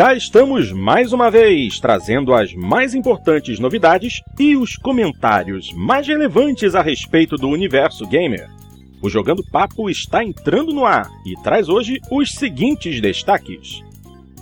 [0.00, 6.74] cá estamos mais uma vez, trazendo as mais importantes novidades e os comentários mais relevantes
[6.74, 8.48] a respeito do universo gamer.
[9.02, 13.82] O Jogando Papo está entrando no ar e traz hoje os seguintes destaques: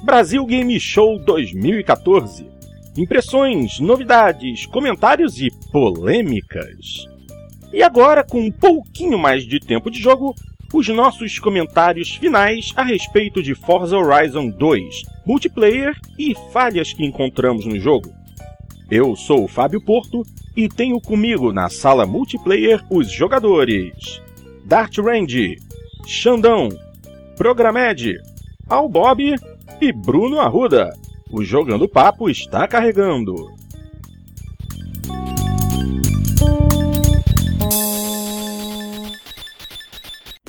[0.05, 2.47] Brasil Game Show 2014.
[2.97, 7.05] Impressões, novidades, comentários e polêmicas.
[7.73, 10.37] E agora, com um pouquinho mais de tempo de jogo,
[10.73, 17.65] os nossos comentários finais a respeito de Forza Horizon 2, multiplayer e falhas que encontramos
[17.65, 18.11] no jogo.
[18.91, 20.23] Eu sou o Fábio Porto
[20.57, 24.21] e tenho comigo na sala multiplayer os jogadores
[24.65, 25.57] Dart Range,
[26.07, 26.69] Xandão,
[27.37, 28.19] Programed,
[28.69, 29.35] Al Bob
[29.81, 30.93] e Bruno Arruda.
[31.31, 33.58] O Jogando Papo está carregando.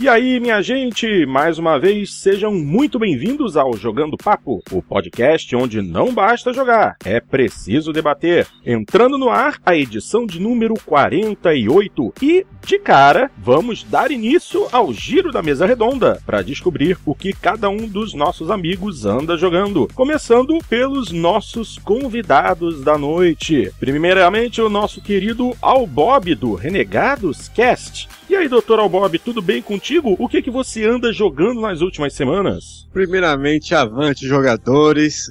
[0.02, 5.54] E aí, minha gente, mais uma vez sejam muito bem-vindos ao Jogando Papo, o podcast
[5.57, 8.48] onde não basta jogar, é preciso debater.
[8.65, 14.93] Entrando no ar a edição de número 48 e, de cara, vamos dar início ao
[14.93, 19.90] giro da mesa redonda para descobrir o que cada um dos nossos amigos anda jogando.
[19.93, 23.70] Começando pelos nossos convidados da noite.
[23.77, 28.07] Primeiramente, o nosso querido Albob do Renegados Cast.
[28.29, 29.88] E aí, doutor Albob, tudo bem contigo?
[29.98, 32.87] O que que você anda jogando nas últimas semanas?
[32.93, 35.29] Primeiramente, avante, jogadores.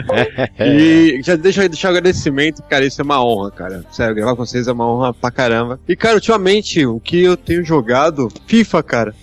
[0.60, 3.84] e já deixa eu deixar agradecimento, cara, isso é uma honra, cara.
[3.90, 5.80] Sério, gravar com vocês é uma honra pra caramba.
[5.88, 8.28] E, cara, ultimamente, o que eu tenho jogado?
[8.46, 9.14] FIFA, cara.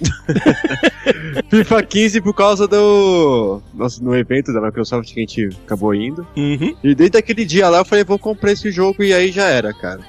[1.49, 3.61] FIFA 15 por causa do.
[3.73, 6.25] Nossa, no evento da Microsoft que a gente acabou indo.
[6.35, 6.75] Uhum.
[6.83, 9.73] E desde aquele dia lá eu falei, vou comprar esse jogo e aí já era,
[9.73, 10.01] cara.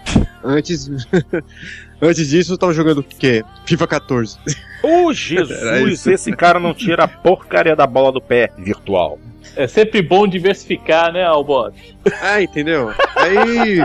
[0.45, 0.89] Antes.
[2.03, 3.45] Antes disso, eu tava jogando o quê?
[3.65, 4.39] FIFA 14.
[4.83, 9.21] Ô, Era Jesus, esse cara não tira a porcaria da bola do pé virtual.
[9.55, 11.75] É sempre bom diversificar, né, Albob?
[12.21, 12.91] Ah, entendeu?
[13.15, 13.85] Aí.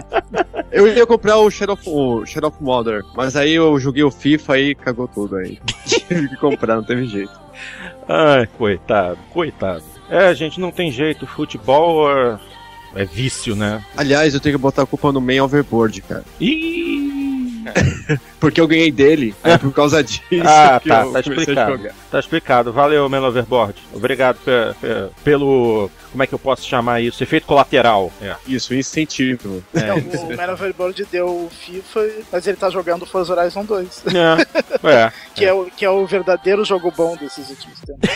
[0.71, 4.09] Eu ia comprar o Shadow of, o Shadow of Mordor, mas aí eu joguei o
[4.09, 5.59] FIFA e cagou tudo aí.
[5.85, 7.31] Tive que comprar, não teve jeito.
[8.07, 9.83] Ai, coitado, coitado.
[10.09, 11.27] É, gente, não tem jeito.
[11.27, 12.39] Futebol é,
[12.95, 13.83] é vício, né?
[13.95, 16.23] Aliás, eu tenho que botar a culpa no main overboard, cara.
[16.39, 17.26] Ih!
[18.39, 21.89] Porque eu ganhei dele, é por causa disso Ah, que tá, eu tá explicado.
[22.11, 22.73] Tá explicado.
[22.73, 23.75] Valeu, Man Overboard.
[23.93, 25.89] Obrigado pe- pe- pelo.
[26.11, 27.21] Como é que eu posso chamar isso?
[27.21, 28.11] Efeito colateral.
[28.21, 28.35] É.
[28.47, 29.63] Isso, incentivo.
[29.73, 34.87] Não, o Man Overboard deu o FIFA, mas ele tá jogando Forza Horizon 2, É.
[34.89, 35.11] é.
[35.35, 38.09] que é, o, que é o verdadeiro jogo bom desses últimos tempos.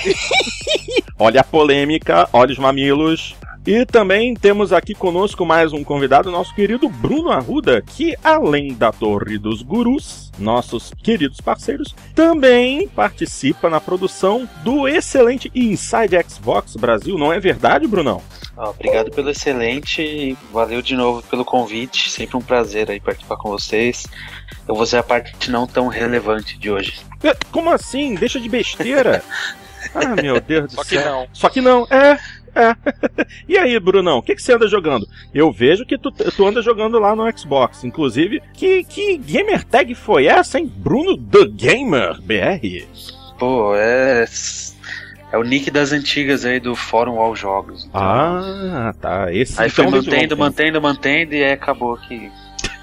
[1.19, 3.35] Olha a polêmica, olha os mamilos.
[3.65, 8.91] E também temos aqui conosco mais um convidado, nosso querido Bruno Arruda, que além da
[8.91, 17.19] Torre dos Gurus, nossos queridos parceiros, também participa na produção do excelente Inside Xbox Brasil.
[17.19, 18.19] Não é verdade, Brunão?
[18.57, 22.09] Ó, obrigado pelo excelente e valeu de novo pelo convite.
[22.09, 24.07] Sempre um prazer aí participar com vocês.
[24.67, 26.99] Eu vou ser a parte não tão relevante de hoje.
[27.23, 28.15] É, Como assim?
[28.15, 29.23] Deixa de besteira.
[29.95, 31.05] Ah, meu Deus do Só que céu.
[31.11, 31.27] não.
[31.33, 32.17] Só que não, é.
[32.55, 32.75] É.
[33.47, 35.07] e aí, Brunão, o que, que você anda jogando?
[35.33, 37.83] Eu vejo que tu, tu anda jogando lá no Xbox.
[37.83, 40.71] Inclusive, que, que gamer tag foi essa, hein?
[40.73, 42.85] Bruno The Gamer BR.
[43.37, 44.25] Pô, é.
[45.31, 47.85] É o nick das antigas aí do Fórum All Jogos.
[47.85, 49.33] Então, Ah, tá.
[49.33, 52.29] Esse aí foi então de mantendo, mantendo, mantendo e aí acabou que.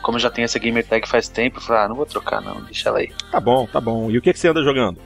[0.00, 2.40] Como eu já tenho essa gamer tag faz tempo, eu falei, ah, não vou trocar
[2.40, 3.10] não, deixa ela aí.
[3.30, 4.10] Tá bom, tá bom.
[4.10, 4.98] E o que, que você anda jogando?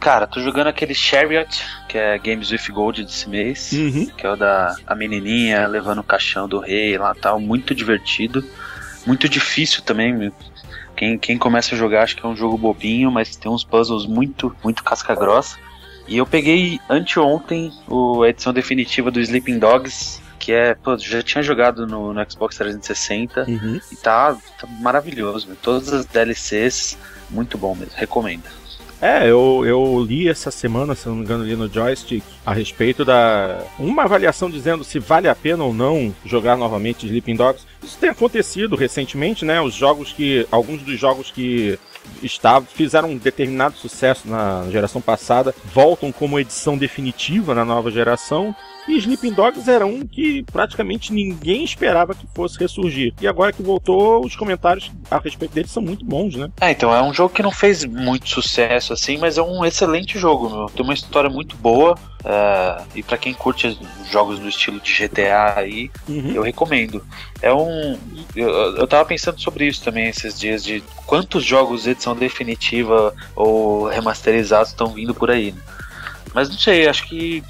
[0.00, 3.70] Cara, tô jogando aquele Chariot, que é Games with Gold desse mês.
[3.72, 4.06] Uhum.
[4.06, 8.42] que é o da a menininha levando o caixão do rei lá tal, muito divertido,
[9.06, 10.32] muito difícil também.
[10.96, 14.06] Quem, quem começa a jogar acha que é um jogo bobinho, mas tem uns puzzles
[14.06, 15.56] muito, muito casca grossa.
[16.08, 21.22] E eu peguei anteontem o- a edição definitiva do Sleeping Dogs, que é, pô, já
[21.22, 23.78] tinha jogado no, no Xbox 360 Uhum.
[23.92, 26.98] e tá, tá maravilhoso, todas as DLCs,
[27.30, 28.44] muito bom mesmo, recomendo.
[29.00, 33.02] É, eu, eu li essa semana, se não me engano, ali no Joystick, a respeito
[33.02, 33.62] da.
[33.78, 37.64] Uma avaliação dizendo se vale a pena ou não jogar novamente Sleeping Dogs.
[37.82, 39.60] Isso tem acontecido recentemente, né?
[39.60, 40.46] Os jogos que.
[40.50, 41.78] Alguns dos jogos que
[42.22, 48.54] estavam, fizeram um determinado sucesso na geração passada voltam como edição definitiva na nova geração.
[48.88, 53.14] E Sleeping Dogs era um que praticamente ninguém esperava que fosse ressurgir.
[53.20, 56.50] E agora que voltou, os comentários a respeito dele são muito bons, né?
[56.60, 60.18] É, então, é um jogo que não fez muito sucesso assim, mas é um excelente
[60.18, 60.66] jogo, meu.
[60.70, 61.96] Tem uma história muito boa.
[62.24, 63.78] é, e pra quem curte
[64.10, 66.32] jogos no estilo de GTA aí, Uhum.
[66.34, 67.02] eu recomendo.
[67.40, 67.96] É um.
[68.34, 73.86] Eu, eu tava pensando sobre isso também esses dias, de quantos jogos edição definitiva ou
[73.88, 75.60] remasterizados estão vindo por aí, né?
[76.34, 77.42] Mas não sei, acho que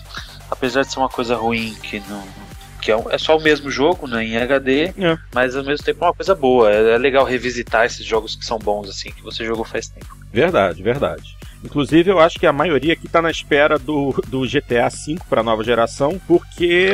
[0.50, 2.22] apesar de ser uma coisa ruim que não.
[2.80, 5.18] Que é, um- é só o mesmo jogo, né, em HD, É.
[5.34, 6.72] mas ao mesmo tempo é uma coisa boa.
[6.72, 10.06] É, é legal revisitar esses jogos que são bons, assim, que você jogou faz tempo.
[10.32, 11.36] Verdade, verdade.
[11.64, 15.42] Inclusive, eu acho que a maioria aqui tá na espera do, do GTA V para
[15.42, 16.90] nova geração, porque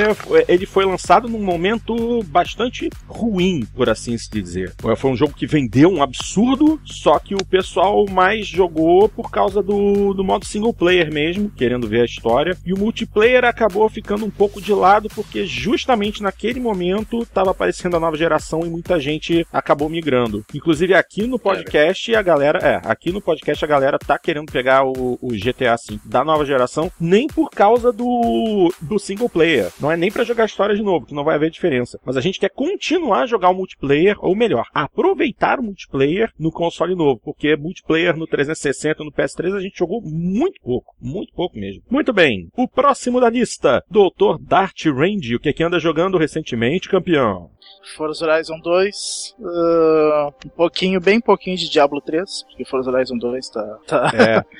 [0.48, 4.74] ele foi lançado num momento bastante ruim, por assim se dizer.
[4.96, 9.62] Foi um jogo que vendeu um absurdo, só que o pessoal mais jogou por causa
[9.62, 12.56] do, do modo single player mesmo, querendo ver a história.
[12.64, 17.96] E o multiplayer acabou ficando um pouco de lado, porque justamente naquele momento estava aparecendo
[17.96, 20.44] a nova geração e muita gente acabou migrando.
[20.54, 24.86] Inclusive aqui no podcast a galera, é, aqui no podcast a galera tá querendo pegar
[24.86, 29.70] o, o GTA V da nova geração, nem por causa do, do single player.
[29.78, 32.00] Não é nem pra jogar história de novo, que não vai haver diferença.
[32.06, 36.50] Mas a gente quer continuar a jogar o multiplayer, ou melhor, aproveitar o multiplayer no
[36.50, 41.58] console novo, porque multiplayer no 360 no PS3 a gente jogou muito pouco, muito pouco
[41.58, 41.82] mesmo.
[41.90, 44.40] Muito bem, o próximo da lista, Dr.
[44.40, 47.50] Dart Range, o que é que anda jogando recentemente, campeão?
[47.94, 53.48] Forza Horizon 2, ah, um pouquinho, bem pouquinho de Diablo 3, porque Forza Horizon 2
[53.48, 54.12] tá, tá,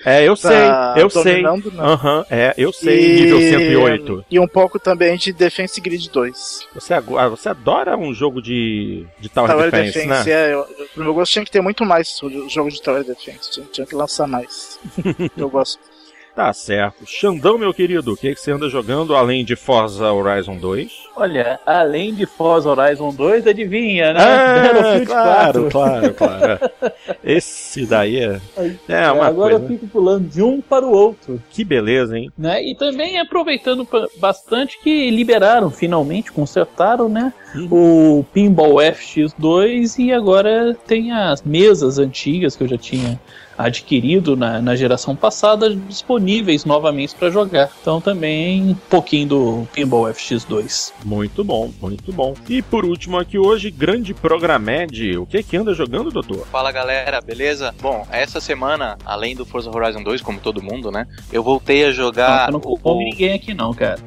[0.04, 1.42] É, é eu sei, tá eu sei.
[1.42, 1.50] né?
[1.78, 4.24] Aham, é, eu sei, nível 108.
[4.30, 6.68] E um pouco também de Defense Grid 2.
[6.74, 10.50] Você, ah, você adora um jogo de, de Tower, Tower Defense, Defense, né?
[10.50, 10.64] é, eu,
[10.94, 13.86] pro meu gosto tinha que ter muito mais o jogo de Tower Defense, tinha, tinha
[13.86, 14.78] que lançar mais.
[15.36, 15.95] eu gosto.
[16.36, 17.06] Tá certo.
[17.06, 20.92] Xandão, meu querido, o que, que você anda jogando além de Forza Horizon 2?
[21.16, 24.20] Olha, além de Forza Horizon 2, adivinha, né?
[24.20, 25.70] Ah, claro, 4.
[25.70, 26.60] claro, claro.
[27.24, 28.38] Esse daí é,
[28.86, 29.64] é uma Agora coisa.
[29.64, 31.42] eu fico pulando de um para o outro.
[31.48, 32.30] Que beleza, hein?
[32.36, 32.62] Né?
[32.62, 33.88] E também aproveitando
[34.18, 37.32] bastante que liberaram, finalmente, consertaram, né?
[37.54, 38.18] Uhum.
[38.18, 43.18] O Pinball FX2 e agora tem as mesas antigas que eu já tinha
[43.56, 47.70] adquirido na, na geração passada disponíveis novamente para jogar.
[47.80, 50.92] Então também um pouquinho do Pinball FX2.
[51.04, 52.34] Muito bom, muito bom.
[52.48, 55.16] E por último aqui hoje, grande Programed.
[55.18, 56.46] O que que anda jogando, doutor?
[56.50, 57.74] Fala galera, beleza?
[57.80, 61.06] Bom, essa semana, além do Forza Horizon 2, como todo mundo, né?
[61.32, 62.48] Eu voltei a Não, jogar.
[62.48, 63.98] eu não o- ninguém aqui não, cara.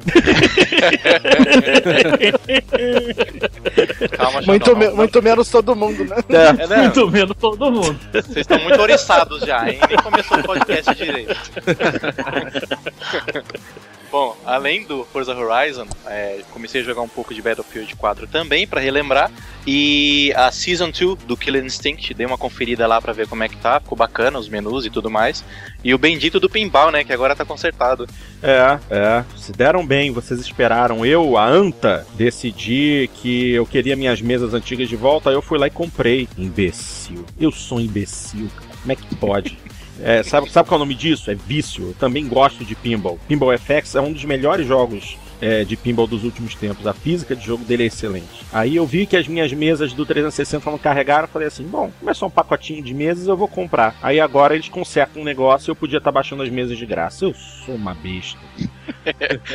[4.16, 6.16] Calma, Muito, Xandão, me- não- muito menos todo mundo, né?
[6.28, 6.76] É, né?
[6.82, 7.98] Muito menos todo mundo.
[8.12, 9.80] Vocês estão muito oriçados já, hein?
[9.88, 11.36] Nem começou o podcast direito.
[14.10, 18.66] Bom, além do Forza Horizon, é, comecei a jogar um pouco de Battlefield 4 também,
[18.66, 19.30] pra relembrar.
[19.64, 23.48] E a Season 2 do Killer Instinct, dei uma conferida lá pra ver como é
[23.48, 25.44] que tá, ficou bacana os menus e tudo mais.
[25.84, 28.08] E o bendito do Pinball, né, que agora tá consertado.
[28.42, 29.24] É, é.
[29.36, 31.06] Se deram bem, vocês esperaram.
[31.06, 35.30] Eu, a Anta, decidi que eu queria minhas mesas antigas de volta.
[35.30, 36.28] Aí eu fui lá e comprei.
[36.36, 37.24] Imbecil.
[37.38, 38.69] Eu sou um imbecil, cara.
[38.80, 39.58] Como é que pode?
[40.02, 41.30] É, sabe, sabe qual é o nome disso?
[41.30, 41.88] É vício.
[41.88, 43.18] Eu também gosto de pinball.
[43.28, 46.86] Pinball FX é um dos melhores jogos é, de pinball dos últimos tempos.
[46.86, 48.44] A física de jogo dele é excelente.
[48.52, 51.28] Aí eu vi que as minhas mesas do 360 não carregaram.
[51.28, 53.94] Falei assim: bom, como é um pacotinho de mesas, eu vou comprar.
[54.02, 57.24] Aí agora eles consertam um negócio e eu podia estar baixando as mesas de graça.
[57.24, 58.38] Eu sou uma besta.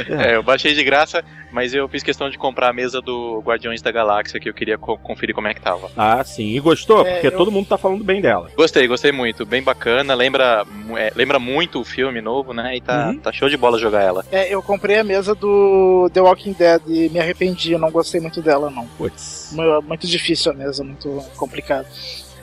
[0.09, 3.81] É, eu baixei de graça, mas eu fiz questão de comprar a mesa do Guardiões
[3.81, 5.89] da Galáxia, que eu queria co- conferir como é que tava.
[5.95, 6.49] Ah, sim.
[6.55, 7.05] E gostou?
[7.05, 8.49] É, Porque eu- todo mundo tá falando bem dela.
[8.55, 9.45] Gostei, gostei muito.
[9.45, 10.65] Bem bacana, lembra,
[10.97, 12.75] é, lembra muito o filme novo, né?
[12.75, 13.19] E tá, Uhum.
[13.19, 14.25] tá show de bola jogar ela.
[14.31, 18.19] É, eu comprei a mesa do The Walking Dead e me arrependi, eu não gostei
[18.21, 18.85] muito dela, não.
[18.97, 19.49] Putz.
[19.51, 21.87] Mu- Muito difícil a mesa, muito complicado.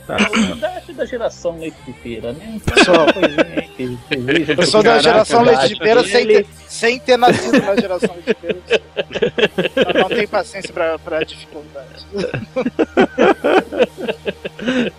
[0.06, 0.16] Tá.
[0.59, 2.61] Dash da geração leite de feira, né?
[2.85, 3.06] Só.
[4.59, 8.26] Eu sou da geração leite de pera sem ter, sem ter nascido na geração leite
[8.28, 8.56] de pera.
[9.94, 12.06] Eu não tenho paciência pra, pra dificuldade.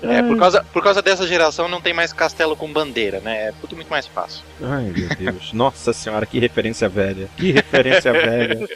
[0.01, 3.47] É, por causa, por causa dessa geração não tem mais castelo com bandeira, né?
[3.49, 4.43] É tudo muito mais fácil.
[4.61, 5.53] Ai, meu Deus.
[5.53, 7.27] Nossa senhora, que referência velha.
[7.37, 8.67] Que referência velha.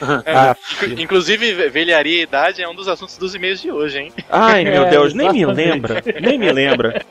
[0.00, 3.98] Ah, Inclu- Inclusive, ve- velharia e idade é um dos assuntos dos e-mails de hoje,
[3.98, 4.12] hein?
[4.28, 5.73] Ai, meu É, Deus, nem me exatamente.
[5.74, 6.02] Lembra.
[6.20, 7.02] Nem me lembra.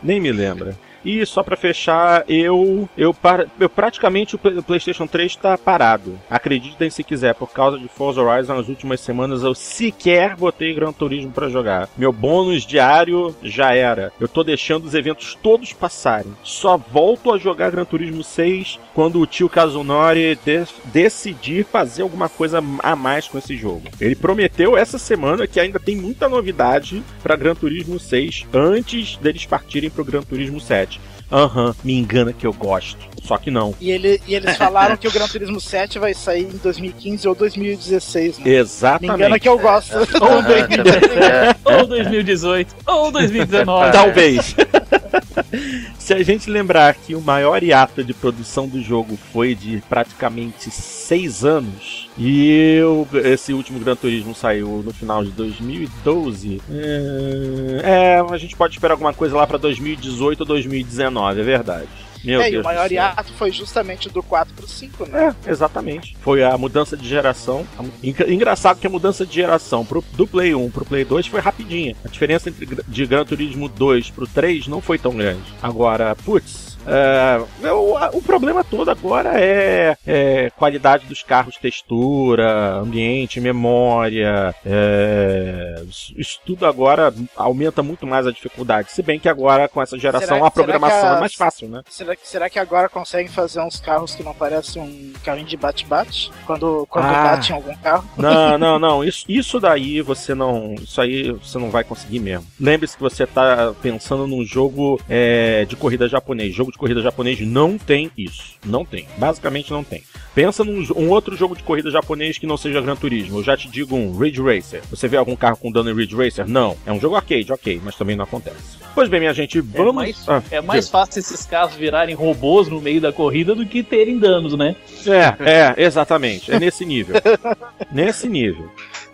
[0.00, 0.72] Nem me lembra.
[1.04, 3.14] E só pra fechar, eu eu,
[3.60, 6.18] eu praticamente o Play- o PlayStation 3 tá parado.
[6.30, 10.92] Acreditem se quiser, por causa de Forza Horizon nas últimas semanas eu sequer botei Gran
[10.92, 11.88] Turismo pra jogar.
[11.96, 14.12] Meu bônus diário já era.
[14.20, 16.32] Eu tô deixando os eventos todos passarem.
[16.42, 22.28] Só volto a jogar Gran Turismo 6 quando o tio Kazunori de- decidir fazer alguma
[22.28, 23.82] coisa a mais com esse jogo.
[24.00, 29.46] Ele prometeu essa semana que ainda tem muita novidade pra Gran Turismo 6 antes deles
[29.46, 30.91] partirem pro Gran Turismo 7.
[31.32, 32.98] Aham, me engana que eu gosto.
[33.22, 33.74] Só que não.
[33.80, 37.34] E, ele, e eles falaram que o Gran Turismo 7 vai sair em 2015 ou
[37.34, 38.44] 2016, né?
[38.44, 39.40] Me engana Exatamente.
[39.40, 39.96] que eu gosto.
[39.96, 43.92] Ou 2018, ou 2018, ou 2019.
[43.92, 44.54] Talvez.
[45.98, 50.70] Se a gente lembrar que o maior hiato de produção do jogo foi de praticamente
[50.70, 58.20] seis anos, e eu, esse último Gran Turismo saiu no final de 2012, é, é
[58.20, 61.88] a gente pode esperar alguma coisa lá para 2018 ou 2019, é verdade.
[62.24, 65.34] Meu é, Deus e o maior hiato foi justamente do 4 pro 5, né?
[65.46, 66.16] É, exatamente.
[66.20, 67.66] Foi a mudança de geração.
[68.02, 71.96] Engraçado que a mudança de geração pro, do Play 1 pro Play 2 foi rapidinha.
[72.04, 75.42] A diferença entre de Gran Turismo 2 pro 3 não foi tão grande.
[75.62, 83.40] Agora, putz, é, o, o, problema todo agora é, é, qualidade dos carros, textura, ambiente,
[83.40, 84.54] memória.
[84.64, 85.82] É,
[86.16, 88.90] isso tudo agora aumenta muito mais a dificuldade.
[88.90, 91.82] Se bem que agora, com essa geração, será, a programação a, é mais fácil, né?
[91.88, 96.30] Será, será, que agora conseguem fazer uns carros que não parecem um carrinho de bate-bate?
[96.46, 98.04] Quando, quando ah, bate em algum carro?
[98.16, 99.04] Não, não, não.
[99.04, 100.74] Isso, isso daí você não.
[100.74, 102.46] Isso aí você não vai conseguir mesmo.
[102.60, 106.54] Lembre-se que você está pensando num jogo é, de corrida japonês.
[106.54, 108.56] Jogo de corrida japonês não tem isso.
[108.64, 109.06] Não tem.
[109.16, 110.02] Basicamente não tem.
[110.34, 113.38] Pensa num um outro jogo de corrida japonês que não seja Gran Turismo.
[113.38, 114.82] Eu já te digo um Ridge Racer.
[114.90, 116.48] Você vê algum carro com dano em Ridge Racer?
[116.48, 116.76] Não.
[116.84, 118.82] É um jogo arcade, ok, mas também não acontece.
[118.94, 119.92] Pois bem, minha gente, é vamos.
[119.92, 123.64] É mais, ah, é mais fácil esses carros virarem robôs no meio da corrida do
[123.64, 124.74] que terem danos, né?
[125.06, 126.52] É, é, exatamente.
[126.52, 127.16] É nesse nível.
[127.92, 128.70] nesse nível.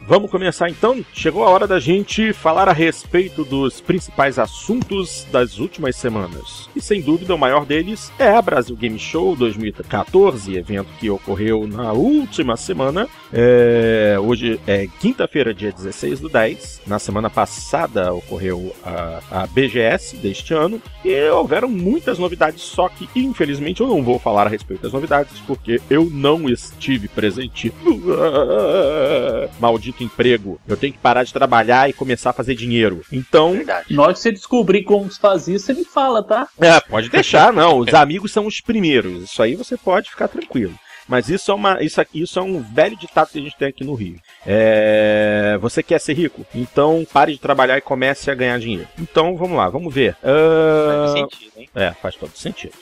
[0.08, 1.04] Vamos começar então?
[1.12, 6.66] Chegou a hora da gente falar a respeito dos principais assuntos das últimas semanas.
[6.74, 11.66] E sem dúvida o maior deles é a Brasil Game Show 2014, evento que ocorreu
[11.66, 13.06] na última semana.
[13.30, 14.16] É...
[14.18, 16.84] Hoje é quinta-feira, dia 16 do 10.
[16.86, 20.80] Na semana passada ocorreu a, a BGS deste ano.
[21.04, 25.38] E houveram muitas novidades, só que infelizmente eu não vou falar a respeito das novidades,
[25.46, 27.70] porque eu não estive presente.
[29.60, 30.60] Maldito emprego.
[30.66, 33.02] Eu tenho que parar de trabalhar e começar a fazer dinheiro.
[33.12, 33.52] Então.
[33.52, 33.94] Verdade.
[33.94, 36.48] Na hora que você descobrir como se faz isso, você me fala, tá?
[36.60, 37.78] É, pode deixar, não.
[37.78, 39.24] Os amigos são os primeiros.
[39.24, 40.74] Isso aí você pode ficar tranquilo.
[41.08, 43.82] Mas isso é, uma, isso, isso é um velho ditado que a gente tem aqui
[43.82, 44.20] no Rio.
[44.46, 46.46] É, você quer ser rico?
[46.54, 48.86] Então pare de trabalhar e comece a ganhar dinheiro.
[48.98, 50.16] Então vamos lá, vamos ver.
[50.22, 51.06] Uh...
[51.06, 51.68] Faz sentido, hein?
[51.74, 52.74] É, faz todo sentido.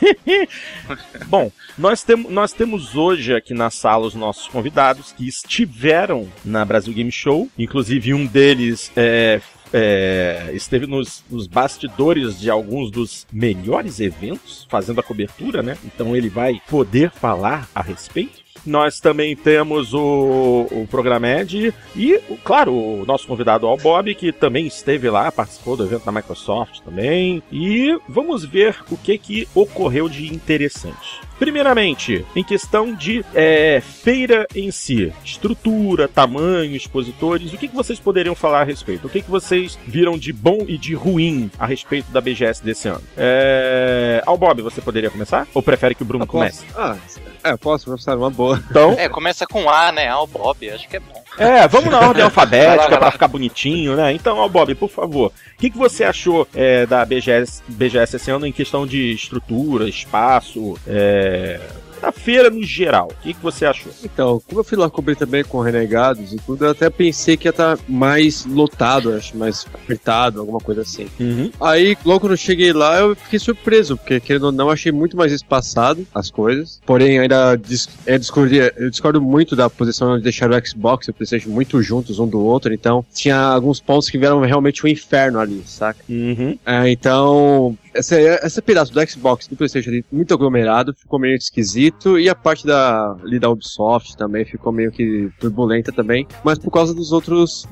[1.26, 6.64] Bom, nós, tem, nós temos hoje aqui na sala os nossos convidados que estiveram na
[6.64, 7.48] Brasil Game Show.
[7.58, 9.40] Inclusive, um deles é,
[9.72, 15.76] é, esteve nos, nos, bastidores de alguns dos melhores eventos, fazendo a cobertura, né?
[15.84, 18.39] Então ele vai poder falar a respeito.
[18.64, 24.66] Nós também temos o, o Programed e, claro, o nosso convidado Al Bob, que também
[24.66, 27.42] esteve lá, participou do evento da Microsoft também.
[27.50, 31.20] E vamos ver o que, que ocorreu de interessante.
[31.38, 37.98] Primeiramente, em questão de é, feira em si, estrutura, tamanho, expositores, o que, que vocês
[37.98, 39.06] poderiam falar a respeito?
[39.06, 42.88] O que, que vocês viram de bom e de ruim a respeito da BGS desse
[42.88, 43.02] ano?
[43.16, 44.22] É...
[44.26, 45.48] Ao Bob, você poderia começar?
[45.54, 46.66] Ou prefere que o Bruno comece?
[46.76, 46.96] Ah,
[47.42, 48.49] é, posso começar uma boa.
[48.56, 48.92] Então...
[48.98, 50.08] É, começa com A, né?
[50.08, 51.20] Ao Bob, acho que é bom.
[51.38, 54.12] É, vamos na ordem alfabética para ficar bonitinho, né?
[54.12, 58.30] Então, ó, Bob, por favor, o que, que você achou é, da BGS, BGS esse
[58.30, 61.60] ano em questão de estrutura, espaço, é,
[62.00, 63.08] da feira no geral.
[63.10, 63.92] O que, que você achou?
[64.04, 67.46] Então, como eu fui lá cobrir também com Renegados e tudo, eu até pensei que
[67.46, 71.06] ia estar tá mais lotado, acho, mais apertado, alguma coisa assim.
[71.18, 71.50] Uhum.
[71.60, 75.16] Aí, logo quando eu cheguei lá, eu fiquei surpreso, porque querendo ou não, achei muito
[75.16, 76.80] mais espaçado as coisas.
[76.84, 81.10] Porém, ainda dis é, discordo, eu discordo muito da posição de deixar o Xbox e
[81.10, 84.88] o PlayStation muito juntos um do outro, então tinha alguns pontos que vieram realmente um
[84.88, 86.00] inferno ali, saca?
[86.08, 86.58] Uhum.
[86.64, 92.18] É, então, essa, essa pedaço do Xbox do PlayStation ali, muito aglomerado, ficou meio esquisito.
[92.18, 96.26] E a parte da, ali da Ubisoft também ficou meio que turbulenta também.
[96.44, 97.66] Mas por causa dos outros.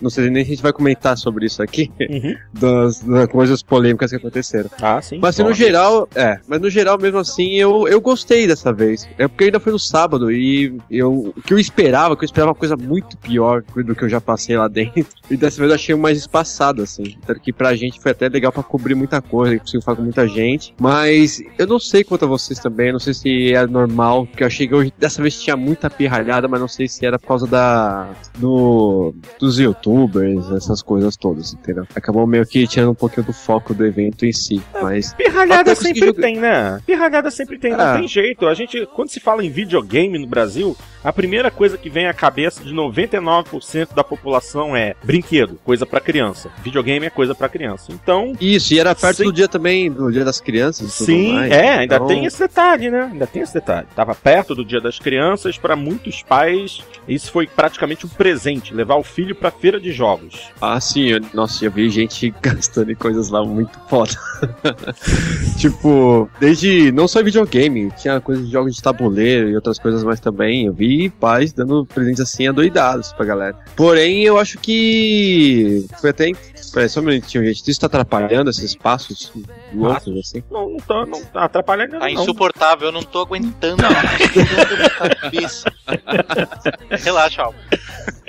[0.00, 1.90] Não sei nem se a gente vai comentar sobre isso aqui.
[2.00, 2.36] Uhum.
[2.52, 4.70] Das, das, coisas polêmicas que aconteceram.
[4.80, 5.18] Ah, sim.
[5.20, 6.38] Mas assim, no geral, é.
[6.46, 9.08] Mas no geral, mesmo assim, eu, eu gostei dessa vez.
[9.18, 12.50] É porque ainda foi no sábado e eu, o que eu esperava, que eu esperava
[12.50, 15.06] uma coisa muito pior do que eu já passei lá dentro.
[15.30, 17.16] E dessa vez eu achei mais espaçado, assim.
[17.26, 20.26] Tanto que pra gente foi até legal pra cobrir muita coisa consigo falar com muita
[20.28, 20.74] gente.
[20.80, 24.46] Mas eu não sei quanto a vocês também, não sei se é normal, porque eu
[24.46, 27.46] achei que hoje dessa vez tinha muita pirralhada, mas não sei se era por causa
[27.46, 31.86] da do, dos youtubers, essas coisas todas, entendeu?
[31.94, 34.62] Acabou meio que tirando um pouquinho do foco do evento em si.
[34.74, 35.14] É, mas.
[35.14, 36.80] Pirralhada sempre tem, né?
[36.86, 37.96] Pirralhada sempre tem, não ah.
[37.96, 38.46] tem jeito.
[38.46, 42.14] A gente, quando se fala em videogame no Brasil, a primeira coisa que vem à
[42.14, 46.50] cabeça de 99% da população é brinquedo, coisa para criança.
[46.62, 47.92] Videogame é coisa para criança.
[47.92, 48.34] Então.
[48.40, 50.92] Isso, e era perto do dia também do Dia das Crianças.
[50.92, 53.10] Sim, mais, é, ainda então- tem esse detalhe, né?
[53.12, 53.86] Ainda tem esse detalhe.
[53.94, 58.96] Tava perto do Dia das Crianças, pra muitos pais, isso foi praticamente um presente, levar
[58.96, 60.50] o filho pra feira de jogos.
[60.60, 64.12] Ah, sim, eu, nossa, eu vi gente gastando em coisas lá muito foda.
[65.58, 66.90] tipo, desde.
[66.92, 70.66] Não só em videogame, tinha coisas de jogos de tabuleiro e outras coisas mais também.
[70.66, 73.56] Eu vi pais dando presentes assim adoidados pra galera.
[73.76, 75.86] Porém, eu acho que.
[76.00, 76.30] Foi até.
[76.72, 77.68] Peraí, só um minutinho, gente.
[77.70, 79.61] Isso tá atrapalhando esses passos Merci.
[79.74, 80.42] Loucos, assim?
[80.50, 82.08] Não, não tá, não tá atrapalhando Tá não.
[82.08, 83.82] insuportável, eu não tô aguentando.
[87.04, 87.58] Relaxa, Alba.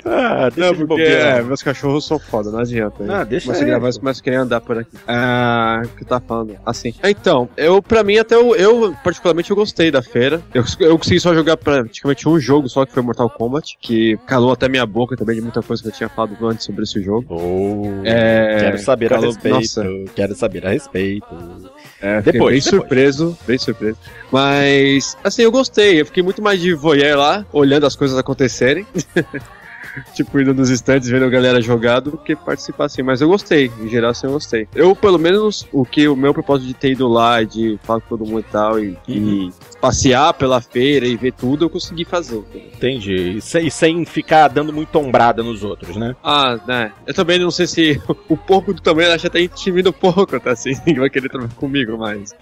[0.06, 3.02] Ah, deixa Não, porque é, meus cachorros são foda, não adianta.
[3.10, 3.86] Ah, deixa Começa a ele, gravar, pô.
[3.86, 4.90] eles começam a querer andar por aqui.
[5.08, 6.54] Ah, o que tá falando?
[6.66, 6.92] Assim.
[7.02, 10.42] Então, eu, pra mim, até eu, eu, particularmente, eu gostei da feira.
[10.52, 14.52] Eu, eu consegui só jogar praticamente um jogo só, que foi Mortal Kombat, que calou
[14.52, 17.24] até minha boca também de muita coisa que eu tinha falado antes sobre esse jogo.
[17.30, 19.54] Oh, É, quero saber a calou- respeito.
[19.54, 19.84] nossa.
[20.14, 21.33] Quero saber a respeito.
[22.00, 22.64] É, Depois, bem depois.
[22.64, 23.98] surpreso, bem surpreso.
[24.30, 26.00] Mas, assim, eu gostei.
[26.00, 28.86] Eu fiquei muito mais de voyeur lá, olhando as coisas acontecerem.
[30.14, 33.02] tipo, indo nos stands, vendo a galera jogar, do que participar assim.
[33.02, 34.68] Mas eu gostei, em geral, assim, eu gostei.
[34.74, 38.16] Eu, pelo menos, o que o meu propósito de ter ido lá, de falar com
[38.16, 39.52] todo mundo e tal, e, e
[39.84, 42.36] passear pela feira e ver tudo, eu consegui fazer.
[42.36, 42.68] entendeu?
[42.74, 43.14] Entendi.
[43.36, 46.16] E sem, e sem ficar dando muito ombrada nos outros, né?
[46.24, 46.92] Ah, né.
[47.06, 50.52] Eu também não sei se o pouco do tamanho acha até tímido um pouco, tá
[50.52, 52.30] assim, vai querer trabalhar comigo, mas.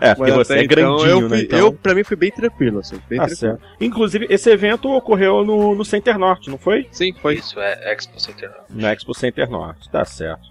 [0.00, 1.28] É, porque Mas você é grandinho, eu, né?
[1.28, 1.58] fui- Então...
[1.58, 2.96] eu, pra mim, foi bem tranquilo, assim.
[3.08, 3.36] Bem Tá tranquilo.
[3.58, 3.62] certo.
[3.80, 6.86] Inclusive, esse evento ocorreu no, no Center Norte, não foi?
[6.90, 7.34] Sim, foi.
[7.36, 8.50] Isso é Expo Center.
[8.70, 10.42] No Expo Center Norte, tá certo.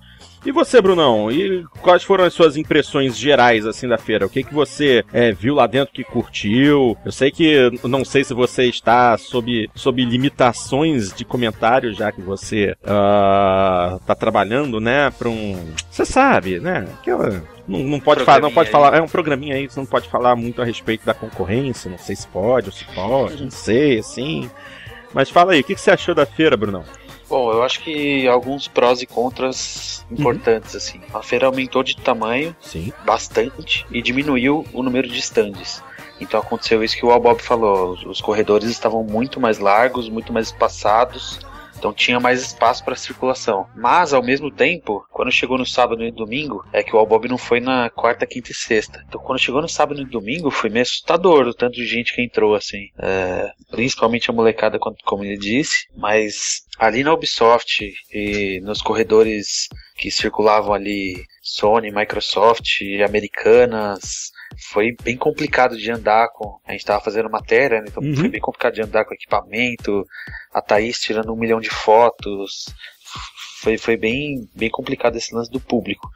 [0.47, 1.29] E você, Brunão?
[1.29, 4.25] E quais foram as suas impressões gerais assim da feira?
[4.25, 6.97] O que que você é, viu lá dentro que curtiu?
[7.03, 12.21] Eu sei que não sei se você está sob, sob limitações de comentários já que
[12.21, 15.11] você ah, tá trabalhando, né?
[15.19, 16.87] Para um, você sabe, né?
[16.97, 18.97] Aquela não, não pode falar, não pode Programinha falar.
[18.97, 21.91] É um programinha aí, você não pode falar muito a respeito da concorrência.
[21.91, 24.49] Não sei se pode ou se pode, não sei, assim.
[25.13, 26.85] Mas fala aí, o que, que você achou da feira, Brunão?
[27.29, 31.01] Bom, eu acho que alguns prós e contras importantes, assim.
[31.13, 32.93] A feira aumentou de tamanho Sim.
[33.05, 35.83] bastante e diminuiu o número de stands.
[36.19, 37.97] Então aconteceu isso que o Albob falou.
[38.05, 41.39] Os corredores estavam muito mais largos, muito mais espaçados.
[41.77, 43.67] Então tinha mais espaço para circulação.
[43.75, 47.37] Mas ao mesmo tempo, quando chegou no sábado e domingo, é que o Albob não
[47.37, 49.03] foi na quarta, quinta e sexta.
[49.07, 52.21] Então quando chegou no sábado e domingo, foi meio assustador o tanto de gente que
[52.21, 52.89] entrou assim.
[52.97, 55.87] É, principalmente a molecada, como ele disse.
[55.95, 64.31] Mas ali na Ubisoft e nos corredores que circulavam ali, Sony, Microsoft, Americanas,
[64.69, 66.59] foi bem complicado de andar com.
[66.67, 67.85] A gente tava fazendo matéria, né?
[67.87, 68.15] Então Uhum.
[68.15, 70.05] foi bem complicado de andar com equipamento.
[70.53, 72.65] A Thaís tirando um milhão de fotos.
[73.61, 76.09] Foi, foi bem, bem complicado esse lance do público.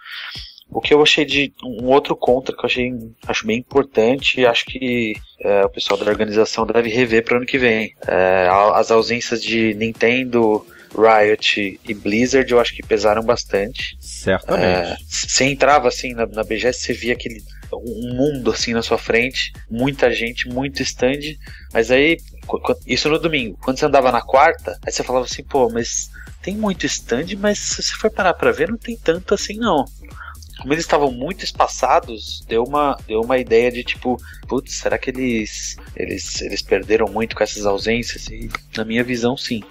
[0.69, 2.91] O que eu achei de um outro contra que eu achei
[3.27, 7.37] acho bem importante e acho que é, o pessoal da organização deve rever para o
[7.37, 7.93] ano que vem.
[8.07, 13.97] É, as ausências de Nintendo, Riot e Blizzard eu acho que pesaram bastante.
[13.99, 14.63] Certamente.
[14.63, 17.41] É, você entrava assim na, na BGS, você via aquele
[17.73, 21.37] um mundo assim na sua frente, muita gente, muito stand,
[21.73, 22.17] mas aí
[22.85, 23.57] isso no domingo.
[23.61, 26.09] Quando você andava na quarta, aí você falava assim, pô, mas
[26.41, 29.85] tem muito stand, mas se você for parar pra ver, não tem tanto assim não.
[30.59, 35.09] Como eles estavam muito espaçados, deu uma, deu uma ideia de tipo, putz, será que
[35.09, 38.27] eles, eles, eles perderam muito com essas ausências?
[38.27, 39.63] E na minha visão, sim.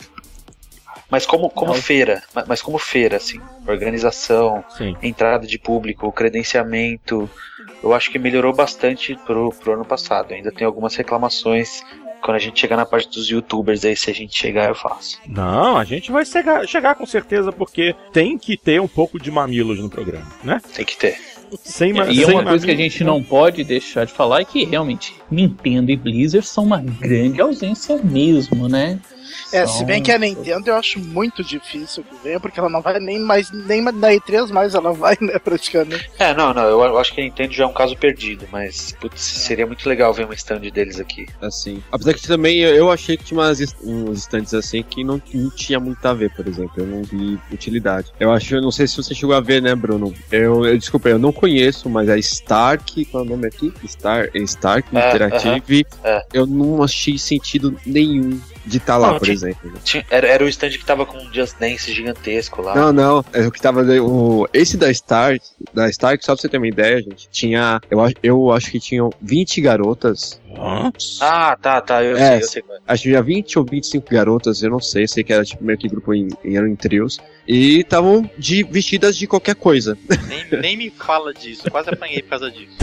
[1.10, 1.80] Mas como, como Não.
[1.80, 4.96] feira, ma- mas como feira, assim, organização, Sim.
[5.02, 7.28] entrada de público, credenciamento,
[7.82, 10.32] eu acho que melhorou bastante pro, pro ano passado.
[10.32, 11.82] Ainda tem algumas reclamações.
[12.22, 15.18] Quando a gente chegar na parte dos youtubers, aí se a gente chegar, eu faço.
[15.26, 19.30] Não, a gente vai chegar, chegar com certeza, porque tem que ter um pouco de
[19.30, 20.60] mamilos no programa, né?
[20.74, 21.16] Tem que ter.
[21.64, 24.64] Sem, E sem uma coisa que a gente não pode deixar de falar é que
[24.64, 29.00] realmente Nintendo e Blizzard são uma grande ausência mesmo, né?
[29.52, 32.68] É, São- se bem que a Nintendo eu acho muito difícil que venha, porque ela
[32.68, 36.10] não vai nem mais, nem na E3 mais ela vai, né, praticamente.
[36.18, 39.20] É, não, não, eu, acho que a Nintendo já é um caso perdido, mas putz,
[39.20, 41.26] seria muito legal ver um stand deles aqui.
[41.40, 41.82] Assim.
[41.90, 45.78] Apesar que também eu- achei que tinha umas, uns estantes assim que não, não tinha
[45.78, 46.72] muito a ver, por exemplo.
[46.76, 48.08] Eu não vi utilidade.
[48.18, 50.12] Eu acho, eu não sei se você chegou a ver, né, Bruno?
[50.30, 53.72] Eu, eu desculpa, eu não conheço, mas a Stark, qual é o nome aqui?
[53.86, 55.86] Star, Stark É, Interactive.
[56.02, 56.24] é.
[56.32, 59.72] Eu não achei sentido nenhum de estar lá, Não, por tinha- exemplo.
[59.82, 62.74] Tinha- era, era o stand que tava com um Just Dance gigantesco lá.
[62.74, 63.82] Não, não, é o que tava.
[63.82, 67.80] O, esse da Stark, da Stark, só pra você ter uma ideia, gente, tinha.
[67.90, 70.40] Eu, acho- eu acho que tinham 20 garotas.
[71.20, 72.62] Ah, tá, tá, eu É, sei, eu sei.
[72.68, 72.78] é.
[72.88, 75.78] Acho que tinha 20 ou 25 garotas, eu não sei, sei que era tipo meio
[75.78, 77.18] que grupo em, em, eram em trios.
[77.46, 79.96] E estavam de vestidas de qualquer coisa.
[80.28, 82.76] Nem, nem me fala disso, quase apanhei por causa disso.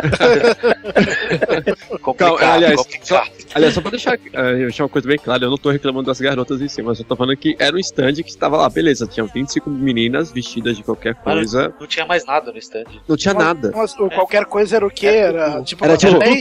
[2.00, 3.30] Complicado, Calma, aliás, complicado.
[3.54, 6.20] Aliás, só pra deixar, eh, deixar uma coisa bem clara, eu não tô reclamando das
[6.20, 9.06] garotas em si, mas eu tô falando que era um stand que estava lá, beleza,
[9.06, 12.84] tinha 25 meninas vestidas de qualquer coisa, Não tinha mais nada no stand.
[13.08, 13.72] não tinha nada.
[13.74, 15.06] Mas o qualquer coisa era o quê?
[15.06, 15.84] Era tipo.
[15.84, 16.40] Era tipo- nem-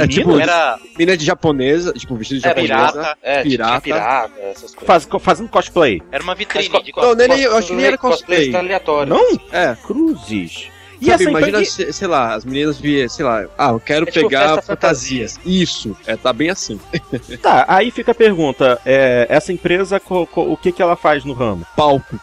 [0.00, 2.92] É tipo, Era, menina de japonesa, tipo, vestida de Era japonesa.
[2.92, 3.70] pirata, É, Pirata.
[3.70, 4.86] tinha pirata, essas coisas.
[4.86, 6.02] Faz- fazendo cosplay.
[6.10, 8.50] era uma Mas vitrine co- de co- Não, nele, eu acho que nem era cosplay.
[8.50, 9.10] tá aleatório.
[9.14, 9.40] Não?
[9.52, 10.71] É, Cruzes.
[11.02, 11.92] E sabe, essa imagina, empresa.
[11.92, 15.38] sei lá, as meninas via, sei lá, ah, eu quero É tipo pegar fantasias.
[15.44, 16.78] Isso, é, tá bem assim.
[17.42, 21.24] Tá, aí fica a pergunta: é, essa empresa, co- co- o que, que ela faz
[21.24, 21.66] no ramo?
[21.76, 22.18] Palco.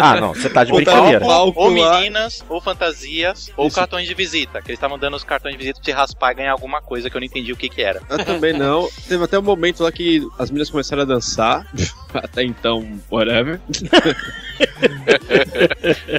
[0.00, 1.20] Ah, não, você tá de Botar brincadeira.
[1.26, 3.76] palco ou meninas, ou fantasias, ou Isso.
[3.76, 4.60] cartões de visita.
[4.62, 7.10] Que eles estavam dando os cartões de visita pra você raspar e ganhar alguma coisa
[7.10, 8.00] que eu não entendi o que que era.
[8.08, 8.88] Eu também não.
[9.06, 11.66] Teve até um momento lá que as meninas começaram a dançar.
[12.14, 13.60] Até então, whatever.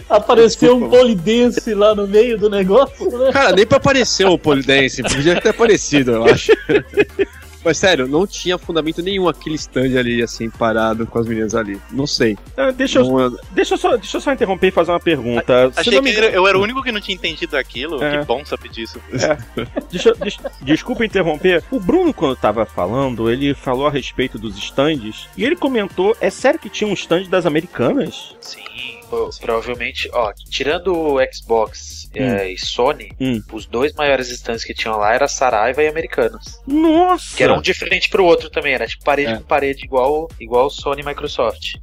[0.09, 3.31] Apareceu um polidense lá no meio do negócio, né?
[3.31, 6.51] Cara, nem pra aparecer o polidense, podia ter aparecido, eu acho.
[7.63, 11.81] Mas sério, não tinha fundamento nenhum aquele stand ali, assim, parado com as meninas ali.
[11.91, 12.37] Não sei.
[12.55, 15.71] Ah, deixa, eu, Não, deixa, eu só, deixa eu só interromper e fazer uma pergunta.
[15.73, 18.03] Se Achei não que me eu era o único que não tinha entendido aquilo.
[18.03, 18.19] É.
[18.19, 18.99] Que bom saber disso.
[19.91, 21.63] Deixa, deixa- desculpa interromper.
[21.71, 26.29] O Bruno, quando tava falando, ele falou a respeito dos stands e ele comentou: é
[26.29, 28.35] sério que tinha um stand das americanas?
[28.41, 28.59] Sim,
[29.09, 33.41] pro- provavelmente, ó, tirando o Xbox é, e Sony, Hum.
[33.51, 36.59] os dois maiores stands que tinham lá era Saraiva e Americanas.
[36.65, 37.35] Nossa!
[37.35, 39.37] Que era um de frente pro outro também, era tipo parede É.
[39.37, 41.73] com parede, igual, igual Sony e Microsoft.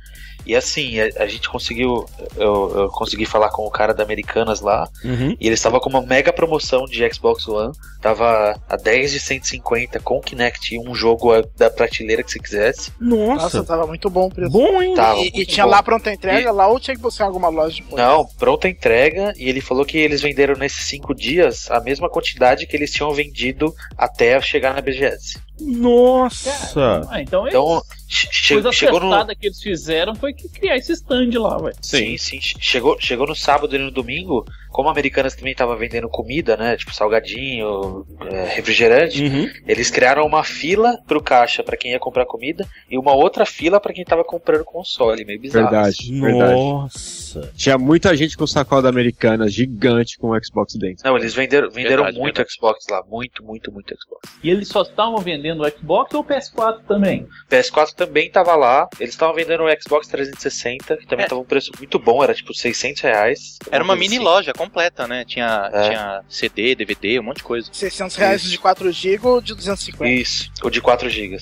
[0.47, 2.05] E assim, a, a gente conseguiu.
[2.37, 4.89] Eu, eu consegui falar com o cara da Americanas lá.
[5.05, 5.37] Uhum.
[5.41, 7.73] E eles estavam com uma mega promoção de Xbox One.
[8.01, 12.39] Tava a 10 de 150 com Kinect e um jogo a- da prateleira que você
[12.39, 12.93] quisesse.
[13.01, 13.43] Nossa!
[13.59, 14.51] Nossa, tava muito bom o preço.
[14.51, 14.95] Bom, hein?
[14.95, 15.71] Tava E, e tinha bom.
[15.71, 18.03] lá pronta entrega lá ou tinha que buscar em alguma loja depois?
[18.03, 19.33] Não, pronta entrega.
[19.37, 23.13] E ele falou que eles venderam nesses cinco dias a mesma quantidade que eles tinham
[23.13, 25.39] vendido até chegar na BGS.
[25.61, 27.07] Nossa!
[27.11, 29.07] Ah, então, Então, eles, che- coisa chegou no.
[29.07, 31.73] acertada que eles fizeram foi criar esse stand lá, ué.
[31.81, 32.39] Sim, sim.
[32.39, 36.57] che- Chegou, chegou no sábado e no domingo, como a Americanas também tava vendendo comida,
[36.57, 36.77] né?
[36.77, 39.23] Tipo salgadinho, é, refrigerante.
[39.23, 39.49] Uhum.
[39.67, 43.79] Eles criaram uma fila pro caixa pra quem ia comprar comida e uma outra fila
[43.81, 45.71] pra quem tava comprando console, meio bizarro.
[45.71, 46.55] Verdade, verdade.
[46.55, 47.53] Nossa!
[47.57, 51.05] Tinha muita gente com sacola da americana gigante com o Xbox dentro.
[51.05, 52.55] Não, eles venderam, venderam Verdade, muito verdade.
[52.55, 54.23] Xbox lá, muito, muito, muito Xbox.
[54.43, 57.27] E eles só estavam vendendo o Xbox ou o PS4 também?
[57.51, 61.29] PS4 também tava lá, eles estavam vendendo o Xbox 360, que também É.
[61.29, 63.59] tava um preço muito bom, era tipo 600 reais.
[63.71, 64.25] Era uma mini assim.
[64.25, 65.25] loja completa, né?
[65.25, 65.89] Tinha, É.
[65.89, 67.69] tinha CD, DVD, um monte de coisa.
[67.73, 68.51] 600 reais Isso.
[68.51, 70.09] de 4 GB ou de 250?
[70.13, 71.39] Isso, o de 4 GB.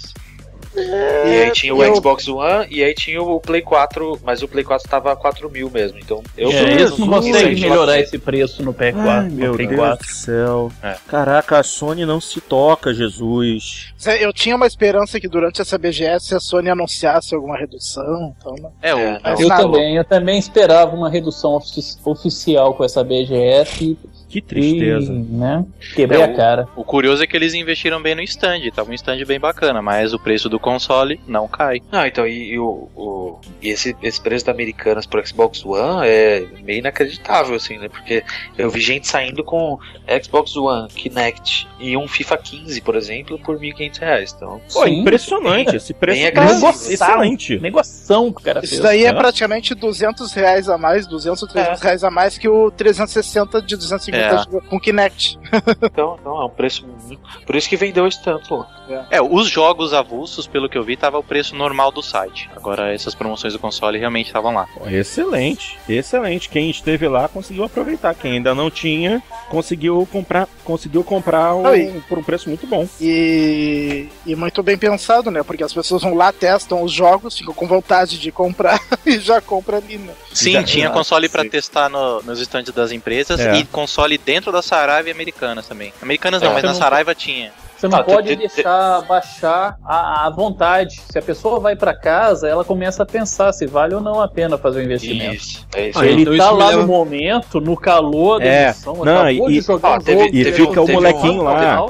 [0.77, 4.49] E aí tinha o eu- Xbox One e aí tinha o Play 4, mas o
[4.49, 7.55] Play 4 tava 4 mil mesmo, então eu é, menos não sei.
[7.57, 8.95] melhorar esse preço no PS4.
[9.09, 10.07] Ai, no meu Play Deus 4.
[10.07, 10.73] do céu.
[10.83, 10.97] É.
[11.09, 13.93] Caraca, a Sony não se toca, Jesus.
[14.21, 18.35] Eu tinha uma esperança que durante essa BGS a Sony anunciasse alguma redução.
[18.39, 18.71] Então, né?
[18.83, 19.63] É, o, É, Eu nada.
[19.63, 23.97] também, eu também esperava uma redução ofici- oficial com essa BGS
[24.31, 25.13] Que tristeza.
[25.13, 25.65] e, né,
[25.95, 26.69] quebrei É, a cara.
[26.77, 30.15] o curioso é que eles investiram bem no stand, tava um stand bem bacana, mas
[30.15, 31.83] o preço do console não cai.
[31.91, 36.07] Não, então, e, e o, o- e esse, esse preço da Americanas pro Xbox One
[36.07, 37.89] é meio inacreditável, assim, né?
[37.89, 38.23] Porque
[38.57, 39.79] eu vi gente saindo com
[40.23, 44.33] Xbox One, Kinect e um FIFA 15, por exemplo, por 1.500 reais.
[44.37, 45.01] Então, Pô, Sim.
[45.01, 45.77] impressionante.
[45.77, 46.93] Esse preço bem tá agressivo.
[46.93, 47.59] excelente.
[47.59, 48.81] Negoção que o cara Isso fez.
[48.83, 52.71] daí é praticamente 200 reais a mais, 200 ou 300 reais a mais que o
[52.71, 54.20] 360 de 250 É.
[54.69, 55.39] com Kinect.
[55.83, 57.21] então, então é um preço muito...
[57.47, 59.07] Por isso que vendeu esse tanto lá.
[59.11, 62.51] É, os jogos avulsos, pelo que eu vi, tava o preço normal do site.
[62.57, 64.67] Agora essas promoções do console realmente estavam lá.
[64.87, 66.49] Excelente, excelente.
[66.49, 68.15] Quem esteve lá conseguiu aproveitar.
[68.15, 72.87] Quem ainda não tinha, conseguiu comprar, conseguiu comprar Não, e- por um preço muito bom.
[73.01, 75.43] E, e muito bem pensado, né?
[75.43, 79.41] Porque as pessoas vão lá, testam os jogos, ficam com vontade de comprar e já
[79.41, 80.13] compra ali, né?
[80.33, 81.49] Sim, Já- tinha já- console pra sim.
[81.51, 83.57] testar no- nos estandes das empresas É.
[83.57, 85.93] e console dentro da Saraiva e Americanas também.
[86.03, 86.55] Americanas não, É.
[86.55, 87.53] mas na não- Saraiva tinha.
[87.81, 91.01] Você não Ah, pode deixar baixar a, a vontade.
[91.11, 94.29] Se a pessoa vai pra casa, ela começa a pensar se vale ou não a
[94.29, 95.35] pena fazer o investimento.
[95.37, 95.99] Isso, é isso.
[95.99, 96.07] Ah.
[96.07, 99.51] Ele então tá isso lá leva- no momento, no calor da É, emoção, não, acabou
[99.51, 100.37] e- de jogar ah, um teve- jogo.
[100.37, 101.87] e fica o teve molequinho lá.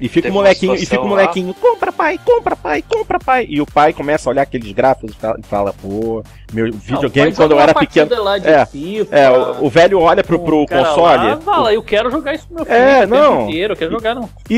[0.00, 3.46] E fica Teve o molequinho, e fica o molequinho, compra pai, compra pai, compra pai.
[3.48, 6.22] E o pai começa a olhar aqueles gráficos e fala- e fala, pô,
[6.52, 8.06] meu videogame quando eu era pequeno.
[8.08, 11.28] partida Lá de É, FIFA, É, o, o velho olha pro, pro console.
[11.28, 13.48] Lá, fala, eu quero jogar isso no meu filho É, o tempo não.
[13.48, 14.28] inteiro, eu quero jogar não.
[14.50, 14.56] E,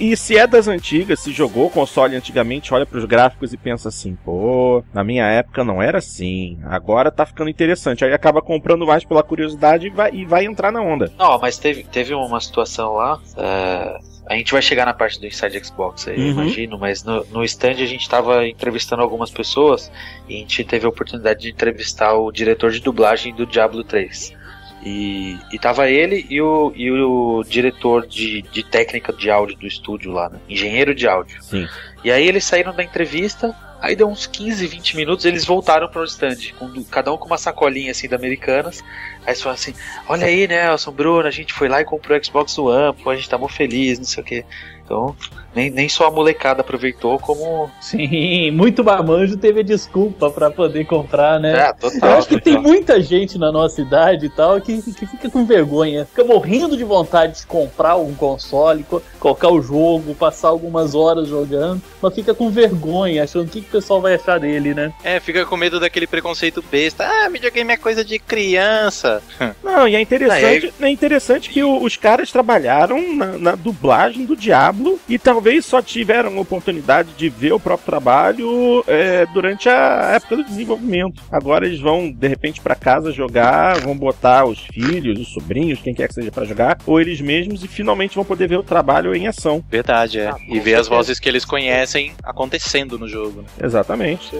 [0.00, 3.88] e, e se é das antigas, se jogou console antigamente, olha pros gráficos e pensa
[3.88, 8.04] assim, pô, na minha época não era assim, agora tá ficando interessante.
[8.04, 11.10] Aí acaba comprando mais pela curiosidade e vai, e vai entrar na onda.
[11.18, 13.18] Não, mas teve, teve uma situação lá.
[13.36, 16.30] é, a gente vai chegar na parte do Inside Xbox aí, Uhum.
[16.30, 19.90] imagino, mas no, no stand a gente tava entrevistando algumas pessoas
[20.28, 24.32] e a gente teve a oportunidade de entrevistar o diretor de dublagem do Diablo 3.
[24.82, 29.66] E, e tava ele e o, e o diretor de, de técnica de áudio do
[29.66, 30.38] estúdio lá, né?
[30.48, 31.42] Engenheiro de áudio.
[31.42, 31.68] Sim.
[32.02, 36.00] E aí eles saíram da entrevista, aí deu uns 15, 20 minutos, eles voltaram para
[36.00, 38.82] o stand, com, cada um com uma sacolinha assim da Americanas.
[39.20, 39.74] Aí eles falaram assim:
[40.08, 43.16] Olha aí, Nelson, Bruno, a gente foi lá e comprou o Xbox One, pô, a
[43.16, 44.44] gente tá muito feliz, não sei o que.
[44.82, 45.14] Então,
[45.54, 47.70] nem, nem só a molecada aproveitou, como.
[47.80, 51.66] Sim, muito marmanjo teve desculpa pra poder comprar, né?
[51.66, 52.18] É, Eu total.
[52.18, 52.70] acho que tem total.
[52.70, 56.84] muita gente na nossa idade e tal que, que fica com vergonha, fica morrendo de
[56.84, 62.34] vontade de comprar um console, co- colocar o jogo, passar algumas horas jogando, mas fica
[62.34, 64.92] com vergonha, achando o que, que o pessoal vai achar dele, né?
[65.04, 67.04] É, fica com medo daquele preconceito besta.
[67.06, 69.22] Ah, videogame é coisa de criança.
[69.62, 74.36] Não, e é interessante, é interessante que o- os caras trabalharam na, na dublagem do
[74.36, 80.12] Diablo e talvez só tiveram a oportunidade de ver o próprio trabalho é, durante a
[80.14, 81.22] época do desenvolvimento.
[81.32, 85.94] Agora eles vão, de repente, pra casa jogar, vão botar os filhos, os sobrinhos, quem
[85.94, 89.14] quer que seja pra jogar, ou eles mesmos, e finalmente vão poder ver o trabalho
[89.14, 89.64] em ação.
[89.70, 90.28] Verdade, é.
[90.28, 93.40] Ah, e ver as vozes que eles conhecem acontecendo no jogo.
[93.40, 93.48] Né?
[93.64, 94.36] Exatamente.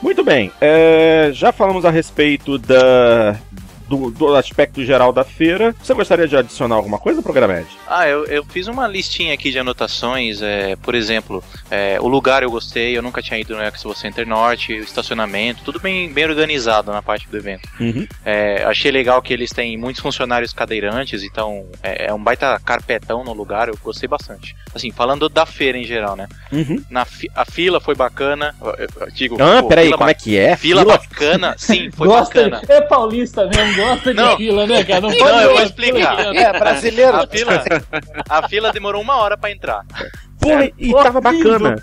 [0.00, 3.36] Muito bem, é, já falamos a respeito da,
[3.96, 5.74] do, do aspecto geral da feira.
[5.82, 7.66] Você gostaria de adicionar alguma coisa, Programed?
[7.86, 10.40] Ah, eu, eu fiz uma listinha aqui de anotações.
[10.40, 14.26] É, por exemplo, é, o lugar eu gostei, eu nunca tinha ido no Expo Center
[14.26, 17.68] Norte, o estacionamento, tudo bem, bem organizado na parte do evento.
[17.78, 18.06] Uhum.
[18.24, 23.22] É, achei legal que eles têm muitos funcionários cadeirantes, então é, é um baita carpetão
[23.24, 24.56] no lugar, eu gostei bastante.
[24.74, 26.26] Assim, falando da feira em geral, né?
[26.50, 26.82] Uhum.
[26.88, 28.54] Na fi- a fila foi bacana.
[28.62, 30.56] eu- eu- digo, Ah, pô, peraí, fila como é que é?
[30.56, 32.62] Fila bacana, sim, foi gosta, bacana.
[32.68, 34.30] É paulista mesmo, gosta Não.
[34.30, 35.00] de fila, né, cara?
[35.00, 36.34] Não, Não, pode eu vou explicar.
[36.34, 37.16] É, brasileiro.
[37.16, 37.64] A fila,
[38.28, 39.84] a fila demorou uma hora pra entrar.
[40.40, 41.76] Porra, e tava bacana.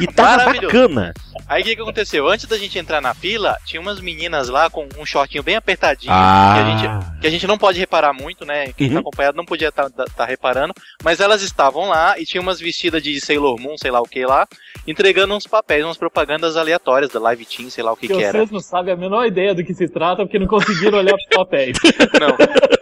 [0.00, 1.14] E tava bacana.
[1.48, 2.28] Aí o que, que aconteceu?
[2.28, 6.12] Antes da gente entrar na fila, tinha umas meninas lá com um shortinho bem apertadinho.
[6.12, 8.72] Que, a gente, que a gente não pode reparar muito, né?
[8.72, 8.94] Quem Uhum.
[8.94, 10.74] tá acompanhado não podia estar reparando.
[11.04, 14.24] Mas elas estavam lá e tinha umas vestidas de Sailor Moon, sei lá o que
[14.26, 14.46] lá,
[14.86, 18.22] entregando uns papéis, umas propagandas aleatórias da Live Team, sei lá o que, Que que
[18.24, 18.38] era.
[18.38, 21.26] vocês não sabem a menor ideia do que se trata porque não conseguiram olhar pros
[21.36, 21.76] papéis.
[22.20, 22.36] Não.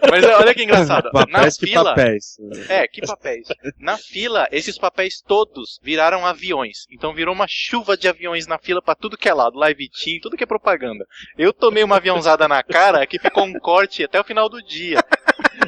[0.09, 1.09] Mas olha que engraçado.
[1.13, 1.83] Na Papéis que fila.
[1.83, 2.25] papéis.
[2.69, 3.47] É, que papéis.
[3.79, 6.85] Na fila, esses papéis todos viraram aviões.
[6.91, 10.19] Então virou uma chuva de aviões na fila pra tudo que é lado, live team,
[10.21, 11.05] tudo que é propaganda.
[11.37, 15.03] Eu tomei uma aviãozada na cara que ficou um corte até o final do dia.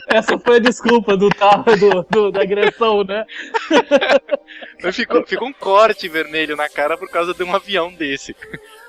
[0.07, 3.25] Essa foi a desculpa do tava do, do- da agressão, né?
[4.91, 8.35] Ficou, ficou um corte vermelho na cara por causa de um avião desse.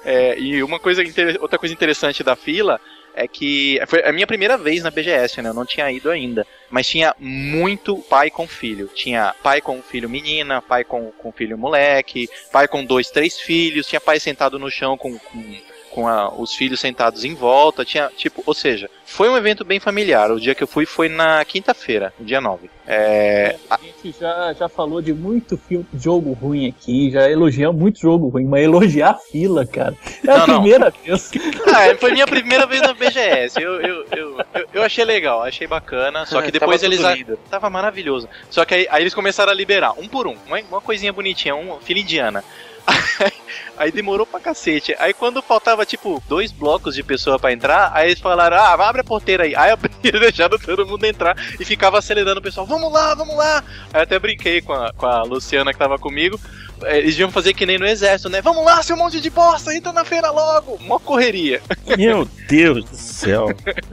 [0.05, 1.03] É, e uma coisa
[1.41, 2.81] outra coisa interessante da fila
[3.19, 5.51] é que foi a minha primeira vez na BGS, né?
[5.51, 6.47] Eu não tinha ido ainda.
[6.71, 8.89] Mas tinha muito pai com filho.
[8.95, 13.87] Tinha pai com filho menina, pai com, com filho moleque, pai com dois, três filhos,
[13.89, 15.57] tinha pai sentado no chão com, com,
[15.99, 17.85] com a- os filhos sentados em volta.
[17.85, 20.31] Tinha, tipo, ou seja, foi um evento bem familiar.
[20.31, 22.71] O dia que eu fui foi na quinta-feira, no dia 9.
[22.87, 27.99] É, A gente já, já falou de muito filme, jogo ruim aqui, já elogiamos muito
[28.01, 29.95] jogo ruim, mas elogiar a fila, cara.
[30.25, 30.55] É a Não, não.
[30.61, 31.31] primeira vez.
[31.67, 33.61] Ah, foi minha primeira vez na BGS.
[33.61, 36.25] Eu, eu, eu, eu, eu achei legal, achei bacana.
[36.27, 37.05] Só que depois Tava eles.
[37.05, 37.37] a-.
[37.51, 38.29] Tava maravilhoso.
[38.49, 40.37] Só que aí, aí eles começaram a liberar, um por um.
[40.47, 42.43] Uma, uma coisinha bonitinha, um fila indiana.
[43.79, 44.95] Aí demorou pra cacete.
[44.99, 49.01] Aí quando faltava, tipo, dois blocos de pessoa pra entrar, aí eles falaram, ah, abre
[49.01, 49.55] a porteira aí.
[49.55, 53.63] Aí abriram, deixaram todo mundo entrar e ficava acelerando o pessoal, vamos lá, vamos lá.
[53.93, 56.39] Aí até brinquei com a, com a Luciana que tava comigo.
[56.87, 58.41] Eles iam fazer que nem no exército, né?
[58.41, 60.79] Vamos lá, seu monte de bosta, entra na feira logo!
[60.81, 61.61] Mó correria.
[61.97, 63.49] Meu Deus do céu.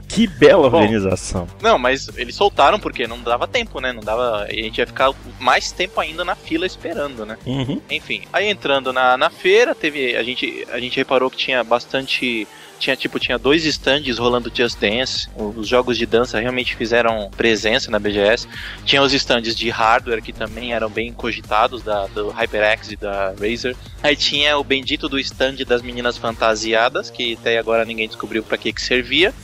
[0.08, 0.78] Que bela Bom.
[0.78, 1.46] organização.
[1.60, 3.92] Não, mas eles soltaram porque não dava tempo, né?
[3.92, 4.44] Não dava.
[4.44, 7.36] A gente ia ficar mais tempo ainda na fila esperando, né?
[7.44, 7.80] Uhum.
[7.90, 10.16] Enfim, aí entrando na, na feira, teve.
[10.16, 12.46] A gente, a gente reparou que tinha bastante
[12.78, 15.28] tinha tipo tinha dois stands rolando Just Dance.
[15.34, 18.46] Os jogos de dança realmente fizeram presença na BGS.
[18.84, 23.34] Tinha os stands de hardware que também eram bem cogitados da do HyperX e da
[23.40, 23.76] Razer.
[24.02, 28.58] Aí tinha o bendito do stand das meninas fantasiadas, que até agora ninguém descobriu para
[28.58, 29.34] que que servia.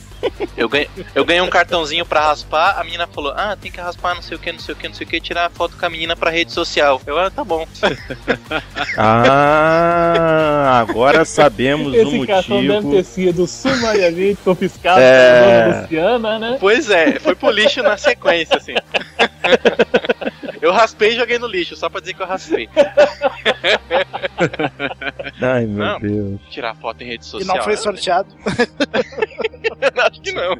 [0.55, 4.15] Eu ganhei, eu ganhei um cartãozinho pra raspar, a menina falou: Ah, tem que raspar
[4.15, 5.75] não sei o que, não sei o que, não sei o que, tirar a foto
[5.77, 7.01] com a menina pra rede social.
[7.05, 7.67] Eu, ah, tá bom.
[8.95, 12.27] Ah, agora sabemos Esse o motivo.
[12.27, 15.41] cartão deve ter sido sumariamente confiscado É.
[15.41, 16.57] pela dona Luciana, né?
[16.59, 18.73] Pois é, foi pro lixo na sequência, assim.
[20.63, 22.69] Eu raspei e joguei no lixo, só pra dizer que eu raspei.
[25.41, 25.99] Ai, meu Não.
[25.99, 26.39] Deus.
[26.49, 27.57] Tirar foto em rede E social.
[27.57, 28.33] não foi é- sorteado.
[30.09, 30.55] Acho que não.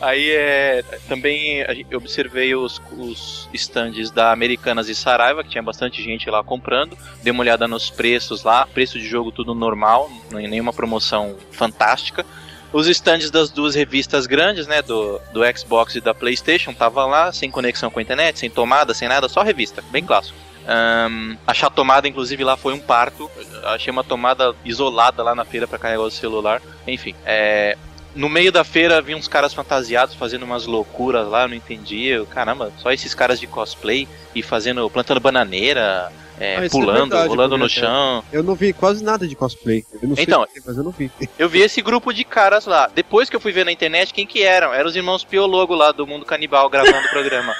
[0.00, 0.82] Aí é.
[1.08, 6.42] Também eu observei os, os stands da Americanas e Saraiva, que tinha bastante gente lá
[6.42, 6.98] comprando.
[7.22, 12.26] Dei uma olhada nos preços lá, preço de jogo tudo normal, nem- nenhuma promoção fantástica.
[12.74, 17.32] Os stands das duas revistas grandes, né, do, do Xbox e da PlayStation, tava lá,
[17.32, 20.36] sem conexão com a internet, sem tomada, sem nada, só revista, bem clássico.
[20.66, 23.30] Ahn, achar tomada, inclusive, lá foi um parto.
[23.62, 26.60] Achei uma tomada isolada lá na feira para carregar o celular.
[26.84, 27.78] Enfim, é,
[28.12, 32.06] no meio da feira vi uns caras fantasiados fazendo umas loucuras lá, eu não entendi.
[32.06, 36.80] Eu, caramba, só esses caras de cosplay e fazendo, plantando bananeira, é, Ah, isso é
[36.80, 38.24] pulando, verdade, no chão.
[38.32, 39.84] Eu não vi quase nada de cosplay.
[40.02, 41.10] Eu não sei Então, porquê, mas eu não vi.
[41.38, 42.90] Eu vi esse grupo de caras lá.
[42.94, 44.72] Depois que eu fui ver na internet, quem que eram?
[44.72, 47.54] Eram os irmãos Piologo lá do Mundo Canibal gravando o programa.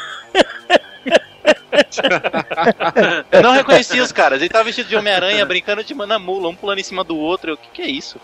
[3.33, 4.41] eu não reconheci os caras.
[4.41, 7.51] Ele tava vestido de Homem-Aranha, brincando de manamula, um pulando em cima do outro.
[7.51, 8.19] Eu, o que, que é isso?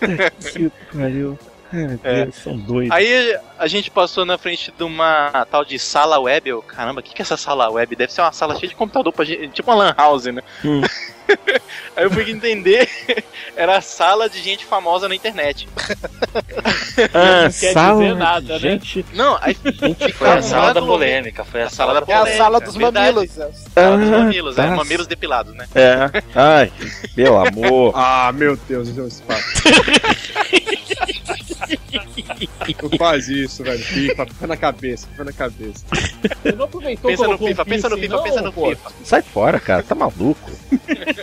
[0.52, 1.36] Que pariu.
[1.72, 2.24] É.
[2.24, 2.96] Deus, são doidos.
[2.96, 6.48] Aí a gente passou na frente de uma tal de sala web.
[6.48, 7.94] Eu, caramba, o que, que é essa sala web?
[7.94, 10.42] Deve ser uma sala cheia de computador pra gente, tipo uma lan house, né?
[10.64, 10.80] Hum.
[11.96, 12.88] Aí eu fui entender,
[13.56, 15.68] era a sala de gente famosa na internet.
[17.12, 18.58] Ah, Não quer sala, dizer nada, né?
[18.58, 19.04] gente.
[19.12, 22.12] Não, aí Gente, Foi a sala da polêmica, foi a A sala sala da da
[22.12, 23.14] É a polêmica, sala dos verdade.
[23.14, 23.38] mamilos.
[23.38, 23.50] é.
[23.52, 24.64] Sala dos Ah, mamilos, tá.
[24.64, 25.66] é, mamilos depilados, né?
[25.74, 26.22] É.
[26.34, 26.72] Ai,
[27.14, 27.92] pelo amor.
[27.98, 29.44] Ah, meu Deus, esse é um espaço.
[32.82, 33.78] Não faz isso, velho.
[33.82, 35.84] FIFA, fica na cabeça, fica na cabeça.
[36.42, 38.52] Você não aproveitou Pensa no um FIFA, pensa no FIFA, não, pensa no?
[38.52, 38.90] FIFA.
[39.04, 39.82] Sai fora, cara.
[39.82, 40.50] Tá maluco.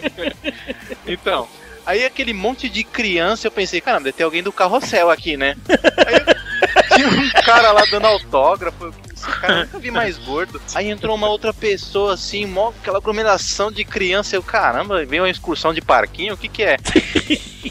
[1.07, 1.47] Então,
[1.85, 5.55] aí aquele monte de criança, eu pensei, caramba, deve ter alguém do carrossel aqui, né?
[6.05, 10.59] Aí tinha um cara lá dando autógrafo, esse cara nunca vi mais gordo.
[10.73, 15.29] Aí entrou uma outra pessoa assim, mó, aquela aglomeração de criança, eu, caramba, veio uma
[15.29, 16.77] excursão de parquinho, o que que é?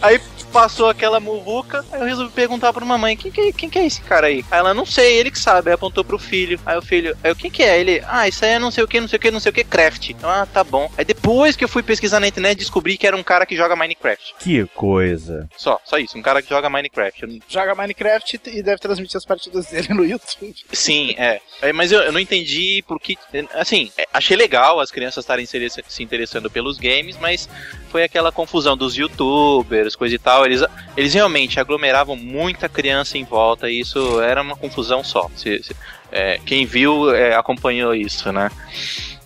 [0.00, 0.20] Aí
[0.54, 3.84] passou aquela muvuca, aí eu resolvi perguntar pra mamãe, quem que, é- quem que é
[3.86, 4.44] esse cara aí?
[4.52, 6.60] Aí ela, não sei, ele que sabe, aí apontou pro filho.
[6.64, 7.80] Aí o filho, aí eu, quem que é?
[7.80, 9.50] Ele, ah, isso aí é não sei o que, não sei o que, não sei
[9.50, 10.10] o que, craft.
[10.10, 10.88] Eu, Ah, tá bom.
[10.96, 13.74] Aí depois que eu fui pesquisar na internet, descobri que era um cara que joga
[13.74, 14.34] Minecraft.
[14.38, 15.48] Que coisa.
[15.56, 17.26] Só, só isso, um cara que joga Minecraft.
[17.26, 20.54] Não- Joga Minecraft e deve transmitir as partidas dele no YouTube.
[20.72, 21.40] Sim, é.
[21.62, 23.16] É, Mas eu, eu não entendi porque.
[23.54, 27.48] Assim, é, achei legal as crianças estarem se se interessando pelos games, mas
[27.94, 30.44] foi aquela confusão dos youtubers, coisa e tal.
[30.44, 30.64] Eles,
[30.96, 35.30] eles realmente aglomeravam muita criança em volta e isso era uma confusão só.
[35.36, 35.76] Se- se-
[36.10, 38.50] é, quem viu é, acompanhou isso, né?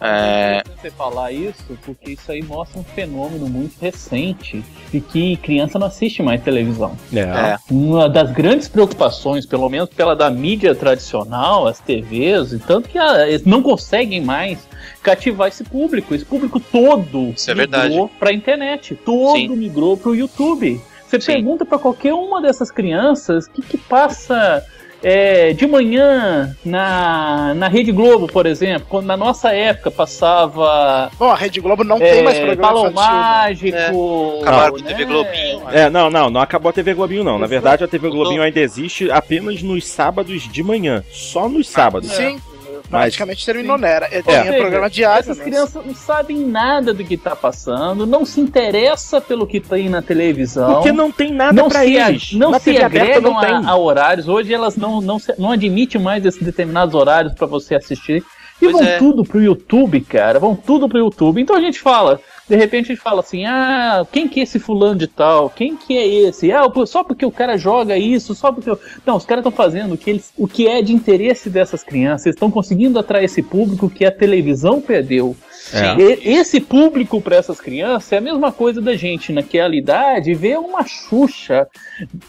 [0.00, 5.78] É, você falar isso, porque isso aí mostra um fenômeno muito recente de que criança
[5.78, 6.96] não assiste mais televisão.
[7.12, 7.18] É.
[7.18, 7.58] é.
[7.68, 12.96] Uma das grandes preocupações, pelo menos pela da mídia tradicional, as TVs, e tanto que
[12.96, 14.68] ah, eles não conseguem mais
[15.02, 16.14] cativar esse público.
[16.14, 19.48] Esse público todo Isso é migrou pra internet, todo Sim.
[19.56, 20.80] migrou pro YouTube.
[21.08, 21.32] Você Sim.
[21.32, 24.64] pergunta pra qualquer uma dessas crianças o que, que passa
[25.02, 31.30] é, de manhã na, na Rede Globo, por exemplo, quando na nossa época passava Bom,
[31.30, 32.90] a Rede Globo não é, tem mais programa Balão né?
[32.94, 34.38] Mágico.
[34.42, 34.88] Acabaram com né?
[34.88, 35.62] TV Globinho.
[35.70, 37.38] É, não, não, não acabou a TV Globinho, não.
[37.38, 41.04] Na verdade, a TV Globinho ainda existe apenas nos sábados de manhã.
[41.10, 42.10] Só nos sábados.
[42.10, 42.40] Sim,
[42.90, 43.82] praticamente terminou Sim.
[43.82, 44.06] nera.
[44.10, 45.20] É, Ou tinha seja, programa diário.
[45.20, 45.44] Essas né?
[45.44, 50.00] crianças não sabem nada do que está passando, não se interessa pelo que tem na
[50.02, 50.74] televisão.
[50.74, 52.32] Porque não tem nada não pra se, eles.
[52.32, 53.50] não Na se TV agregam não tem.
[53.52, 54.28] a, a horários.
[54.28, 58.24] Hoje elas não, não, se- não admitem mais esses determinados horários para você assistir.
[58.60, 58.98] E Pois vão é.
[58.98, 60.38] tudo pro YouTube, cara.
[60.38, 61.40] Vão tudo pro YouTube.
[61.40, 64.58] Então a gente fala, de repente a gente fala assim: ah, quem que é esse
[64.58, 65.50] fulano de tal?
[65.50, 66.50] Quem que é esse?
[66.50, 68.70] Ah, só porque o cara joga isso, só porque.
[68.70, 71.84] eu-" Não, os caras estão fazendo o que, eles, o que é de interesse dessas
[71.84, 72.26] crianças.
[72.26, 75.36] Eles estão conseguindo atrair esse público que a televisão perdeu.
[75.72, 75.94] É.
[76.00, 80.58] E- Esse público para essas crianças é a mesma coisa da gente naquela idade ver
[80.58, 81.66] uma Xuxa,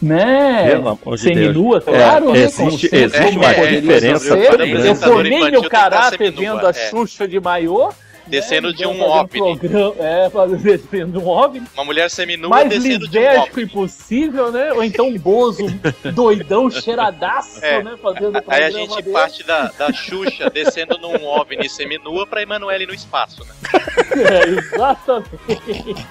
[0.00, 0.72] né?
[0.74, 1.20] Amor de.
[1.22, 2.42] Seminua, claro, É, né?
[2.44, 6.72] existe- existe uma poderia diferença Eu formei meu caráter seminua, vendo a é.
[6.72, 7.90] Xuxa de maiô,
[8.30, 9.28] descendo de um OVNI.
[9.58, 11.66] programa- É, descendo de um OVNI.
[11.74, 13.62] Uma mulher seminua mais descendo de um OVNI.
[13.64, 14.72] impossível, né?
[14.72, 15.66] Ou então um Bozo
[16.14, 17.82] doidão, cheiradaço, É.
[17.82, 17.94] né?
[18.02, 22.86] Fazendo o Aí a gente parte da, da Xuxa descendo num OVNI seminua pra Emanuele
[22.86, 23.50] no espaço, né?
[24.10, 26.06] É, exatamente.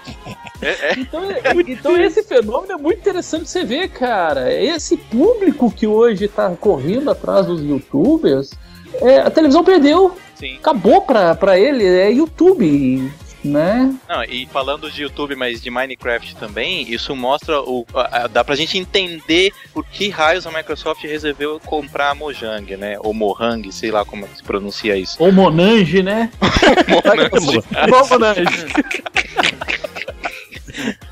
[0.62, 0.94] É, é.
[0.98, 4.54] Então, é- então esse fenômeno é muito interessante você ver, cara.
[4.54, 8.52] Esse público que hoje tá correndo atrás dos youtubers,
[9.02, 10.18] é, a televisão perdeu.
[10.40, 10.56] Sim.
[10.58, 13.12] Acabou pra, pra ele, é YouTube,
[13.44, 13.94] né?
[14.08, 17.86] Não, e falando de YouTube, mas de Minecraft também, isso mostra o.
[17.94, 22.76] a- a- dá pra gente entender por que raios a Microsoft resolveu comprar a Mojang,
[22.78, 22.98] né?
[23.02, 25.18] Ou Mohang, sei lá como se pronuncia isso.
[25.22, 26.32] Ou Monange, né?
[26.88, 28.68] Monange.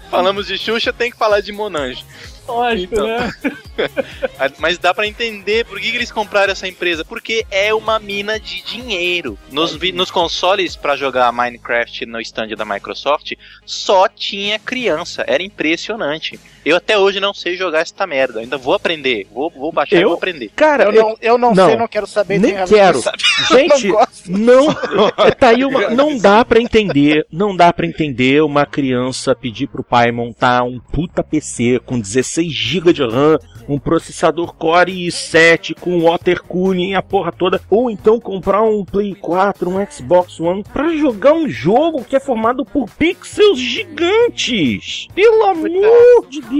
[0.09, 2.05] Falamos de Xuxa, tem que falar de Monange.
[2.47, 3.07] Lógico, Então.
[3.07, 3.33] né?
[4.59, 7.03] Mas dá pra entender por que, que eles compraram essa empresa.
[7.05, 9.37] Porque é uma mina de dinheiro.
[9.51, 13.33] Nos, vi- nos consoles pra jogar Minecraft no stand da Microsoft,
[13.65, 15.23] só tinha criança.
[15.27, 16.39] Era impressionante.
[16.67, 18.41] Eu até hoje não sei jogar essa merda.
[18.41, 19.25] Ainda vou aprender.
[19.33, 20.09] Vou, vou baixar e Eu?
[20.09, 20.51] vou aprender.
[20.53, 21.67] Cara, Eu eu, não, eu não, não.
[21.67, 22.39] sei, não quero saber.
[22.39, 23.01] nem quero.
[23.49, 23.87] Gente,
[24.27, 29.35] não não, tá aí uma, não dá pra entender, não dá pra entender uma criança
[29.35, 33.37] pedir pro pai montar um puta PC com 16 GB de RAM,
[33.67, 39.15] um processador Core i7 com water cooling a porra toda, ou então comprar um Play
[39.15, 45.07] 4, um Xbox One pra jogar um jogo que é formado por pixels gigantes.
[45.13, 46.56] Pelo amor de Deus.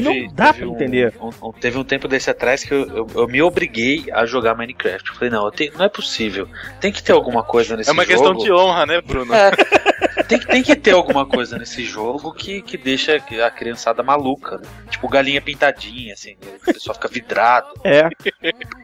[0.00, 1.14] Não dá pra um, entender.
[1.20, 4.54] um- um- teve um tempo desse atrás que eu, eu, eu me obriguei a jogar
[4.54, 5.08] Minecraft.
[5.10, 6.46] Eu falei, não, eu tenho- não é possível.
[6.80, 8.14] Tem que ter alguma coisa nesse É uma jogo.
[8.14, 9.32] questão de honra, né, Bruno?
[9.34, 9.50] É,
[10.28, 14.58] tem, que- tem que ter alguma coisa nesse jogo que, que deixa a criançada maluca.
[14.58, 14.64] Né?
[14.90, 16.36] Tipo galinha pintadinha, assim.
[16.68, 17.68] O pessoal fica vidrado.
[17.82, 18.08] É,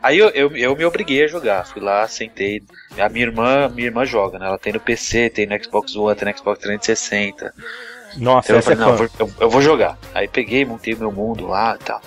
[0.02, 1.66] Aí eu, eu, eu me obriguei a jogar.
[1.66, 2.62] Fui lá, sentei.
[2.98, 4.46] A minha irmã, minha irmã joga, né?
[4.46, 7.52] Ela tem no PC, tem no Xbox One, tem no Xbox 360.
[8.16, 9.98] Nossa, Então eu essa é falei, não, eu vou, eu, vou jogar.
[10.14, 12.00] Aí peguei, montei meu mundo lá e tal.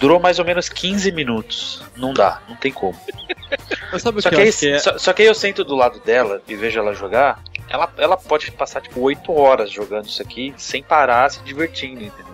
[0.00, 1.82] Durou mais ou menos 15 minutos.
[1.96, 2.98] Não dá, não tem como.
[3.98, 4.78] Só que aí, que é?
[4.78, 7.42] só, só que aí eu sento do lado dela e vejo ela jogar.
[7.68, 12.27] Ela, ela pode passar tipo 8 horas jogando isso aqui sem parar, se divertindo, entendeu?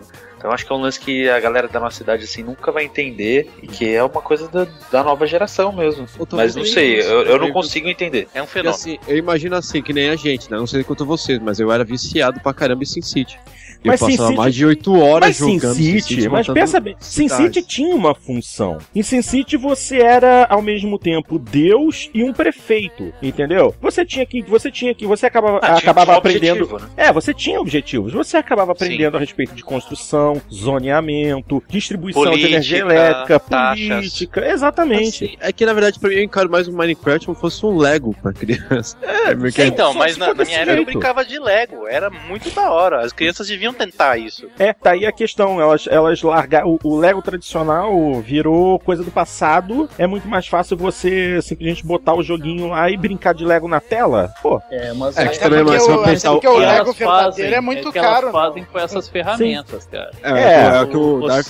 [0.45, 2.85] Então acho que é um lance que a galera da nossa cidade assim nunca vai
[2.85, 6.07] entender e que é uma coisa da, da nova geração mesmo.
[6.33, 7.09] Mas não sei, isso.
[7.09, 8.29] eu, eu não consigo entender.
[8.35, 8.75] É um fenômeno.
[8.75, 10.59] assim, eu imagino assim, que nem a gente, né?
[10.59, 13.39] Não sei quanto vocês, mas eu era viciado pra caramba em SimCity.
[13.39, 16.97] Eu Mas passava SimCity- mais de 8 horas Mas jogando SimCity, mas montando pensa bem,
[16.99, 17.37] cidades.
[17.37, 18.79] SimCity tinha uma função.
[18.95, 23.75] Em SimCity você era ao mesmo tempo Deus e um prefeito, entendeu?
[23.81, 26.65] Você tinha que, você tinha que, você acabava, Ah, acabava tinha um aprendendo.
[26.65, 26.89] objetivo, né?
[26.97, 28.13] É, você tinha objetivos.
[28.13, 33.89] Você acabava aprendendo a respeito de construção, zoneamento, distribuição de Política, energia elétrica, taxas.
[33.89, 35.25] política, exatamente.
[35.25, 37.67] Assim, é que na verdade pra mim eu encaro mais o Minecraft como se fosse
[37.67, 38.97] um Lego pra criança.
[39.03, 41.87] É, porque Então, mas na, na minha época eu brincava de Lego.
[41.87, 43.05] Era muito da hora.
[43.05, 44.49] As crianças deviam tentar isso.
[44.59, 45.61] É, tá aí a questão.
[45.61, 46.69] Elas, elas largaram.
[46.69, 49.89] O, o Lego tradicional virou coisa do passado.
[49.99, 53.81] É muito mais fácil você simplesmente botar o joguinho lá e brincar de Lego na
[53.81, 54.33] tela.
[54.43, 56.59] Pô, É, mas É que é também, porque mas se eu o- pensar porque o-
[56.59, 58.29] Lego verdadeiro é muito que caro.
[58.29, 60.11] Elas fazem com essas ferramentas, cara.
[60.23, 61.47] É, É, é, o que o Dark,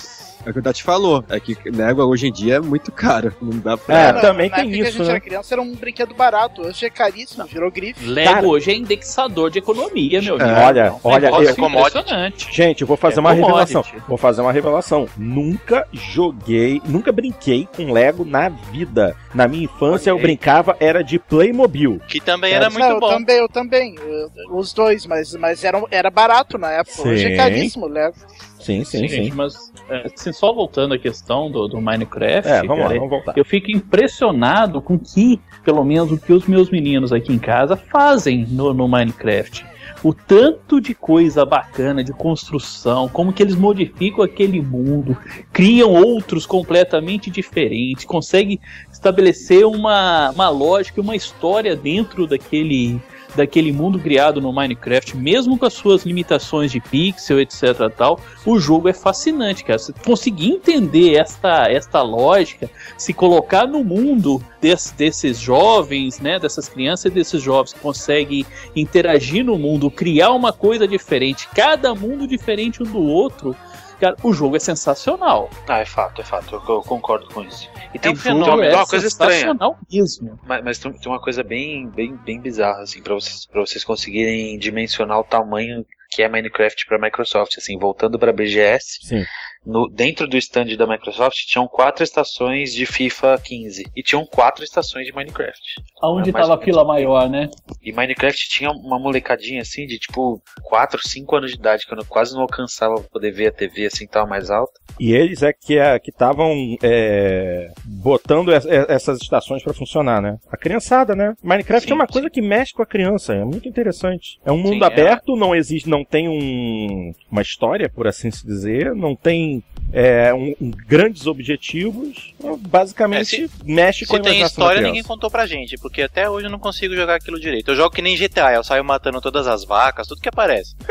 [0.47, 1.24] é o que o Dark falou.
[1.28, 3.32] É que Lego hoje em dia é muito caro.
[3.40, 3.99] Não dá pra.
[3.99, 5.11] É, também na tem época que isso, a gente né?
[5.11, 6.62] era criança era um brinquedo barato.
[6.62, 8.05] Hoje é caríssimo, virou grife.
[8.07, 10.61] Lego Cara- hoje é indexador de economia, meu É, amigo.
[10.66, 12.53] olha, É olha, é impressionante.
[12.53, 13.74] Gente, eu vou fazer É uma commodity.
[13.74, 14.03] revelação.
[14.09, 15.09] Vou fazer uma revelação.
[15.16, 19.16] Nunca joguei, nunca brinquei com Lego na vida.
[19.34, 22.01] Na minha infância eu brincava era de Playmobil.
[22.09, 23.09] Que também É, era Não, muito eu bom.
[23.09, 23.95] também, eu também.
[23.97, 27.09] eu- os dois, mas, mas era, era barato na época.
[27.09, 27.32] Hoje Sim.
[27.32, 28.14] é caríssimo, Lego.
[28.61, 29.09] Sim, sim, sim.
[29.09, 32.95] Gente, mas é, assim, só voltando à questão do, do Minecraft, É, vamos lá, cara,
[32.95, 33.32] vamos voltar.
[33.37, 37.76] eu fico impressionado com que, pelo menos, o que os meus meninos aqui em casa
[37.76, 39.64] fazem no, no Minecraft.
[40.03, 45.16] O tanto de coisa bacana, de construção, como que eles modificam aquele mundo,
[45.53, 48.61] criam outros completamente diferentes, conseguem
[48.93, 53.01] estabelecer uma, uma lógica, uma história dentro daquele,
[53.35, 57.91] daquele mundo criado no Minecraft, mesmo com as suas limitações de pixel, etc.
[57.97, 59.78] tal, o jogo é fascinante, cara.
[59.78, 66.68] Você conseguir entender esta, esta lógica, se colocar no mundo des- desses jovens, né, dessas
[66.68, 72.26] crianças e desses jovens que conseguem interagir no mundo, criar uma coisa diferente, cada mundo
[72.26, 73.55] diferente um do outro.
[74.01, 75.49] Cara, o jogo é sensacional.
[75.68, 76.55] Ah, é fato, é fato.
[76.57, 77.68] Eu, eu concordo com isso.
[77.92, 79.32] E É tem, um tem fenômeno, uma, é tem uma coisa estranha.
[79.32, 80.38] sensacional mesmo.
[80.45, 83.84] Mas, mas tem, tem uma coisa bem, bem, bem bizarra, assim, pra vocês, pra vocês
[83.84, 87.57] conseguirem dimensionar o tamanho que é Minecraft pra Microsoft.
[87.59, 89.24] Assim, voltando pra BGS, Sim.
[89.66, 94.62] No, dentro do stand da Microsoft tinham quatro estações de FIFA 15 e tinham quatro
[94.64, 95.60] estações de Minecraft.
[96.02, 97.48] Aonde É, mais tava ou a fila maior, né?
[97.82, 102.04] E Minecraft tinha uma molecadinha assim de tipo 4, 5 anos de idade, que eu
[102.06, 104.72] quase não alcançava pra poder ver a TV assim, tava mais alta.
[105.00, 106.52] E eles é que é, que estavam
[106.82, 110.36] é, botando es- es- essas estações pra funcionar, né?
[110.50, 111.34] A criançada, né?
[111.42, 112.12] Minecraft Sim, é uma sim.
[112.12, 114.38] coisa que mexe com a criança, é muito interessante.
[114.44, 114.86] É um mundo Sim, é.
[114.86, 119.53] aberto, não existe, não tem um, uma história, por assim se dizer, não tem
[119.97, 122.34] é, um- um grandes objetivos.
[122.38, 125.47] Então, Basicamente, É, se- mexe com a Se tem imaginação da história, ninguém contou pra
[125.47, 127.70] gente, porque até hoje eu não consigo jogar aquilo direito.
[127.70, 130.74] Eu jogo que nem GTA, eu saio matando todas as vacas, tudo que aparece.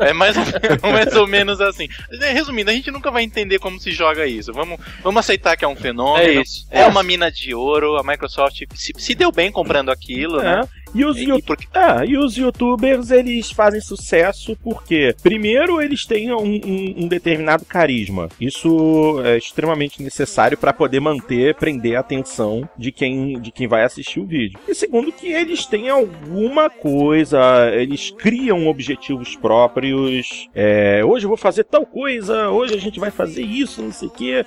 [0.00, 0.44] é mais ou,
[0.90, 1.88] mais ou menos assim.
[2.32, 4.52] Resumindo, a gente nunca vai entender como se joga isso.
[4.52, 6.38] Vamos, vamos aceitar que é um fenômeno.
[6.38, 6.66] É isso.
[6.70, 10.60] É uma mina de ouro, a Microsoft se, se deu bem comprando aquilo, É.
[10.60, 10.68] né?
[10.94, 15.80] E os, E, you- e porque Ah, e os youtubers eles fazem sucesso porque, primeiro,
[15.80, 18.28] eles têm um, um- um determinado carisma.
[18.40, 23.84] Isso é extremamente necessário para poder manter, prender a atenção de quem, de quem vai
[23.84, 24.58] assistir o vídeo.
[24.68, 27.40] E segundo, que eles têm alguma coisa,
[27.74, 30.48] eles criam objetivos próprios.
[30.54, 34.08] É, hoje eu vou fazer tal coisa, hoje a gente vai fazer isso, não sei
[34.08, 34.44] o quê,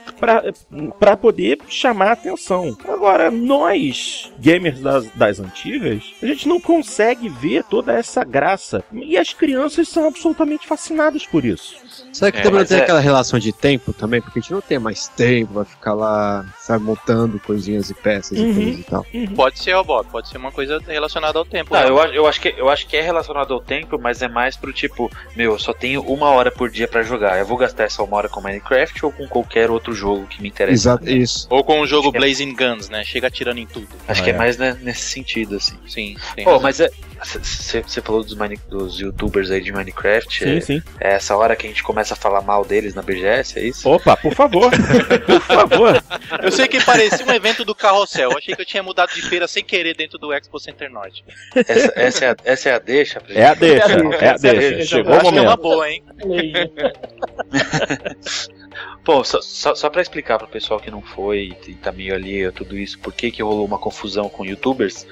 [1.00, 2.78] pra poder chamar a atenção.
[2.88, 8.84] Agora, nós, gamers das, das antigas, a gente não consegue ver toda essa graça.
[8.92, 11.76] E as crianças são absolutamente fascinadas por isso.
[12.12, 14.22] Será que É, também tem é- aquela relação de tempo também?
[14.22, 18.38] Porque a gente não tem mais tempo, vai ficar lá, sabe, montando coisinhas e peças
[18.40, 18.50] Uhum.
[18.50, 19.06] e coisas e tal.
[19.36, 21.74] pode ser, ó, Bob, pode ser uma coisa relacionada ao tempo.
[21.74, 21.90] Não, né?
[21.90, 24.58] eu, acho- eu, acho que, eu acho que é relacionado ao tempo, mas é mais
[24.58, 27.38] pro tipo, meu, eu só tenho uma hora por dia pra jogar.
[27.38, 30.48] Eu vou gastar essa uma hora com Minecraft ou com qualquer outro jogo que me
[30.50, 30.74] interessa.
[30.74, 31.48] Exato, isso.
[31.50, 33.04] Ou com o jogo Acho que é- Blazing Guns, né?
[33.04, 33.88] Chega atirando em tudo.
[34.08, 34.38] Acho Ah, que é é.
[34.38, 35.76] mais né, nesse sentido, assim.
[35.88, 36.90] Sim, Pô, mas é.
[37.24, 38.36] Você falou dos,
[38.70, 40.44] dos youtubers aí de Minecraft.
[40.44, 40.84] Sim, é, sim.
[41.00, 43.90] é essa hora que a gente começa a falar mal deles na BGS, é isso?
[43.90, 44.70] Opa, por favor.
[45.26, 46.04] por favor.
[46.44, 48.32] Eu sei que parecia um evento do carrossel.
[48.32, 51.24] Eu achei que eu tinha mudado de feira sem querer dentro do Expo Center Norte.
[51.56, 53.60] Essa, essa, é, a, essa é a deixa pra É a gente?
[53.60, 54.76] deixa, é a Essa é a deixa.
[54.76, 54.96] deixa.
[54.98, 55.62] Chegou o Acho que é uma momento.
[55.62, 56.04] boa, hein?
[59.06, 62.52] Pô, só, só, só pra explicar pro pessoal que não foi e tá meio ali
[62.52, 65.06] tudo isso, por que que rolou uma confusão com youtubers,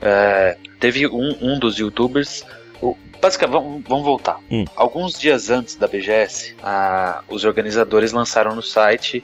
[0.00, 2.44] é, teve um, um dos youtubers.
[2.80, 4.38] o- Basicamente, vamos, vamos voltar.
[4.50, 4.64] Hum.
[4.74, 9.22] Alguns dias antes da BGS, a- os organizadores lançaram no site.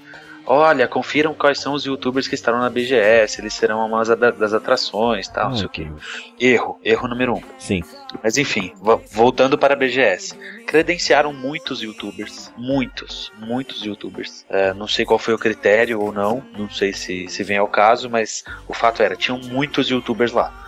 [0.48, 4.52] Olha, confiram quais são os youtubers que estarão na BGS, eles serão uma da- das
[4.52, 5.90] atrações, tal, não sei o que.
[6.38, 7.42] Erro, erro número um.
[7.58, 7.82] Sim.
[8.22, 10.36] Mas enfim, vo- voltando para a BGS.
[10.64, 12.52] Credenciaram muitos youtubers.
[12.56, 14.44] Muitos, muitos youtubers.
[14.48, 16.44] É, não sei qual foi o critério ou não.
[16.56, 20.65] Não sei se, se vem ao caso, mas o fato era, tinham muitos youtubers lá.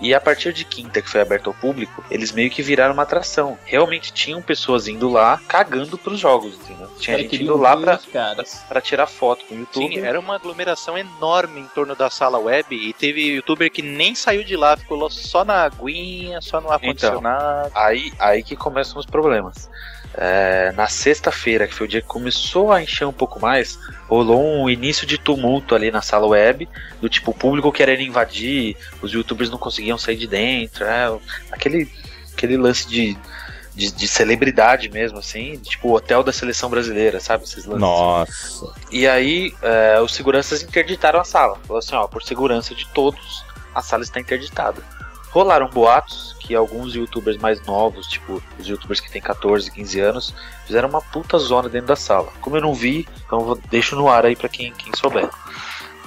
[0.00, 3.02] E a partir de quinta, que foi aberto ao público, eles meio que viraram uma
[3.02, 3.58] atração.
[3.64, 6.88] Realmente tinham pessoas indo lá cagando pros jogos, entendeu?
[6.98, 8.64] Tinha Cara, gente indo lá pra, caras.
[8.68, 9.94] pra tirar foto com o YouTube.
[9.94, 14.14] Sim, era uma aglomeração enorme em torno da sala web e teve youtuber que nem
[14.14, 17.70] saiu de lá, ficou só na aguinha, só no ar-condicionado.
[17.74, 19.68] Aí, aí que começam os problemas.
[20.22, 24.44] É, na sexta-feira, que foi o dia que começou a encher um pouco mais, rolou
[24.44, 26.68] um início de tumulto ali na sala web,
[27.00, 31.18] do tipo, o público querendo invadir, os youtubers não conseguiam sair de dentro, é,
[31.50, 31.90] aquele,
[32.34, 33.16] aquele lance de,
[33.74, 37.44] de, de celebridade mesmo, assim, tipo o hotel da seleção brasileira, sabe?
[37.44, 37.80] Esses lances.
[37.80, 38.74] Nossa.
[38.92, 41.58] E aí, é, os seguranças interditaram a sala.
[41.66, 43.42] Falou assim, ó, por segurança de todos,
[43.74, 44.82] a sala está interditada.
[45.30, 50.34] Rolaram boatos que alguns youtubers mais novos, tipo os youtubers que têm 14, 15 anos,
[50.66, 52.32] fizeram uma puta zona dentro da sala.
[52.40, 55.30] Como eu não vi, então vou, deixo no ar aí pra quem, quem souber.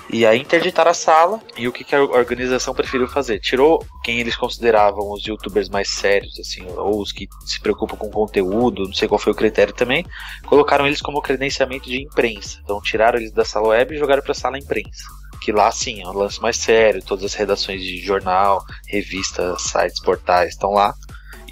[0.09, 3.39] E aí interditaram a sala e o que, que a organização preferiu fazer?
[3.39, 8.09] Tirou quem eles consideravam os youtubers mais sérios, assim, ou os que se preocupam com
[8.09, 10.05] conteúdo, não sei qual foi o critério também,
[10.45, 12.59] colocaram eles como credenciamento de imprensa.
[12.63, 15.03] Então tiraram eles da sala web e jogaram pra sala imprensa.
[15.43, 20.01] Que lá sim é um lance mais sério, todas as redações de jornal, revistas, sites,
[20.01, 20.93] portais estão lá.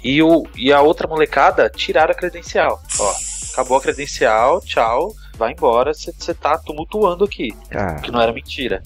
[0.02, 2.82] E, o, e a outra molecada tiraram a credencial.
[2.98, 3.14] Ó,
[3.52, 8.00] acabou a credencial, tchau, vai embora, você tá tumultuando aqui Cara.
[8.00, 8.82] que não era mentira.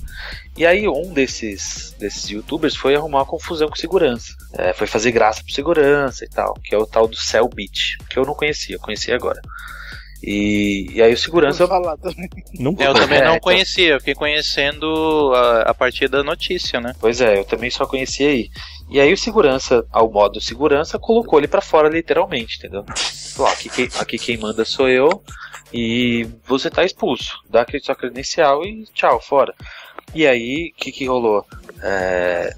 [0.56, 4.34] E aí um desses, desses youtubers foi arrumar uma confusão com segurança.
[4.54, 8.18] É, foi fazer graça pro segurança e tal, que é o tal do Cellbit, que
[8.18, 9.40] eu não conhecia, eu conheci agora.
[10.26, 11.64] E, e aí o segurança.
[11.66, 12.28] Vou falar também.
[12.58, 13.40] Nunca Eu também É, não então.
[13.40, 16.92] conhecia, eu fiquei conhecendo a, a partir da notícia, né?
[16.98, 18.48] Pois é, eu também só conhecia aí.
[18.90, 22.84] E aí o segurança, ao modo segurança, colocou ele pra fora literalmente, entendeu?
[23.34, 25.22] Falou, aqui, quem, aqui quem manda sou eu
[25.72, 27.38] e você tá expulso.
[27.48, 29.54] Dá aquele sua credencial e tchau, fora.
[30.14, 31.44] E aí, o que, que rolou?
[31.82, 32.54] É,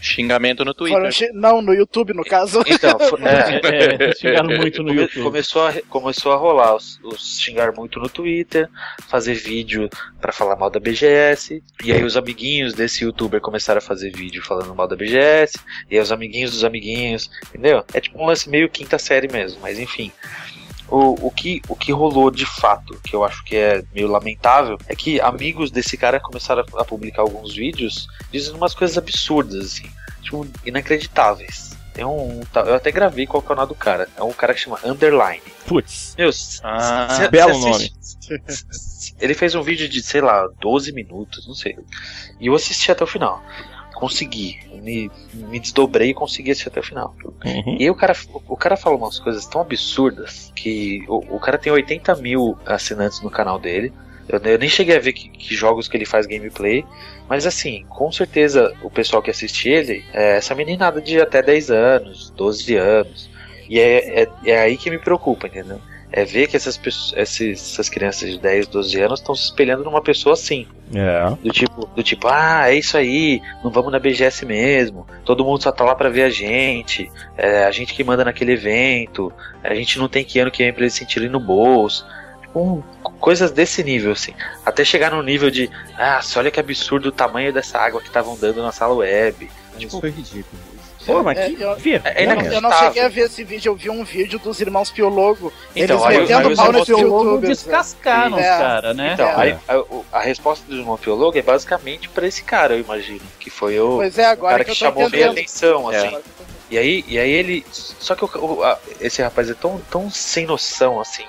[0.00, 1.12] Xingamento no Twitter.
[1.12, 2.62] Foram Não, no YouTube, no caso.
[2.66, 5.22] Então, é, é, xingaram muito no YouTube.
[5.22, 8.68] Começou a, começou a rolar os, os xingar muito no Twitter,
[9.08, 9.88] fazer vídeo
[10.20, 11.62] para falar mal da BGS.
[11.84, 15.58] E aí os amiguinhos desse youtuber começaram a fazer vídeo falando mal da BGS.
[15.90, 17.84] E aí os amiguinhos dos amiguinhos, entendeu?
[17.92, 20.12] É tipo um lance meio quinta série mesmo, mas enfim.
[20.88, 24.78] O, o, que, o que rolou de fato, que eu acho que é meio lamentável,
[24.86, 29.90] é que amigos desse cara começaram a, publicar alguns vídeos dizendo umas coisas absurdas, assim,
[30.22, 31.76] tipo, inacreditáveis.
[31.92, 32.42] Tem um.
[32.54, 34.06] Eu até gravei qual é o nome do cara.
[34.18, 35.42] É um cara que chama Underline.
[35.66, 36.14] Putz.
[36.18, 36.28] Meu,
[36.62, 37.92] ah, cê, belo cê nome.
[39.18, 41.74] Ele fez um vídeo de, sei lá, 12 minutos, não sei.
[42.38, 43.42] E eu assisti até o final
[43.96, 44.58] consegui.
[44.82, 47.16] Me, me desdobrei e consegui assistir até o final.
[47.24, 47.76] Uhum.
[47.78, 48.14] E aí o cara,
[48.46, 53.22] o cara fala umas coisas tão absurdas que o, o cara tem 80 mil assinantes
[53.22, 53.92] no canal dele.
[54.28, 56.84] Eu, eu nem cheguei a ver que, que, jogos que ele faz gameplay.
[57.26, 61.70] Mas assim, com certeza o pessoal que assiste ele é essa meninada de até 10
[61.70, 63.30] anos, 12 anos.
[63.68, 65.80] E é, é, é aí que me preocupa, entendeu?
[66.16, 70.00] É ver que essas, pessoas, essas crianças de 10, 12 anos estão se espelhando numa
[70.00, 70.66] pessoa assim.
[70.94, 71.36] É.
[71.42, 75.62] Do tipo, do tipo, ah, é isso aí, não vamos na BGS mesmo, todo mundo
[75.62, 79.30] só tá lá pra ver a gente, é a gente que manda naquele evento,
[79.62, 82.06] a gente não tem que ano que vem pra eles sentirem no bolso.
[82.40, 82.82] Tipo,
[83.20, 84.32] coisas desse nível, assim.
[84.64, 88.38] Até chegar no nível de, ah, olha que absurdo o tamanho dessa água que estavam
[88.38, 89.50] dando na sala web.
[89.76, 90.75] Tipo, Isso foi ridículo.
[91.06, 91.62] Pô, mas é, que...
[91.62, 91.70] eu,
[92.04, 94.90] é, eu, eu, não cheguei a ver esse vídeo, eu vi um vídeo dos irmãos
[94.90, 95.52] Piologo.
[95.74, 97.62] Então, eles aí, metendo pau nos youtubers.
[97.62, 98.40] descascaram é.
[98.40, 99.12] os caras, né?
[99.14, 103.20] Então, aí, a, a, resposta do irmão Piologo é basicamente pra esse cara, eu imagino.
[103.38, 105.96] Que foi o, pois é, agora cara que, que chamou minha atenção, é.
[105.96, 106.18] assim.
[106.68, 107.64] E aí, e aí ele.
[107.70, 111.24] Só que o, o, a, esse rapaz é tão, tão sem noção, assim,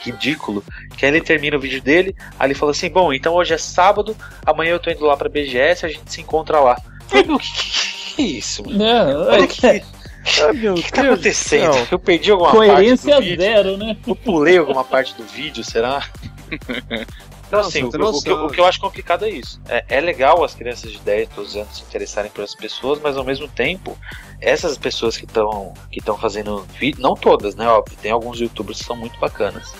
[0.00, 0.62] ridículo,
[0.96, 3.58] que aí ele termina o vídeo dele, aí ele fala assim: Bom, então hoje é
[3.58, 4.14] sábado,
[4.44, 6.76] amanhã eu tô indo lá pra BGS, a gente se encontra lá.
[7.10, 8.78] Meu, que, que é isso, mano?
[8.78, 9.66] Não, Olha que.
[9.66, 11.74] Ah, meu o que tá acontecendo?
[11.74, 11.88] Não.
[11.92, 13.44] Eu perdi alguma Coerência parte do vídeo.
[13.44, 13.96] zero, né?
[14.06, 16.02] Eu pulei alguma parte do vídeo, será?
[17.46, 19.60] Então, assim, o, o, que, o, que, eu acho complicado é isso.
[19.68, 23.16] É, é, legal as crianças de 10, 12 anos se interessarem por essas pessoas, mas
[23.16, 23.96] ao mesmo tempo,
[24.40, 27.68] essas pessoas que estão que fazendo vídeo, não todas, né?
[27.68, 29.72] Óbvio, tem alguns youtubers que são muito bacanas,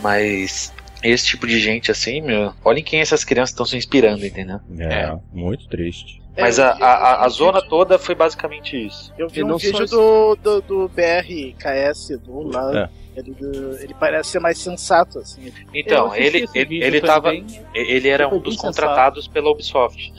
[0.00, 0.72] mas
[1.02, 4.60] esse tipo de gente assim, meu, olhem quem essas crianças estão se inspirando, entendeu?
[4.78, 5.18] É, é.
[5.30, 6.19] muito triste.
[6.40, 9.12] Mas é, a, a, a, zona toda foi basicamente isso.
[9.18, 12.84] Eu vi um vídeo do, do, do BRKS, do lá.
[12.96, 13.00] É.
[13.16, 13.36] Ele,
[13.80, 15.52] ele parece ser mais sensato, assim.
[15.74, 19.34] Então, ele, ele, ele, tava, bem, ele era um dos contratados sensato.
[19.34, 20.12] pela Ubisoft.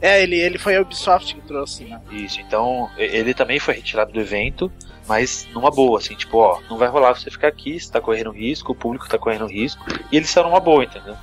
[0.00, 2.00] É, ele, ele foi a Ubisoft que trouxe, né?
[2.10, 4.72] Isso, então ele também foi retirado do evento,
[5.08, 8.30] mas numa boa, assim, tipo, ó, não vai rolar você ficar aqui, você tá correndo
[8.30, 11.16] risco, o público tá correndo risco, e eles são numa boa, entendeu?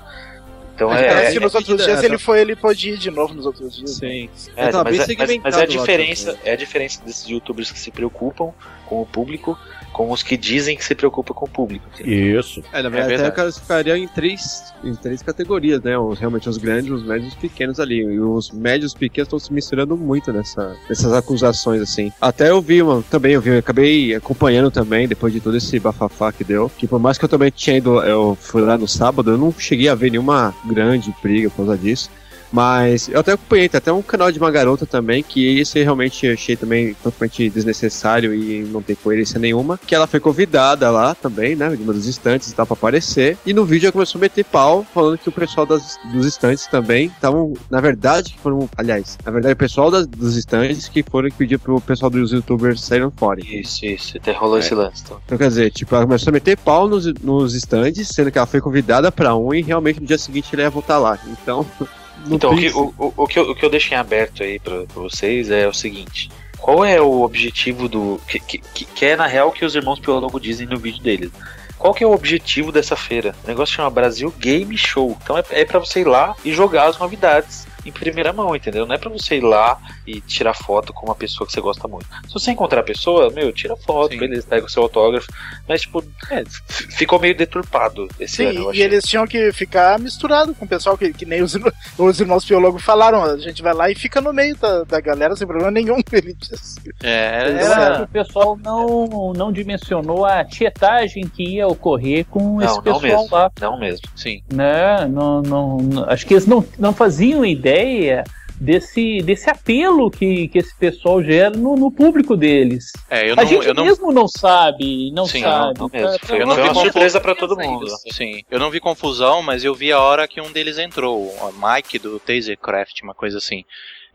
[0.76, 1.08] Então mas é.
[1.08, 4.00] Parece que nos outros dias ele foi, ele pode ir de novo nos outros dias.
[4.02, 4.10] Né?
[4.10, 4.30] Sim.
[4.56, 7.90] É, mas, é, mas, mas, é a diferença, é a diferença desses youtubers que se
[7.92, 8.52] preocupam
[8.86, 9.58] com o público
[9.96, 11.86] com os que dizem que se preocupa com o público.
[11.98, 12.42] Entendeu?
[12.42, 12.62] Isso.
[12.74, 15.98] É, na verdade, é até ficariam em três, em três categorias, né?
[15.98, 18.00] Os, realmente os grandes, os médios e os pequenos ali.
[18.02, 22.12] E os médios e pequenos estão se misturando muito nessa, nessas acusações, assim.
[22.20, 25.80] Até eu vi, uma, também eu vi, eu acabei acompanhando também, depois de todo esse
[25.80, 28.90] bafafá que deu, que por mais que eu também tinha ido, eu fui lá no
[28.90, 32.12] sábado, eu não cheguei a ver nenhuma grande briga por causa disso.
[32.56, 36.26] Mas eu até acompanhei, tem até um canal de uma garota também, que esse realmente
[36.26, 39.78] achei também totalmente desnecessário e não tem coerência nenhuma.
[39.78, 41.68] Que ela foi convidada lá também, né?
[41.76, 43.38] De uma dos estantes e tal, pra aparecer.
[43.46, 46.66] E no vídeo ela começou a meter pau, falando que o pessoal das, dos estantes
[46.68, 48.70] também estavam, na verdade, foram.
[48.78, 52.32] Aliás, na verdade, o pessoal das, dos estantes que foram que pediu pro pessoal dos
[52.32, 53.42] youtubers saírem fora.
[53.42, 54.60] Isso, isso, até rolou é.
[54.62, 55.04] esse lance.
[55.04, 55.20] Então.
[55.26, 58.48] então, quer dizer, tipo, ela começou a meter pau nos, nos estandes, sendo que ela
[58.48, 61.20] foi convidada pra um e realmente no dia seguinte ela ia voltar lá.
[61.28, 61.66] Então.
[62.30, 64.84] então, o que, o, o, que eu, o que eu deixo em aberto aí pra,
[64.86, 68.20] pra vocês é o seguinte: qual é o objetivo do.
[68.28, 71.32] Que, que, que é na real que os irmãos Piologo dizem no vídeo deles.
[71.78, 73.36] Qual que é o objetivo dessa feira?
[73.44, 75.18] O negócio chama Brasil Game Show.
[75.22, 78.86] Então é, é para você ir lá e jogar as novidades em primeira mão, entendeu?
[78.86, 81.88] Não é pra você ir lá e tirar foto com uma pessoa que você gosta
[81.88, 82.08] muito.
[82.28, 84.20] Se você encontrar a pessoa, meu, tira foto, Sim.
[84.20, 85.32] beleza, pega o seu autógrafo.
[85.68, 88.74] Mas, tipo, é, ficou meio deturpado esse Sim, ano.
[88.74, 91.56] E eles tinham que ficar misturado com o pessoal que, que nem os,
[91.98, 93.24] os irmãos biólogos falaram.
[93.24, 95.98] A gente vai lá e fica no meio da, da galera sem problema nenhum.
[96.12, 96.80] Ele disse.
[97.04, 102.82] É, era, o pessoal não, não dimensionou a tietagem que ia ocorrer com não, esse
[102.82, 103.52] pessoal não mesmo, lá.
[103.62, 104.42] Não mesmo, sim.
[104.52, 105.08] Né?
[105.08, 108.24] Não, não, não, acho que eles não, não faziam ideia ideia
[108.60, 112.92] desse, desse apelo que, que esse pessoal gera no, no público deles.
[113.10, 115.80] É, eu a não, gente eu não, mesmo não sabe, não Sim, sabe.
[115.80, 116.20] não mesmo.
[116.20, 117.88] Tá- Foi, eu não vi uma surpresa pra todo mundo.
[118.12, 121.54] Sim, eu não vi confusão, mas eu vi a hora que um deles entrou, o
[121.54, 123.64] Mike do Tasercraft, uma coisa assim.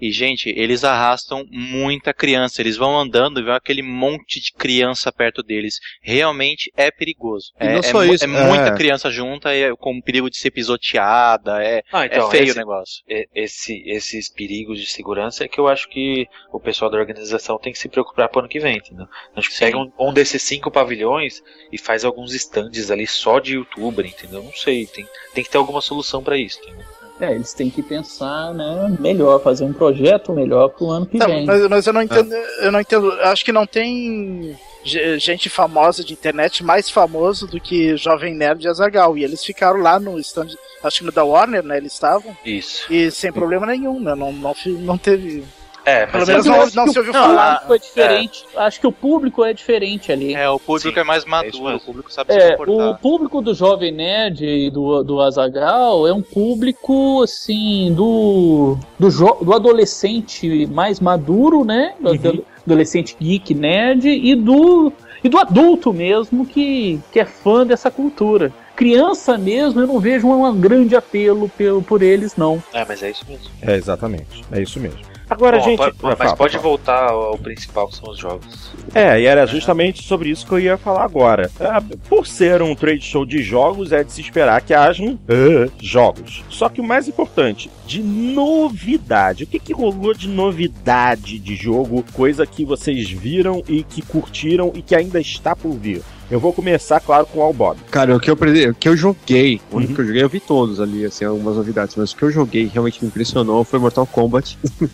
[0.01, 2.61] E, gente, eles arrastam muita criança.
[2.62, 5.78] Eles vão andando e vê aquele monte de criança perto deles.
[6.01, 7.53] Realmente é perigoso.
[7.61, 8.74] E É, não é isso, é muita é.
[8.76, 11.62] criança junta e é com perigo de ser pisoteada.
[11.62, 13.03] É, Ah, é feio esse- o negócio.
[13.34, 17.72] esse- esses perigos de segurança é que eu acho que o pessoal da organização tem
[17.72, 19.07] que se preocupar pro ano que vem, entendeu?
[19.36, 21.42] A gente pega um, um desses cinco pavilhões
[21.72, 24.42] e faz alguns stands ali só de youtuber, entendeu?
[24.42, 26.86] Não sei, tem, tem que ter alguma solução pra isso, entendeu?
[27.21, 31.27] É, eles têm que pensar, né, melhor, fazer um projeto melhor pro ano que Tá,
[31.27, 31.45] vem.
[31.45, 33.12] mas, mas eu não entendo, eu não entendo.
[33.23, 38.64] Acho que não tem ge- gente famosa de internet mais famoso do que Jovem Nerd
[38.64, 39.18] e Azagal.
[39.18, 40.49] E eles ficaram lá no stand,
[40.83, 41.77] acho que no da Warner, né?
[41.77, 42.35] Eles estavam.
[42.45, 42.91] Isso.
[42.93, 44.14] E sem problema nenhum, né?
[44.14, 45.45] Não, não, não teve.
[45.85, 47.55] É, Pelo mas menos não, acho não que se o- ouviu falar.
[47.55, 48.45] o público é diferente.
[48.57, 50.35] Acho que o público é diferente ali.
[50.35, 51.76] É, o público Sim, é mais isso maduro, mesmo.
[51.76, 52.91] o público sabe se É, comportar.
[52.91, 59.11] o público do Jovem Nerd e do, do Azagal é um público, assim, do, do,
[59.11, 61.95] jo- do adolescente mais maduro, né?
[62.01, 64.93] Do ado- adolescente geek nerd e do,
[65.24, 68.53] e do adulto mesmo que, que é fã dessa cultura.
[68.76, 72.62] Criança mesmo, eu não vejo um grande apelo por, por eles, não.
[72.72, 73.45] É, mas é isso mesmo.
[73.61, 74.43] É, exatamente.
[74.53, 75.01] É isso mesmo.
[75.31, 75.78] Agora, Bom, gente.
[75.78, 76.62] mas fala, pode fala.
[76.62, 78.72] voltar ao, principal, que são os jogos.
[78.93, 81.49] É, e era justamente sobre isso que eu ia falar agora.
[81.61, 85.70] Ah, por ser um trade show de jogos, é de se esperar que hajam ah,
[85.81, 86.43] jogos.
[86.51, 89.45] Só que o mais importante, de novidade.
[89.45, 92.05] O que, que rolou de novidade de jogo?
[92.12, 96.03] Coisa que vocês viram e que curtiram e que ainda está por vir.
[96.31, 97.76] Eu vou começar, claro, com o All Bob.
[97.91, 99.97] Cara, o que eu, o que eu joguei, o único Uhum.
[99.97, 102.70] que eu joguei, eu vi todos ali, assim, algumas novidades, mas o que eu joguei
[102.72, 104.57] realmente me impressionou foi Mortal Kombat.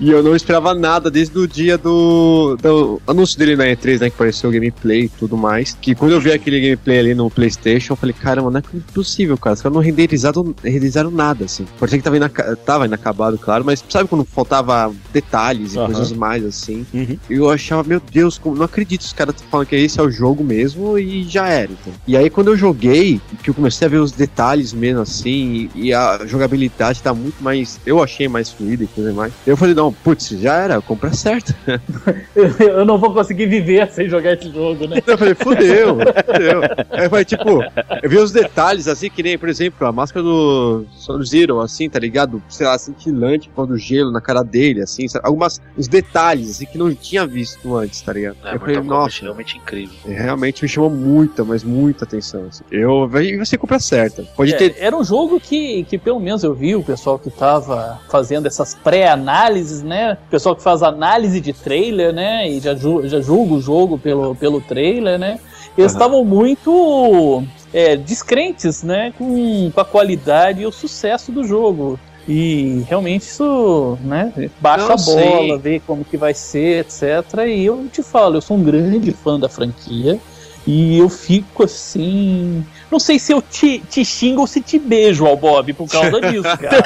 [0.00, 4.10] E eu não esperava nada desde o dia do, do anúncio dele na E3, né?
[4.10, 5.76] Que apareceu o gameplay e tudo mais.
[5.80, 9.36] Que quando eu vi aquele gameplay ali no PlayStation, eu falei, caramba, não é possível,
[9.38, 9.54] cara.
[9.54, 11.66] Os caras não renderizaram, renderizaram nada, assim.
[11.86, 15.86] Ser que tava, inaca tava inacabado, claro, mas sabe quando faltava detalhes e Aham.
[15.86, 16.84] coisas mais, assim?
[16.92, 17.18] Uhum.
[17.28, 20.42] Eu achava, meu Deus, como, não acredito, os caras falando que esse é o jogo
[20.42, 21.70] mesmo e já era.
[21.70, 21.92] Então.
[22.06, 25.86] E aí quando eu joguei, que eu comecei a ver os detalhes mesmo assim, e,
[25.88, 27.78] e a jogabilidade tá muito mais.
[27.86, 29.32] Eu achei mais fluida e coisa mais.
[29.46, 31.54] Eu falei, não, putz, já era, compra certa.
[32.58, 35.00] Eu não vou conseguir viver sem jogar esse jogo, né?
[35.06, 36.60] Eu falei, fudeu, fudeu.
[36.90, 37.62] Aí foi tipo,
[38.02, 41.98] eu vi os detalhes assim, que nem, por exemplo, a máscara do Sub-Zero, assim, tá
[41.98, 42.42] ligado?
[42.48, 45.26] Sei lá, cintilante, pondo gelo na cara dele, assim, sabe?
[45.26, 48.36] algumas, os detalhes, assim, que não tinha visto antes, tá ligado?
[48.44, 49.22] É, eu falei, nossa.
[49.22, 49.94] realmente incrível.
[50.06, 52.46] Realmente me chamou muita, mas muita atenção.
[52.48, 52.64] assim.
[52.70, 54.22] Eu, e você compra certa.
[54.36, 54.76] Pode É, ter.
[54.78, 58.74] Era um jogo que, que pelo menos eu vi o pessoal que tava fazendo essas
[58.74, 60.18] pré-análises, né?
[60.26, 62.48] O pessoal que faz análise de trailer, né?
[62.48, 65.38] E já, ju- já julga o jogo pelo, pelo trailer, né?
[65.76, 69.12] Eles estavam muito é, descrentes, né?
[69.18, 71.98] Com, com a qualidade e o sucesso do jogo.
[72.26, 74.32] E realmente isso, né?
[74.60, 75.58] Baixa Não, a bola, sim.
[75.58, 77.02] vê como que vai ser, etc.
[77.46, 80.18] E eu te falo, eu sou um grande fã da franquia.
[80.66, 82.64] E eu fico assim.
[82.90, 86.20] Não sei se eu te, te xingo ou se te beijo ao Bob por causa
[86.22, 86.84] disso, cara.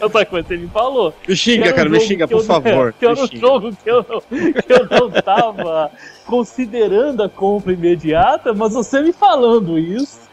[0.00, 1.12] Outra coisa que ele falou.
[1.28, 2.94] Me xinga, um cara, me xinga, por favor.
[2.98, 5.90] Que era um jogo que eu, não, que eu não tava
[6.26, 10.23] considerando a compra imediata, mas você me falando isso.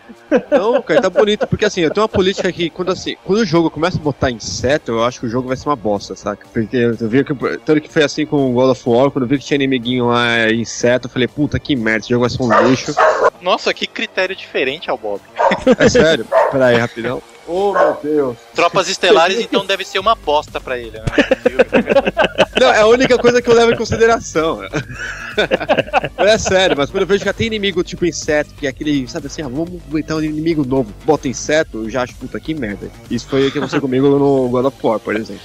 [0.49, 3.45] Não, cara, tá bonito, porque assim, eu tenho uma política que quando assim, quando o
[3.45, 6.45] jogo começa a botar inseto, eu acho que o jogo vai ser uma bosta, saca?
[6.51, 7.33] Porque eu vi que
[7.65, 10.07] tanto que foi assim com o God of War, quando eu vi que tinha inimiguinho
[10.07, 12.93] lá, inseto, eu falei, puta que merda, esse jogo vai ser um lixo.
[13.41, 15.21] Nossa, que critério diferente ao Bob.
[15.77, 16.25] É sério?
[16.51, 17.21] Pera aí, rapidão.
[17.47, 18.37] Oh, meu Deus.
[18.53, 21.05] Tropas Estelares, então, deve ser uma bosta pra ele, né?
[22.59, 24.59] Não, é a única coisa que eu levo em consideração.
[26.17, 29.07] Mas é sério, mas quando eu vejo que tem inimigo tipo inseto, que é aquele,
[29.07, 32.53] sabe assim, ah, vamos inventar um inimigo novo, bota inseto, eu já acho, puta, que
[32.53, 32.91] merda.
[33.09, 35.41] Isso foi o que aconteceu comigo no God of War, por exemplo.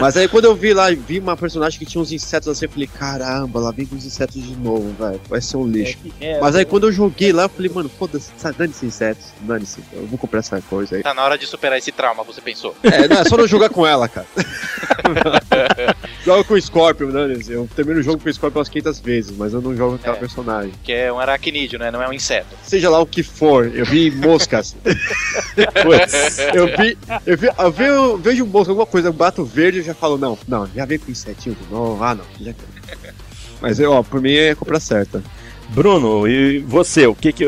[0.00, 2.70] Mas aí quando eu vi lá, vi uma personagem que tinha uns insetos assim, eu
[2.70, 5.98] falei, caramba, lá vem com os insetos de novo, velho, vai ser um lixo.
[6.20, 10.06] É, Mas aí quando eu joguei lá, eu falei, mano, foda-se, dane-se insetos, dane-se, eu
[10.06, 11.02] vou comprar essa coisa aí.
[11.02, 12.74] Tá na hora de superar esse trauma, você pensou.
[12.88, 14.26] É, não, é só não jogar com ela, cara.
[16.24, 17.52] Joga com o Scorpion, dane-se.
[17.52, 19.96] Eu termino o jogo com o Scorpion umas 500 vezes, mas eu não jogo com
[19.96, 20.20] aquela É.
[20.20, 20.72] personagem.
[20.82, 21.90] Que é um aracnídeo, né?
[21.90, 22.56] Não é um inseto.
[22.62, 24.74] Seja lá o que for, eu vi moscas.
[26.54, 29.77] eu vi, eu vi, eu, vi, eu vejo um mosca, alguma coisa, eu bato verde
[29.80, 32.52] e já falo, não, não, já vem com insetinho de novo, ah não, já
[33.60, 35.22] Mas eu, ó, por mim é compra certa.
[35.70, 37.44] Bruno, e você, o que que.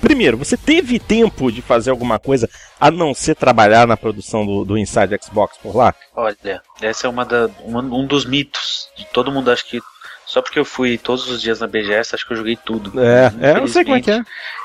[0.00, 2.48] Primeiro, você teve tempo de fazer alguma coisa
[2.78, 5.94] a não ser trabalhar na produção do, do Inside Xbox por lá?
[6.14, 8.88] Olha, essa é uma da, uma- um dos mitos.
[9.12, 9.80] Todo mundo acha que
[10.26, 12.92] só porque eu fui todos os dias na BGS, acho que eu joguei tudo.
[13.00, 14.22] É, é, eu não sei como é que é.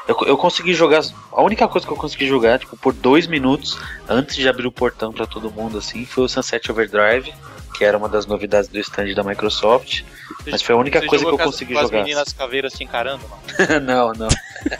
[0.07, 1.01] Eu, eu consegui jogar.
[1.31, 3.77] A única coisa que eu consegui jogar, tipo, por dois minutos
[4.09, 7.31] antes de abrir o portão pra todo mundo, assim, foi o Sunset Overdrive,
[7.77, 10.01] que era uma das novidades do stand da Microsoft.
[10.49, 11.85] Mas foi a única Você coisa que eu com as- consegui jogar.
[11.85, 13.41] as meninas caveiras te encarando, mano.
[13.85, 14.27] não, não.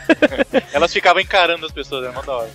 [0.73, 2.49] Elas ficavam encarando as pessoas, era mó da hora.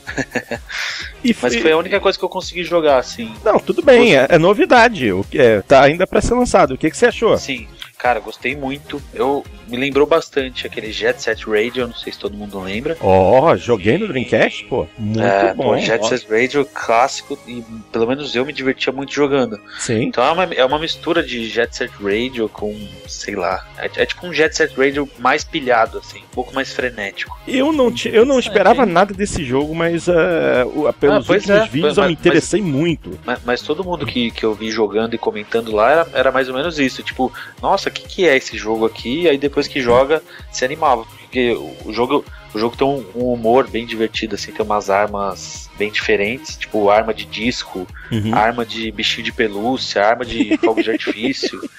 [1.23, 3.33] E Mas foi- a única coisa que eu consegui jogar, assim.
[3.45, 5.13] Não, tudo bem, é, é novidade.
[5.13, 6.75] O que é, tá ainda pra ser lançado.
[6.75, 7.37] O que, que você achou?
[7.39, 7.69] Sim,
[8.07, 9.03] cara, gostei muito.
[9.13, 12.97] Eu me lembrou bastante aquele Jet Set Radio, não sei se todo mundo lembra.
[13.01, 14.87] Ó, joguei no Dreamcast, pô.
[14.97, 15.65] Muito é, bom.
[15.65, 16.07] pô, Jet.
[16.07, 19.59] Set Radio clássico e pelo menos eu me divertia muito jogando.
[19.79, 20.03] Sim.
[20.05, 22.77] Então é uma, é uma mistura de Jet Set Radio com,
[23.09, 26.73] sei lá, é, é tipo um Jet Set Radio mais pilhado, assim, um pouco mais
[26.73, 27.37] frenético.
[27.49, 31.97] Eu não, eu não esperava nada desse jogo, mas o- pelos Ah, últimos é, vídeos
[31.97, 33.19] mas- eu me mas- interessei muito.
[33.25, 36.49] Mas, mas todo mundo que, que eu vi jogando e comentando lá era, era mais
[36.49, 37.03] ou menos isso.
[37.03, 39.23] Tipo, nossa, que, que é esse jogo aqui?
[39.23, 40.23] E aí depois que joga,
[40.53, 41.05] se animava.
[41.05, 41.53] Porque
[41.85, 42.25] o jogo,
[42.55, 46.89] o jogo tem um, um humor bem divertido, assim, tem umas armas bem diferentes, tipo
[46.91, 48.35] arma de disco, Uhum.
[48.35, 51.61] arma de bichinho de pelúcia, arma de fogo de artifício.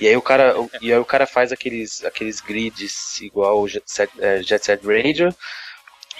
[0.00, 3.84] E aí o cara, e aí o cara faz aqueles, aqueles grids igual o Jet
[3.86, 5.32] Set, é, Jet Set Radio.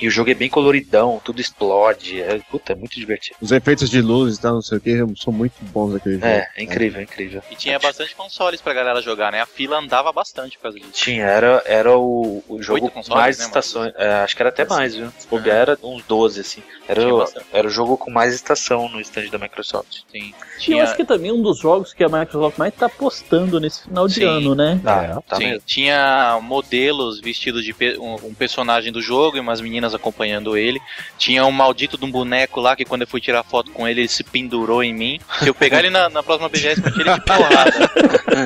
[0.01, 2.21] E o jogo é bem coloridão, tudo explode.
[2.21, 3.37] É, puta, é muito divertido.
[3.41, 6.27] Os efeitos de luz e tal, não sei o que, são muito bons naquele jogo.
[6.27, 7.43] É, é incrível, é incrível.
[7.51, 9.41] E tinha bastante consoles pra galera jogar, né?
[9.41, 10.91] A fila andava bastante por causa disso.
[10.93, 13.93] Tinha, era, era o, o jogo com mais né, estações.
[13.97, 15.13] é, acho que era até mais, viu?
[15.19, 16.63] Se bobear, era uns 12, assim.
[16.89, 20.01] Era, o- era o jogo com mais estação no stand da Microsoft.
[20.11, 20.35] Sim.
[20.69, 23.61] E eu Tinha, acho que também um dos jogos que a Microsoft mais tá postando
[23.61, 24.25] nesse final de Sim.
[24.25, 24.81] ano, né?
[24.83, 25.63] Tá, tá sim, mesmo.
[25.67, 30.81] tinha modelos vestidos de pe- um, um personagem do jogo e umas meninas acompanhando ele.
[31.19, 34.01] Tinha um maldito de um boneco lá que quando eu fui tirar foto com ele,
[34.03, 35.21] ele se pendurou em mim.
[35.41, 37.91] Se eu pegar ele na, na próxima BGS, eu tiro ele de porrada.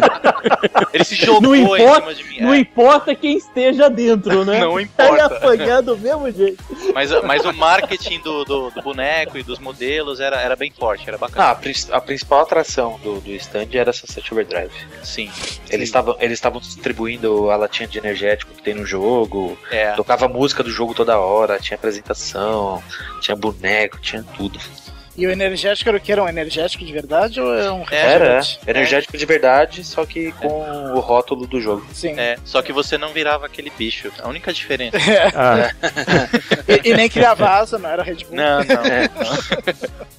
[0.92, 2.40] ele se jogou Não em importa- cima de mim.
[2.40, 4.60] Não É, importa quem esteja dentro, né?
[4.60, 5.26] não importa.
[5.26, 6.62] apanhar do mesmo jeito.
[6.94, 11.04] Mas, mas o marketing do, do, do boneco e dos modelos era, era bem forte,
[11.06, 11.50] era Ah, bacana.
[11.50, 14.72] a, prin- a principal atração do, do stand era Sunset Overdrive.
[15.04, 15.30] Sim.
[15.70, 19.92] Eles estavam eles estavam distribuindo a latinha de energético que tem no jogo, É.
[19.92, 22.82] tocava música do jogo toda hora, tinha apresentação,
[23.20, 24.59] tinha boneco, tinha tudo.
[25.16, 26.12] E o energético era o que?
[26.12, 30.92] Era um energético de verdade ou é um Era, energético de verdade, só que com
[30.94, 31.84] o rótulo do jogo.
[31.92, 32.14] Sim.
[32.16, 34.12] É, só que você não virava aquele bicho.
[34.22, 34.96] A única diferença.
[35.34, 35.70] Ah,
[36.84, 38.36] E, e nem criava asa, não era Red Bull.
[38.36, 38.82] Não, não.
[38.84, 39.11] É.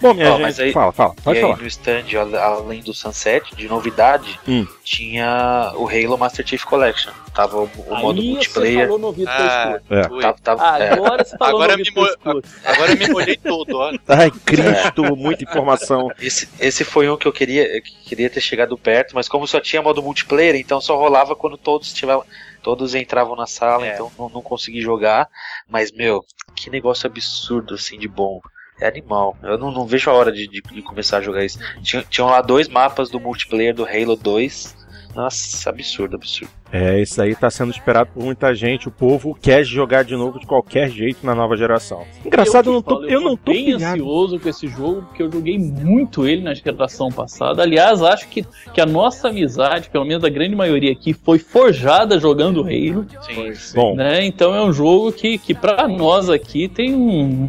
[0.00, 1.54] bom, minha Ó, gente, mas aí- fala, fala, pode e falar.
[1.56, 4.66] aí no stand, al- além do Sunset, de novidade, Hum.
[4.82, 7.12] tinha o Halo Master Chief Collection.
[7.34, 8.82] Tava o, o modo Aí você multiplayer.
[8.86, 9.80] falou no ouvido que eu Ah.
[9.90, 10.02] É.
[10.20, 12.42] Tava, tava- é, Agora você falou Agora no ouvido mo-.
[12.64, 14.00] Agora eu me molhei todo, olha.
[14.06, 16.08] Ai, Cristo, muita informação.
[16.20, 19.60] esse, esse foi um que eu queria, que queria ter chegado perto, mas como só
[19.60, 22.22] tinha modo multiplayer, então só rolava quando todos tiveram.
[22.62, 23.92] Todos entravam na sala, É.
[23.92, 25.28] então não, não consegui jogar.
[25.68, 26.24] Mas, meu,
[26.56, 28.40] que negócio absurdo, assim, de bom.
[28.80, 29.36] É animal.
[29.42, 31.58] Eu não, não vejo a hora de, de- de começar a jogar isso.
[31.82, 34.84] Tinha, tinham lá dois mapas do multiplayer do Halo 2.
[35.14, 36.50] Nossa, absurdo, absurdo.
[36.72, 38.88] É, isso aí tá sendo esperado por muita gente.
[38.88, 42.04] O povo quer jogar de novo de qualquer jeito na nova geração.
[42.26, 43.92] Engraçado, eu, não tô, falo, eu não tô bem pilhado.
[44.02, 47.62] ansioso com esse jogo, porque eu joguei muito ele na geração passada.
[47.62, 52.18] Aliás, acho que, que a nossa amizade, pelo menos a grande maioria aqui, foi forjada
[52.18, 53.06] jogando Halo.
[53.22, 53.52] Sim.
[53.76, 54.26] Bom, Né?
[54.26, 57.48] Então é um jogo que, que para nós aqui tem um,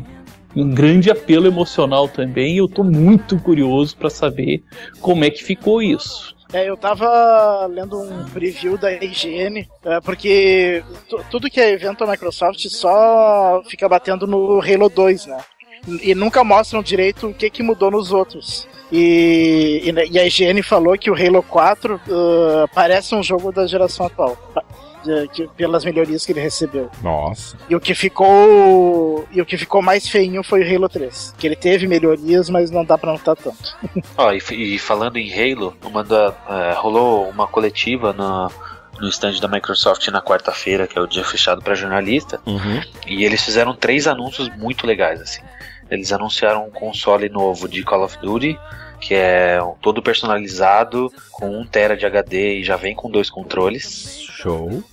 [0.56, 2.58] um grande apelo emocional também.
[2.58, 4.64] Eu tô muito curioso para saber
[5.01, 6.34] como é que ficou isso.
[6.53, 12.06] É, eu tava lendo um preview da IGN, é, porque tu- tudo que é evento
[12.06, 15.38] da Microsoft só fica batendo no Halo 2, né?
[16.01, 18.68] E nunca mostram direito o que, que mudou nos outros.
[18.91, 21.99] E, e, e a IGN falou que o Halo 4 uh,
[22.74, 24.38] parece um jogo da geração atual.
[25.06, 26.89] De- que- pelas melhorias que ele recebeu.
[27.01, 27.56] nossa.
[27.70, 29.28] E o que ficou.
[29.32, 31.34] E o que ficou mais feinho foi o Halo 3.
[31.38, 33.58] Que ele teve melhorias, mas não dá pra notar tanto.
[34.18, 38.49] Ó, e, f- e falando em Halo, uma da- é, rolou uma coletiva na-
[38.99, 42.82] no stand da Microsoft na quarta-feira, que é o dia fechado para jornalista, Uhum.
[43.08, 45.41] e eles fizeram três anúncios muito legais, assim.
[45.91, 48.58] Eles anunciaram um console novo de Call of Duty,
[49.01, 54.28] que é todo personalizado, com 1 tera de HD e já vem com dois controles.
[54.46, 54.84] Show.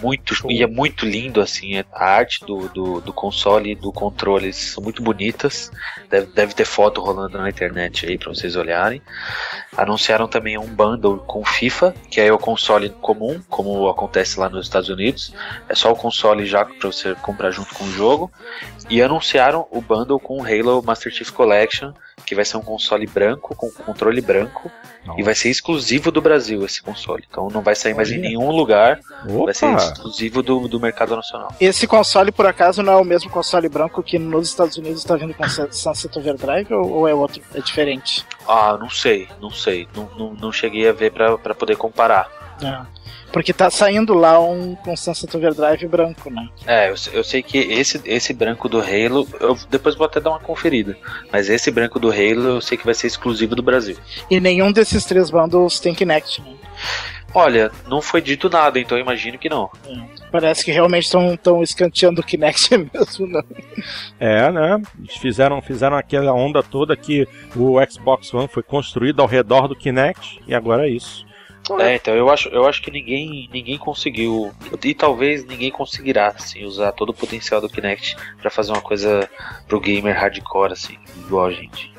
[0.00, 1.76] Muito, e é muito lindo, assim.
[1.76, 5.72] é- A arte do, do, do console e do controle são muito bonitas.
[6.08, 9.02] Deve, deve ter foto rolando na internet aí pra vocês olharem.
[9.76, 14.66] Anunciaram também um bundle com FIFA, que é o console comum, como acontece lá nos
[14.66, 15.34] Estados Unidos.
[15.68, 18.30] É só o console já pra você comprar junto com o jogo.
[18.88, 21.92] E anunciaram o bundle com o Halo Master Chief Collection,
[22.24, 24.70] que vai ser um console branco, com controle branco.
[25.16, 27.24] E vai ser exclusivo do Brasil esse console.
[27.28, 29.00] Então não vai sair mais em nenhum lugar.
[29.24, 29.82] Vai ser Opa!
[29.82, 31.52] exclusivo do, do mercado nacional.
[31.60, 35.16] Esse console, por acaso, não é o mesmo console branco que nos Estados Unidos está
[35.16, 37.42] vindo com Sunset Overdrive ou, ou é outro?
[37.54, 38.24] É diferente?
[38.46, 39.88] Ah, não sei, não sei.
[39.94, 42.41] Não, não, não cheguei a ver pra, pra poder comparar.
[42.66, 43.02] É.
[43.32, 46.48] Porque tá saindo lá um Sunset Overdrive branco, né?
[46.66, 50.30] É, eu, eu sei que esse, esse branco do Halo, eu depois vou até dar
[50.30, 50.96] uma conferida.
[51.32, 53.96] Mas esse branco do Halo eu sei que vai ser exclusivo do Brasil.
[54.30, 56.54] E nenhum desses três bundles tem Kinect, né?
[57.34, 59.70] Olha, não foi dito nada, então eu imagino que não.
[60.30, 63.42] Parece que realmente estão escanteando o Kinect mesmo, não.
[64.20, 64.82] É, né?
[64.98, 69.74] Eles fizeram, fizeram aquela onda toda que o Xbox One foi construído ao redor do
[69.74, 71.24] Kinect e agora é isso.
[71.78, 74.52] É, então eu acho, eu acho que ninguém, ninguém conseguiu
[74.84, 79.28] e talvez ninguém conseguirá assim, usar todo o potencial do Kinect pra fazer uma coisa
[79.68, 81.92] pro gamer hardcore assim, igual a gente.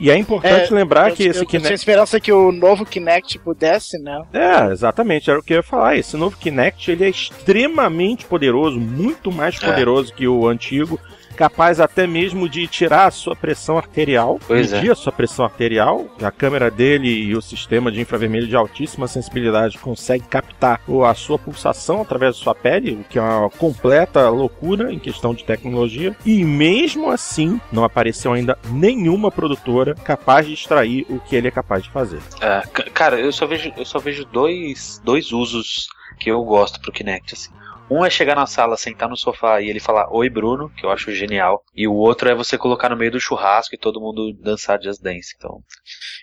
[0.00, 1.74] E é importante É, lembrar eu, que esse eu, eu tinha Kinect.
[1.74, 4.22] esperança que o novo Kinect pudesse, né?
[4.32, 5.96] É, exatamente, era o que eu ia falar.
[5.96, 9.66] Esse novo Kinect ele é extremamente poderoso, muito mais É.
[9.66, 10.98] poderoso que o antigo,
[11.40, 16.04] capaz até mesmo de tirar a sua pressão arterial, Pois medir a sua pressão arterial.
[16.22, 21.38] A câmera dele e o sistema de infravermelho de altíssima sensibilidade consegue captar a sua
[21.38, 26.14] pulsação através da sua pele, o que é uma completa loucura em questão de tecnologia.
[26.26, 31.50] E mesmo assim, não apareceu ainda nenhuma produtora capaz de extrair o que ele é
[31.50, 32.20] capaz de fazer.
[32.42, 35.88] É, ca- cara, eu só vejo, eu só vejo dois, dois usos
[36.18, 37.50] que eu gosto pro Kinect, assim.
[37.90, 40.90] Um é chegar na sala, sentar no sofá e ele falar Oi Bruno, que eu
[40.90, 41.64] acho genial.
[41.74, 45.02] E o outro é você colocar no meio do churrasco e todo mundo dançar Just
[45.02, 45.34] Dance.
[45.36, 45.60] Então,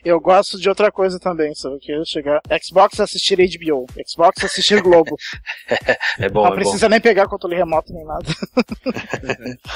[0.05, 1.91] Eu gosto de outra coisa também, sabe que?
[2.05, 5.15] Chegar Xbox assistir HBO, Xbox assistir Globo.
[6.19, 6.55] é bom, não é bom.
[6.55, 8.25] precisa nem pegar controle remoto nem nada.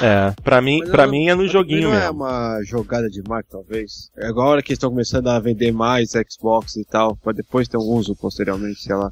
[0.00, 2.14] É, pra mim, Mas pra não- mim é no joguinho não é mesmo.
[2.24, 4.10] uma jogada de marketing, talvez.
[4.16, 7.80] É agora que estão começando a vender mais Xbox e tal, pra depois ter um
[7.80, 9.10] uso posteriormente, sei lá.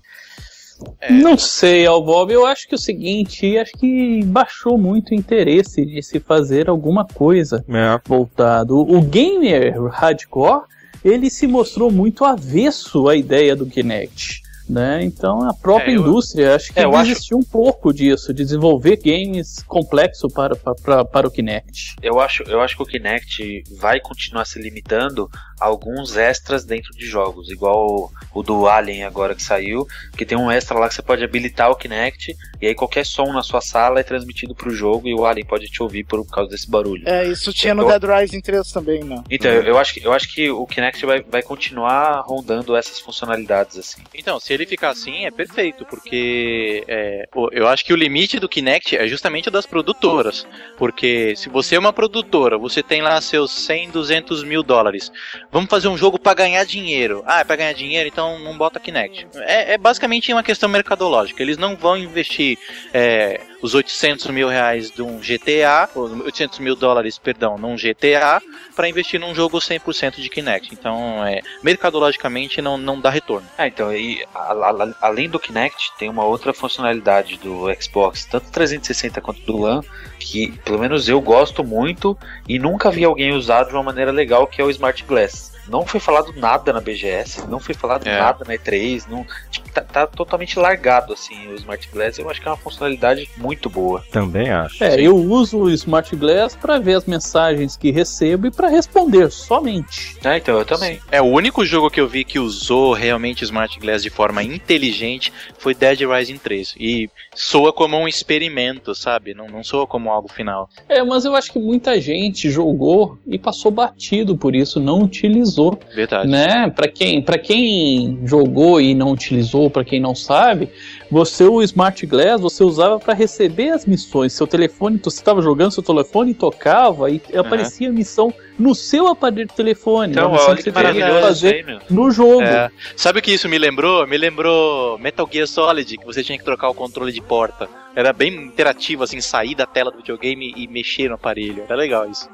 [1.01, 1.13] É.
[1.13, 5.85] Não sei, Albob, eu acho que é o seguinte, acho que baixou muito o interesse
[5.85, 8.01] de se fazer alguma coisa É.
[8.07, 8.79] voltado.
[8.79, 10.63] O gamer hardcore,
[11.05, 14.40] ele se mostrou muito avesso à ideia do Kinect.
[14.71, 15.03] Né?
[15.03, 18.97] Então a própria É, eu- indústria acho que É, acho- um pouco disso, de desenvolver
[18.97, 21.97] games complexos para, para, para o Kinect.
[22.03, 25.29] Eu acho, eu acho que o Kinect vai continuar se limitando
[25.61, 28.11] a alguns extras dentro de jogos, igual o,
[28.41, 31.71] o do Alien agora que saiu, que tem um extra lá que você pode habilitar
[31.71, 35.27] o Kinect e aí qualquer som na sua sala é transmitido pro jogo e o
[35.27, 37.03] Alien pode te ouvir por causa desse barulho.
[37.09, 39.23] É, isso tinha no Eu- Dead Rising 3 também, né?
[39.31, 42.99] Então, eu, eu acho que, eu acho que o Kinect vai, vai continuar rondando essas
[43.01, 44.03] funcionalidades assim.
[44.15, 48.49] Então, se ele ficar assim, é perfeito, porque é, eu acho que o limite do
[48.49, 50.47] Kinect é justamente o das produtoras.
[50.77, 55.11] Porque se você é uma produtora, você tem lá seus 100, 200 mil dólares.
[55.51, 57.23] Vamos fazer um jogo pra ganhar dinheiro.
[57.27, 59.27] Ah, é pra ganhar dinheiro, então não bota Kinect.
[59.37, 61.43] É, é basicamente uma questão mercadológica.
[61.43, 62.59] Eles não vão investir
[62.93, 68.41] é, os 800 mil reais de um GTA, ou 800 mil dólares, perdão, num GTA,
[68.75, 70.73] para investir num jogo 100% de Kinect.
[70.73, 73.47] Então, é, mercadologicamente, não, não dá retorno.
[73.59, 78.51] Ah, então, e, a- a- além do Kinect, tem uma outra funcionalidade do Xbox, tanto
[78.51, 79.83] 360 quanto do LAN,
[80.19, 82.17] que pelo menos eu gosto muito
[82.49, 85.50] e nunca vi alguém usar de uma maneira legal, que é o Smart Glass.
[85.71, 88.19] Não foi falado nada na BGS, não foi falado É.
[88.19, 92.19] nada na E3, não, tipo, tá, tá totalmente largado assim o Smart Glass.
[92.19, 94.05] Eu acho que é uma funcionalidade muito boa.
[94.11, 94.83] Também acho.
[94.83, 99.31] É, eu uso o Smart Glass para ver as mensagens que recebo e para responder
[99.31, 100.17] somente.
[100.25, 101.01] Ah, então eu também.
[101.11, 105.33] É, o único jogo que eu vi que usou realmente Smart Glass de forma inteligente
[105.59, 106.75] foi Dead Rising 3.
[106.79, 109.35] E soa como um experimento, sabe?
[109.35, 110.69] Não, não soa como algo final.
[110.89, 115.60] É, mas eu acho que muita gente jogou e passou batido por isso, não utilizou,
[115.95, 116.29] Verdade.
[116.29, 116.71] né?
[116.75, 120.69] Para quem, para quem jogou e não utilizou, para quem não sabe,
[121.11, 124.33] você o Smart Glass você usava para receber as missões.
[124.33, 129.49] Seu telefone, você estava jogando, seu telefone tocava e aparecia a missão no seu aparelho
[129.49, 130.13] de telefone.
[130.13, 132.43] Então, olha que que você teria que maravilhoso fazer aí, no jogo.
[132.43, 132.71] É.
[132.95, 134.07] Sabe o que isso me lembrou?
[134.07, 137.69] Me lembrou Metal Gear Solid, que você tinha que trocar o controle de porta.
[137.97, 141.65] Era bem interativo, assim, sair da tela do videogame e mexer no aparelho.
[141.67, 142.29] Era legal isso.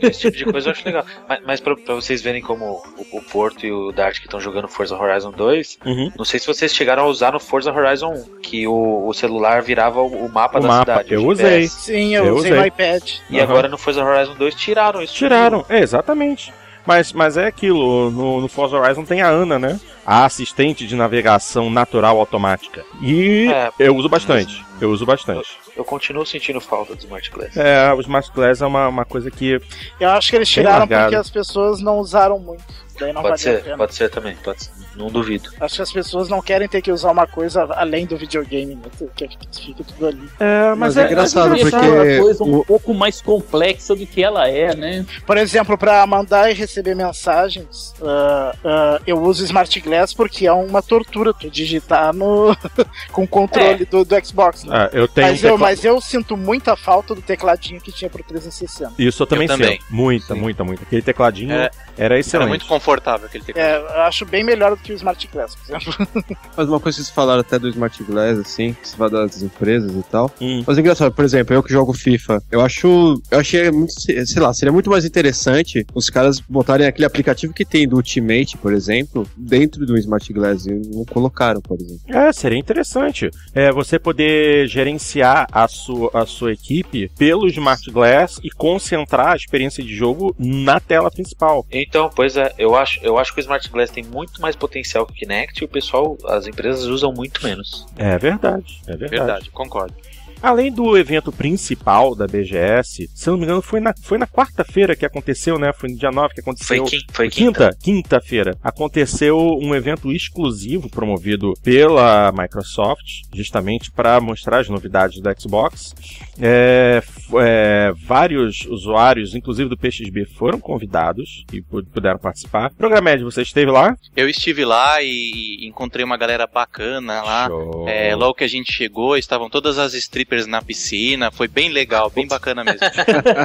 [0.00, 1.04] Esse tipo de coisa eu acho legal.
[1.28, 4.38] Mas, mas pra, pra vocês verem como o, o Porto e o Dart que estão
[4.38, 6.12] jogando Forza Horizon 2, Uhum.
[6.16, 8.11] não sei se vocês chegaram a usar no Forza Horizon
[8.42, 11.14] que o, o celular virava o, o mapa O da mapa, cidade.
[11.14, 11.62] eu o usei.
[11.62, 11.80] GPS.
[11.82, 12.60] Sim, eu, Eu usei usei.
[12.60, 13.10] no iPad.
[13.30, 13.44] E Aham.
[13.50, 15.14] agora no Forza Horizon 2 tiraram isso.
[15.14, 16.52] Tiraram, é, exatamente.
[16.84, 19.78] Mas, mas é aquilo, no, no Forza Horizon tem a Ana, né?
[20.04, 22.84] A assistente de navegação natural automática.
[23.00, 24.64] E É, eu uso bastante.
[24.80, 25.48] Eu uso bastante.
[25.76, 27.56] eu continuo sentindo falta do Smart Glass.
[27.56, 29.60] É, o Smart Glass é uma, uma coisa que.
[30.00, 31.04] Eu acho que eles tiraram largado.
[31.04, 32.64] porque as pessoas não usaram muito.
[32.98, 34.70] Daí não Pode ser, pode ser também, pode ser.
[34.96, 35.50] Não duvido.
[35.60, 38.82] Acho que as pessoas não querem ter que usar uma coisa além do videogame, né?
[39.16, 40.28] Que fica tudo ali.
[40.38, 44.22] É, Mas é engraçado, Deixar porque uma coisa um o- pouco mais complexa do que
[44.22, 45.06] ela é, né?
[45.26, 50.52] Por exemplo, para mandar e receber mensagens, ah, ah, eu uso Smart Glass porque é
[50.52, 52.54] uma tortura tu digitar no
[53.12, 54.64] com o controle do, do Xbox.
[54.64, 54.76] Né?
[54.76, 57.90] Ah, eu tenho Mas, um eu, tecla- mas eu sinto muita falta do tecladinho que
[57.92, 58.92] tinha pro 360.
[58.98, 59.72] Isso eu também, Eu também.
[59.80, 59.84] sinto.
[59.90, 60.40] Muita, Sim.
[60.40, 60.82] muita, muita.
[60.82, 62.48] Aquele tecladinho É, era Era excelente.
[62.48, 63.64] muito confortável aquele teclado.
[63.66, 66.06] É, eu acho bem melhor do que o Smart Glass, por exemplo.
[66.56, 69.42] Mas uma coisa que vocês falaram até do Smart Glass, assim, que você fala das
[69.42, 70.30] empresas e tal.
[70.40, 70.62] Hum.
[70.66, 73.20] Mas é engraçado, por exemplo, eu que jogo FIFA, eu acho.
[73.30, 73.92] Eu achei muito.
[73.92, 78.56] Sei lá, seria muito mais interessante os caras botarem aquele aplicativo que tem do Ultimate,
[78.58, 80.66] por exemplo, dentro do Smart Glass.
[80.66, 82.00] E não colocaram, por exemplo.
[82.08, 83.30] É, seria interessante.
[83.54, 89.36] É, você poder gerenciar a sua, a sua equipe pelo Smart Glass e concentrar a
[89.36, 91.64] experiência de jogo na tela principal.
[91.70, 94.71] Então, pois é, eu acho, eu acho que o Smart Glass tem muito mais potencial
[94.80, 97.86] que o Kinect e o pessoal, as empresas usam muito menos.
[97.96, 99.10] É verdade, é verdade.
[99.10, 99.94] Verdade, concordo.
[100.42, 104.26] Além do evento principal da BGS, se eu não me engano, foi na, foi na
[104.26, 105.72] quarta-feira que aconteceu, né?
[105.72, 106.84] Foi no dia 9 que Foi, aconteceu.
[106.84, 107.70] quin, foi quinta.
[107.70, 115.40] Quinta, quinta-feira, aconteceu um evento exclusivo promovido pela Microsoft, justamente para mostrar as novidades do
[115.40, 115.94] Xbox.
[116.40, 117.02] É,
[117.38, 122.70] é, vários usuários, inclusive do PXB, foram convidados e pu- puderam participar.
[122.70, 123.96] Programed, você esteve lá?
[124.16, 127.46] Eu estive lá e encontrei uma galera bacana lá.
[127.48, 127.88] Show.
[127.88, 129.94] É, logo que a gente chegou, estavam todas as
[130.32, 131.30] strippers na piscina.
[131.30, 132.80] Foi bem legal, bem bacana mesmo.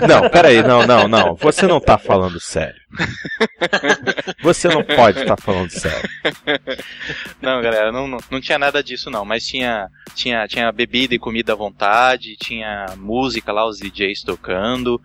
[0.07, 1.35] Não, peraí, não, não, não.
[1.35, 2.81] Você não tá falando sério.
[4.41, 6.09] Você não pode estar falando sério.
[7.41, 11.19] Não, galera, não, não, não tinha nada disso não, mas tinha, tinha, tinha bebida e
[11.19, 14.99] comida à vontade, tinha música lá, os DJs tocando,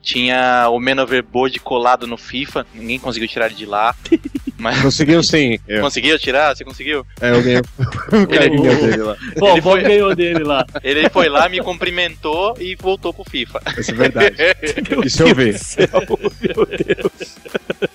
[0.00, 3.94] tinha o Man Overboard colado no FIFA, ninguém conseguiu tirar ele de lá.
[4.58, 5.58] Mas Conseguiu sim.
[5.66, 6.54] Eu, conseguiu tirar?
[6.54, 7.04] Você conseguiu?
[7.20, 9.16] é, eu ganhei o carinha dele lá.
[9.20, 10.64] Ele Bob foi- ganhou dele lá.
[10.84, 13.60] Ele foi lá, me cumprimentou e voltou pro FIFA.
[13.76, 14.36] Isso é verdade.
[15.04, 15.58] Isso eu vi.
[15.58, 15.88] Céu,
[16.40, 17.21] meu Deus.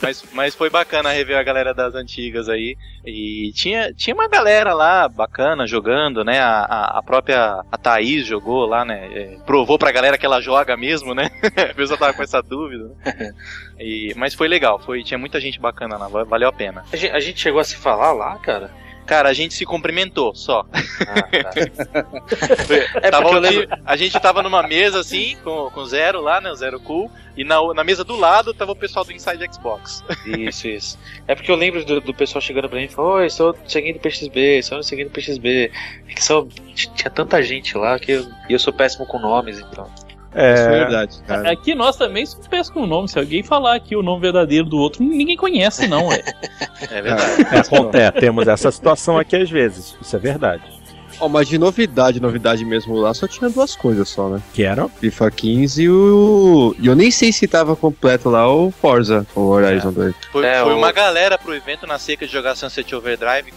[0.02, 2.78] Mas, mas foi bacana rever a galera das antigas aí.
[3.06, 6.40] E tinha, tinha uma galera lá bacana jogando, né?
[6.40, 9.08] A, a, própria a Thaís jogou lá, né?
[9.14, 11.30] é, provou pra galera que ela joga mesmo, né?
[11.70, 12.92] A pessoa tava com essa dúvida.
[13.06, 13.34] Né?
[13.80, 16.84] E, mas foi legal, foi, tinha muita gente bacana lá, va- valeu a pena.
[16.92, 18.72] A gente, a gente chegou a se falar lá, cara?
[19.08, 20.66] Cara, a gente se cumprimentou só.
[21.08, 21.52] Ah, tá.
[23.02, 26.52] É lembro- A gente tava numa mesa assim, com, com o Zero lá, né?
[26.52, 27.10] O Zero Cool.
[27.38, 30.04] E na, na mesa do lado tava o pessoal do Inside Xbox.
[30.26, 31.00] Isso, isso.
[31.28, 34.00] É porque eu lembro do, do pessoal chegando pra mim e falando, oi, sou seguindo
[34.00, 35.72] PXB, sou seguindo PXB.
[36.10, 36.46] É que só,
[36.76, 39.90] tinha tanta gente lá que eu, e eu sou péssimo com nomes, então.
[40.38, 41.52] Isso é É, verdade, cara.
[41.52, 43.08] Aqui nós também somos péssimos com o nome.
[43.10, 46.24] Se alguém falar aqui o nome verdadeiro do outro, ninguém conhece, não, é.
[46.92, 47.56] É verdade.
[47.56, 49.98] é, acontece, temos essa situação aqui às vezes.
[50.00, 50.77] Isso é verdade.
[51.20, 54.42] Ó, mas de novidade, novidade mesmo lá, só tinha duas coisas só, né?
[54.54, 54.88] Que era?
[54.88, 56.76] FIFA 15 e o.
[56.80, 60.14] E eu nem sei se tava completo lá o Forza, o Horizon 2.
[60.32, 63.52] Foi, É, foi o- uma galera pro evento na seca de jogar Sunset Overdrive.
[63.52, 63.56] Quê,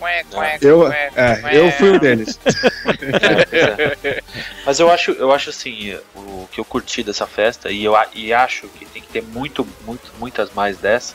[0.59, 1.57] quê, Eu, quê, é, quê.
[1.57, 2.39] eu fui um deles.
[3.53, 4.23] É, é.
[4.65, 8.33] Mas eu acho, eu acho assim, o que eu curti dessa festa, e eu e
[8.33, 11.15] acho que tem que ter muito, muito, muitas mais dessa,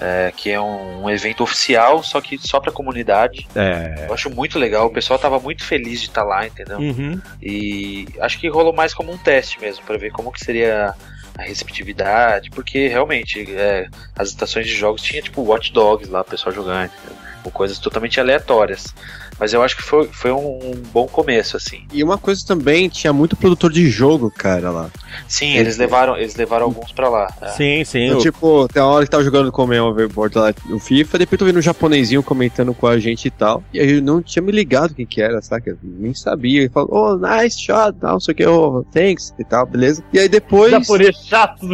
[0.00, 3.46] é, que é um, um evento oficial, só que só pra comunidade.
[3.54, 4.06] É.
[4.08, 6.78] Eu acho muito legal, o pessoal tava muito feliz de estar lá, entendeu?
[6.78, 7.20] Uhum.
[7.42, 10.94] E acho que rolou mais como um teste mesmo, pra ver como que seria
[11.38, 16.24] a receptividade, porque realmente é, as estações de jogos tinha tipo Watch Dogs lá, o
[16.24, 17.16] pessoal jogando, entendeu?
[17.44, 18.94] Ou coisas totalmente aleatórias.
[19.38, 21.86] Mas eu acho que foi, foi um, um bom começo, assim.
[21.90, 24.90] E uma coisa também, tinha muito produtor de jogo, cara, lá.
[25.28, 27.28] Sim, eles levaram, eles levaram alguns pra lá.
[27.42, 27.48] é.
[27.48, 28.06] Sim, sim.
[28.06, 30.78] Então, o- tipo, tem uma hora que tava jogando com o meu overboard lá no
[30.78, 33.62] FIFA, depois tô vendo um japonesinho comentando com a gente e tal.
[33.72, 35.70] E aí eu não tinha me ligado quem que era, saca?
[35.70, 36.60] Eu nem sabia.
[36.60, 40.02] Ele falou, oh, nice shot, tal, não sei o que, oh, thanks e tal, beleza.
[40.12, 40.70] E aí depois.
[40.70, 41.66] Japonês chato.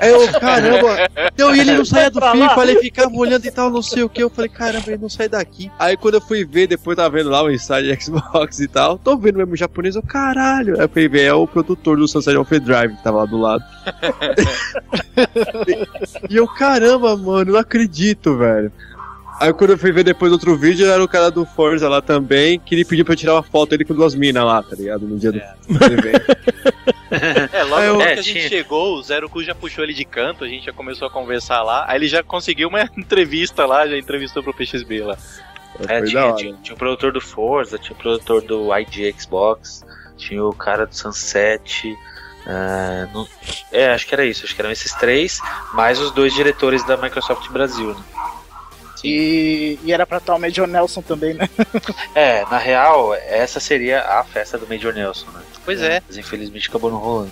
[0.00, 2.20] Aí eu, caramba, não, e ele não saia do.
[2.20, 4.22] FIFA, ele ficava olhando e tal, não sei o que.
[4.22, 5.70] Eu falei, caramba, ele não sai daqui.
[5.78, 9.16] Aí quando eu fui ver, depois tava vendo lá o Inside Xbox e tal, tô
[9.16, 10.74] vendo mesmo japonês, eu, caralho.
[10.80, 12.36] Aí eu ver, é o produtor do Sunset
[12.70, 13.64] Overdrive que tava lá do lado.
[16.28, 18.72] e eu, caramba, mano, não acredito, velho.
[19.40, 22.58] Aí quando eu fui ver depois outro vídeo, era o cara do Forza lá também,
[22.58, 25.06] que ele pediu pra eu tirar uma foto dele com duas minas lá, tá ligado?
[25.06, 26.26] No dia do, do evento.
[27.10, 29.82] É, logo Eu- logo É, que a gente tinha- chegou, o Zero Cu já puxou
[29.82, 32.82] ele de canto, a gente já começou a conversar lá, aí ele já conseguiu uma
[32.98, 35.16] entrevista lá, já entrevistou pro PXB lá.
[35.88, 39.86] É, da tinha, tinha, tinha o produtor do Forza, tinha o produtor do ID Xbox,
[40.18, 41.96] tinha o cara do Sunset.
[43.12, 43.26] Não-
[43.70, 45.40] é, acho que era isso, acho que eram esses três,
[45.74, 48.02] mais os dois diretores da Microsoft Brasil, né?
[49.04, 51.48] E, e era pra estar o Major Nelson também, né?
[52.14, 55.40] É, na real, essa seria a festa do Major Nelson, né?
[55.64, 56.02] Pois é.
[56.06, 57.30] Mas infelizmente acabou não rolando.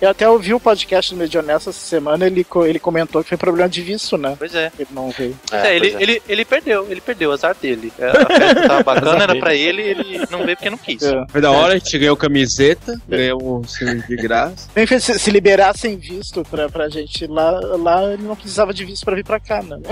[0.00, 3.38] Eu até ouvi o podcast do Major Nelson essa semana, ele, ele comentou que foi
[3.38, 4.34] problema de visto, né?
[4.38, 4.72] Pois é.
[4.78, 5.38] Ele não veio.
[5.52, 6.02] É, ele, pois é.
[6.02, 7.92] ele, ele perdeu, ele perdeu, azar dele.
[7.98, 11.02] É, A festa tava bacana, era pra ele, ele não veio porque não quis.
[11.02, 11.24] É.
[11.28, 14.68] Foi da hora, a gente ganhou camiseta, ganhamos um de graça.
[14.74, 19.04] Bem, se, se liberassem visto pra, pra gente lá, lá, ele não precisava de visto
[19.04, 19.78] pra vir pra cá, né?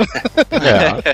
[0.51, 1.13] É.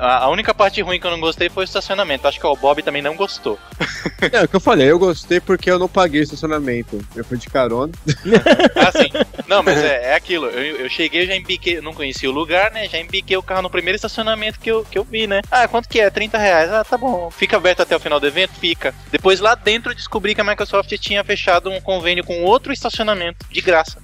[0.00, 2.26] A, a única parte ruim que eu não gostei foi o estacionamento.
[2.26, 3.58] Acho que o Bob também não gostou.
[4.32, 7.04] É, o que eu falei, eu gostei porque eu não paguei o estacionamento.
[7.14, 7.92] Eu fui de carona.
[8.76, 9.10] Ah, sim.
[9.46, 10.46] Não, mas é, é aquilo.
[10.46, 12.88] Eu, eu cheguei, já embiquei, não conhecia o lugar, né?
[12.88, 15.40] Já embiquei o carro no primeiro estacionamento que eu, que eu vi, né?
[15.50, 16.08] Ah, quanto que é?
[16.10, 16.72] 30 reais.
[16.72, 17.30] Ah, tá bom.
[17.30, 18.52] Fica aberto até o final do evento?
[18.54, 18.94] Fica.
[19.10, 23.60] Depois lá dentro descobri que a Microsoft tinha fechado um convênio com outro estacionamento de
[23.60, 23.98] graça.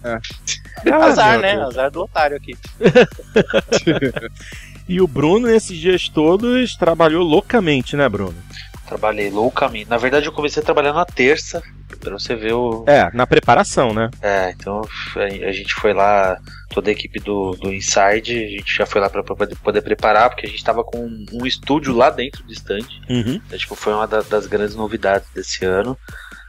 [0.92, 1.56] Azar, meu né?
[1.56, 1.68] Deus.
[1.68, 2.56] Azar do otário aqui.
[4.89, 8.35] E o Bruno, nesses dias todos, trabalhou loucamente, né, Bruno?
[8.86, 9.90] Trabalhei loucamente.
[9.90, 11.62] Na verdade, eu comecei a trabalhar na terça,
[12.01, 12.85] pra você ver o.
[12.86, 14.09] É, na preparação, né?
[14.23, 14.81] É, então
[15.15, 16.39] a gente foi lá,
[16.70, 19.82] toda a equipe do, do Inside, a gente já foi lá pra, pra poder, poder
[19.82, 22.86] preparar, porque a gente tava com um estúdio lá dentro do stand.
[23.10, 23.40] Uhum.
[23.47, 25.98] Então, tipo, foi uma da- das grandes novidades desse ano.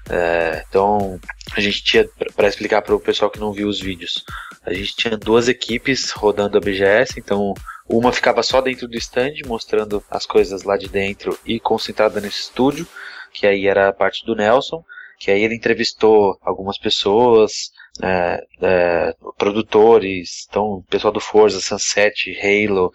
[0.10, 1.20] É, então,
[1.56, 4.24] a gente tinha, para explicar para o pessoal que não viu os vídeos,
[4.66, 7.53] a gente tinha duas equipes rodando a BGS, então
[7.90, 12.41] uma ficava só dentro do stand, mostrando as coisas lá de dentro e concentrada nesse
[12.41, 12.88] estúdio,
[13.34, 14.84] que aí era a parte do Nelson,
[15.18, 17.72] que aí ele entrevistou algumas pessoas,
[18.02, 22.91] é, é, produtores, então pessoal do Forza, Sunset, Halo,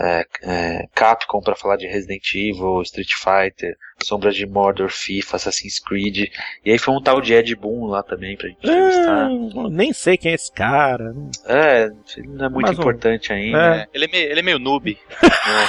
[0.00, 5.78] é, é, Capcom para falar de Resident Evil, Street Fighter, Sombra de Mordor, FIFA, Assassin's
[5.78, 6.30] Creed.
[6.64, 9.26] E aí foi um tal de Ed Boon lá também pra gente entrevistar.
[9.26, 11.14] Ah, nem sei quem é esse cara.
[11.46, 12.80] É, ele não é muito Mais um.
[12.80, 13.58] importante ainda.
[13.58, 13.80] É.
[13.80, 14.98] É, ele, é meio, ele é meio noob.
[15.22, 15.68] né?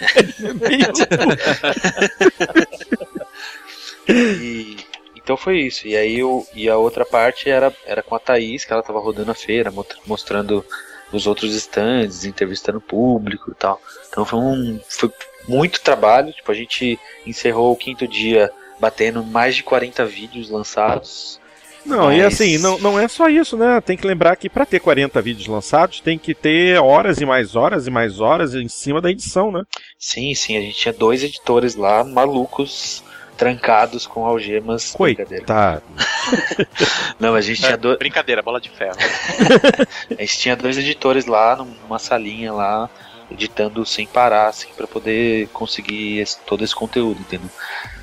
[4.08, 4.76] E,
[5.16, 5.86] então foi isso.
[5.86, 8.98] E aí o, e a outra parte era, era com a Thaís, que ela tava
[8.98, 9.72] rodando a feira,
[10.04, 10.64] mostrando
[11.12, 13.80] os outros stands, entrevistando o público e tal.
[14.08, 14.80] Então foi um.
[14.88, 15.10] Foi
[15.48, 16.32] muito trabalho.
[16.32, 21.38] Tipo, a gente encerrou o quinto dia batendo mais de 40 vídeos lançados.
[21.84, 23.80] Não, e Mas- assim, não, não é só isso, né?
[23.80, 27.56] Tem que lembrar que pra ter 40 vídeos lançados, tem que ter horas e mais
[27.56, 29.64] horas e mais horas em cima da edição, né?
[29.98, 33.02] Sim, sim, a gente tinha dois editores lá, malucos,
[33.40, 34.94] trancados com algemas.
[34.98, 35.44] Brincadeira.
[35.46, 35.82] Coitado.
[37.18, 37.98] Não, a gente tinha dois.
[37.98, 38.96] Brincadeira, bola de ferro.
[40.16, 42.88] A gente tinha dois editores lá, numa salinha lá,
[43.30, 47.48] editando sem parar, assim, para poder conseguir esse- todo esse conteúdo, entendeu?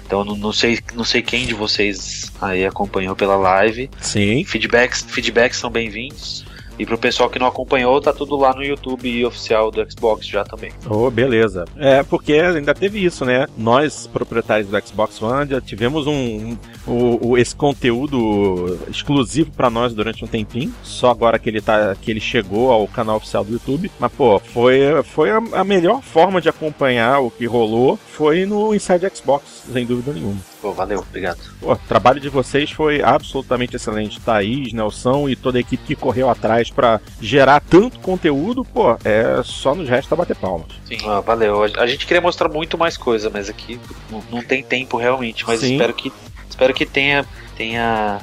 [0.06, 3.90] Então não, não sei, não sei quem de vocês aí acompanhou pela live.
[4.02, 4.44] Sim.
[4.44, 6.46] Feedbacks, feedbacks são bem-vindos.
[6.80, 10.44] E pro pessoal que não acompanhou, tá tudo lá no YouTube oficial do Xbox já
[10.44, 10.72] também.
[10.90, 11.66] Oh, beleza.
[11.78, 13.48] É, porque ainda teve isso, né?
[13.58, 16.56] Nós, proprietários do Xbox One, já tivemos um,
[16.88, 20.74] um- esse conteúdo exclusivo pra nós durante um tempinho.
[20.84, 23.92] Só agora que ele tá, que ele chegou ao canal oficial do YouTube.
[24.00, 27.98] Mas pô, foi, foi a, a melhor forma de acompanhar o que rolou.
[27.98, 30.38] Foi no Inside Xbox, sem dúvida nenhuma.
[30.62, 31.38] Pô, valeu, obrigado.
[31.60, 34.20] Pô, o trabalho de vocês foi absolutamente excelente.
[34.20, 39.42] Thaís, Nelson e toda a equipe que correu atrás pra gerar tanto conteúdo, pô, é
[39.44, 40.68] só nos resta bater palmas.
[40.86, 40.98] Sim.
[41.06, 41.64] Ah, valeu.
[41.64, 43.80] A gente queria mostrar muito mais coisa, mas aqui
[44.10, 45.46] não, não tem tempo realmente.
[45.46, 45.74] Mas Sim.
[45.74, 46.12] espero que
[46.50, 47.26] espero que tenha
[47.56, 48.22] tenha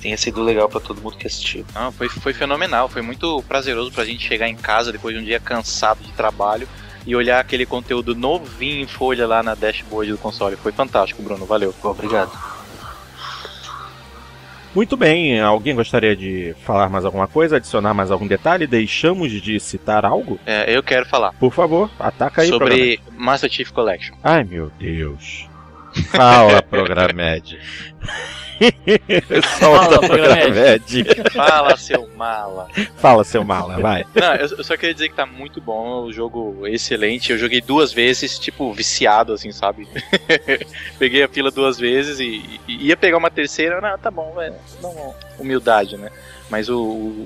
[0.00, 1.64] tenha sido legal pra todo mundo que assistiu.
[1.74, 5.24] Não, foi, foi fenomenal, foi muito prazeroso pra gente chegar em casa depois de um
[5.24, 6.68] dia cansado de trabalho
[7.06, 10.56] e olhar aquele conteúdo novinho em folha lá na dashboard do console.
[10.56, 11.74] Foi fantástico, Bruno, valeu.
[11.82, 12.53] Obrigado.
[14.74, 18.66] Muito bem, alguém gostaria de falar mais alguma coisa, adicionar mais algum detalhe?
[18.66, 20.38] Deixamos de citar algo?
[20.44, 24.16] É, eu quero falar Por favor, ataca aí, sobre Master Chief Collection.
[24.22, 25.48] Ai, meu Deus.
[26.10, 27.56] Fala, Programed.
[29.58, 31.04] Solta, Fala, Programed.
[31.32, 32.68] Fala, seu mala.
[32.96, 34.04] Fala, seu mala, vai.
[34.14, 37.32] Não, eu, eu só queria dizer que tá muito bom, o jogo excelente.
[37.32, 39.88] Eu joguei duas vezes, tipo, viciado, assim, sabe?
[40.98, 43.80] Peguei a fila duas vezes e, e ia pegar uma terceira.
[43.80, 44.54] Não, tá bom, velho.
[45.38, 46.10] Humildade, né?
[46.50, 46.78] Mas o,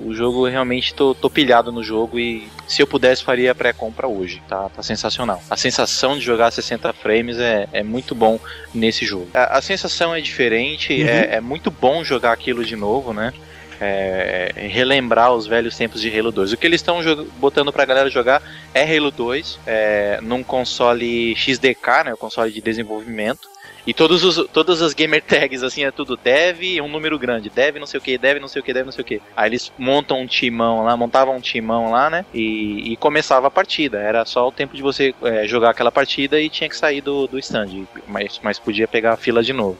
[0.05, 4.41] o jogo realmente tô, tô pilhado no jogo e se eu pudesse faria pré-compra hoje,
[4.47, 4.69] tá?
[4.69, 5.41] Tá sensacional.
[5.49, 8.39] A sensação de jogar 60 frames é, é muito bom
[8.73, 9.27] nesse jogo.
[9.33, 13.33] A, a sensação é diferente, é, é muito bom jogar aquilo de novo, né?
[13.81, 16.51] É, relembrar os velhos tempos de Halo 2.
[16.51, 16.99] O que eles estão
[17.37, 18.41] botando pra galera jogar
[18.73, 23.47] é Halo 2, é, num console XDK, né, o console de desenvolvimento.
[23.85, 27.49] E todos os, todas as gamer tags, assim, é tudo dev e um número grande.
[27.49, 29.21] Dev não sei o que, dev não sei o que, dev não sei o que.
[29.35, 32.25] Aí eles montam um timão lá, montavam um timão lá, né?
[32.33, 33.99] E, e começava a partida.
[33.99, 37.27] Era só o tempo de você é, jogar aquela partida e tinha que sair do,
[37.27, 37.85] do stand.
[38.07, 39.77] Mas, mas podia pegar a fila de novo.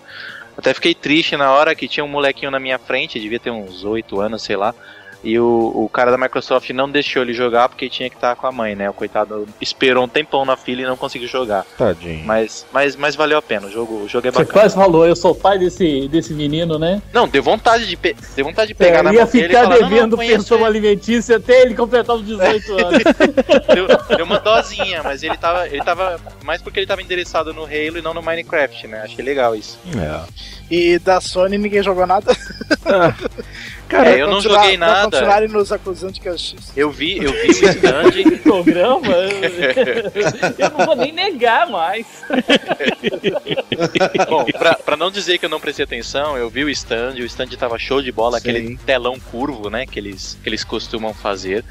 [0.58, 3.86] Até fiquei triste na hora que tinha um molequinho na minha frente, devia ter uns
[3.86, 4.76] 8 anos, sei lá.
[5.24, 8.48] E o, o cara da Microsoft não deixou ele jogar porque tinha que estar com
[8.48, 8.90] a mãe, né?
[8.90, 11.66] O coitado esperou um tempão na fila e não conseguiu jogar.
[11.78, 12.24] Tadinho.
[12.26, 14.62] Mas, mas, mas valeu a pena, o jogo, o jogo é Você bacana.
[14.62, 17.02] quase falou, eu sou pai desse, desse menino, né?
[17.14, 18.16] Não, deu vontade de, pe...
[18.36, 20.18] deu vontade de pegar É, na ia mão dele e ficar falar, não, não, devendo
[20.18, 23.04] pensão alimentícia até ele completar os 18 anos.
[23.74, 23.88] deu,
[24.18, 27.98] deu uma dosinha, mas ele tava, ele tava mais porque ele tava endereçado no Halo
[27.98, 29.02] e não no Minecraft, né?
[29.04, 29.78] Achei legal isso.
[29.98, 30.59] É.
[30.70, 32.36] E da Sony ninguém jogou nada.
[33.90, 35.06] Cara, É, eu não joguei nada.
[35.18, 36.72] continuarem nos acusando de castiço.
[36.76, 38.38] Eu vi, eu vi o stand.
[38.44, 39.08] programa,
[40.60, 42.06] eu não vou nem negar mais.
[44.30, 47.26] Bom, pra, pra não dizer que eu não prestei atenção, eu vi o stand, o
[47.26, 48.50] stand tava show de bola, Sim.
[48.50, 51.64] aquele telão curvo, né, que eles, que eles costumam fazer.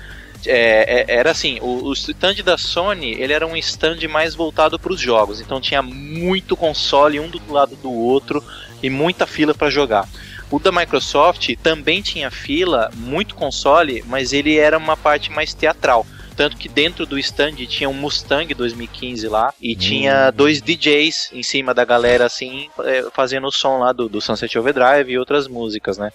[0.47, 4.79] É, é- era assim, o, o stand da Sony, ele era um stand mais voltado
[4.79, 8.43] para os jogos, então tinha muito console um do lado do outro
[8.83, 10.09] e muita fila para jogar.
[10.51, 16.07] O da Microsoft também tinha fila, muito console, mas ele era uma parte mais teatral.
[16.35, 21.43] Tanto que dentro do stand tinha um Mustang 2015 lá e tinha dois DJs em
[21.43, 25.49] cima da galera, assim, é, fazendo o som lá do, do Sunset Overdrive e outras
[25.49, 26.13] músicas, né?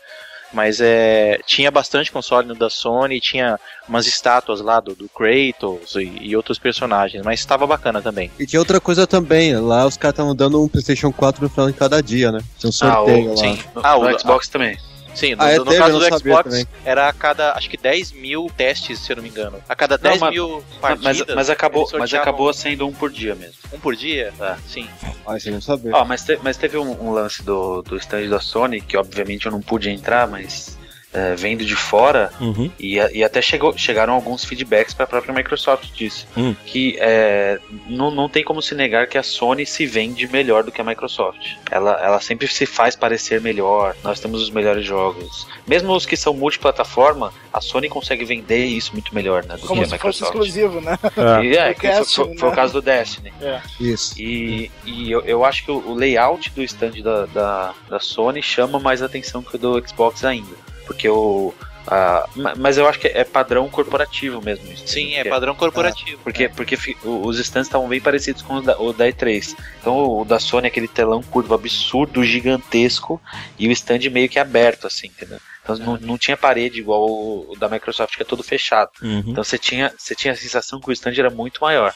[0.54, 3.60] Mas é, tinha bastante console no da Sony, tinha
[3.90, 8.30] umas estátuas lá do, do Kratos e, e outros personagens, mas estava bacana também.
[8.40, 11.68] E tinha outra coisa também, lá os caras estavam dando um PlayStation 4 no final
[11.72, 12.40] de cada dia, né?
[12.60, 13.38] Tinha um sorteio lá.
[13.38, 13.60] sim.
[13.84, 14.78] Ah, o- no Xbox também.
[15.14, 16.68] Sim, no, Ah, é, no teve, caso do não Xbox também.
[16.84, 19.60] era a cada, acho que 10 mil testes, se eu não me engano.
[19.70, 21.36] A cada 10 mas- mil Mas, partidas.
[21.36, 23.54] mas acabou, eles mas acabou sendo um por dia mesmo.
[23.72, 24.34] um por dia?
[24.40, 24.56] É.
[24.68, 24.90] Sim.
[25.26, 25.96] Ah, isso eu não sabia.
[25.96, 29.46] Ó, mas, te- mas teve um, um lance do, do stand da Sony, que obviamente
[29.46, 30.78] eu não pude entrar, mas
[31.14, 32.72] é, vendo de fora, Uhum.
[32.80, 36.26] e, e até chegou, chegaram alguns feedbacks para a própria Microsoft disso.
[36.36, 36.56] Hum.
[36.66, 40.72] Que é, não, não tem como se negar que a Sony se vende melhor do
[40.72, 41.56] que a Microsoft.
[41.70, 45.48] Ela, ela sempre se faz parecer melhor, nós temos os melhores jogos.
[45.68, 49.82] Mesmo os que são multiplataforma, a Sony consegue vender isso muito melhor né, do Como
[49.82, 50.32] que a se fosse Microsoft.
[50.34, 50.98] exclusivo, né?
[51.44, 52.54] E é, O que foi, Destiny, foi- foi né?
[52.54, 53.34] o caso do Destiny.
[53.80, 54.20] Isso.
[54.20, 58.42] E, e eu, eu acho que o, o layout do stand da, da, da Sony
[58.42, 60.56] chama mais atenção que o do Xbox ainda.
[60.86, 61.54] Porque o.
[61.88, 64.72] a- ma- mas eu acho que é padrão corporativo mesmo.
[64.72, 66.22] Isso, Sim, é Porque- padrão corporativo.
[66.24, 69.56] Porque, porque fi- o- os stands estavam bem parecidos com o da, o da E3.
[69.82, 73.22] Então o da Sony é aquele telão curvo absurdo, gigantesco,
[73.60, 75.40] e o stand meio que aberto, assim, entendeu?
[75.64, 78.92] Então não, não tinha parede igual o, o da Microsoft, que é todo fechado.
[79.02, 79.24] Uhum.
[79.28, 81.94] Então você tinha, você tinha a sensação que o stand era muito maior.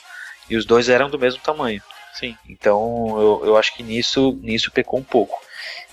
[0.49, 1.81] E os dois eram do mesmo tamanho.
[2.13, 2.35] Sim.
[2.49, 5.37] Então eu, eu acho que nisso, nisso pecou um pouco.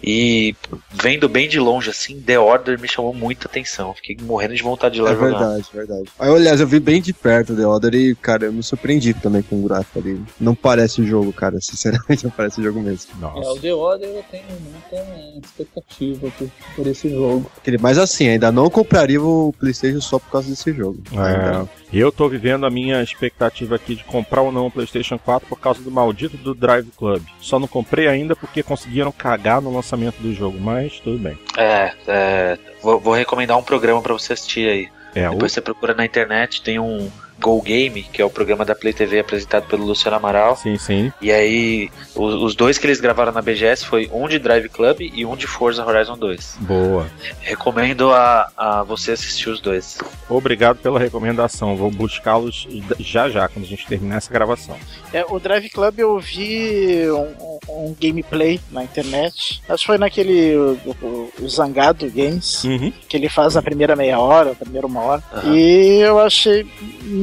[0.06, 0.54] E
[0.92, 3.94] vendo bem de longe assim, The Order me chamou muita atenção.
[3.94, 5.30] Fiquei morrendo de vontade de lá É jogar.
[5.30, 6.04] verdade, verdade.
[6.18, 9.40] Aí, aliás, eu vi bem de perto The Order e, cara, eu me surpreendi também
[9.40, 10.20] com o gráfico ali.
[10.38, 11.58] Não parece jogo, cara.
[11.62, 13.12] Sinceramente, não parece jogo mesmo.
[13.16, 13.50] É, Nossa.
[13.52, 17.50] o The Order eu tenho muita expectativa por, por esse jogo.
[17.80, 20.98] Mas assim, ainda não compraria o PlayStation só por causa desse jogo.
[21.12, 21.66] Ainda.
[21.90, 25.48] É, eu tô vivendo a minha expectativa aqui de comprar ou não o PlayStation 4
[25.48, 27.22] por causa do maldito do Drive Club.
[27.40, 31.38] Só não comprei ainda porque conseguiram cagar no lançamento do jogo, mas tudo bem.
[31.56, 34.88] É, é, vou, vou recomendar um programa pra você assistir aí.
[35.14, 35.32] É, o...
[35.32, 38.92] Depois você procura na internet, tem um Go Game, que é o programa da Play
[38.92, 40.56] TV apresentado pelo Luciano Amaral.
[40.56, 41.12] Sim, sim.
[41.20, 45.00] E aí, os, os dois que eles gravaram na BGS foi um de Drive Club
[45.00, 46.56] e um de Forza Horizon 2.
[46.60, 47.06] Boa.
[47.40, 49.98] Recomendo a, a você assistir os dois.
[50.28, 51.76] Obrigado pela recomendação.
[51.76, 52.66] Vou buscá-los
[52.98, 54.76] já já, quando a gente terminar essa gravação.
[55.12, 57.54] É, o Drive Club eu vi um, um-
[57.88, 59.60] um gameplay na internet.
[59.68, 62.92] Acho que foi naquele o, o- o Zangado Games, Uhum.
[63.08, 65.22] que ele faz na primeira meia hora, primeira uma hora.
[65.32, 65.54] Aham.
[65.54, 66.66] E eu achei.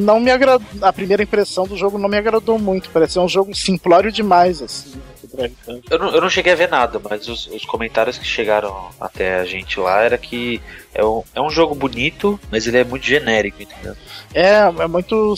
[0.02, 0.65] Não me agradou.
[0.82, 2.90] A primeira impressão do jogo não me agradou muito.
[2.90, 4.99] Parecia um jogo simplório demais, assim.
[5.27, 5.84] Drive Club.
[5.89, 9.39] Eu não, eu não cheguei a ver nada, mas os, os comentários que chegaram até
[9.39, 10.61] a gente lá era que
[10.93, 13.95] é um, é um jogo bonito, mas ele é muito genérico, entendeu?
[14.34, 15.35] É, é muito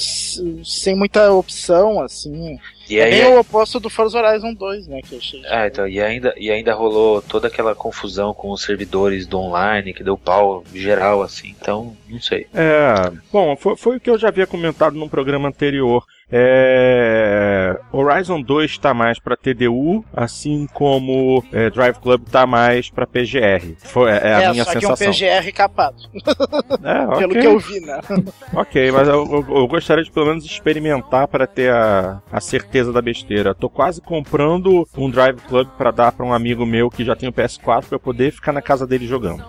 [0.63, 2.59] sem muita opção, assim.
[2.89, 5.01] E é aí, bem o oposto do Forza Horizon 2, né?
[5.01, 5.41] Que eu achei.
[5.47, 9.93] Ah, então, e ainda, e ainda rolou toda aquela confusão com os servidores do online,
[9.93, 11.55] que deu pau geral, assim.
[11.59, 12.45] Então, não sei.
[12.53, 16.03] É, bom, foi, foi o que eu já havia comentado num programa anterior.
[16.31, 23.05] É, Horizon 2 tá mais pra TDU, assim como é, Drive Club tá mais pra
[23.07, 23.75] PGR.
[23.79, 25.11] Foi, é, é a minha só sensação.
[25.11, 25.97] que é um PGR capado,
[26.83, 27.99] É, pelo que eu vi, né?
[28.55, 32.91] Ok, mas eu, eu- eu gostaria de pelo menos experimentar para ter a, a certeza
[32.93, 33.53] da besteira.
[33.55, 37.27] Tô quase comprando um Drive Club para dar para um amigo meu que já tem
[37.29, 39.43] o PS4 para eu poder ficar na casa dele jogando.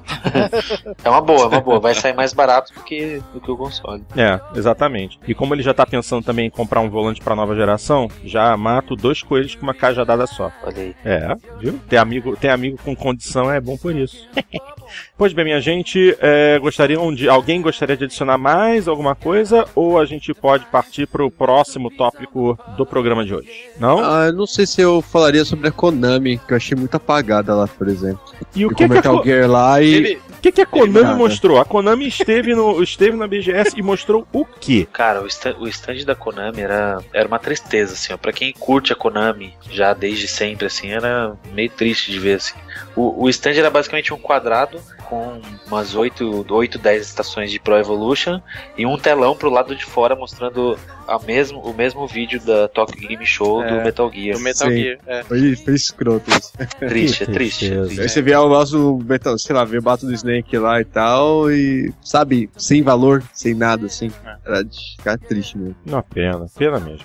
[1.04, 1.80] É uma boa, é uma boa.
[1.80, 4.02] Vai sair mais barato do que, do que o console.
[4.16, 5.18] É, exatamente.
[5.26, 8.56] E como ele já tá pensando também em comprar um volante para nova geração, já
[8.56, 10.50] mato dois coelhos com uma cajadada só.
[10.62, 10.96] Olha aí.
[11.04, 11.78] É, viu?
[11.88, 14.26] Ter amigo, ter amigo com condição é bom por isso.
[15.16, 17.28] pois bem, minha gente, é, gostariam de.
[17.28, 19.66] Alguém gostaria de adicionar mais alguma coisa?
[19.74, 23.70] Ou a gente pode partir pro próximo tópico do programa de hoje?
[23.78, 23.98] Não?
[23.98, 27.54] Ah, eu não sei se eu falaria sobre a Konami, que eu achei muito apagada
[27.54, 28.20] lá, por exemplo.
[28.54, 30.16] e o Eu que, que, a, Gear lá e.
[30.16, 31.58] O que, que a Konami mostrou?
[31.58, 34.86] A Konami esteve, no, esteve na BGS e mostrou o quê?
[34.92, 38.18] Cara, o stand, o stand da Konami era, era uma tristeza, assim, ó.
[38.18, 42.54] Pra quem curte a Konami já desde sempre, assim, era meio triste de ver, assim.
[42.94, 47.76] O, o stand era basicamente um quadrado com umas 8, 8 10 estações de Pro
[47.78, 48.40] Evolution
[48.76, 53.08] e um telão pro lado de fora mostrando a mesmo, o mesmo vídeo da Tokyo
[53.08, 54.36] Game Show do É, Metal Gear.
[54.36, 54.76] do Metal Sim.
[54.76, 54.98] Gear.
[55.06, 55.22] É.
[55.24, 56.52] Foi, foi escroto isso.
[56.78, 57.72] Triste, é triste.
[57.72, 58.00] é triste.
[58.00, 60.84] Aí você vê o nosso Metal, sei lá, vê o bato do Snake lá e
[60.84, 64.10] tal, e sabe, sem valor, sem nada, assim.
[64.44, 65.76] Era de ficar triste mesmo.
[65.86, 67.04] Uma pena, pena mesmo.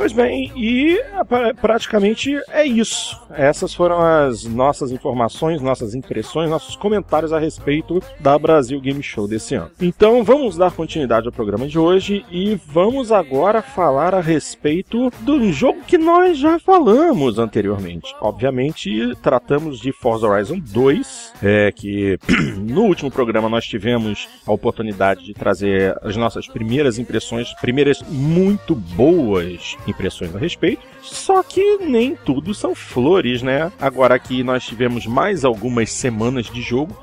[0.00, 0.98] Pois bem, e
[1.28, 3.20] pra- praticamente é isso.
[3.28, 9.28] Essas foram as nossas informações, nossas impressões, nossos comentários a respeito da Brasil Game Show
[9.28, 9.70] desse ano.
[9.78, 15.52] Então vamos dar continuidade ao programa de hoje e vamos agora falar a respeito do
[15.52, 18.14] jogo que nós já falamos anteriormente.
[18.22, 22.18] Obviamente, tratamos de Forza Horizon 2, é, que
[22.56, 28.74] no último programa nós tivemos a oportunidade de trazer as nossas primeiras impressões, primeiras muito
[28.74, 30.82] boas impressões a respeito.
[31.02, 33.70] Só que nem tudo são flores, né?
[33.80, 36.96] Agora aqui nós tivemos mais algumas semanas de jogo.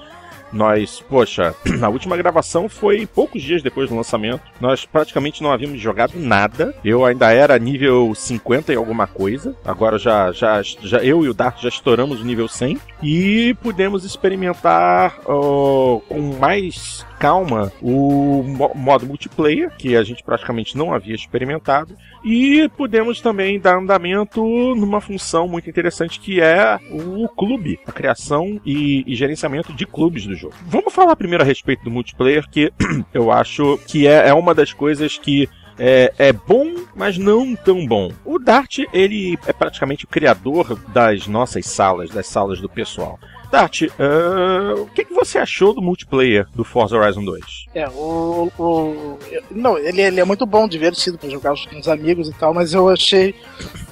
[0.53, 1.53] Nós, poxa,
[1.83, 4.41] a última gravação foi poucos dias depois do lançamento.
[4.61, 6.73] Nós praticamente não havíamos jogado nada.
[6.85, 9.53] Eu ainda era nível 50 e alguma coisa.
[9.65, 14.05] Agora já, já, já eu e o Dart já estouramos o nível 100 e pudemos
[14.05, 21.93] experimentar com mais calma o mo- modo multiplayer, que a gente praticamente não havia experimentado,
[22.27, 24.43] e pudemos também dar andamento
[24.75, 30.27] numa função muito interessante que é o clube, a criação e, e gerenciamento de clubes
[30.27, 30.53] do jogo.
[30.65, 32.73] Vamos falar primeiro a respeito do multiplayer, que
[33.13, 35.47] eu acho que é, é uma das coisas que
[35.79, 38.11] é, é bom, mas não tão bom.
[38.25, 43.17] O Dart, ele é praticamente o criador das nossas salas, das salas do pessoal.
[43.51, 47.43] Dart, ah, o que, que você achou do multiplayer do Forza Horizon 2?
[47.73, 48.51] É, o.
[48.57, 49.17] o
[49.49, 52.73] não, ele, ele é muito bom, divertido pra jogar com os amigos e tal, mas
[52.73, 53.33] eu achei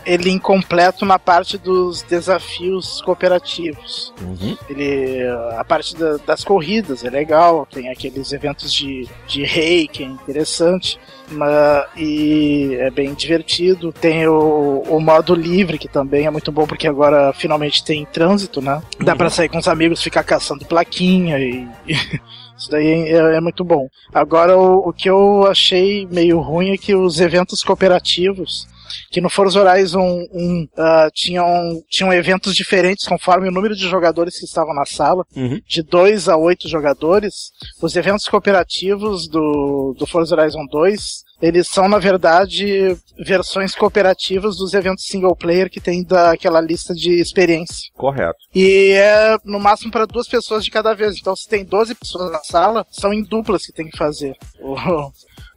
[0.05, 4.13] ele incompleto na parte dos desafios cooperativos.
[4.21, 4.57] Uhum.
[4.69, 5.19] Ele,
[5.57, 10.05] a parte da- das corridas é legal, tem aqueles eventos de, de rei que é
[10.05, 10.99] interessante,
[11.31, 13.91] mas, e é bem divertido.
[13.91, 18.61] Tem o, o modo livre que também é muito bom porque agora finalmente tem trânsito,
[18.61, 18.81] né?
[18.99, 19.17] Dá Uhum.
[19.17, 21.67] pra sair com os amigos, ficar caçando plaquinha e.
[22.57, 23.89] Isso daí é, é muito bom.
[24.13, 28.65] Agora, o, o que eu achei meio ruim é que os eventos cooperativos,
[29.11, 34.39] que no Forza Horizon 1 ah, tinham, tinham eventos diferentes conforme o número de jogadores
[34.39, 35.59] que estavam na sala, Uhum.
[35.67, 37.51] de 2 a 8 jogadores,
[37.81, 44.73] os eventos cooperativos do, do Forza Horizon 2, eles são, na verdade, versões cooperativas dos
[44.73, 47.89] eventos single player que tem daquela lista de experiência.
[47.95, 48.37] Correto.
[48.53, 51.15] E é no máximo para duas pessoas de cada vez.
[51.19, 54.35] Então, se tem 12 pessoas na sala, são em duplas que tem que fazer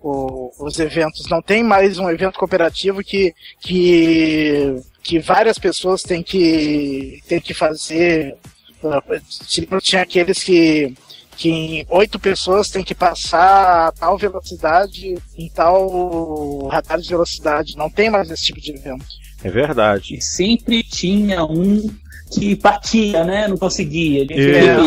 [0.01, 1.29] o- os eventos.
[1.29, 7.55] Não tem mais um evento cooperativo que, que, que várias pessoas têm que, têm que
[7.55, 8.37] fazer.
[8.85, 9.03] Ah,
[9.49, 10.95] Tipo, tinha aqueles que
[11.39, 17.77] que em oito pessoas tem que passar a tal velocidade em tal radar de velocidade.
[17.77, 19.07] Não tem mais esse tipo de evento.
[19.45, 20.17] É verdade.
[20.17, 21.89] E sempre tinha um
[22.31, 23.49] que batia, né?
[23.49, 24.25] Não conseguia.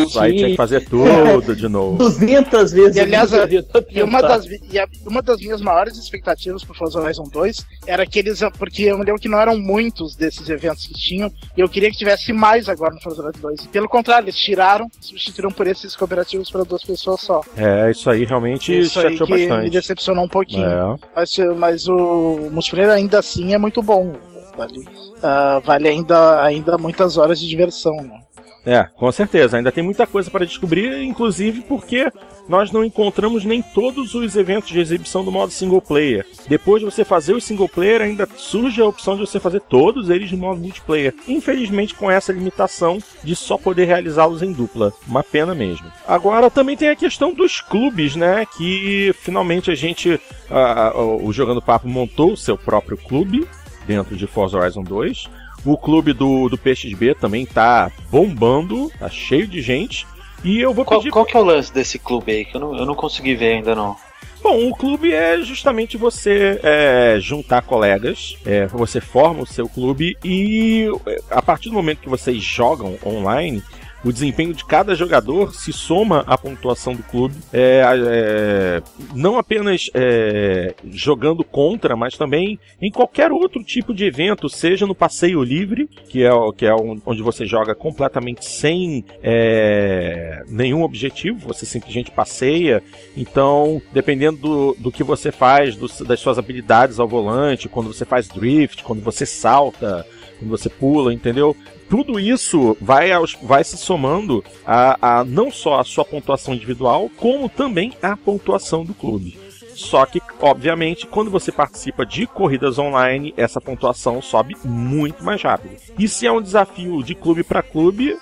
[0.02, 1.96] Isso, aí tinha que fazer tudo de novo.
[1.98, 2.96] 200 vezes.
[2.96, 3.46] E, aliás, a
[3.90, 8.06] E uma das, e a- uma das minhas maiores expectativas pro Forza Horizon 2 era
[8.06, 8.40] que eles.
[8.58, 11.90] Porque eu me lembro que não eram muitos desses eventos que tinham, e eu queria
[11.90, 13.66] que tivesse mais agora no Forza Horizon 2.
[13.66, 17.40] Pelo contrário, eles tiraram, substituíram por esses cooperativos para duas pessoas só.
[17.56, 19.70] É, isso aí realmente Isso aí chateou que me bastante.
[19.70, 20.66] decepcionou um pouquinho.
[20.66, 20.96] É.
[21.16, 24.12] Mas, mas o multiplayer ainda assim é muito bom.
[24.56, 24.84] Vale,
[25.22, 27.96] ah, vale ainda, ainda muitas horas de diversão.
[27.96, 28.20] Né?
[28.64, 29.56] É, com certeza.
[29.56, 32.10] Ainda tem muita coisa para descobrir, inclusive porque
[32.48, 36.26] nós não encontramos nem todos os eventos de exibição do modo single player.
[36.48, 40.10] Depois de você fazer o single player, ainda surge a opção de você fazer todos
[40.10, 41.14] eles no modo multiplayer.
[41.26, 44.92] Infelizmente, com essa limitação de só poder realizá-los em dupla.
[45.06, 45.86] Uma pena mesmo.
[46.06, 48.46] Agora também tem a questão dos clubes, né?
[48.56, 50.20] Que finalmente a gente,
[50.50, 53.46] ah, o o Jogando Papo montou o seu próprio clube
[53.86, 55.28] dentro de Forza Horizon 2.
[55.64, 60.06] O clube do, do PXB também tá bombando, tá cheio de gente.
[60.44, 61.12] E eu vou Qual, pedir.
[61.12, 62.44] qual que é o lance desse clube aí?
[62.44, 63.96] Que eu não, eu não consegui ver ainda não.
[64.42, 70.18] Bom, o clube é justamente você é, juntar colegas, é, você forma o seu clube
[70.24, 73.62] e é, a partir do momento que vocês jogam online,
[74.04, 78.82] o desempenho de cada jogador se soma à pontuação do clube, é, é,
[79.14, 84.94] não apenas é, jogando contra, mas também em qualquer outro tipo de evento, seja no
[84.94, 86.74] passeio livre, que é, que é
[87.06, 92.82] onde você joga completamente sem é, nenhum objetivo, você simplesmente passeia.
[93.16, 98.04] Então, dependendo do, do que você faz, dos- das suas habilidades ao volante, quando você
[98.04, 100.06] faz drift, quando você salta,
[100.48, 101.56] você pula, entendeu?
[101.88, 107.10] Tudo isso vai, aos- vai se somando a, a não só a sua pontuação individual,
[107.16, 109.38] como também a pontuação do clube.
[109.74, 115.76] Só que, obviamente, quando você participa de corridas online, essa pontuação sobe muito mais rápido.
[115.98, 118.16] E se é um desafio de clube para clube,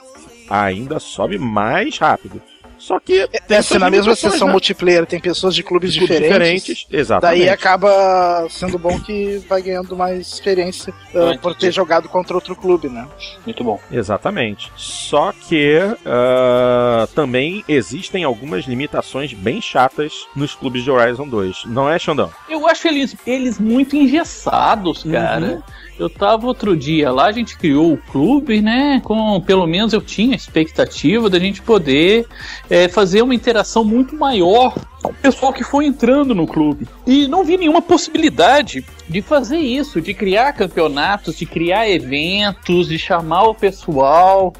[0.49, 2.41] ainda sobe mais rápido.
[2.81, 4.53] Só que tem É, se suas na mesma sessão né?
[4.53, 7.41] multiplayer tem pessoas de clubes, Clubes diferentes, exatamente.
[7.41, 12.57] daí acaba sendo bom que vai ganhando mais experiência Ah, por ter jogado contra outro
[12.57, 13.07] clube, né?
[13.45, 13.79] Muito bom.
[13.93, 14.73] Exatamente.
[14.77, 21.65] Só que ah, também existem algumas limitações bem chatas nos clubes de Horizon 2.
[21.67, 22.31] Não é, Xandão?
[22.49, 25.63] Eu acho eles, eles muito engessados, cara.
[26.01, 29.03] Eu tava outro dia lá, a gente criou o clube, né?
[29.05, 32.27] Com pelo menos eu tinha a expectativa da gente poder
[32.71, 36.89] é, fazer uma interação muito maior com o pessoal que foi entrando no clube.
[37.07, 42.99] E não vi nenhuma possibilidade de fazer isso, de criar campeonatos, de criar eventos, de
[42.99, 44.55] chamar o pessoal.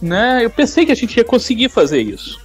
[0.00, 0.40] Né?
[0.42, 2.40] Eu pensei que a gente ia conseguir fazer isso.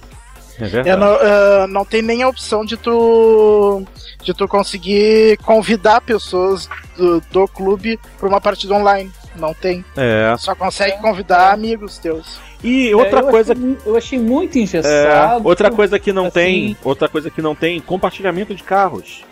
[0.60, 3.82] É É, não, ah, não tem nem a opção de tu
[4.22, 9.10] de tu conseguir convidar pessoas do, do clube para uma partida online.
[9.36, 9.84] Não tem.
[9.96, 10.34] É.
[10.38, 12.38] Só consegue convidar amigos teus.
[12.64, 13.52] E outra É, eu coisa.
[13.52, 15.46] achei eu achei muito é, engessado.
[15.46, 16.32] outra coisa que não assim.
[16.34, 16.76] tem.
[16.82, 19.24] Outra coisa que não tem, compartilhamento de carros.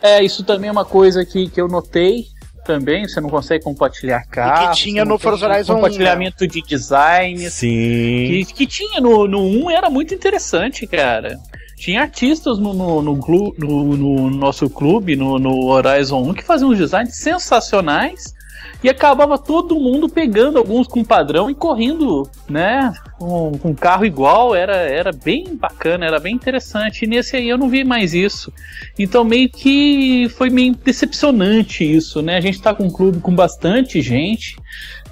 [0.00, 2.28] É, isso também é uma coisa que, que eu notei
[2.68, 3.08] também.
[3.08, 4.78] Você não consegue compartilhar carros.
[4.78, 7.52] tinha não no tem Forza Horizon 1, Compartilhamento de designs.
[7.54, 8.26] Sim.
[8.44, 11.38] Que, que tinha no, no 1 era muito interessante, cara.
[11.76, 13.14] Tinha artistas no, no, no,
[13.58, 18.34] no- no nosso clube, no, no Horizon 1, que faziam uns designs sensacionais.
[18.82, 22.92] E acabava todo mundo pegando alguns com padrão e correndo, né?
[23.18, 27.04] Com, com carro igual, era, era bem bacana, era bem interessante.
[27.04, 28.52] E nesse aí eu não vi mais isso.
[28.96, 32.36] Então meio que foi meio decepcionante isso, né?
[32.36, 34.56] A gente tá com um clube com bastante gente.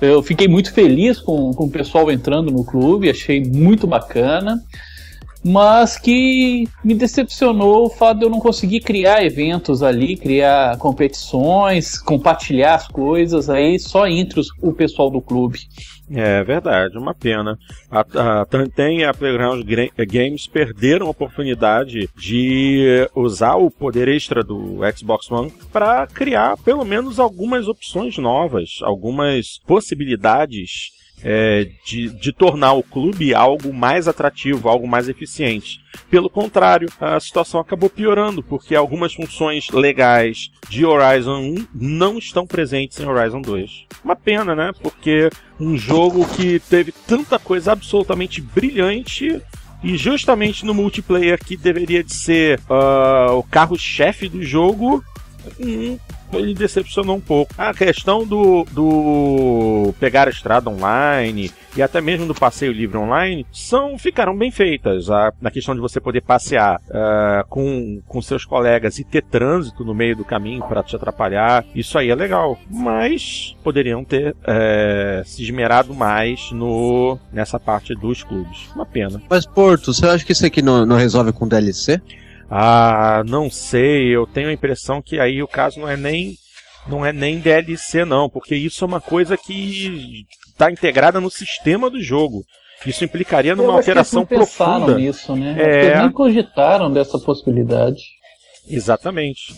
[0.00, 4.62] Eu fiquei muito feliz com, com o pessoal entrando no clube, achei muito bacana.
[5.48, 12.00] Mas que me decepcionou o fato de eu não conseguir criar eventos ali, criar competições,
[12.00, 15.60] compartilhar as coisas aí só entre os- o pessoal do clube.
[16.10, 17.58] É verdade, uma pena.
[17.90, 18.00] A,
[18.42, 18.46] a
[18.92, 19.64] e a Playground
[20.08, 26.84] Games perderam a oportunidade de usar o poder extra do Xbox One para criar pelo
[26.84, 30.90] menos algumas opções novas, algumas possibilidades
[31.22, 35.80] é, de, de tornar o clube algo mais atrativo, algo mais eficiente.
[36.10, 42.46] Pelo contrário, a situação acabou piorando, porque algumas funções legais de Horizon 1 não estão
[42.46, 43.86] presentes em Horizon 2.
[44.04, 44.72] Uma pena, né?
[44.80, 49.40] Porque um jogo que teve tanta coisa absolutamente brilhante
[49.82, 55.04] e justamente no multiplayer que deveria de ser ah, o carro-chefe do jogo,
[55.60, 55.98] hum,
[56.32, 57.52] ele decepcionou um pouco.
[57.56, 63.46] A questão do, do pegar a estrada online e até mesmo do passeio livre online
[63.52, 65.10] são ficaram bem feitas.
[65.10, 69.84] A, na questão de você poder passear uh, com, com seus colegas e ter trânsito
[69.84, 72.58] no meio do caminho para te atrapalhar, isso aí é legal.
[72.70, 78.68] Mas poderiam ter é, se esmerado mais no nessa parte dos clubes.
[78.74, 79.20] Uma pena.
[79.28, 82.00] Mas Porto, você acha que isso aqui não, não resolve com DLC?
[82.50, 84.14] Ah, não sei.
[84.14, 86.36] Eu tenho a impressão que aí o caso não é nem
[86.86, 91.90] não é nem DLC não, porque isso é uma coisa que está integrada no sistema
[91.90, 92.44] do jogo.
[92.84, 94.98] Isso implicaria numa alteração que eles não profunda.
[94.98, 95.56] nisso, né?
[95.58, 95.84] É...
[95.86, 98.02] Eles nem cogitaram dessa possibilidade.
[98.68, 99.54] Exatamente.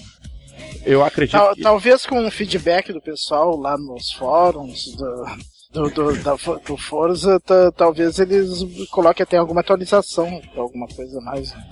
[0.85, 1.33] Eu acredito.
[1.33, 1.63] Tal, que...
[1.63, 5.25] Talvez com o feedback do pessoal lá nos fóruns do,
[5.73, 6.37] do, do, da,
[6.67, 7.41] do Forza,
[7.77, 11.53] talvez eles coloquem até alguma atualização, alguma coisa mais.
[11.53, 11.67] Né?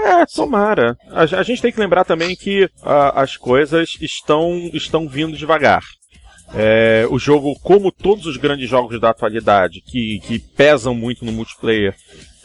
[0.00, 0.96] É, tomara.
[1.10, 5.82] A, a, gente tem que lembrar também que as coisas estão, estão vindo devagar.
[6.54, 11.32] É, o jogo, como todos os grandes jogos da atualidade, que, que pesam muito no
[11.32, 11.94] multiplayer,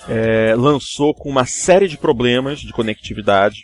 [0.08, 3.58] é, lançou com uma série de problemas de conectividade.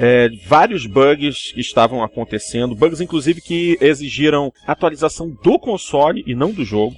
[0.00, 6.64] É, vários bugs estavam acontecendo, bugs inclusive que exigiram atualização do console e não do
[6.64, 6.96] jogo.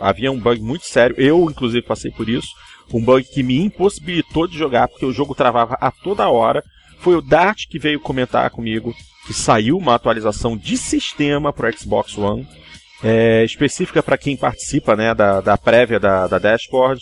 [0.00, 2.48] Havia um bug muito sério, eu inclusive passei por isso
[2.92, 6.62] um bug que me impossibilitou de jogar porque o jogo travava a toda hora.
[6.98, 8.94] Foi o Dart que veio comentar comigo
[9.26, 12.46] que saiu uma atualização de sistema para Xbox One,
[13.02, 17.00] é, específica para quem participa né, da, da prévia da, da dashboard,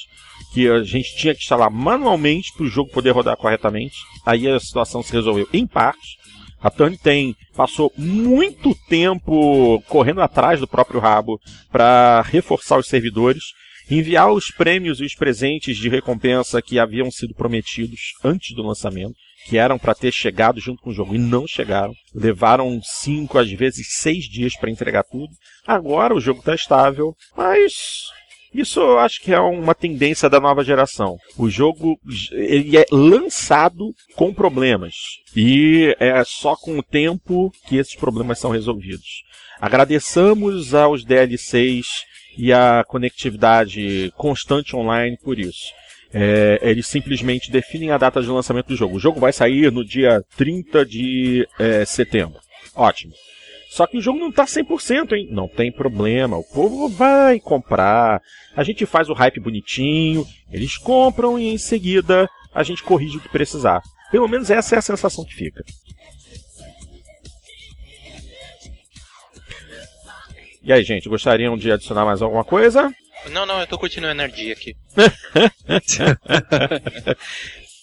[0.52, 3.96] que a gente tinha que instalar manualmente para o jogo poder rodar corretamente.
[4.24, 6.18] Aí a situação se resolveu em parte.
[6.62, 11.40] A Tony tem passou muito tempo correndo atrás do próprio rabo
[11.70, 13.44] para reforçar os servidores
[13.90, 19.14] enviar os prêmios e os presentes de recompensa que haviam sido prometidos antes do lançamento,
[19.46, 21.92] que eram para ter chegado junto com o jogo e não chegaram.
[22.14, 25.32] Levaram cinco, às vezes seis dias para entregar tudo.
[25.66, 27.72] Agora o jogo está estável, mas
[28.52, 31.16] isso eu acho que é uma tendência da nova geração.
[31.36, 31.98] O jogo
[32.32, 34.94] ele é lançado com problemas
[35.34, 39.22] e é só com o tempo que esses problemas são resolvidos.
[39.60, 41.86] Agradeçamos aos DLCs
[42.40, 45.74] e a conectividade constante online por isso.
[46.10, 48.96] É, eles simplesmente definem a data de lançamento do jogo.
[48.96, 52.40] O jogo vai sair no dia 30 de é, setembro.
[52.74, 53.12] Ótimo.
[53.68, 55.28] Só que o jogo não está 100%, hein?
[55.30, 56.38] Não tem problema.
[56.38, 58.22] O povo vai comprar.
[58.56, 60.26] A gente faz o hype bonitinho.
[60.50, 63.82] Eles compram e em seguida a gente corrige o que precisar.
[64.10, 65.62] Pelo menos essa é a sensação que fica.
[70.62, 72.92] E aí, gente, gostariam de adicionar mais alguma coisa?
[73.30, 74.76] Não, não, eu tô curtindo a energia aqui.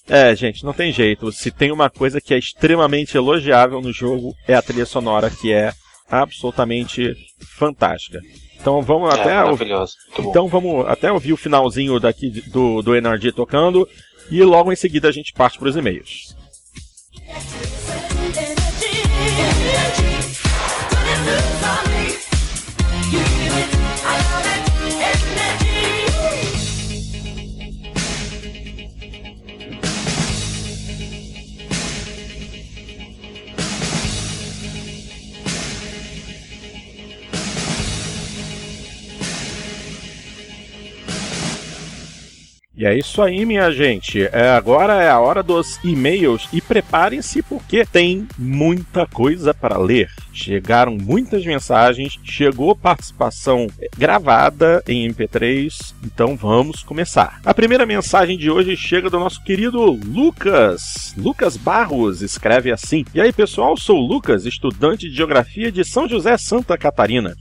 [0.07, 1.31] é, gente, não tem jeito.
[1.31, 5.51] Se tem uma coisa que é extremamente elogiável no jogo, é a trilha sonora, que
[5.51, 5.73] é
[6.09, 7.15] absolutamente
[7.57, 8.19] fantástica.
[8.59, 9.35] Então vamos é, até.
[9.35, 9.93] Maravilhoso.
[10.19, 13.87] Então vamos até ouvir o finalzinho daqui do, do Energy tocando.
[14.29, 16.35] E logo em seguida a gente parte para os e-mails.
[42.77, 44.21] E é isso aí, minha gente.
[44.31, 50.11] É, agora é a hora dos e-mails e preparem-se porque tem muita coisa para ler.
[50.31, 53.65] Chegaram muitas mensagens, chegou participação
[53.97, 57.41] gravada em MP3, então vamos começar.
[57.43, 61.15] A primeira mensagem de hoje chega do nosso querido Lucas.
[61.17, 66.07] Lucas Barros escreve assim: E aí, pessoal, sou o Lucas, estudante de Geografia de São
[66.07, 67.35] José, Santa Catarina.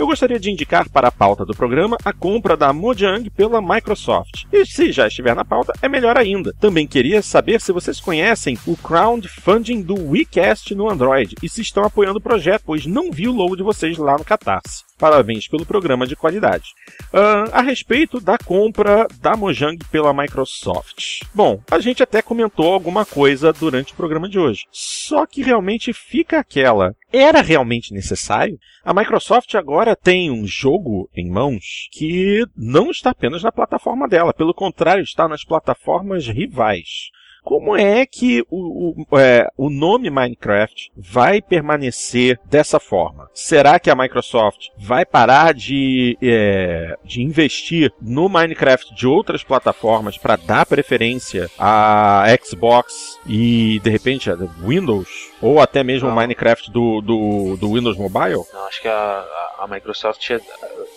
[0.00, 4.44] Eu gostaria de indicar para a pauta do programa a compra da Mojang pela Microsoft.
[4.50, 6.54] E se já estiver na pauta, é melhor ainda.
[6.58, 11.84] Também queria saber se vocês conhecem o crowdfunding do WeCast no Android e se estão
[11.84, 14.84] apoiando o projeto, pois não vi o logo de vocês lá no Catarse.
[15.00, 16.74] Parabéns pelo programa de qualidade.
[17.12, 21.20] Uh, a respeito da compra da Mojang pela Microsoft.
[21.34, 24.66] Bom, a gente até comentou alguma coisa durante o programa de hoje.
[24.70, 26.94] Só que realmente fica aquela.
[27.12, 28.58] Era realmente necessário?
[28.84, 34.32] A Microsoft agora tem um jogo em mãos que não está apenas na plataforma dela,
[34.32, 37.10] pelo contrário, está nas plataformas rivais.
[37.42, 43.28] como é que o, o, é, o nome Minecraft vai permanecer dessa forma?
[43.34, 50.18] Será que a Microsoft vai parar de, é, de investir no Minecraft de outras plataformas
[50.18, 55.29] para dar preferência a Xbox e de repente a Windows?
[55.40, 58.44] Ou até mesmo o Minecraft do, do, do, Windows Mobile?
[58.52, 59.24] Não, acho que a,
[59.58, 60.30] a, Microsoft,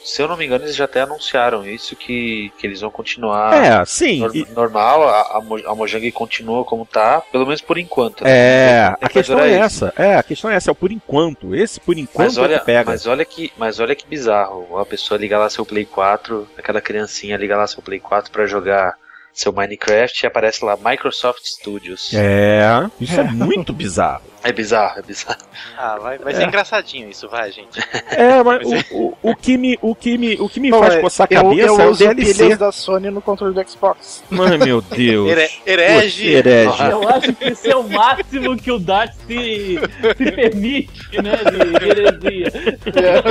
[0.04, 3.54] se eu não me engano, eles já até anunciaram isso, que, que eles vão continuar
[3.54, 4.20] é, sim.
[4.20, 5.38] Nor, normal, a,
[5.68, 8.24] a Mojang continua como tá, pelo menos por enquanto.
[8.24, 8.32] Né?
[8.32, 9.86] É, a questão é isso.
[9.86, 9.94] essa.
[9.96, 11.56] É, a questão é essa, é o por enquanto.
[11.56, 12.92] Esse por enquanto mas olha, é que pega.
[12.92, 14.68] Mas olha que, mas olha que bizarro.
[14.70, 18.46] Uma pessoa liga lá seu Play 4, cada criancinha liga lá seu Play 4 para
[18.46, 18.96] jogar
[19.34, 22.12] seu Minecraft e aparece lá Microsoft Studios.
[22.14, 22.62] É,
[23.00, 24.33] isso é muito bizarro.
[24.44, 25.40] É bizarro, é bizarro.
[25.78, 26.46] Ah, vai, vai ser é.
[26.46, 27.80] engraçadinho isso, vai, gente.
[28.12, 28.62] É, mas
[28.92, 31.26] o, o, o, que me, o que me, o que me Bom, faz é, coçar
[31.26, 32.56] a cabeça eu, eu é o DLC.
[32.56, 34.24] da Sony no controle do Xbox.
[34.32, 35.30] Ai, meu Deus.
[35.30, 36.28] Here, herege.
[36.28, 36.84] herege.
[36.84, 39.80] Eu acho que esse é o máximo que o Dart se,
[40.18, 42.52] se permite, né, de heresia.
[42.86, 43.24] É.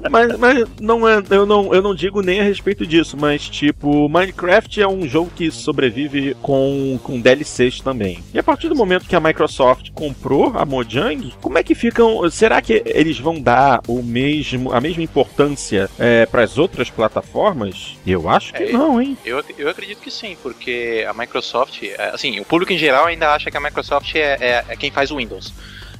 [0.10, 4.08] mas, mas não é, eu não, eu não digo nem a respeito disso, mas tipo,
[4.08, 8.18] Minecraft é um jogo que sobrevive com, com DLCs também.
[8.32, 12.30] E a partir do momento que a Microsoft comprou a Mojang, como é que ficam?
[12.30, 17.96] Será que eles vão dar o mesmo, a mesma importância é, para as outras plataformas?
[18.06, 19.18] Eu acho que é, não, hein?
[19.24, 23.34] Eu, eu acredito que sim, porque a Microsoft, é, assim, o público em geral ainda
[23.34, 25.52] acha que a Microsoft é, é, é quem faz o Windows.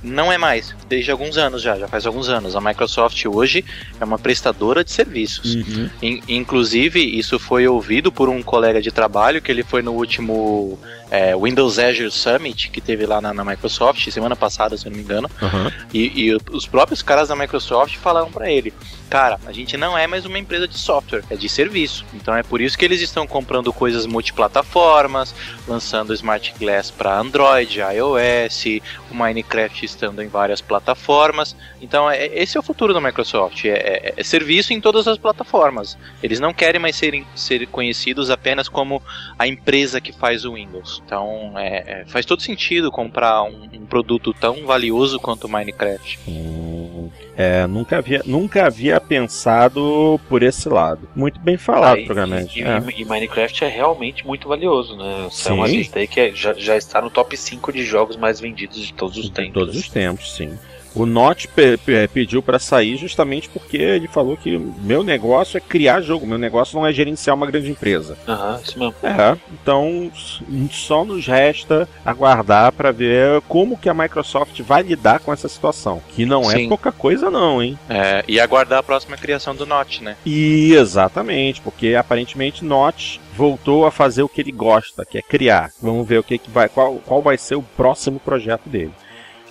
[0.03, 2.57] Não é mais, desde alguns anos já, já faz alguns anos.
[2.57, 3.65] A Microsoft hoje
[4.01, 5.55] é uma prestadora de serviços.
[5.55, 5.91] Uhum.
[6.01, 10.79] In, inclusive, isso foi ouvido por um colega de trabalho que ele foi no último
[11.11, 14.97] é, Windows Azure Summit que teve lá na, na, Microsoft semana passada, se eu não
[14.97, 15.29] me engano.
[15.43, 15.71] Uhum.
[15.93, 18.73] E, e, os próprios caras da Microsoft falaram para ele:
[19.11, 22.05] Cara, a gente não é mais uma empresa de software, é de serviço.
[22.15, 25.35] Então é por isso que eles estão comprando coisas multiplataformas,
[25.67, 31.55] lançando Smart Glass para Android, iOS, o Minecraft estando em várias plataformas.
[31.81, 35.19] Então é, esse é o futuro da Microsoft: é, é, é serviço em todas as
[35.19, 35.97] plataformas.
[36.23, 39.03] Eles não querem mais ser, ser conhecidos apenas como
[39.39, 41.03] a empresa que faz o Windows.
[41.05, 46.19] Então é, é, faz todo sentido comprar um, um, produto tão valioso quanto o Minecraft.
[46.29, 51.09] Hum, é, nunca havia, nunca havia pensado por esse lado.
[51.15, 53.01] Muito bem falado, ah, E, é.
[53.01, 55.29] e, Minecraft é realmente muito valioso, né?
[55.31, 55.49] Sim.
[55.49, 58.79] É uma lista aí que já, já está no top 5 de jogos mais vendidos
[58.79, 59.47] de todos os tempos.
[59.47, 60.57] De todos os tempos, sim.
[60.95, 65.61] O Notch pe pe pediu para sair justamente porque ele falou que meu negócio é
[65.61, 68.17] criar jogo, meu negócio não é gerenciar uma grande empresa.
[68.27, 68.95] Aham, uhum, isso mesmo.
[69.03, 70.11] É, então
[70.71, 76.03] só nos resta aguardar para ver como que a Microsoft vai lidar com essa situação,
[76.09, 76.67] que não é Sim.
[76.67, 77.79] é pouca coisa não, hein?
[77.89, 80.17] É, e aguardar a próxima criação do Notch, né?
[80.27, 85.71] E exatamente, porque aparentemente Notch voltou a fazer o que ele gosta, que é criar.
[85.81, 88.93] Vamos ver o que, que vai, qual, qual vai ser o próximo projeto dele.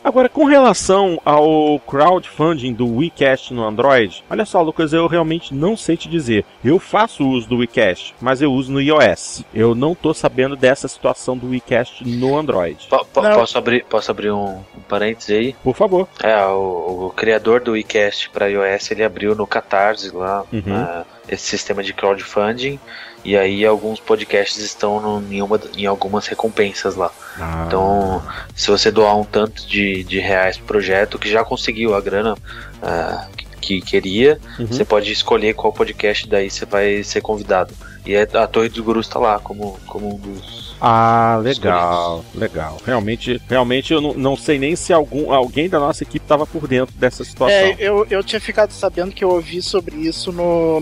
[0.04, 5.76] Agora, com relação ao crowdfunding do WeCast no Android, olha só, Lucas, eu realmente não
[5.76, 6.46] sei te dizer.
[6.64, 9.44] Eu faço uso do WeCast, mas eu uso no iOS.
[9.54, 12.88] Eu não tô sabendo dessa situação do WeCast no Android.
[12.90, 15.56] P posso abrir, posso abrir um, um parênteses aí?
[15.64, 16.08] Por favor.
[16.24, 20.60] É, o, o criador do WeCast para iOS, ele abriu no Catarse lá, uhum.
[20.60, 22.80] uh, esse sistema de crowdfunding.
[23.24, 27.12] E aí alguns podcasts estão no, em, uma, em algumas recompensas lá.
[27.38, 27.66] Ah.
[27.68, 28.24] Então,
[28.56, 32.34] se você doar um tanto de, de reais pro projeto, que já conseguiu a grana
[32.34, 34.68] uh, que queria, uhum.
[34.68, 37.74] você pode escolher qual podcast daí você vai ser convidado.
[38.06, 40.76] E é, a Torre dos Gurus está lá como, como um dos.
[40.82, 42.78] Ah, legal, legal.
[42.86, 46.68] Realmente, realmente eu não, não sei nem se algum, alguém da nossa equipe estava por
[46.68, 47.58] dentro dessa situação.
[47.58, 50.82] É, eu, eu tinha ficado sabendo que eu ouvi sobre isso no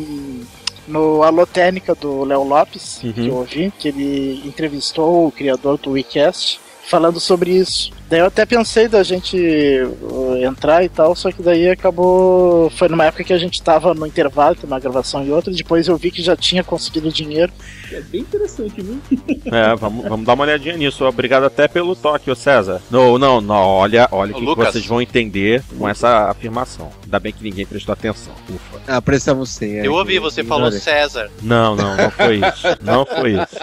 [0.87, 3.13] no Alotênica do Léo Lopes, uhum.
[3.13, 7.91] que eu ouvi, que ele entrevistou o criador do WeCast, falando sobre isso.
[8.09, 12.69] Daí eu até pensei da gente uh, entrar e tal, só que daí acabou.
[12.71, 15.97] Foi numa época que a gente tava no intervalo, uma gravação e outra, depois eu
[15.97, 17.51] vi que já tinha conseguido dinheiro.
[17.91, 18.97] É bem interessante, viu?
[19.47, 21.05] É, vamos, vamos dar uma olhadinha nisso.
[21.05, 22.81] Obrigado até pelo toque, ô César.
[22.91, 26.89] Não, não, não, olha, olha o que, que vocês vão entender com essa afirmação.
[27.03, 28.33] Ainda bem que ninguém prestou atenção.
[28.49, 28.81] Ufa.
[28.87, 29.77] Ah, prestamos sim.
[29.77, 31.29] É, eu ouvi, você falou César.
[31.41, 32.67] Não, não, não foi isso.
[32.81, 33.57] Não foi isso.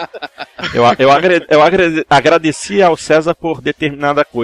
[0.73, 1.59] Eu, eu, agrade, eu
[2.09, 4.34] agradeci ao César por determinada coisa.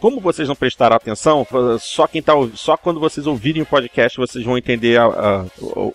[0.00, 1.46] Como vocês não prestaram atenção,
[1.80, 5.44] só quem tá só quando vocês ouvirem o podcast vocês vão entender a, a,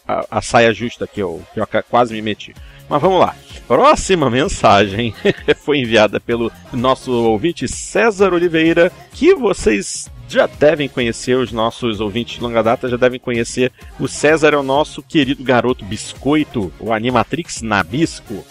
[0.07, 2.53] a, a saia justa que eu, que eu quase me meti.
[2.89, 3.35] Mas vamos lá.
[3.67, 5.13] Próxima mensagem
[5.63, 12.35] foi enviada pelo nosso ouvinte César Oliveira, que vocês já devem conhecer, os nossos ouvintes
[12.35, 13.71] de longa data já devem conhecer.
[13.99, 18.43] O César é o nosso querido garoto biscoito, o Animatrix Nabisco.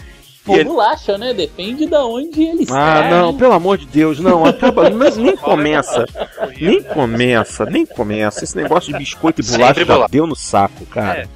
[0.46, 1.32] Ou ele- bolacha, né?
[1.32, 3.08] Depende de onde ele Ah, está.
[3.10, 6.04] não, pelo amor de Deus, não, acaba, mas nem começa,
[6.42, 6.70] Horrível.
[6.70, 8.42] nem começa, nem começa.
[8.44, 11.28] Esse negócio de biscoito e bolacha já deu no saco, cara.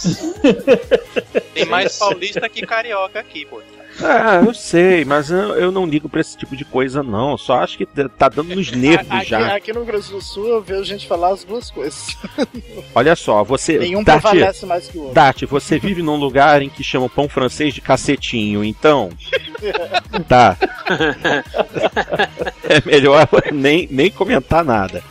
[1.54, 3.60] Tem mais paulista que carioca aqui, pô.
[4.02, 7.36] Ah, eu sei, mas eu, eu não ligo pra esse tipo de coisa, não.
[7.36, 9.54] Só acho que tá dando nos nervos Aqui, já.
[9.54, 12.16] aqui no Rio Grande do Sul eu vejo gente falar as duas coisas.
[12.94, 13.78] Olha só, você.
[13.78, 15.14] Nenhum Dati, prevalece mais que o outro.
[15.14, 19.10] Dati, você vive num lugar em que chamam pão francês de cacetinho, então.
[20.28, 20.56] Tá.
[22.70, 25.02] É melhor nem, nem comentar nada.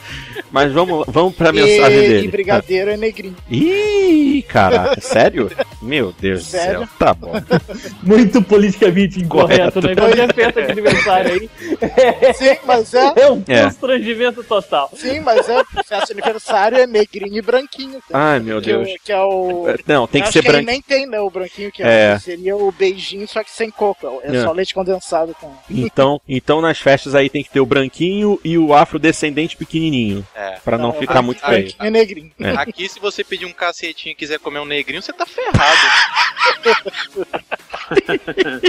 [0.51, 2.25] Mas vamos, vamos pra mensagem e, dele.
[2.25, 3.35] e brigadeiro é negrinho.
[3.49, 5.51] Ih, caraca, sério?
[5.81, 6.79] Meu Deus Sério?
[6.81, 6.89] do céu.
[6.97, 7.31] Tá bom.
[8.01, 9.95] Muito politicamente incorreto, né?
[9.95, 11.49] Qualquer festa de aniversário aí
[12.33, 13.13] Sim, mas é.
[13.15, 13.63] é um É.
[13.65, 14.89] constrangimento total.
[14.95, 15.63] Sim, mas é.
[15.87, 17.99] Festa de aniversário é negrinho e branquinho.
[18.09, 18.31] tá?
[18.33, 18.87] Ai, meu que, Deus.
[18.87, 19.65] é o- que é o.
[19.85, 20.65] Não, tem que ser que aí branco.
[20.71, 21.19] nem tem, né?
[21.19, 22.13] O branquinho que É.
[22.15, 22.19] é.
[22.19, 24.19] Seria o beijinho, só que sem coco.
[24.23, 24.41] É É.
[24.43, 25.51] só leite condensado com.
[25.69, 30.25] Então, então nas festas aí tem que ter o branquinho e o afrodescendente pequenininho.
[30.35, 30.38] É.
[30.63, 31.73] Pra não Não, ficar muito feio.
[31.79, 32.31] E negrinho.
[32.39, 32.51] É.
[32.51, 35.79] Aqui, se você pedir um cacetinho e quiser comer um negrinho, você tá ferrado.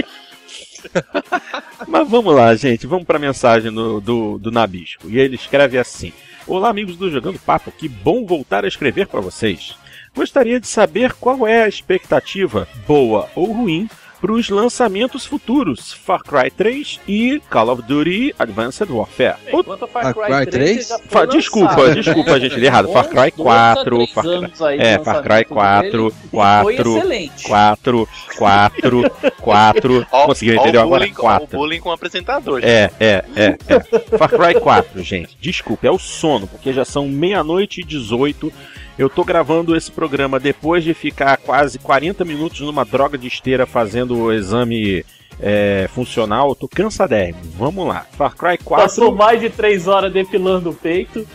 [1.87, 2.87] Mas vamos lá, gente.
[2.87, 5.09] Vamos pra mensagem do, do, do Nabisco.
[5.09, 6.11] E ele escreve assim:
[6.47, 7.71] Olá, amigos do Jogando Papo.
[7.71, 9.75] Que bom voltar a escrever pra vocês.
[10.13, 13.89] Gostaria de saber qual é a expectativa, boa ou ruim,
[14.21, 19.35] para os lançamentos futuros Far Cry 3 e Call of Duty Advanced Warfare.
[19.51, 20.87] O- Enquanto Far Far Cry 3?
[20.87, 22.89] já foi Fa- desculpa, desculpa, gente, li errado.
[22.93, 26.27] Far Cry Dois a 4, três Far Cry- é, Far Cry lançamento 4, dele, e
[26.29, 27.47] 4, Foi excelente.
[27.47, 29.11] 4, 4,
[29.41, 30.07] 4.
[30.11, 30.99] Ó, Conseguiu, o agora?
[30.99, 31.57] bullying, ó o 4.
[31.57, 32.61] bullying com o apresentador.
[32.63, 34.17] É, é, é, é.
[34.17, 35.35] Far Cry 4, gente.
[35.41, 38.53] Desculpe, é o sono, porque já são meia-noite e 18.
[39.01, 43.65] Eu tô gravando esse programa depois de ficar quase 40 minutos numa droga de esteira
[43.65, 45.03] fazendo o exame
[45.39, 46.49] é, funcional.
[46.49, 47.39] Eu tô cansadérrimo.
[47.57, 48.05] Vamos lá.
[48.11, 48.85] Far Cry 4.
[48.85, 51.27] Passou mais de três horas depilando o peito.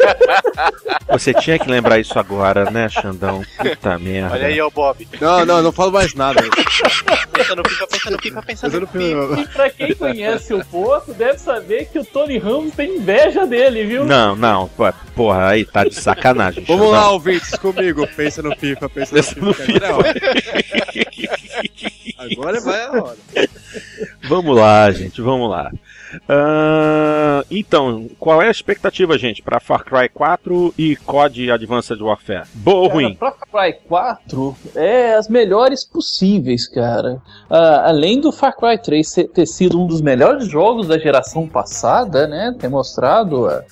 [1.10, 3.42] Você tinha que lembrar isso agora, né, Xandão?
[3.58, 4.34] Puta merda.
[4.34, 5.06] Olha aí, ó, Bob.
[5.20, 6.40] Não, não, não falo mais nada.
[7.32, 11.12] Pensa no pica, pensa no pica, pensa no fiz- E pra quem conhece o Porto,
[11.14, 14.04] deve saber que o Tony Ramos tem inveja dele, viu?
[14.04, 14.70] Não, não,
[15.14, 16.64] porra, aí tá de sacanagem.
[16.64, 17.00] Vamos Xandão.
[17.00, 18.06] lá, ouvintes, comigo.
[18.16, 19.86] Pensa no FIFA, pensa no Pensa no FIFA.
[19.86, 20.14] Agora é a hora.
[22.32, 23.16] Agora vai a hora.
[24.24, 25.70] Vamos lá, gente, vamos lá.
[26.28, 32.46] Ah, então, qual é a expectativa, gente, pra Far Cry 4 e COD Advanced Warfare?
[32.54, 33.14] Boa ou ruim?
[33.14, 37.20] Pra Far Cry 4 é as melhores possíveis, cara.
[37.48, 41.46] Ah, além do Far Cry 3 ser- ter sido um dos melhores jogos da geração
[41.48, 42.54] passada, né?
[42.58, 43.62] Ter mostrado ah,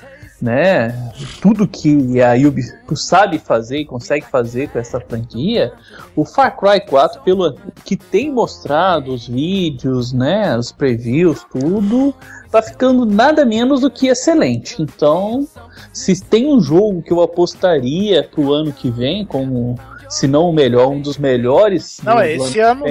[0.41, 5.73] né, tudo que a Ubisoft sabe fazer e consegue fazer com essa franquia.
[6.15, 7.55] O Far Cry 4, pelo
[7.85, 10.57] que tem mostrado, os vídeos, né?
[10.57, 12.15] Os previews, tudo.
[12.51, 14.81] Tá ficando nada menos do que excelente.
[14.81, 15.47] Então,
[15.93, 19.79] se tem um jogo que eu apostaria pro ano que vem, como
[20.09, 22.01] se não o melhor, um dos melhores.
[22.03, 22.85] Não, é esse ano.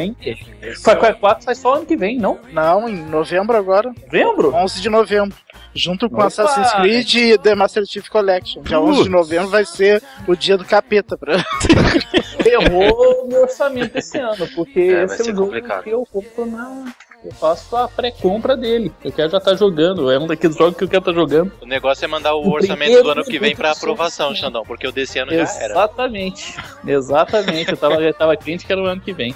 [0.83, 2.39] Far Cry 4 sai só ano que vem, não?
[2.51, 3.91] Não, em novembro agora.
[4.05, 4.53] Novembro?
[4.53, 5.37] 11 de novembro.
[5.73, 6.27] Junto com Opa!
[6.27, 8.61] Assassin's Creed e The Master Chief Collection.
[8.63, 9.11] Dia 11 de Putz.
[9.11, 11.17] novembro vai ser o dia do capeta.
[11.17, 11.37] Pra...
[12.41, 15.51] Ferrou o meu orçamento esse ano, porque É, esse é um jogo
[15.83, 16.85] que eu compro na.
[17.23, 18.93] Eu faço a pré-compra dele.
[19.03, 20.09] Eu quero já estar jogando.
[20.11, 21.51] É um daqueles jogos que eu quero estar jogando.
[21.61, 23.65] O negócio é mandar o O orçamento do ano que vem só.
[23.67, 25.73] aprovação, Xandão, porque o desse ano já era.
[25.73, 26.55] Exatamente.
[26.85, 27.71] Exatamente.
[27.71, 29.35] Eu tava, já tava crente que era o ano que vem.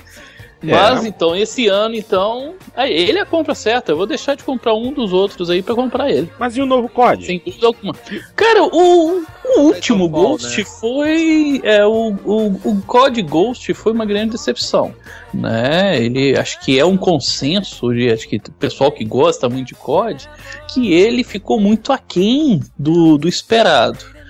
[0.63, 0.71] É.
[0.71, 2.53] Mas então, esse ano, então.
[2.75, 3.91] aí, ele é a compra certa.
[3.91, 6.29] Eu vou deixar de comprar um dos outros aí pra comprar ele.
[6.39, 7.25] Mas e o novo COD?
[7.25, 7.95] Sem dúvida alguma.
[8.35, 9.23] Cara, o,
[9.57, 10.63] o último Titanfall, Ghost né?
[10.63, 11.61] foi.
[11.63, 14.93] É, o, o, o COD Ghost foi uma grande decepção.
[15.33, 16.03] Né?
[16.03, 19.75] Ele acho que é um consenso de acho que o pessoal que gosta muito de
[19.75, 20.29] COD
[20.67, 24.20] que ele ficou muito aquém do, do esperado.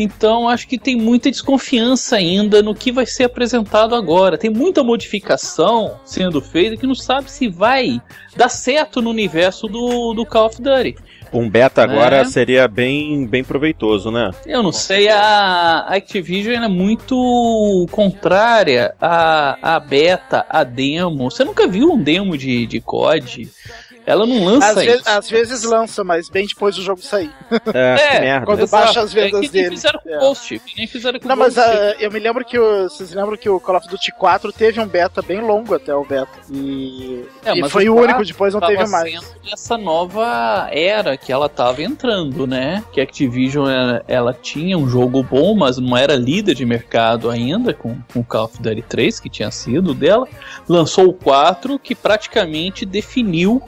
[0.00, 4.38] Então acho que tem muita desconfiança ainda no que vai ser apresentado agora.
[4.38, 8.00] Tem muita modificação sendo feita que não sabe se vai
[8.36, 10.94] dar certo no universo do, do Call of Duty.
[11.32, 12.24] Um beta agora É.
[12.24, 14.30] seria bem, bem proveitoso, né?
[14.46, 21.30] Eu não sei, a Activision é muito contrária à, à beta, à demo.
[21.30, 23.50] Você nunca viu um demo de, de COD?
[24.08, 25.02] Ela não lança Às, isso.
[25.08, 27.30] às vezes lança, mas bem depois do jogo sair.
[27.74, 28.46] É, É, que merda.
[28.46, 28.84] Quando Exato.
[28.84, 29.76] baixa as vendas é que nem dele.
[29.76, 30.16] fizeram com É.
[30.16, 30.58] o Ghost.
[30.60, 33.36] Que nem fizeram com Não, o mas ah, eu me lembro que o, vocês lembram
[33.36, 36.30] que o Call of Duty 4 teve um beta bem longo até o beta.
[36.50, 39.34] E, É, e foi o único, depois não teve mais.
[39.52, 42.82] essa nova era que ela tava entrando, né?
[42.92, 47.28] Que a Activision ela, ela tinha um jogo bom, mas não era líder de mercado
[47.30, 50.26] ainda com com o Call of Duty 3, que tinha sido dela.
[50.68, 53.60] Lançou o 4, que praticamente definiu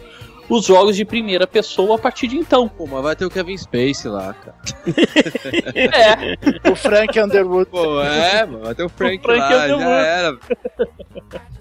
[0.51, 2.69] os jogos de primeira pessoa a partir de então.
[2.69, 4.57] Pô, mas vai ter o Kevin Space lá, cara.
[5.75, 7.71] É, O Frank Underwood.
[7.71, 9.83] Pô, é, mano, vai ter o Frank, Frank lá, Underwood.
[9.85, 10.39] já era.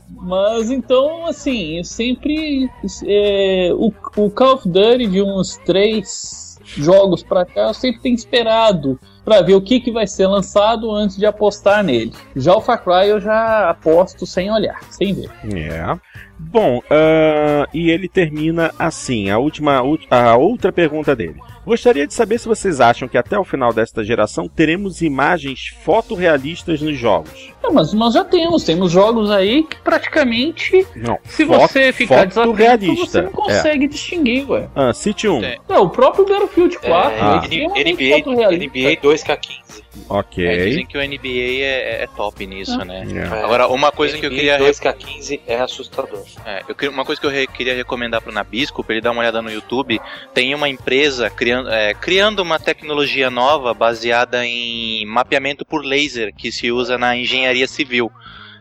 [0.10, 2.70] Mas então, assim, eu sempre.
[3.06, 8.16] é, o, o Call of Duty de uns três jogos pra cá, eu sempre tenho
[8.16, 12.14] esperado pra ver o que, que vai ser lançado antes de apostar nele.
[12.36, 15.30] Já o Far Cry eu já aposto sem olhar, sem ver.
[15.56, 15.98] É.
[16.40, 21.36] Bom, ah, e ele termina assim, a última, a outra pergunta dele.
[21.66, 26.82] Gostaria de saber se vocês acham que até o final desta geração teremos imagens fotorrealistas
[26.82, 27.54] nos jogos.
[27.62, 32.26] Não, mas nós já temos, temos jogos aí que praticamente, Não, se foto- você ficar
[32.26, 34.68] desatento, você não consegue distinguir, ué.
[34.76, 35.44] Ah, City 1.
[35.44, 35.58] É.
[35.68, 37.42] Não, o próprio Battlefield 4 É, é, Ah.
[37.76, 38.66] NBA, fotorrealista.
[38.66, 39.84] NBA 2K15.
[40.08, 40.46] Ok.
[40.48, 42.86] É, dizem que o NBA é, é top nisso, Ah.
[42.86, 43.06] né?
[43.14, 43.44] É.
[43.44, 44.58] Agora, uma coisa que eu queria.
[44.58, 46.24] re- 2K15 é assustador.
[46.46, 49.12] É, eu queria- uma coisa que eu re- queria recomendar pro Nabisco, pra ele dar
[49.12, 50.00] uma olhada no YouTube,
[50.34, 56.52] tem uma empresa criando, é, criando uma tecnologia nova baseada em mapeamento por laser que
[56.52, 58.12] se usa na engenharia civil.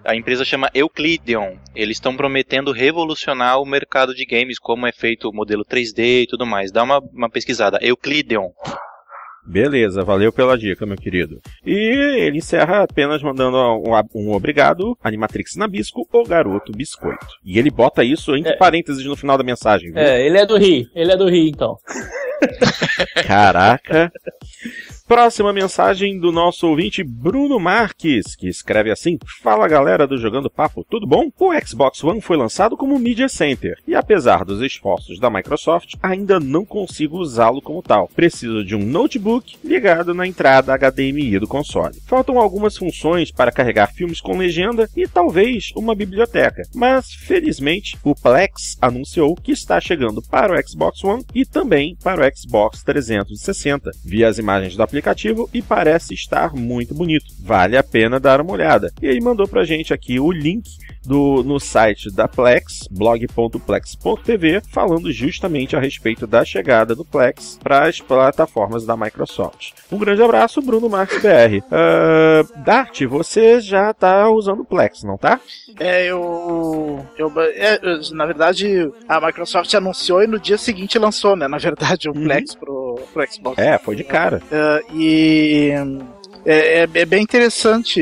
[0.05, 1.57] A empresa chama Euclideon.
[1.75, 6.27] Eles estão prometendo revolucionar o mercado de games, como é feito o modelo 3D e
[6.27, 6.73] tudo mais.
[6.73, 7.79] Dá uma, uma pesquisada.
[7.83, 8.49] Euclideon.
[9.49, 11.41] Beleza, valeu pela dica, meu querido.
[11.65, 17.27] E ele encerra apenas mandando um, um obrigado, Animatrix Nabisco ou Garoto Biscoito.
[17.43, 18.57] E ele bota isso entre É.
[18.57, 19.99] parênteses no final da mensagem, viu?
[20.03, 21.79] É, ele é do Rio, ele é do Rio então.
[23.27, 24.13] Caraca.
[25.09, 30.85] Próxima mensagem do nosso ouvinte Bruno Marques, que escreve assim: Fala galera do Jogando Papo,
[30.85, 31.31] tudo bom?
[31.41, 36.39] O Xbox One foi lançado como Media Center e, apesar dos esforços da Microsoft, ainda
[36.39, 38.09] não consigo usá-lo como tal.
[38.09, 41.99] Preciso de um notebook ligado na entrada HDMI do console.
[42.07, 48.15] Faltam algumas funções para carregar filmes com legenda e talvez uma biblioteca, mas felizmente o
[48.15, 53.91] Plex anunciou que está chegando para o Xbox One e também para o Xbox 360.
[54.05, 54.98] Vi as imagens do aplicativo
[55.53, 57.27] e parece estar muito bonito.
[57.41, 58.93] Vale a pena dar uma olhada.
[59.01, 60.69] E aí mandou pra gente aqui o link
[61.09, 67.89] do, no site da Plex, blog.plex.tv, falando justamente a respeito da chegada do Plex para
[67.89, 69.73] as plataformas da Microsoft.
[69.91, 71.63] Um grande abraço, Bruno Marques BR.
[71.65, 75.41] Uh, Dart, você já tá usando o Plex, não tá?
[75.81, 77.05] É, eu.
[77.17, 81.49] eu é, eu- na verdade, a Microsoft anunciou e no dia seguinte lançou, né?
[81.49, 82.25] Na verdade, o Uhum.
[82.25, 83.59] Plex pro, pro Xbox.
[83.59, 84.43] É, foi de cara.
[84.53, 85.73] Ah, e.
[86.49, 88.01] É, é- é bem interessante.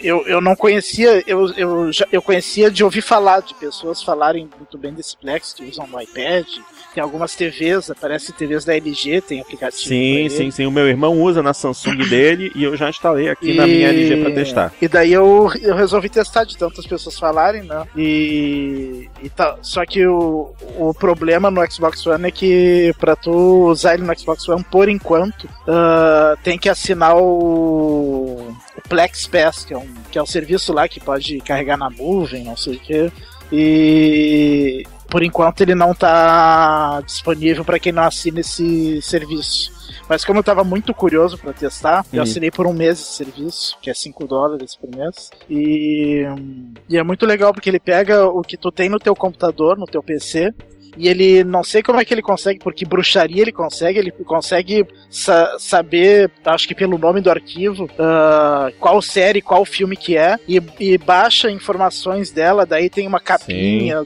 [0.00, 4.48] Eu, eu não conhecia, eu, eu, já, eu conhecia de ouvir falar de pessoas falarem
[4.56, 6.46] muito bem desse Plex, que usam no iPad.
[6.94, 9.82] Tem algumas TVs, aparece TVs da LG, tem aplicativo.
[9.88, 10.66] Sim, sim, sim.
[10.66, 14.16] O meu irmão usa na Samsung dele e eu já instalei aqui na minha LG
[14.22, 14.72] pra testar.
[14.80, 17.84] E daí eu, eu resolvi testar de tantas pessoas falarem, né?
[17.96, 23.30] E, e tá, só que o, o problema no Xbox One é que pra tu
[23.70, 29.64] usar ele no Xbox One, por enquanto, ah, tem que assinar o, o Plex Pass,
[29.64, 32.76] que é, um, que é um serviço lá que pode carregar na nuvem, não sei
[32.76, 33.12] o que.
[33.50, 39.70] E por enquanto ele não tá disponível para quem não assina esse serviço.
[40.08, 42.22] Mas como eu tava muito curioso para testar, eu Hum.
[42.22, 45.30] assinei por um mês esse serviço, que é 5 dólares por mês.
[45.50, 46.24] E,
[46.88, 49.84] e é muito legal porque ele pega o que tu tem no teu computador, no
[49.86, 50.52] teu PC,
[50.96, 54.86] e ele não sei como é que ele consegue, porque bruxaria ele consegue, ele consegue
[55.10, 60.38] sa- saber, acho que pelo nome do arquivo, ah, qual série, qual filme que é,
[60.48, 64.02] e, e baixa informações dela, daí tem uma capinha,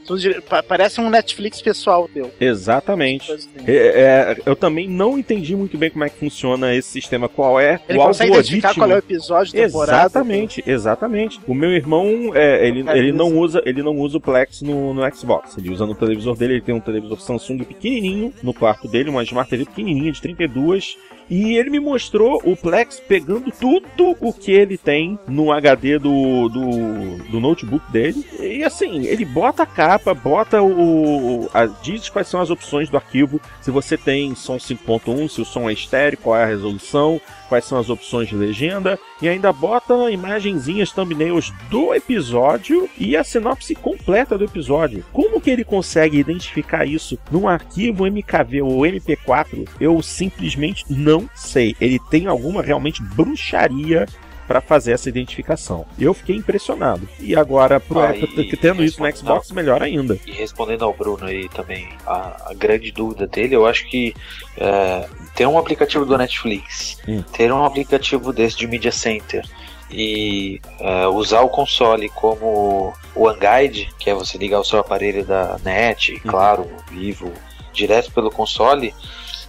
[0.47, 2.31] pa- parece um Netflix pessoal teu.
[2.39, 3.31] Exatamente.
[3.31, 3.49] Assim.
[3.65, 7.59] É, é, eu também não entendi muito bem como é que funciona esse sistema, qual
[7.59, 9.97] é Ele o consegue identificar qual é o episódio, temporada.
[10.07, 11.39] Exatamente, exatamente.
[11.47, 14.93] O meu irmão, é, ele, Cara, ele não usa, ele não usa o Plex no,
[14.93, 15.57] no Xbox.
[15.57, 19.23] Ele usa no televisor dele, ele tem um televisor Samsung pequenininho no quarto dele, uma
[19.23, 20.97] Smart TV pequenininha de 32.
[21.29, 26.47] E ele me mostrou o Plex pegando tudo o que ele tem no HD do,
[26.47, 28.25] do, do notebook dele.
[28.39, 31.49] E assim, ele bota a capa, bota o.
[31.53, 33.41] a- diz quais são as opções do arquivo.
[33.61, 37.65] Se você tem som 5.1, se o som é estéreo, qual é a resolução quais
[37.65, 43.73] são as opções de legenda e ainda bota imagenzinhas thumbnails do episódio e a sinopse
[43.75, 45.03] completa do episódio.
[45.11, 49.67] Como que ele consegue identificar isso num arquivo MKV ou MP4?
[49.79, 51.75] Eu simplesmente não sei.
[51.79, 54.05] Ele tem alguma realmente bruxaria
[54.47, 55.85] para fazer essa identificação.
[55.99, 57.07] Eu fiquei impressionado.
[57.19, 60.17] E agora, pro, Ah, e- tendo e isso no Xbox, melhor ainda.
[60.25, 64.13] E respondendo ao Bruno aí também, a, a grande dúvida dele, eu acho que
[64.55, 65.05] é,
[65.37, 67.21] ter um aplicativo do Netflix, Hum.
[67.31, 69.45] ter um aplicativo desse de Media Center
[69.89, 75.23] e é, usar o console como o OneGuide, que é você ligar o seu aparelho
[75.23, 77.31] da net, claro, vivo,
[77.71, 78.95] direto pelo console,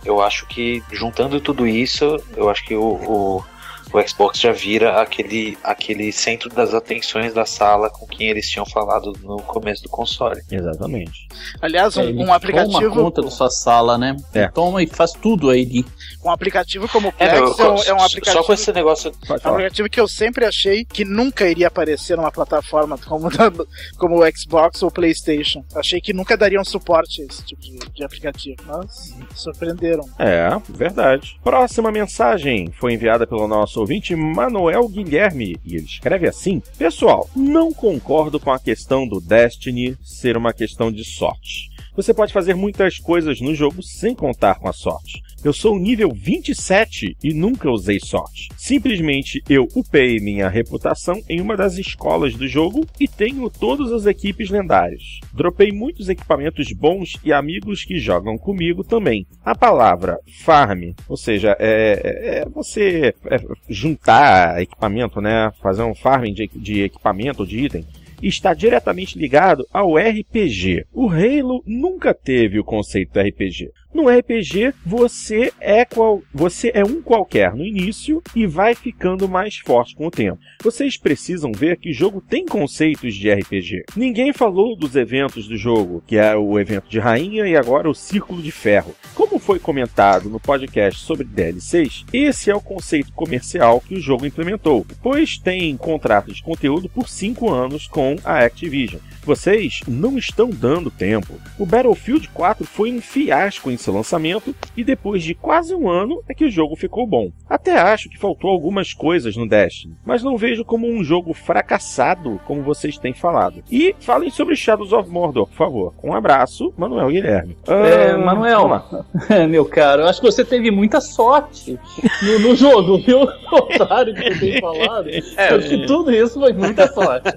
[0.04, 3.44] eu acho que juntando tudo isso, eu acho que o, o,
[3.92, 8.66] o Xbox já vira aquele, aquele centro das atenções da sala com quem eles tinham
[8.66, 10.40] falado no começo do console.
[10.50, 11.28] Exatamente.
[11.60, 12.94] Aliás, um, Ele um Toma aplicativo.
[12.94, 14.16] conta da sua sala, né?
[14.34, 14.48] É.
[14.48, 15.64] Toma e faz tudo aí.
[15.64, 15.84] de-
[16.24, 18.44] Um aplicativo como o É, Plex meu, é, um, é um só aplicativo.
[18.44, 19.12] com esse negócio.
[19.28, 23.50] É um aplicativo que eu sempre achei que nunca iria aparecer numa plataforma como, da-
[23.98, 25.64] como o Xbox ou o PlayStation.
[25.74, 30.04] Achei que nunca dariam suporte a esse tipo de, de aplicativo, mas surpreenderam.
[30.18, 31.38] É, verdade.
[31.42, 37.72] Próxima mensagem foi enviada pelo nosso ouvinte Manuel Guilherme e ele escreve assim: Pessoal, não
[37.72, 41.68] concordo com a questão do Destiny ser uma questão de sorte.
[41.96, 45.22] Você pode fazer muitas coisas no jogo sem contar com a sorte.
[45.44, 48.48] Eu sou nível 27 e nunca usei sorte.
[48.56, 54.04] Simplesmente eu upei minha reputação em uma das escolas do jogo e tenho todas as
[54.04, 55.02] equipes lendárias.
[55.32, 59.26] Dropei muitos equipamentos bons e amigos que jogam comigo também.
[59.44, 65.52] A palavra farm, ou seja, é, é- é você é, juntar equipamento, né?
[65.62, 67.86] Fazer um farming de, de equipamento de item
[68.20, 70.84] está diretamente ligado ao RPG.
[70.92, 73.70] O Halo nunca teve o conceito RPG.
[73.92, 79.56] No RPG, você é qual, você é um qualquer no início e vai ficando mais
[79.56, 80.38] forte com o tempo.
[80.62, 83.84] Vocês precisam ver que o jogo tem conceitos de RPG.
[83.96, 87.94] Ninguém falou dos eventos do jogo, que é o evento de rainha e agora o
[87.94, 88.94] Círculo de Ferro.
[89.14, 94.26] Como foi comentado no podcast sobre DLCs, esse é o conceito comercial que o jogo
[94.26, 99.00] implementou, pois tem contrato de conteúdo por 5 anos com a Activision.
[99.24, 101.38] Vocês não estão dando tempo.
[101.58, 106.22] O Battlefield 4 foi um fiasco em seu lançamento e depois de quase um ano
[106.28, 107.30] é que o jogo ficou bom.
[107.48, 112.40] Até acho que faltou algumas coisas no Destiny, mas não vejo como um jogo fracassado,
[112.46, 113.62] como vocês têm falado.
[113.70, 115.94] E falem sobre Shadows of Mordor, por favor.
[116.02, 117.56] Um abraço, Manuel Guilherme.
[117.66, 118.84] É, Ah, Manuel, vamos
[119.28, 119.46] lá.
[119.48, 121.78] meu caro, acho que você teve muita sorte
[122.22, 123.26] no, no jogo, viu?
[123.48, 125.08] Contrário do que eu tenho falado.
[125.08, 127.32] É, acho que tudo isso foi muita sorte.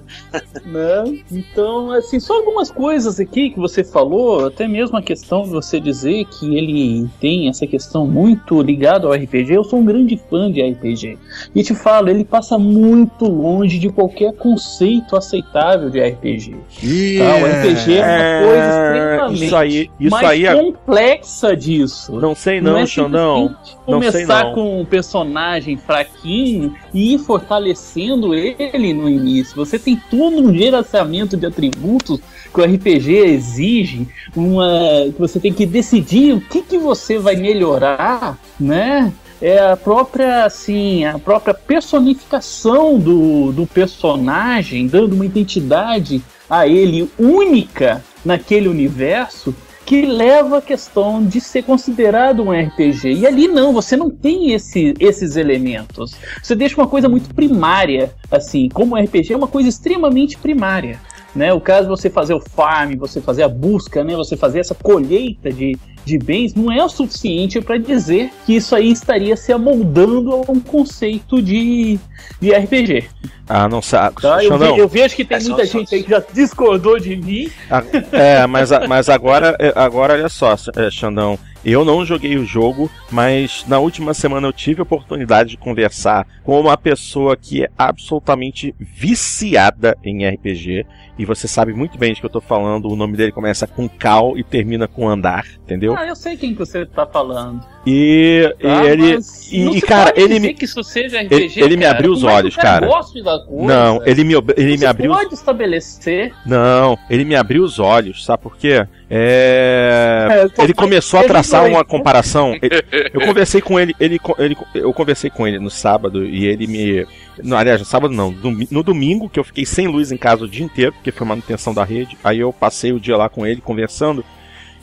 [0.64, 1.22] né?
[1.30, 5.78] Então, assim, só algumas coisas aqui que você falou, até mesmo a questão de você
[5.80, 9.54] dizer que ele tem essa questão muito ligada ao RPG.
[9.54, 11.18] Eu sou um grande fã de RPG.
[11.54, 16.56] E te falo, ele passa muito longe de qualquer conceito aceitável de RPG.
[16.82, 20.54] E Tá, o RPG é uma coisa extremamente Isso aí, isso mais aí é...
[20.54, 22.12] complexa disso.
[22.20, 23.48] Não sei não, é Xandão.
[23.48, 24.54] Não começar não.
[24.54, 29.56] com um personagem fraquinho e ir fortalecendo ele no início.
[29.56, 32.20] Você tem todo um gerenciamento de atributos
[32.52, 34.06] que o RPG exige,
[34.36, 34.68] uma
[35.06, 39.10] que você tem que decidir o que, que você vai melhorar, né?
[39.40, 47.10] É a própria, assim, a própria personificação do, do personagem, dando uma identidade a ele
[47.18, 49.54] única naquele universo
[49.84, 53.12] que leva a questão de ser considerado um RPG.
[53.14, 56.14] E ali não, você não tem esse, esses elementos.
[56.42, 61.00] Você deixa uma coisa muito primária, assim, como RPG é uma coisa extremamente primária.
[61.34, 61.52] Né?
[61.52, 64.14] O caso de você fazer o farm, você fazer a busca, né?
[64.14, 68.74] você fazer essa colheita de, de bens, não é o suficiente para dizer que isso
[68.74, 71.98] aí estaria se amoldando a um conceito de,
[72.40, 73.04] de RPG.
[73.48, 74.16] Ah, não sabe.
[74.22, 74.42] Tá?
[74.42, 76.98] Eu, ve- eu vejo que tem É só- muita só- gente aí que já discordou
[76.98, 77.50] de mim.
[77.70, 81.38] a- é, mas, mas agora, é, agora olha só, é, Xandão.
[81.64, 86.26] Eu não joguei o jogo, mas na última semana eu tive a oportunidade de conversar
[86.42, 90.84] com uma pessoa que é absolutamente viciada em RPG.
[91.18, 92.88] E você sabe muito bem de que eu tô falando.
[92.90, 95.91] O nome dele começa com Cal e termina com Andar, entendeu?
[95.96, 97.60] Ah, eu sei quem que você tá falando.
[97.86, 98.84] E, e Tá?
[98.86, 99.14] ele.
[99.14, 101.60] Mas e- não e, se cara, pode ele dizer me- que isso seja ele- RPG,
[101.60, 101.96] ele me cara.
[101.96, 102.68] abriu os que olhos, cara.
[102.80, 102.86] cara.
[102.86, 106.32] goste da coisa, Não, ele me, ele me você abriu os pode estabelecer.
[106.46, 108.86] Não, ele me abriu os olhos, sabe por quê?
[109.10, 110.46] É...
[110.58, 112.54] É, Ele começou a ele traçar uma comparação.
[112.62, 112.82] Ele-
[113.12, 117.06] Eu conversei com ele, ele, ele- eu conversei com ele no sábado e ele me.
[117.42, 118.30] No, aliás, no sábado não,
[118.70, 121.74] no domingo, que eu fiquei sem luz em casa o dia inteiro, porque foi manutenção
[121.74, 122.16] da rede.
[122.22, 124.24] Aí eu passei o dia lá com ele conversando.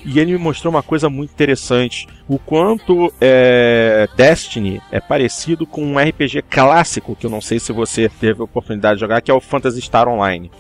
[0.05, 5.83] E ele me mostrou uma coisa muito interessante: o quanto é, Destiny é parecido com
[5.83, 9.31] um RPG clássico, que eu não sei se você teve a oportunidade de jogar, que
[9.31, 10.51] é o Phantasy Star Online.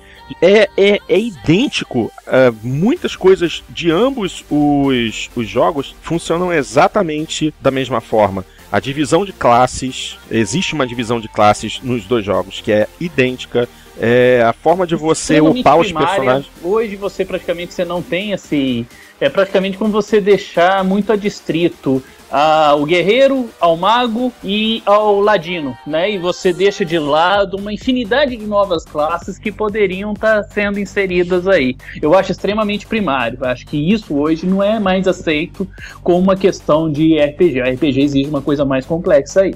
[0.41, 2.11] É, é, é idêntico.
[2.27, 8.45] Uh, muitas coisas de ambos os, os jogos funcionam exatamente da mesma forma.
[8.71, 13.67] A divisão de classes, existe uma divisão de classes nos dois jogos que é idêntica.
[13.99, 16.49] É, a forma de você upar os personagens.
[16.63, 18.85] Hoje você praticamente você não tem esse.
[19.19, 22.01] É praticamente como você deixar muito adstrito
[22.31, 26.11] ao guerreiro, ao mago e ao ladino, né?
[26.11, 30.79] E você deixa de lado uma infinidade de novas classes que poderiam estar tá sendo
[30.79, 31.75] inseridas aí.
[32.01, 33.43] Eu acho extremamente primário.
[33.43, 35.67] Acho que isso hoje não é mais aceito
[36.03, 37.61] como uma questão de RPG.
[37.61, 39.55] A RPG exige uma coisa mais complexa aí.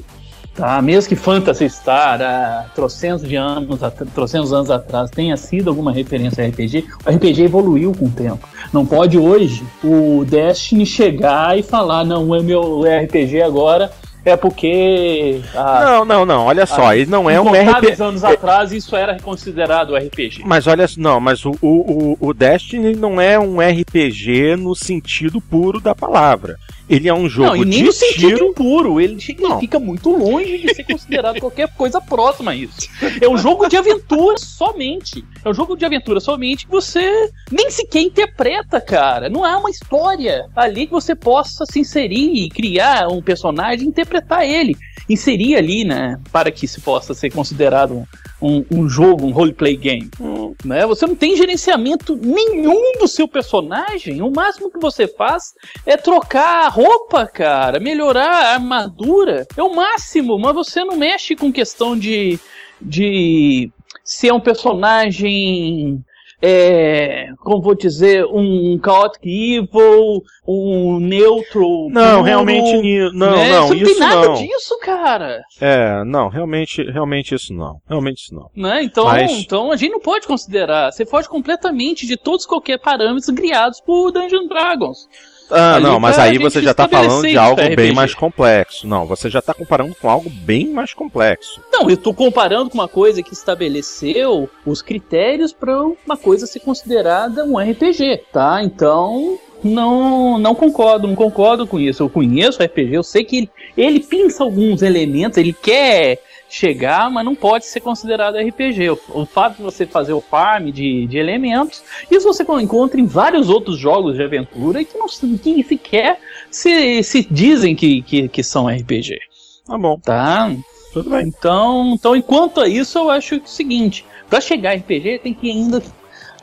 [0.56, 3.80] Tá, mesmo que Phantasy Star, há trocentos de anos,
[4.14, 8.48] trocentos anos atrás, tenha sido alguma referência a RPG, o RPG evoluiu com o tempo.
[8.72, 13.92] Não pode hoje o Destiny chegar e falar, não, é meu RPG agora
[14.26, 15.42] é porque.
[15.54, 16.46] A, não, não, não.
[16.46, 18.02] Olha só, ele não é um RPG.
[18.02, 20.44] anos atrás isso era considerado RPG.
[20.46, 25.82] Mas olha, não, mas o, o, o Destiny não é um RPG no sentido puro
[25.82, 26.58] da palavra.
[26.94, 28.54] Ele é um jogo não, e nem de no sentido tiro...
[28.54, 29.02] puro.
[29.02, 32.88] Ele, ele fica muito longe de ser considerado qualquer coisa próxima a isso.
[33.20, 35.24] É um jogo de aventura somente.
[35.44, 39.30] É um jogo de aventura somente que você nem sequer interpreta, cara.
[39.30, 43.90] Não há uma história ali que você possa se inserir e criar um personagem e
[43.90, 44.76] interpretar ele.
[45.10, 46.20] Inserir ali, né?
[46.32, 48.08] Para que se possa ser considerado
[48.44, 50.10] um, um jogo, um roleplay game.
[50.20, 50.54] Hum.
[50.66, 50.86] Né?
[50.86, 54.22] Você não tem gerenciamento nenhum do seu personagem.
[54.22, 55.54] O máximo que você faz
[55.86, 59.48] é trocar a roupa, cara, melhorar a armadura.
[59.56, 62.38] É o máximo, mas você não mexe com questão de.
[62.82, 63.72] de
[64.04, 66.04] ser um personagem
[66.46, 71.88] é, como vou dizer, um Chaotic Evil, um neutro.
[71.90, 73.50] Não, puro, realmente não, né?
[73.50, 74.34] não, Você não tem nada não.
[74.34, 75.42] disso, cara.
[75.62, 77.78] É, não, realmente, realmente isso não.
[77.88, 78.50] Realmente isso não.
[78.54, 78.84] Né?
[78.84, 79.32] Então, Mas...
[79.32, 80.92] então a gente não pode considerar.
[80.92, 85.08] Você foge completamente de todos qualquer parâmetros criados por Dungeons Dragons.
[85.54, 88.88] Ah, não, mas aí você já tá falando de algo bem mais complexo.
[88.88, 91.62] Não, você já tá comparando com algo bem mais complexo.
[91.72, 96.60] Não, eu tô comparando com uma coisa que estabeleceu os critérios para uma coisa ser
[96.60, 98.64] considerada um RPG, tá?
[98.64, 102.04] Então, não não concordo, não concordo com isso.
[102.04, 106.20] Eu conheço o RPG, eu sei que ele, ele pinça alguns elementos, ele quer
[106.54, 108.92] chegar, mas não pode ser considerado RPG.
[108.92, 113.06] O, o fato de você fazer o farm de, de elementos, isso você encontra em
[113.06, 116.20] vários outros jogos de aventura que, não, que sequer
[116.52, 119.18] se, se dizem que, que, que são RPG.
[119.66, 119.98] Tá bom.
[120.00, 120.56] Tá?
[120.94, 121.28] Tudo bem.
[121.28, 125.82] Então, então, enquanto a isso, eu acho o seguinte: para chegar RPG, tem que ainda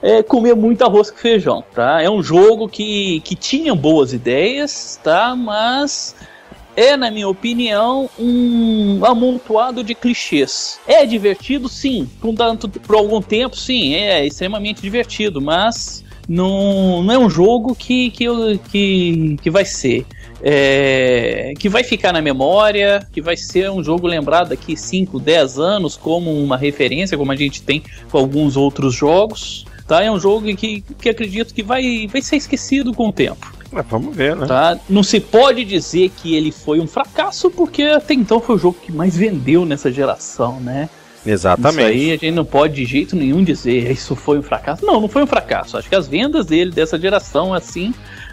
[0.03, 2.03] é, comer muito arroz com feijão, tá?
[2.03, 5.37] É um jogo que, que tinha boas ideias, tá?
[5.37, 6.17] Mas
[6.81, 10.81] é, na minha opinião, um amontoado de clichês.
[10.87, 12.09] É divertido, sim.
[12.19, 17.75] Por, tanto, por algum tempo, sim, é extremamente divertido, mas não, não é um jogo
[17.75, 18.27] que, que,
[18.71, 20.07] que, que vai ser.
[20.43, 25.59] É, que vai ficar na memória, que vai ser um jogo lembrado daqui 5, 10
[25.59, 29.67] anos como uma referência, como a gente tem com alguns outros jogos.
[29.87, 30.03] Tá?
[30.03, 33.60] É um jogo que, que acredito que vai, vai ser esquecido com o tempo.
[33.73, 34.47] É, vamos ver, né?
[34.47, 34.79] Tá?
[34.89, 38.79] Não se pode dizer que ele foi um fracasso, porque até então foi o jogo
[38.83, 40.89] que mais vendeu nessa geração, né?
[41.25, 41.81] Exatamente.
[41.81, 44.85] Isso aí a gente não pode de jeito nenhum dizer isso foi um fracasso.
[44.85, 45.77] Não, não foi um fracasso.
[45.77, 47.93] Acho que as vendas dele dessa geração, assim,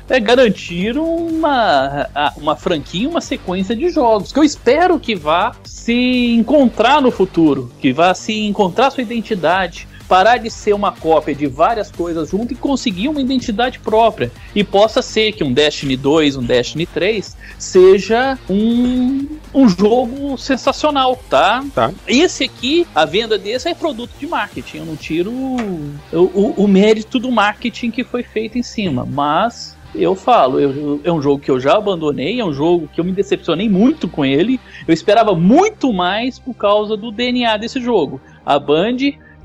[0.09, 2.07] é, garantiram uma,
[2.37, 4.31] uma franquia, uma sequência de jogos.
[4.31, 9.87] Que eu espero que vá se encontrar no futuro, que vá se encontrar sua identidade
[10.07, 14.31] parar de ser uma cópia de várias coisas junto e conseguir uma identidade própria.
[14.55, 21.19] E possa ser que um Destiny 2, um Destiny 3 seja um, um jogo sensacional,
[21.29, 21.63] tá?
[21.73, 21.91] tá?
[22.07, 24.77] Esse aqui, a venda desse é produto de marketing.
[24.77, 29.77] Eu não tiro o, o, o mérito do marketing que foi feito em cima, mas
[29.95, 33.05] eu falo, eu, é um jogo que eu já abandonei, é um jogo que eu
[33.05, 34.59] me decepcionei muito com ele.
[34.87, 38.21] Eu esperava muito mais por causa do DNA desse jogo.
[38.45, 38.97] A Band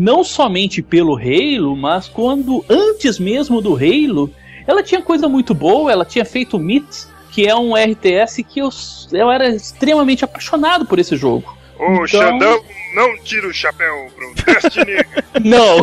[0.03, 4.29] não somente pelo Halo, mas quando antes mesmo do Halo,
[4.67, 8.69] ela tinha coisa muito boa, ela tinha feito Myths, que é um RTS que eu,
[9.13, 11.57] eu era extremamente apaixonado por esse jogo.
[11.79, 12.07] Ô, então...
[12.09, 12.65] Xandão,
[12.97, 15.05] não tira o chapéu pro Destiny.
[15.45, 15.79] não.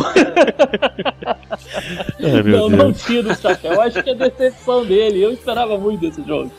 [2.20, 3.72] é, não, não tira o chapéu.
[3.72, 5.24] Eu acho que é decepção dele.
[5.24, 6.52] Eu esperava muito desse jogo.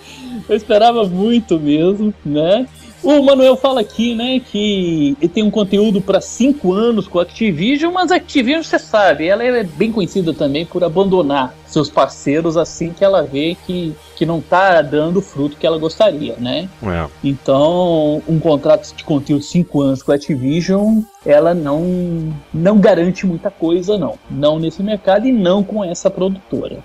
[0.50, 2.68] Eu esperava muito mesmo, né?
[3.03, 7.23] O Manuel fala aqui, né, que ele tem um conteúdo para cinco anos com a
[7.23, 12.57] Activision, mas a Activision, você sabe, ela é bem conhecida também por abandonar seus parceiros
[12.57, 16.69] assim que ela vê que, que não tá dando o fruto que ela gostaria, né?
[16.84, 17.07] É.
[17.23, 23.26] Então, um contrato de conteúdo de 5 anos com a Activision, ela não, não garante
[23.26, 24.15] muita coisa, não.
[24.30, 26.80] Não nesse mercado e não com essa produtora.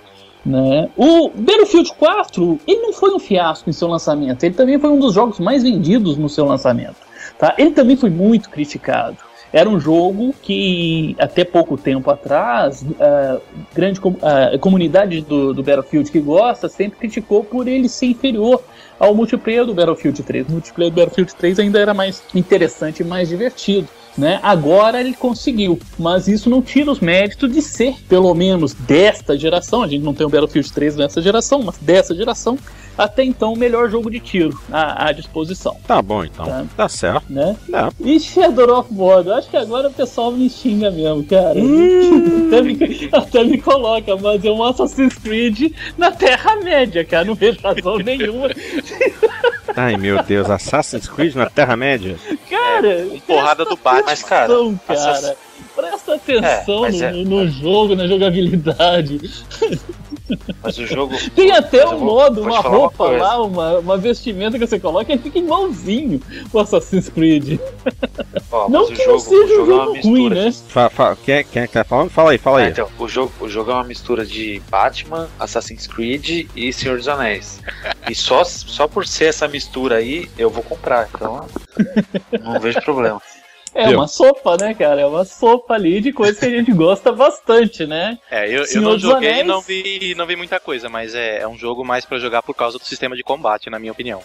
[0.47, 0.89] Né?
[0.97, 5.01] O Battlefield 4, ele não foi um fiasco em seu lançamento, ele também foi um
[5.01, 6.95] dos jogos mais vendidos no seu lançamento.
[7.37, 7.53] Tá?
[7.59, 9.17] Ele também foi muito criticado.
[9.53, 13.39] Era um jogo que até pouco tempo atrás, a
[13.75, 18.63] grande com- a comunidade do, do Battlefield que gosta sempre criticou por ele ser inferior
[19.01, 20.49] ao multiplayer do Battlefield 3.
[20.49, 23.89] O multiplayer do Battlefield 3 ainda era mais interessante e mais divertido.
[24.17, 24.41] Né?
[24.43, 29.83] Agora ele conseguiu, mas isso não tira os méritos de ser, pelo menos desta geração.
[29.83, 32.59] A gente não tem o Battlefield 3 nessa geração, mas dessa geração,
[32.97, 35.77] até então o melhor jogo de tiro à, à disposição.
[35.87, 36.47] Tá bom então.
[36.47, 36.65] Tá.
[36.77, 37.25] Tá certo.
[37.31, 37.57] Né?
[37.73, 37.89] É.
[38.01, 41.55] E Shadow of Mordor, acho que agora o pessoal me xinga mesmo, cara.
[41.59, 42.47] Hum.
[42.49, 47.25] até, me, até me coloca, mas é um Assassin's Creed na Terra-média, cara.
[47.25, 48.49] Não vejo razão nenhuma.
[49.77, 52.17] Ai meu Deus, Assassin's Creed na Terra-média?
[52.49, 54.05] Cara, Um porrada do Batman.
[54.07, 55.37] Mas, cara, atenção, cara.
[55.75, 59.21] Presta atenção É, no, é- no jogo, na jogabilidade.
[60.63, 61.15] Mas o jogo.
[61.35, 63.23] Tem até um vou- modo, uma uma roupa coisa.
[63.23, 66.21] lá, uma, uma vestimenta que você coloca e fica igualzinho
[66.53, 67.59] o Assassin's Creed.
[68.51, 70.51] Ó, Não que jogo, não seja o um jogo é uma jogo mistura ruim, né?
[70.51, 72.11] de- Fa, fa, quem, é, quem é que tá falando?
[72.11, 72.71] Fala aí, fala Ah, aí.
[72.71, 77.09] então, o jogo, o jogo é uma mistura de Batman, Assassin's Creed e Senhor dos
[77.09, 77.61] Anéis.
[78.09, 81.09] E só, só por ser essa mistura aí, eu vou comprar.
[81.15, 81.47] Então,
[82.43, 83.21] não vejo problema.
[83.77, 83.99] É Viu?
[83.99, 85.03] uma sopa, né, cara?
[85.03, 88.19] É uma sopa ali de coisas que a gente gosta bastante, né?
[88.31, 91.49] É, eu, eu não joguei e não vi, não vi muita coisa, mas é, é
[91.49, 94.23] um jogo mais pra jogar por causa do sistema de combate, na minha opinião.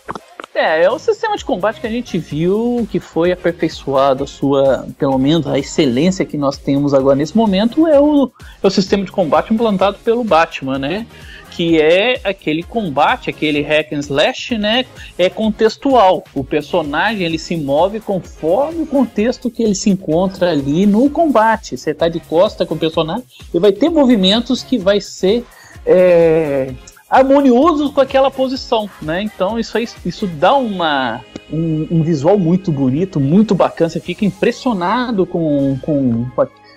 [0.56, 4.88] É, é o sistema de combate que a gente viu que foi aperfeiçoado, a sua,
[4.98, 8.32] pelo menos a excelência que nós temos agora nesse momento é o,
[8.64, 11.06] é o sistema de combate implantado pelo Batman, né?
[11.52, 14.86] Que é aquele combate, aquele hack and slash, né?
[15.18, 16.24] É contextual.
[16.34, 21.78] O personagem ele se move conforme o contexto que ele se encontra ali no combate.
[21.78, 25.46] Você tá de costa com o personagem e vai ter movimentos que vai ser
[25.86, 26.74] é,
[27.10, 29.22] harmoniosos com aquela posição, né?
[29.22, 31.22] Então isso aí, isso dá uma
[31.52, 33.90] um, um visual muito bonito, muito bacana.
[33.90, 36.26] Você fica impressionado com com,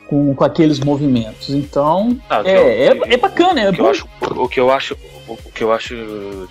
[0.07, 1.51] com, com, aqueles movimentos.
[1.51, 2.57] Então Ah, é,
[2.91, 3.91] eu- é, é bacana, é o que eu bom.
[3.91, 5.95] acho, o que eu acho, o que eu acho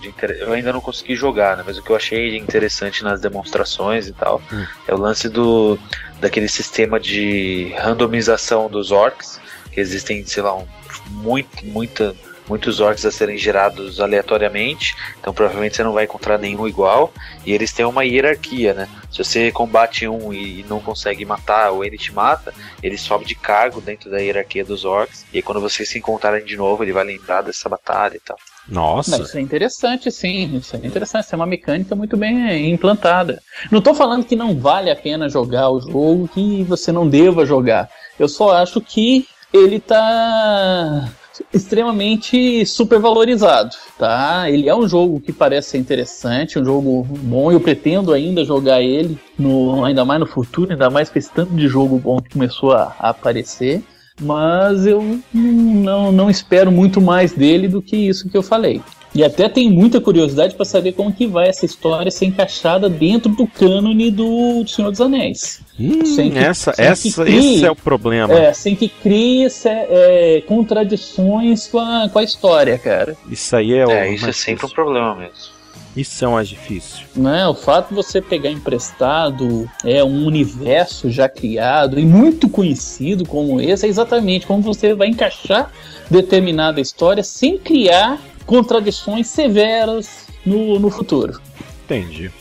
[0.02, 0.32] de inter...
[0.40, 1.64] eu ainda não consegui jogar, né?
[1.66, 4.66] Mas o que eu achei de interessante nas demonstrações e tal Hum.
[4.88, 5.78] é o lance do
[6.20, 9.40] daquele sistema de randomização dos orcs,
[9.72, 10.66] que existem, sei lá, um,
[11.10, 12.16] muito, muita
[12.54, 17.12] muitos orcs a serem gerados aleatoriamente, então provavelmente você não vai encontrar nenhum igual,
[17.44, 18.88] e eles têm uma hierarquia, né?
[19.12, 22.54] Se você combate um e não consegue matar, ou ele te mata,
[22.84, 26.46] ele sobe de cargo dentro da hierarquia dos orcs, e aí quando vocês se encontrarem
[26.46, 28.38] de novo, ele vai lembrar dessa batalha e tal.
[28.70, 29.18] Nossa.
[29.18, 30.56] Não, isso é interessante, sim.
[30.56, 31.26] Isso é interessante.
[31.26, 33.42] Isso é uma mecânica muito bem implantada.
[33.70, 37.46] Não estou falando que não vale a pena jogar o jogo, que você não deva
[37.46, 37.90] jogar.
[38.18, 41.12] Eu só acho que ele tá
[41.54, 44.50] extremamente supervalorizado, tá?
[44.50, 47.52] Ele é um jogo que parece ser interessante, um jogo bom.
[47.52, 51.54] Eu pretendo ainda jogar ele, no, ainda mais no futuro, ainda mais com esse tanto
[51.54, 53.84] de jogo bom que começou a, a aparecer.
[54.22, 58.82] Mas eu não, não espero muito mais dele do que isso que eu falei.
[59.16, 63.32] E até tenho muita curiosidade para saber como que vai essa história ser encaixada dentro
[63.32, 65.62] do cânone do Senhor dos Anéis.
[65.80, 68.34] Hum, Sem que- essa, sem que essa, crie- esse é o problema.
[68.34, 73.16] É, sem que crie é, contradições com a, com a história, cara.
[73.30, 73.92] Isso aí é o.
[73.92, 75.54] É, isso é sempre um problema mesmo.
[75.96, 77.04] Isso é o mais difícil.
[77.16, 77.48] Né?
[77.48, 83.62] O fato de você pegar emprestado é um universo já criado e muito conhecido como
[83.62, 85.72] esse é exatamente como você vai encaixar
[86.10, 91.40] determinada história sem criar contradições severas no, no futuro.
[91.86, 92.32] Entendi.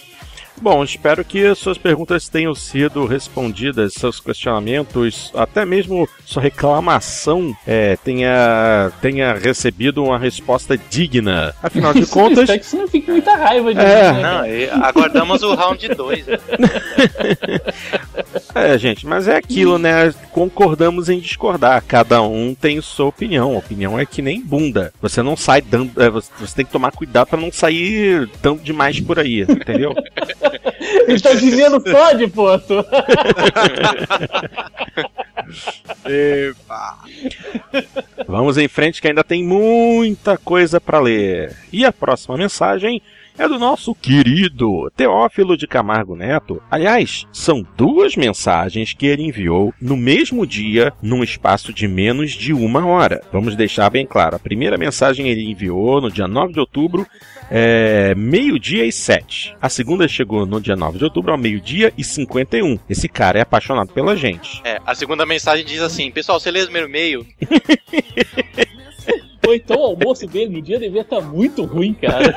[0.63, 7.97] Bom, espero que suas perguntas tenham sido respondidas, seus questionamentos, até mesmo sua reclamação é,
[7.97, 11.53] tenha, tenha recebido uma resposta digna.
[11.61, 14.13] Afinal de contas, Espero que você não fique com muita raiva de É.
[14.13, 16.27] mim, né, Não, e aguardamos o round 2.
[18.55, 20.15] é, gente, mas é aquilo, né?
[20.31, 21.83] Concordamos em discordar.
[21.89, 23.55] Cada um tem sua opinião.
[23.55, 24.95] A opinião é que nem bunda.
[25.03, 26.01] Você não sai dando.
[26.01, 29.93] é, você, você tem que tomar cuidado pra não sair dando demais por aí, entendeu?
[31.07, 32.85] Ele tá dizendo pode, Poto.
[36.05, 36.99] Epa.
[38.27, 41.57] Vamos em frente que ainda tem muita coisa para ler.
[41.73, 43.03] E a próxima mensagem
[43.39, 46.63] é do nosso querido Teófilo de Camargo Neto.
[46.71, 52.53] Aliás, são duas mensagens que ele enviou no mesmo dia, num espaço de menos de
[52.53, 53.23] uma hora.
[53.33, 57.07] Vamos deixar bem claro: a primeira mensagem ele enviou no dia 9 de outubro,
[57.51, 59.55] é, meio-dia e sete.
[59.61, 62.79] A segunda chegou no dia 9 de outubro, ao meio-dia e 51.
[62.89, 64.61] Esse cara é apaixonado pela gente.
[64.65, 67.27] É, a segunda mensagem diz assim: Pessoal, você lê o primeiro e-mail?
[69.47, 72.35] Ou então o almoço dele no dia devia estar muito ruim, cara.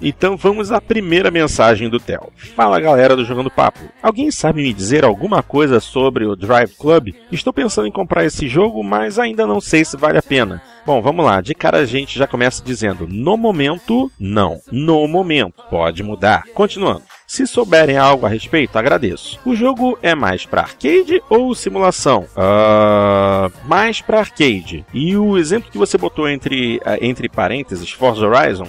[0.00, 2.30] Então vamos à primeira mensagem do Theo.
[2.54, 3.80] Fala galera do Jogando Papo.
[4.00, 7.08] Alguém sabe me dizer alguma coisa sobre o Drive Club?
[7.32, 10.62] Estou pensando em comprar esse jogo, mas ainda não sei se vale a pena.
[10.86, 11.40] Bom, vamos lá.
[11.40, 14.60] De cara a gente já começa dizendo: no momento, não.
[14.70, 15.64] No momento.
[15.68, 16.44] Pode mudar.
[16.54, 17.02] Continuando.
[17.28, 19.38] Se souberem algo a respeito, agradeço.
[19.44, 22.26] O jogo é mais para arcade ou simulação?
[22.34, 24.82] Uh, mais para arcade.
[24.94, 28.66] E o exemplo que você botou entre, ah, entre parênteses, Forza Horizon,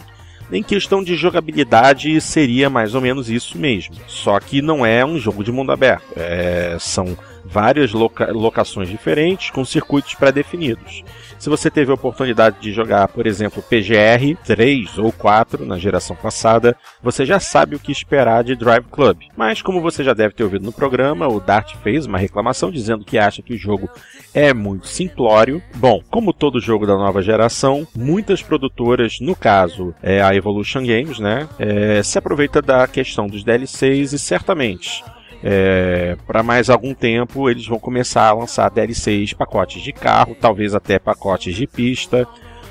[0.51, 3.95] em questão de jogabilidade seria mais ou menos isso mesmo.
[4.07, 6.03] Só que não é um jogo de mundo aberto.
[6.17, 7.17] É, são
[7.49, 11.03] várias loca locações diferentes com circuitos pré-definidos.
[11.39, 16.13] Se você teve a oportunidade de jogar, por exemplo, PGR 3 ou 4 na geração
[16.13, 19.19] passada, você já sabe o que esperar de Drive Club.
[19.37, 23.05] Mas como você já deve ter ouvido no programa, o Dart fez uma reclamação dizendo
[23.05, 23.89] que acha que o jogo
[24.33, 25.63] é muito simplório.
[25.75, 31.19] Bom, como todo jogo da nova geração, muitas produtoras, no caso é a Evolution Games,
[31.19, 35.03] né, é, se aproveita da questão dos DLCs e certamente
[35.43, 40.75] é, para mais algum tempo eles vão começar a lançar DLCs, pacotes de carro, talvez
[40.75, 42.27] até pacotes de pista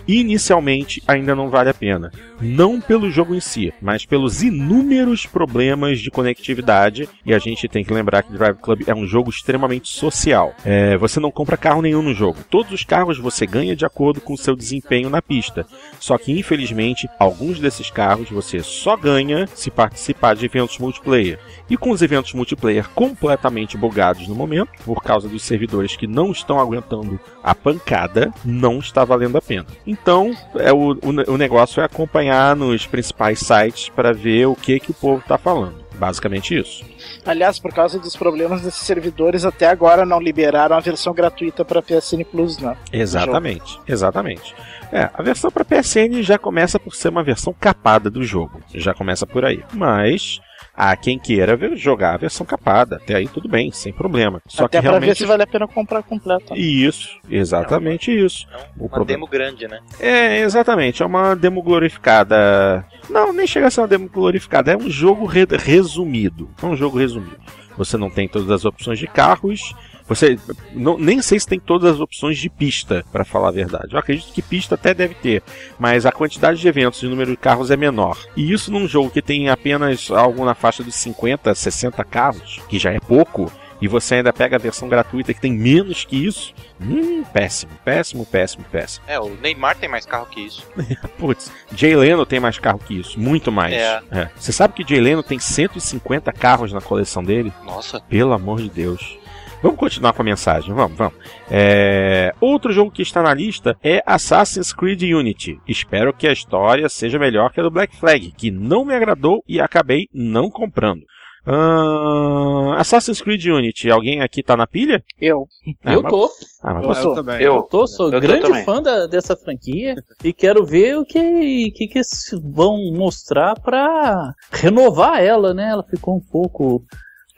[0.08, 2.10] inicialmente ainda não vale a pena.
[2.40, 7.08] Não pelo jogo em si, mas pelos inúmeros problemas de conectividade.
[7.26, 10.54] E a gente tem que lembrar que Drive Club é um jogo extremamente social.
[10.64, 12.38] É, você não compra carro nenhum no jogo.
[12.48, 15.66] Todos os carros você ganha de acordo com o seu desempenho na pista.
[16.00, 21.38] Só que, infelizmente, alguns desses carros você só ganha se participar de eventos multiplayer.
[21.68, 26.30] E com os eventos multiplayer completamente bugados no momento, por causa dos servidores que não
[26.30, 29.66] estão aguentando a pancada, não está valendo a pena.
[29.86, 34.78] Então, é o, o, o negócio é acompanhar nos principais sites para ver o que,
[34.78, 35.88] que o povo está falando.
[35.94, 36.84] Basicamente isso.
[37.24, 41.82] Aliás, por causa dos problemas desses servidores, até agora não liberaram a versão gratuita para
[41.82, 42.76] PSN Plus, né?
[42.92, 44.54] Exatamente, exatamente.
[44.92, 48.60] É, a versão para PSN já começa por ser uma versão capada do jogo.
[48.74, 49.64] Já começa por aí.
[49.72, 50.38] Mas
[50.78, 52.96] há quem queira ver, jogar a versão capada.
[52.96, 54.40] Até aí tudo bem, sem problema.
[54.46, 55.08] Só Até que pra realmente...
[55.08, 56.56] ver se vale a pena comprar completa.
[56.56, 58.46] Isso, exatamente isso.
[58.76, 59.80] Uma O problema- demo grande, né?
[59.98, 61.02] É, exatamente.
[61.02, 62.86] É uma demo glorificada.
[63.10, 64.72] Não, nem chega a ser uma demo glorificada.
[64.72, 66.48] É um jogo re- resumido.
[66.62, 67.36] É um jogo resumido.
[67.76, 69.74] Você não tem todas as opções de carros.
[70.08, 70.38] Você
[70.72, 73.92] não, nem sei se tem todas as opções de pista, para falar a verdade.
[73.92, 75.42] Eu acredito que pista até deve ter,
[75.78, 78.18] mas a quantidade de eventos e o número de carros é menor.
[78.34, 82.78] E isso num jogo que tem apenas algo na faixa dos 50, 60 carros, que
[82.78, 86.52] já é pouco, e você ainda pega a versão gratuita que tem menos que isso.
[86.80, 89.04] Hum, péssimo, péssimo, péssimo, péssimo.
[89.06, 90.66] É, o Neymar tem mais carro que isso.
[91.18, 93.74] Putz, Jay Leno tem mais carro que isso, muito mais.
[93.74, 94.30] É.
[94.36, 97.52] Você sabe que Jay Leno tem 150 carros na coleção dele?
[97.64, 98.00] Nossa.
[98.00, 99.18] Pelo amor de Deus.
[99.60, 101.14] Vamos continuar com a mensagem, vamos, vamos.
[101.50, 105.58] É, Outro jogo que está na lista é Assassin's Creed Unity.
[105.66, 109.42] Espero que a história seja melhor que a do Black Flag, que não me agradou
[109.48, 111.00] e acabei não comprando.
[111.44, 115.02] Ahn, Assassin's Creed Unity, alguém aqui tá na pilha?
[115.20, 115.46] Eu.
[115.84, 116.30] Ah, eu mas- tô.
[116.62, 117.14] Ah, mas Eu você- sou.
[117.14, 117.42] também.
[117.42, 117.62] Eu.
[117.62, 118.64] Tô, sou Eu tô grande também.
[118.64, 124.32] fã da- dessa franquia e quero ver o que, que, que eles vão mostrar pra
[124.52, 125.70] renovar ela, né?
[125.70, 126.82] Ela ficou um pouco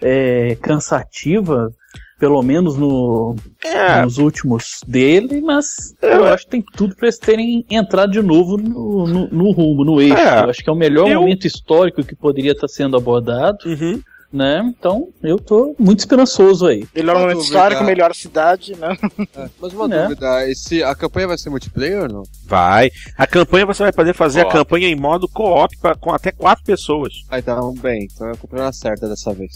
[0.02, 1.70] é, cansativa,
[2.18, 7.18] pelo menos no, É, nos últimos dele, mas eu acho que tem tudo pra eles
[7.18, 10.14] terem entrado de novo no, no, no rumo, no eixo.
[10.16, 13.58] É, eu acho que é o melhor eu- momento histórico que poderia estar sendo abordado,
[13.66, 14.00] uhum.
[14.32, 14.62] Né?
[14.78, 16.86] Então eu tô muito esperançoso aí.
[16.94, 17.54] Melhor Uma momento dúvida.
[17.56, 18.96] histórico, melhor cidade, né?
[19.36, 20.02] É, mas uma Né?
[20.04, 22.22] dúvida, esse, a campanha vai ser multiplayer ou não?
[22.46, 22.90] Vai.
[23.18, 27.12] A campanha você vai poder fazer a campanha em modo co-op com até quatro pessoas.
[27.28, 29.52] Ah, então, bem, então eu comprei na certa dessa vez.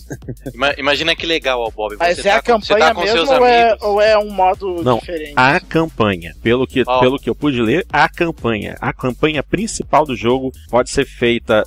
[0.54, 1.96] Ima- imagina que legal, ó, Bob.
[1.98, 3.82] Mas você é tá a com- você campanha tá com mesmo seus ou é, amigos.
[3.88, 5.32] ou é um modo Não, diferente?
[5.36, 7.00] A campanha, pelo que, Ó.
[7.00, 8.76] pelo que eu pude ler, a campanha.
[8.80, 11.64] A campanha principal do jogo pode ser feita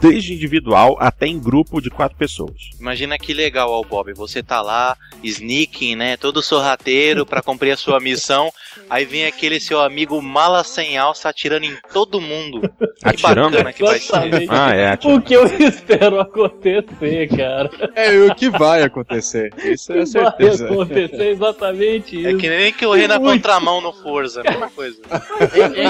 [0.00, 2.70] desde individual até em grupo de quatro pessoas.
[2.78, 4.12] Imagina que legal, ó, Bob.
[4.14, 6.16] Você tá lá, sneaking, né?
[6.16, 8.50] Todo sorrateiro pra cumprir a sua missão.
[8.88, 12.60] Aí vem aquele seu amigo mala sem alça atirando em todo mundo.
[12.60, 13.50] Que Atirando?
[13.52, 14.04] bacana que vai ser.
[14.16, 14.46] Exatamente.
[14.50, 17.70] Ah, é, O que eu espero acontecer, cara.
[17.94, 19.52] É o que vai acontecer.
[19.64, 20.64] Isso é Vai certeza.
[20.66, 22.38] acontecer exatamente É isso.
[22.38, 25.00] que nem correr na contramão no Forza, a mesma coisa.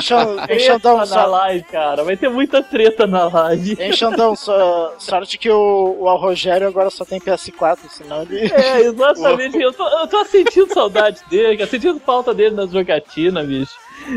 [0.02, 2.04] Xan- hein, Treta Xandão, na só, live, cara.
[2.04, 3.76] Vai ter muita treta na live.
[3.80, 8.52] hein, Xandão, só, sorte que o, o Al Rogério agora só tem PS4, senão ele.
[8.52, 9.60] É, exatamente.
[9.60, 11.70] Eu tô, eu tô sentindo saudade dele, cara.
[11.70, 13.74] Sentindo falta dele nas jogatinas, bicho.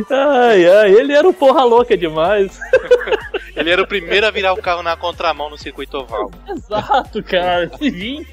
[0.09, 2.57] Ai, ai, ele era um porra louca demais.
[3.55, 6.31] Ele era o primeiro a virar o carro na contramão no circuito oval.
[6.49, 7.69] Exato, cara.
[7.77, 8.25] Sim.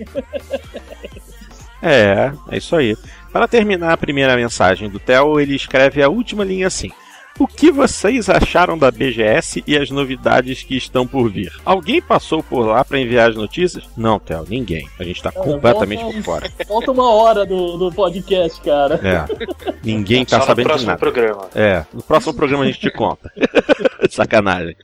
[1.83, 2.97] É, é isso aí.
[3.31, 6.91] Para terminar a primeira mensagem do Theo, ele escreve a última linha assim.
[7.41, 11.51] O que vocês acharam da BGS e as novidades que estão por vir?
[11.65, 13.89] Alguém passou por lá para enviar as notícias?
[13.97, 14.87] Não, Theo, ninguém.
[14.99, 16.51] A gente tá completamente por fora.
[16.69, 19.01] Falta uma hora do, do podcast, cara.
[19.03, 19.75] É.
[19.83, 20.99] Ninguém tá Só no sabendo de próximo nada.
[21.01, 21.49] programa.
[21.55, 23.33] É, no próximo programa a gente te conta.
[24.11, 24.77] Sacanagem.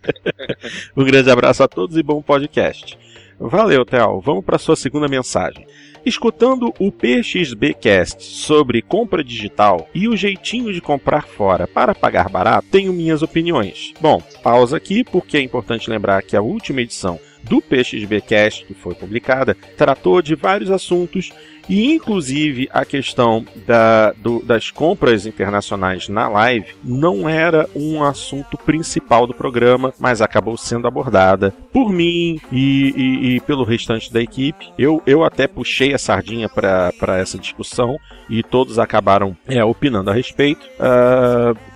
[0.97, 2.99] Um grande abraço a todos e bom podcast.
[3.39, 4.21] Valeu, Theo.
[4.21, 5.67] Vamos para sua segunda mensagem.
[6.05, 12.69] Escutando o PXBcast sobre compra digital e o jeitinho de comprar fora para pagar barato,
[12.71, 13.93] tenho minhas opiniões.
[14.01, 18.95] Bom, pausa aqui porque é importante lembrar que a última edição do PXBcast, que foi
[18.95, 21.31] publicada, tratou de vários assuntos
[21.69, 28.57] e inclusive a questão da- do- das compras internacionais na live não era um assunto
[28.57, 34.21] principal do programa, mas acabou sendo abordada por mim e, e- e pelo restante da
[34.23, 34.73] equipe.
[34.79, 37.99] Eu, eu até puxei a sardinha para essa discussão
[38.29, 40.67] e todos acabaram é, opinando a respeito.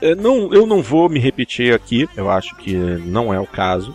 [0.01, 3.95] Eu não, eu não vou me repetir aqui, eu acho que não é o caso.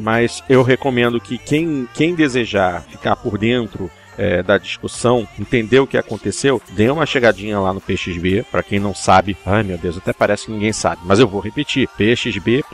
[0.00, 3.88] Mas eu recomendo que quem, quem desejar ficar por dentro
[4.18, 8.44] é, da discussão, entender o que aconteceu, dê uma chegadinha lá no PXB.
[8.50, 11.40] Para quem não sabe, ai meu Deus, até parece que ninguém sabe, mas eu vou
[11.40, 12.64] repetir: pxb.net.br.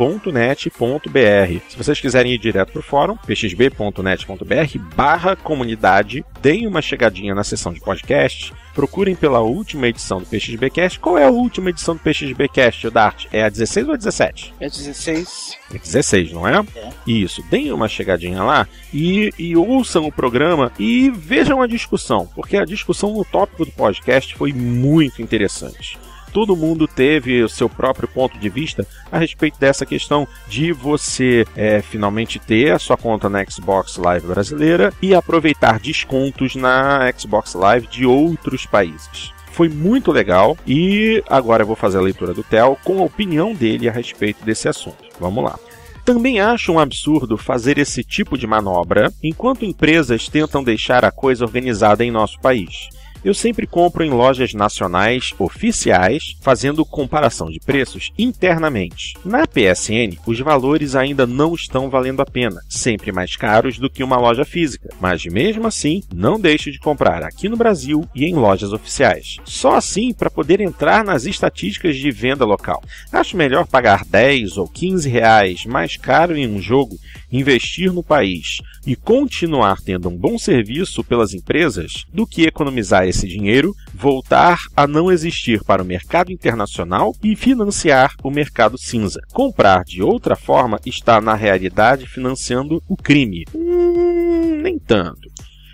[1.69, 7.73] Se vocês quiserem ir direto para o fórum, pxb.net.br/barra comunidade, deem uma chegadinha na seção
[7.73, 8.53] de podcast.
[8.75, 10.99] Procurem pela última edição do PXBcast.
[10.99, 13.27] Qual é a última edição do PXBcast, Dart?
[13.33, 14.55] É a 16 ou a 17?
[14.61, 15.59] É 16.
[15.75, 16.65] É 16, não é?
[16.77, 16.91] É.
[17.07, 17.43] Isso.
[17.51, 22.65] Deem uma chegadinha lá e, e ouçam o programa e vejam a discussão, porque a
[22.65, 25.99] discussão no tópico do podcast foi muito interessante.
[26.32, 31.44] Todo mundo teve o seu próprio ponto de vista a respeito dessa questão de você
[31.57, 37.55] é, finalmente ter a sua conta na Xbox Live brasileira e aproveitar descontos na Xbox
[37.55, 39.32] Live de outros países.
[39.52, 43.52] Foi muito legal e agora eu vou fazer a leitura do Theo com a opinião
[43.52, 45.05] dele a respeito desse assunto.
[45.19, 45.59] Vamos lá.
[46.05, 51.44] Também acho um absurdo fazer esse tipo de manobra enquanto empresas tentam deixar a coisa
[51.44, 52.89] organizada em nosso país.
[53.23, 59.15] Eu sempre compro em lojas nacionais oficiais, fazendo comparação de preços internamente.
[59.25, 64.03] Na PSN, os valores ainda não estão valendo a pena, sempre mais caros do que
[64.03, 68.35] uma loja física, mas mesmo assim, não deixe de comprar aqui no Brasil e em
[68.35, 69.37] lojas oficiais.
[69.45, 72.83] Só assim para poder entrar nas estatísticas de venda local.
[73.13, 76.97] Acho melhor pagar 10 ou 15 reais mais caro em um jogo,
[77.31, 83.28] investir no país e continuar tendo um bom serviço pelas empresas do que economizar esse
[83.28, 89.20] dinheiro, voltar a não existir para o mercado internacional e financiar o mercado cinza.
[89.32, 93.45] Comprar de outra forma está na realidade financiando o crime.
[93.55, 95.28] Hum, nem tanto.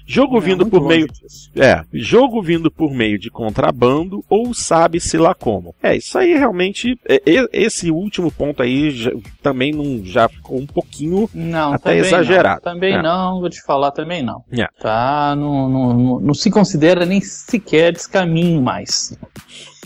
[0.07, 1.51] Jogo vindo por meio disso.
[1.57, 5.75] é, jogo vindo por meio de contrabando ou sabe-se lá como.
[5.83, 7.21] É, isso aí realmente, é,
[7.53, 9.11] esse último ponto aí já-
[9.43, 11.29] também não, já ficou um pouquinho.
[11.35, 12.63] Não, Até exagerado.
[12.65, 12.73] Não.
[12.73, 13.03] Também É.
[13.03, 14.45] não, vou te falar também não.
[14.53, 14.67] É.
[14.81, 15.35] Tá?
[15.37, 19.19] Não, não, não, não se considera nem sequer descaminho mais.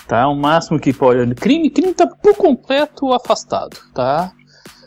[0.07, 0.29] Tá?
[0.29, 1.35] O máximo que pode.
[1.37, 4.33] Crime, crime tá por completo afastado, tá?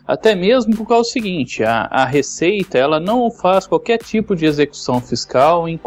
[0.06, 4.46] Até mesmo por causa do seguinte, a, a Receita ela não faz qualquer tipo de
[4.46, 5.80] execução fiscal em,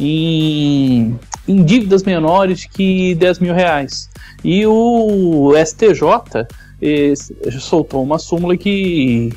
[0.00, 4.10] em, em dívidas menores que 10 mil reais.
[4.42, 6.48] E o STJ
[7.60, 9.32] soltou uma súmula que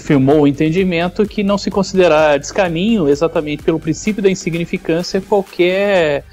[0.00, 6.24] firmou o entendimento que não se considerar descaminho exatamente pelo princípio da insignificância qualquer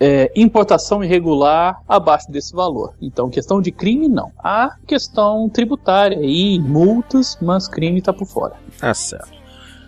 [0.00, 2.94] é, importação irregular abaixo desse valor.
[3.00, 4.30] Então, questão de crime, não.
[4.38, 8.54] Há questão tributária e multas, mas crime está por fora.
[8.78, 9.38] Tá certo.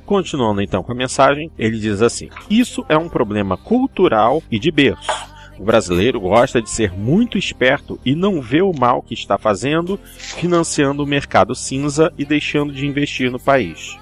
[0.05, 4.71] Continuando então com a mensagem, ele diz assim: Isso é um problema cultural e de
[4.71, 5.09] berço.
[5.57, 10.01] O brasileiro gosta de ser muito esperto e não vê o mal que está fazendo,
[10.03, 13.97] financiando o mercado cinza e deixando de investir no país.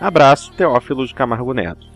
[0.00, 1.93] Abraço, Teófilo de Camargo Neto.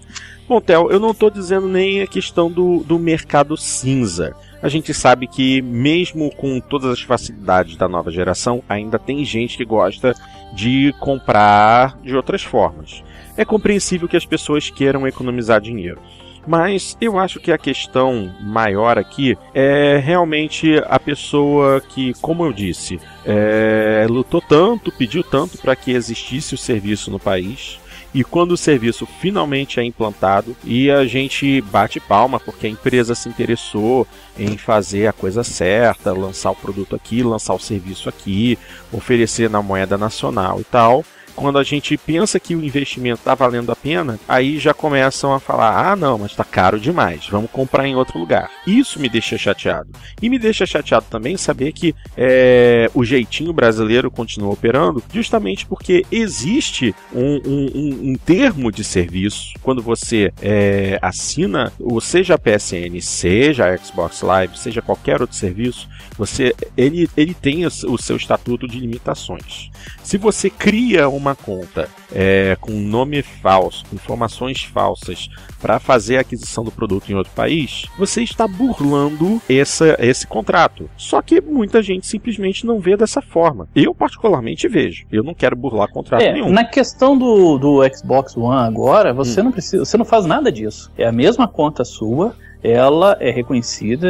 [0.49, 4.35] Bom, Theo, eu não estou dizendo nem a questão do, do mercado cinza.
[4.63, 9.59] A gente sabe que, mesmo com todas as facilidades da nova geração, ainda tem gente
[9.59, 10.15] que gosta
[10.55, 13.05] de comprar de outras formas.
[13.37, 16.01] É compreensível que as pessoas queiram economizar dinheiro.
[16.47, 22.55] Mas eu acho que a questão maior aqui é realmente a pessoa que, como eu
[22.55, 27.79] disse, é, lutou tanto, pediu tanto para que existisse o serviço no país.
[28.15, 33.15] E quando o serviço finalmente é implantado e a gente bate palma porque a empresa
[33.15, 34.07] se interessou
[34.39, 38.59] em fazer a coisa certa, lançar o produto aqui, lançar o serviço aqui,
[38.91, 41.05] oferecer na moeda nacional e tal,
[41.39, 45.39] quando a gente pensa que o investimento está valendo a pena, aí já começam a
[45.39, 48.51] falar: ah, não, mas está caro demais, vamos comprar em outro lugar.
[48.67, 49.89] Isso me deixa chateado.
[50.21, 56.05] E me deixa chateado também saber que é, o jeitinho brasileiro continua operando, justamente porque
[56.11, 63.01] existe um, um, um, termo de serviço quando você é, assina, ou seja a PSN,
[63.01, 68.67] seja a Xbox Live, seja qualquer outro serviço, você ele, ele tem o seu estatuto
[68.67, 69.71] de limitações.
[70.03, 75.29] Se você cria uma conta é, com nome falso, com informações falsas,
[75.61, 80.89] para fazer a aquisição do produto em outro país, você está burlando essa, esse contrato.
[80.97, 83.69] Só que muita gente simplesmente não vê dessa forma.
[83.75, 85.05] Eu, particularmente, vejo.
[85.11, 86.51] Eu não quero burlar contrato É, nenhum.
[86.51, 90.91] na questão do, do Xbox One agora, você não precisa, você não faz nada disso.
[90.97, 94.09] É a mesma conta sua, ela é reconhecida,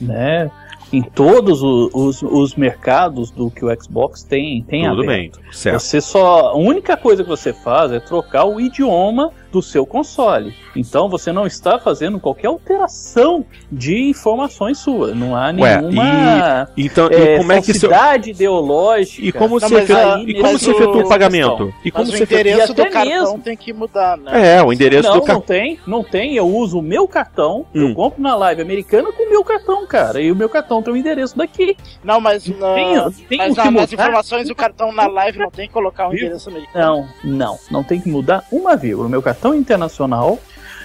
[0.00, 0.50] né?
[0.92, 5.38] Em todos o- os, os mercados do que o Xbox tem, tem Tudo aberto.
[5.40, 5.80] bem, certo.
[5.80, 6.48] Você só.
[6.48, 10.54] A única coisa que você faz é trocar o idioma do seu console.
[10.76, 15.16] Então você não está fazendo qualquer alteração de informações suas.
[15.16, 17.90] Não há Ué, nenhuma Então, é, e como é que seu,
[18.26, 19.26] ideológica.
[19.26, 21.48] e como Não, se efetua, e como se efetua o pagamento?
[21.66, 21.72] questão.
[21.84, 22.40] E como Mas o se efetua...
[22.40, 24.56] endereço E do cartão mesmo- tem que mudar, né?
[24.56, 25.42] É, o endereço não, do não cartão.
[25.42, 26.34] tem, não tem.
[26.36, 27.88] Eu uso o meu cartão, Hum.
[27.88, 30.20] eu compro na live americana com o meu cartão, cara.
[30.20, 31.76] E o meu cartão tem o endereço daqui.
[32.04, 32.94] Não, mas, na, Tem,
[33.28, 33.84] tem mas o que mudar.
[33.92, 37.08] informações do cartão na live não tem que colocar um endereço americano.
[37.24, 39.06] Não, não, não tem que mudar uma vírgula.
[39.06, 40.38] O meu cartão é internacional,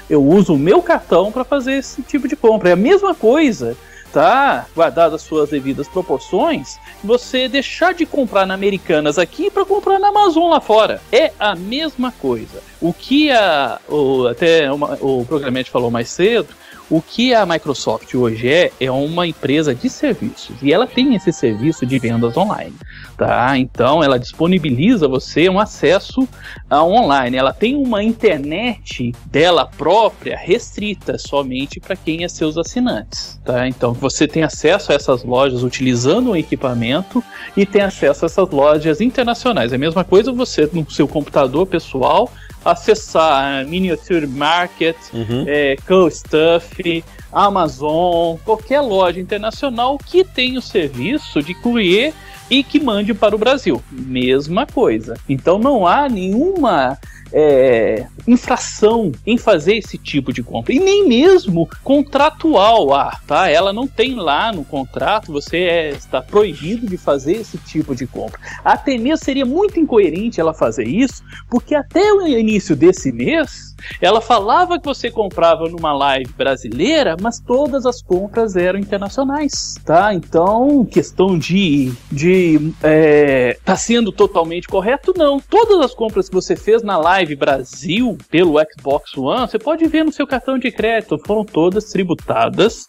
[0.09, 2.69] eu uso o meu cartão para fazer esse tipo de compra.
[2.69, 3.75] É a mesma coisa,
[4.11, 4.65] tá?
[4.75, 10.09] Guardado as suas devidas proporções, você deixar de comprar na Americanas aqui para comprar na
[10.09, 11.01] Amazon lá fora.
[11.11, 12.61] É a mesma coisa.
[12.81, 13.79] O que a.
[13.87, 16.49] O, até uma- o programete falou mais cedo.
[16.89, 20.55] O que a Microsoft hoje é, é uma empresa de serviços.
[20.61, 22.75] E ela tem esse serviço de vendas online.
[23.17, 23.57] Tá?
[23.57, 26.27] Então ela disponibiliza você um acesso
[26.69, 27.37] a online.
[27.37, 33.39] Ela tem uma internet dela própria restrita somente para quem é seus assinantes.
[33.43, 33.67] Tá?
[33.67, 37.23] Então você tem acesso a essas lojas utilizando o equipamento
[37.55, 39.71] e tem acesso a essas lojas internacionais.
[39.71, 42.29] É a mesma coisa você no seu computador pessoal
[42.63, 45.45] acessar a Miniature Market, Uhum.
[45.47, 52.13] é, CoStuff, Amazon, qualquer loja internacional que tenha o serviço de courier
[52.49, 53.81] e que mande para o Brasil.
[53.91, 55.15] Mesma coisa.
[55.27, 56.97] Então não há nenhuma
[57.33, 60.73] é, infração em fazer esse tipo de compra.
[60.73, 62.93] E nem mesmo contratual.
[62.93, 63.49] Ah, tá?
[63.49, 68.05] Ela não tem lá no contrato, você é- está proibido de fazer esse tipo de
[68.05, 68.39] compra.
[68.63, 74.21] Até mesmo seria muito incoerente ela fazer isso, porque até o início desse mês ela
[74.21, 80.13] falava que você comprava numa live brasileira, mas todas as compras eram internacionais, tá?
[80.13, 85.39] Então, questão de de é, tá sendo totalmente correto, não.
[85.39, 90.03] Todas as compras que você fez na live Brasil pelo Xbox One, você pode ver
[90.03, 92.85] no seu cartão de crédito, foram todas tributadas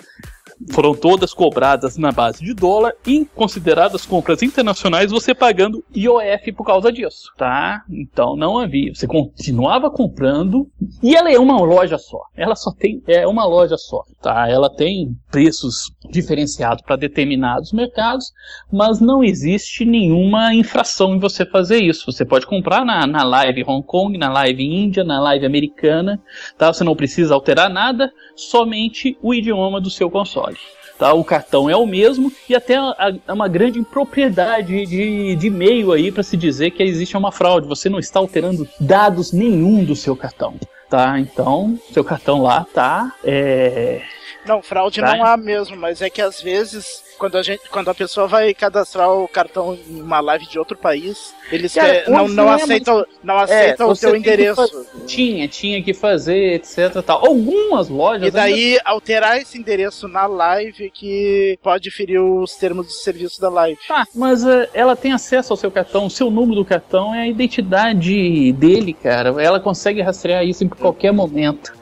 [0.73, 6.65] foram todas cobradas na base de dólar e consideradas compras internacionais, você pagando IOF por
[6.65, 7.83] causa disso, tá?
[7.91, 10.69] Então não havia, você continuava comprando
[11.03, 12.21] e ela é uma loja só.
[12.37, 14.49] Ela só tem é uma loja só, tá?
[14.49, 18.33] Ela tem preços diferenciados para determinados mercados,
[18.73, 22.11] mas não existe nenhuma infração em você fazer isso.
[22.11, 26.21] Você pode comprar na, na live Hong Kong, na live Índia, na live americana,
[26.57, 26.73] tá?
[26.73, 30.54] Você não precisa alterar nada, somente o idioma do seu console.
[30.99, 32.95] Tá, o cartão é o mesmo e até a-
[33.27, 37.67] a- uma grande impropriedade de, de e-mail aí para se dizer que existe uma fraude.
[37.67, 40.55] Você não está alterando dados nenhum do seu cartão,
[40.89, 41.19] tá?
[41.19, 44.03] Então, seu cartão lá tá é,
[44.47, 45.17] Não, fraude Tá.
[45.17, 48.53] não há mesmo, mas é que às vezes, quando a, gente, quando a pessoa vai
[48.53, 52.45] cadastrar o cartão em uma live de outro país, eles Cara, que- não, hoje não
[52.45, 54.87] não é aceitam, não aceitam o teu que endereço.
[55.07, 57.03] Tinha, tinha que fazer, etc.
[57.05, 57.27] Tal.
[57.27, 58.29] Algumas lojas.
[58.29, 63.49] E daí, alterar esse endereço na live que pode ferir os termos de serviço da
[63.49, 63.79] live.
[63.89, 67.23] Tá, mas eh, ela tem acesso ao seu cartão, o seu número do cartão é
[67.23, 69.35] a identidade dele, cara.
[69.43, 71.73] Ela consegue rastrear isso em qualquer momento.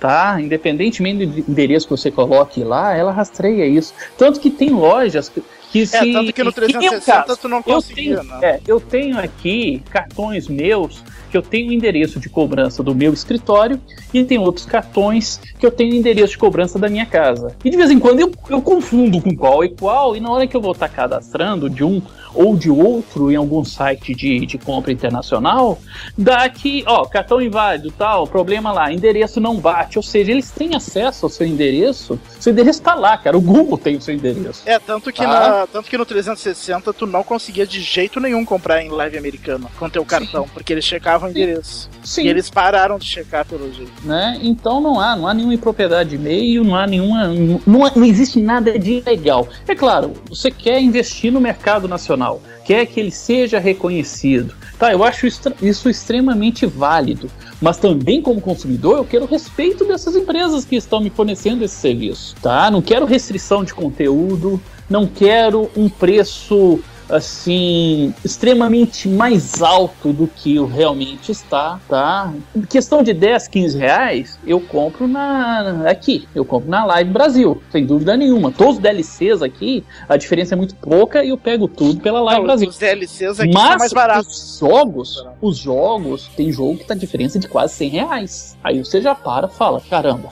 [0.00, 0.40] Tá?
[0.40, 3.94] Independentemente do endereço que você coloque lá, ela rastreia isso.
[4.18, 5.96] Tanto que tem lojas que, que se.
[5.96, 7.40] É, tanto que no que nem o 360 caso.
[7.40, 8.38] tu não Eu conseguia, tenho, né?
[8.42, 11.02] é, eu tenho aqui cartões meus
[11.36, 13.78] que eu tenho o endereço de cobrança do meu escritório
[14.14, 17.54] e tem outros cartões que eu tenho o endereço de cobrança da minha casa.
[17.62, 20.46] E de vez em quando eu, eu confundo com qual é qual, e na hora
[20.46, 22.00] que eu vou estar cadastrando de um
[22.34, 25.78] ou de outro em algum site de, de compra internacional,
[26.16, 29.98] dá que, ó, cartão inválido, tal, problema lá, endereço não bate.
[29.98, 33.36] Ou seja, eles têm acesso ao seu endereço, seu endereço tá lá, cara.
[33.38, 34.62] O Google tem o seu endereço.
[34.66, 35.26] É, tanto que, Tá.
[35.26, 39.70] na, tanto que no 360 tu não conseguia de jeito nenhum comprar em live americano
[39.78, 41.88] com teu cartão, porque eles checavam o endereço.
[42.04, 42.24] Sim.
[42.24, 43.92] E eles pararam de checar pelo jeito.
[44.04, 44.38] né?
[44.42, 47.60] Então não há, não há nenhuma impropriedade de meio, não há nenhuma, não,
[47.94, 49.48] não existe nada de ilegal.
[49.66, 54.54] É claro, você quer investir no mercado nacional, quer que ele seja reconhecido.
[54.78, 57.30] Tá, eu acho isso, isso extremamente válido.
[57.60, 62.36] Mas também como consumidor, eu quero respeito dessas empresas que estão me fornecendo esse serviço,
[62.42, 62.70] tá?
[62.70, 66.78] Não quero restrição de conteúdo, não quero um preço
[67.08, 72.32] assim extremamente mais alto do que o realmente está, tá?
[72.68, 77.86] Questão de 10, 15 reais, eu compro na aqui, eu compro na Live Brasil, sem
[77.86, 78.50] dúvida nenhuma.
[78.50, 82.40] Todos os DLCs aqui, a diferença é muito pouca e eu pego tudo pela Live
[82.40, 82.68] Não, Brasil.
[82.68, 84.26] os DLCs aqui são Mas mais baratos.
[84.26, 88.56] os jogos, os jogos, tem jogo que tá diferença de quase 100 reais.
[88.62, 90.28] Aí você já para, fala, caramba,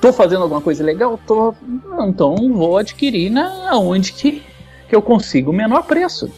[0.00, 1.18] tô fazendo alguma coisa legal?
[1.26, 1.54] Tô,
[2.02, 4.42] então vou adquirir na onde que,
[4.90, 6.28] que eu consigo o menor preço.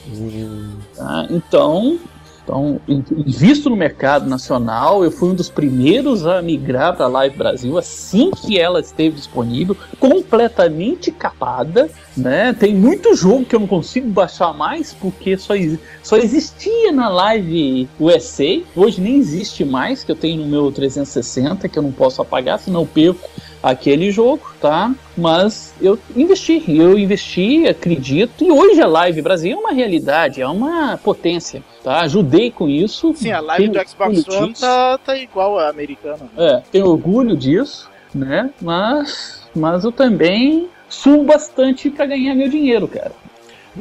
[0.95, 1.27] Tá?
[1.31, 1.99] Então,
[2.45, 5.03] então, in- invisto no mercado nacional.
[5.05, 9.17] Eu fui um dos primeiros a migrar para a Live Brasil assim que ela esteve
[9.17, 11.89] disponível, completamente capada.
[12.17, 12.53] Né?
[12.53, 15.55] Tem muito jogo que eu não consigo baixar mais porque só,
[16.03, 18.61] só existia na Live USA.
[18.77, 22.59] Hoje nem existe mais, que eu tenho no meu 360, que eu não posso apagar,
[22.59, 23.31] senão eu perco
[23.63, 24.93] aquele jogo, tá?
[25.17, 30.49] Mas eu investi, eu investi, acredito, e hoje a Live Brasil é uma realidade, é
[30.49, 32.01] uma potência, tá?
[32.01, 33.15] Ajudei com isso.
[33.15, 36.29] Sim, a live do Xbox One tá, tá igual a americana.
[36.37, 38.51] É, tenho orgulho disso, né?
[38.61, 43.13] Mas, mas eu também suo bastante para ganhar meu dinheiro, cara.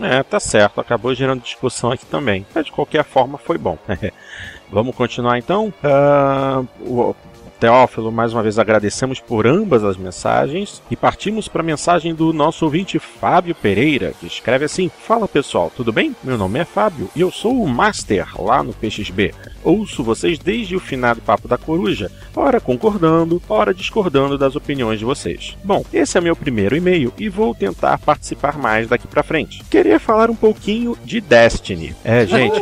[0.01, 0.80] É, tá certo.
[0.80, 2.45] Acabou gerando discussão aqui também.
[2.56, 3.77] Mas de qualquer forma foi bom.
[4.72, 5.74] Vamos continuar então.
[6.80, 7.14] O
[7.61, 12.33] Teófilo, mais uma vez agradecemos por ambas as mensagens e partimos para a mensagem do
[12.33, 16.15] nosso ouvinte Fábio Pereira, que escreve assim: Fala pessoal, tudo bem?
[16.23, 19.35] Meu nome é Fábio e eu sou o Master lá no PXB.
[19.64, 25.06] Ouço vocês desde o finado Papo da Coruja, ora concordando, ora discordando das opiniões de
[25.06, 25.56] vocês.
[25.64, 29.64] Bom, esse é meu primeiro e-mail e vou tentar participar mais daqui pra frente.
[29.69, 31.93] Queria falar um pouquinho de Destiny.
[32.03, 32.59] É, gente.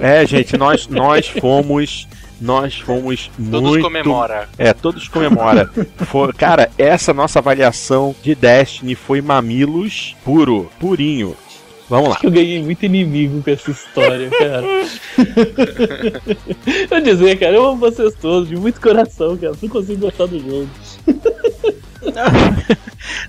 [0.00, 2.08] É, gente, nós nós fomos
[2.42, 4.48] nós fomos Todos muito comemora.
[4.58, 5.70] é, todos comemora.
[6.06, 11.36] Foi- cara, essa nossa avaliação de Destiny foi mamilos puro, purinho.
[11.88, 12.18] Vamos lá.
[12.22, 14.64] Eu ganhei muito inimigo com essa história, cara.
[16.90, 19.52] eu dizer, cara, eu amo vocês todos, de muito coração, cara.
[19.60, 20.68] Não consigo gostar do jogo.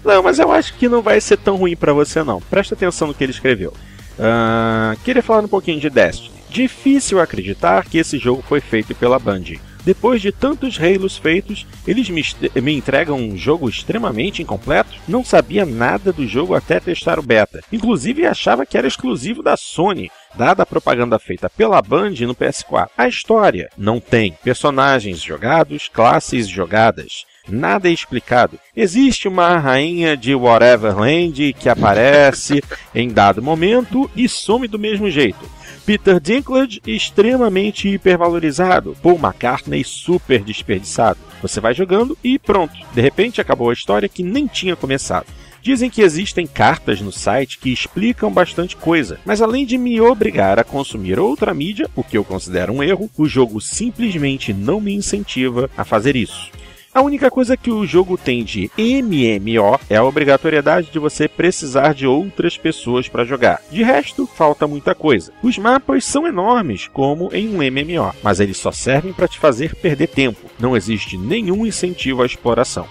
[0.04, 2.42] Não, mas eu acho que não vai ser tão ruim pra você não.
[2.42, 3.74] Presta atenção no que ele escreveu.
[4.20, 6.32] Ah, queria falar um pouquinho de Destiny.
[6.54, 9.60] Difícil acreditar que esse jogo foi feito pela Bungie.
[9.84, 12.24] Depois de tantos Halos feitos, eles me,
[12.62, 14.94] me entregam um jogo extremamente incompleto?
[15.08, 17.64] Não sabia nada do jogo até testar o beta.
[17.72, 22.90] Inclusive achava que era exclusivo da Sony, dada a propaganda feita pela Band no PS4.
[22.96, 27.26] A história não tem personagens jogados, classes jogadas.
[27.50, 28.60] Nada é explicado.
[28.78, 35.10] Existe uma rainha de Whatever Land que aparece em dado momento e some do mesmo
[35.10, 35.63] jeito.
[35.86, 41.20] Peter Dinklage extremamente hipervalorizado, Paul McCartney super desperdiçado.
[41.42, 45.26] Você vai jogando e pronto, de repente acabou a história que nem tinha começado.
[45.62, 50.60] Dizem que existem cartas no site que explicam bastante coisa, mas além de me obrigar
[50.60, 54.94] a consumir outra mídia, o que eu considero um erro, o jogo simplesmente não me
[54.94, 56.50] incentiva a fazer isso.
[56.94, 61.92] A única coisa que o jogo tem de MMO é a obrigatoriedade de você precisar
[61.96, 63.60] de outras pessoas para jogar.
[63.72, 65.34] De resto, falta muita coisa.
[65.42, 69.74] Os mapas são enormes, como em um MMO, mas eles só servem para te fazer
[69.76, 70.48] perder tempo.
[70.60, 72.88] Não existe nenhum incentivo à exploração.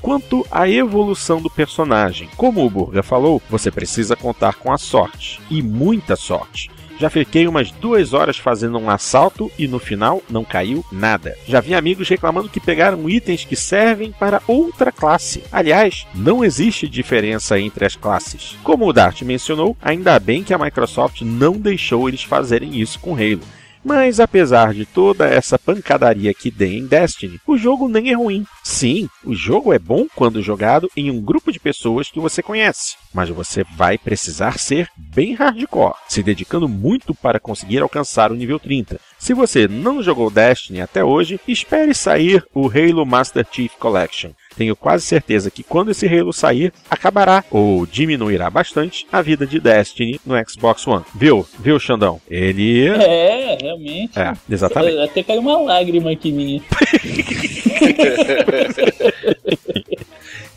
[0.00, 5.40] Quanto à evolução do personagem, como o Burga falou, você precisa contar com a sorte,
[5.50, 6.70] e muita sorte.
[7.00, 11.34] Já fiquei umas duas horas fazendo um assalto e no final não caiu nada.
[11.48, 15.42] Já vi amigos reclamando que pegaram itens que servem para outra classe.
[15.50, 18.54] Aliás, não existe diferença entre as classes.
[18.62, 23.14] Como o Dart mencionou, ainda bem que a Microsoft não deixou eles fazerem isso com
[23.14, 23.40] Halo.
[23.84, 28.44] Mas apesar de toda essa pancadaria que tem em Destiny, o jogo nem é ruim.
[28.62, 32.96] Sim, o jogo é bom quando jogado em um grupo de pessoas que você conhece,
[33.12, 38.58] mas você vai precisar ser bem hardcore, se dedicando muito para conseguir alcançar o nível
[38.58, 39.00] 30.
[39.18, 44.32] Se você não jogou Destiny até hoje, espere sair o Halo Master Chief Collection.
[44.56, 49.60] Tenho quase certeza que quando esse Halo sair, acabará ou diminuirá bastante a vida de
[49.60, 51.04] Destiny no Xbox One.
[51.14, 51.46] Viu?
[51.58, 52.20] Viu, Xandão?
[52.28, 52.88] Ele.
[52.88, 54.18] É, realmente.
[54.18, 54.98] É, exatamente.
[54.98, 56.62] Até caiu uma lágrima aqui minha.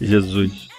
[0.01, 0.72] Jesus.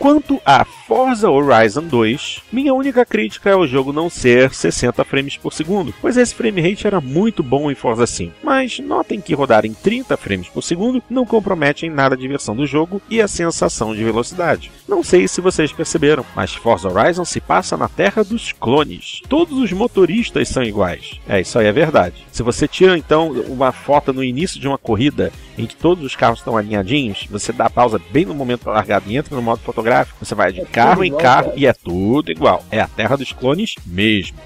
[0.00, 5.36] Quanto a Forza Horizon 2, minha única crítica é o jogo não ser 60 frames
[5.36, 8.36] por segundo, pois esse frame rate era muito bom em Forza 5.
[8.42, 12.56] Mas notem que rodar em 30 frames por segundo não compromete em nada a diversão
[12.56, 14.72] do jogo e a sensação de velocidade.
[14.88, 19.20] Não sei se vocês perceberam, mas Forza Horizon se passa na terra dos clones.
[19.28, 21.20] Todos os motoristas são iguais.
[21.28, 22.26] É, isso aí é verdade.
[22.32, 25.30] Se você tira então uma foto no início de uma corrida
[25.60, 28.72] em que todos os carros estão alinhadinhos, você dá a pausa bem no momento da
[28.72, 31.58] largada e entra no modo fotográfico, você vai de carro em igual, carro cara.
[31.58, 32.64] e é tudo igual.
[32.70, 34.38] É a terra dos clones mesmo.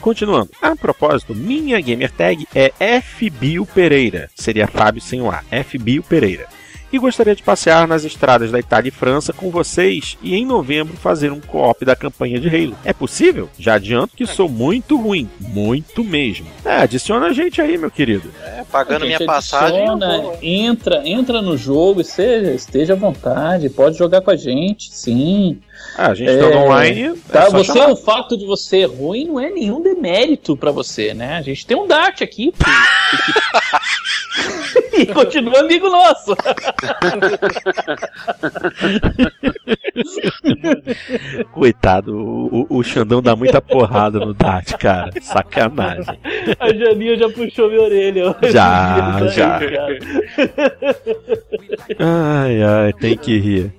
[0.00, 0.50] Continuando.
[0.62, 4.30] A propósito, minha gamer tag é FBio Pereira.
[4.34, 5.42] Seria Fábio sem o A.
[5.64, 6.46] FBio Pereira.
[6.92, 10.96] E gostaria de passear nas estradas da Itália e França com vocês e em novembro
[10.96, 12.76] fazer um co-op da campanha de Halo.
[12.84, 13.48] É possível?
[13.58, 15.28] Já adianto que sou muito ruim.
[15.38, 16.46] Muito mesmo.
[16.64, 18.30] É, adiciona a gente aí, meu querido.
[18.42, 19.88] É, pagando minha passagem.
[19.88, 25.60] adiciona, entra, entra no jogo, esteja, esteja à vontade, pode jogar com a gente, sim.
[25.96, 27.14] Ah, a gente É, tá online.
[27.30, 27.90] Tá, é você, chamar.
[27.90, 31.36] o fato de você ser ruim não é nenhum demérito pra você, né?
[31.36, 32.52] A gente tem um Dart aqui.
[34.96, 36.34] e continua amigo nosso.
[41.52, 45.10] Coitado, o, o, o Xandão dá muita porrada no Dart, cara.
[45.20, 46.18] Sacanagem.
[46.58, 48.34] A Janinha já puxou minha orelha.
[48.50, 49.60] Já, Tá já.
[51.98, 53.72] Ai, ai, tem que rir.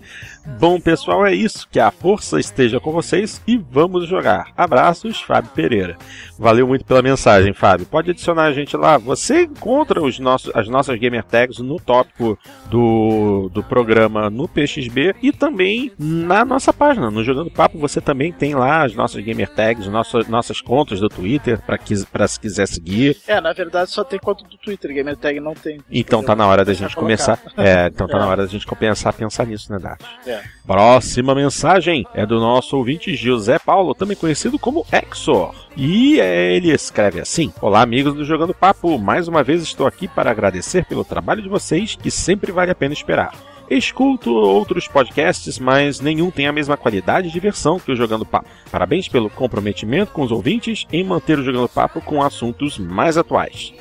[0.60, 1.68] Bom, pessoal, é isso.
[1.70, 4.48] Que a força esteja com vocês e vamos jogar.
[4.58, 5.98] Abraços, Fábio Pereira.
[6.38, 7.86] Valeu muito pela mensagem, Fábio.
[7.86, 8.98] Pode adicionar a gente lá.
[8.98, 12.38] Você encontra os nossos, as nossas gamer tags no tópico
[12.70, 17.78] do, do programa no PXB e também na nossa página, no Jogando Papo.
[17.78, 22.40] Você também tem lá as nossas gamer tags, nossas, nossas contas do Twitter, para se
[22.40, 23.18] quiser seguir.
[23.28, 25.80] É, na verdade só tem conta do Twitter, Gamer Tag não tem.
[25.92, 27.40] Então tá na hora da gente começar.
[27.58, 28.24] É, então tá É.
[28.24, 30.02] na hora da gente começar a pensar nisso, né, Dart?
[30.28, 30.31] É.
[30.66, 35.54] Próxima mensagem é do nosso ouvinte José Paulo, também conhecido como Exor.
[35.76, 38.98] E ele escreve assim: Olá, amigos do Jogando Papo.
[38.98, 42.76] Mais uma vez estou aqui para agradecer pelo trabalho de vocês, que sempre vale a
[42.76, 43.34] pena esperar.
[43.70, 48.50] Escuto outros podcasts, mas nenhum tem a mesma qualidade e diversão que o Jogando Papo.
[48.70, 53.74] Parabéns pelo comprometimento com os ouvintes em manter o Jogando Papo com assuntos mais atuais.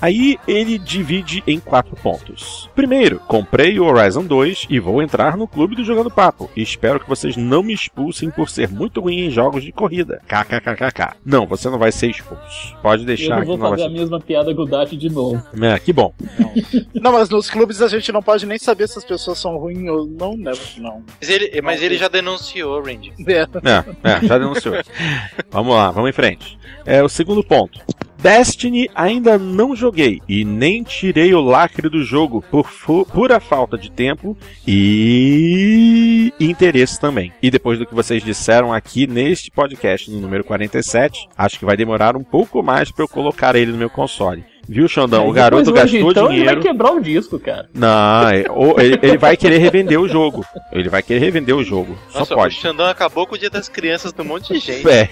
[0.00, 2.68] Aí ele divide em quatro pontos.
[2.74, 6.50] Primeiro, comprei o Horizon 2 e vou entrar no clube do Jogando Papo.
[6.56, 10.20] E espero que vocês não me expulsem por ser muito ruim em jogos de corrida.
[10.26, 11.16] KKKKK.
[11.24, 12.76] Não, você não vai ser expulso.
[12.82, 14.92] Pode Eu deixar não que vou não vai fazer a mesma piada com o Dart
[14.92, 15.42] de novo.
[15.60, 16.12] É, que bom.
[16.94, 19.88] Não, mas nos clubes a gente não pode nem saber se as pessoas são ruins
[19.88, 20.52] ou não, né?
[20.78, 21.02] Não.
[21.20, 23.12] Mas ele, mas ele já denunciou, Randy.
[23.26, 23.42] É.
[23.42, 24.74] É, é, já denunciou.
[25.50, 26.58] vamos lá, vamos em frente.
[26.84, 27.80] É o segundo ponto.
[28.18, 32.68] Destiny ainda não joguei e nem tirei o lacre do jogo por
[33.12, 34.36] pura falta de tempo
[34.66, 37.32] e interesse também.
[37.42, 41.76] E depois do que vocês disseram aqui neste podcast, no número 47, acho que vai
[41.76, 44.44] demorar um pouco mais para eu colocar ele no meu console.
[44.68, 45.26] Viu, Xandão?
[45.26, 46.54] o Aí garoto hoje, gastou então, Ele dinheiro.
[46.60, 47.68] vai quebrar o disco, cara.
[47.72, 50.44] Não, é- ou ele, ele vai querer revender o jogo.
[50.72, 51.96] Ele vai querer revender o jogo.
[52.10, 52.56] Só Nossa, pode.
[52.56, 54.84] o Xandão acabou com o dia das crianças de um monte de gente.
[54.88, 55.08] É.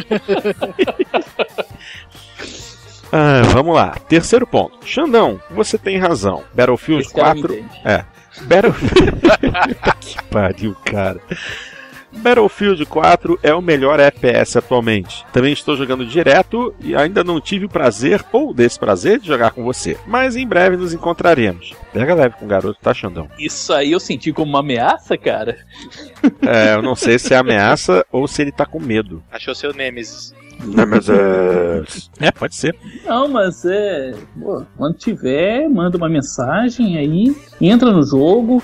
[3.12, 3.90] Ah, vamos lá.
[4.08, 4.78] Terceiro ponto.
[4.86, 6.44] Xandão, você tem razão.
[6.54, 7.54] Battlefield Esse cara me 4.
[7.58, 7.80] entende.
[7.84, 8.04] É.
[8.42, 9.20] Battlefield.
[10.00, 11.20] que pariu, cara.
[12.12, 15.24] Battlefield 4 é o melhor FPS atualmente.
[15.32, 19.62] Também estou jogando direto e ainda não tive o prazer ou desprazer de jogar com
[19.62, 21.72] você, mas em breve nos encontraremos.
[21.92, 23.28] Pega leve com o garoto, tá, Xandão?
[23.38, 25.56] Isso aí eu senti como uma ameaça, cara.
[26.42, 29.22] É, eu não sei se é ameaça ou se ele tá com medo.
[29.30, 30.34] Achou seu Nemesis.
[30.64, 31.82] Não, mas é.
[32.20, 32.76] É, pode ser.
[33.06, 34.12] Não, mas é.
[34.40, 38.62] Pô, quando tiver, manda uma mensagem aí, entra no jogo.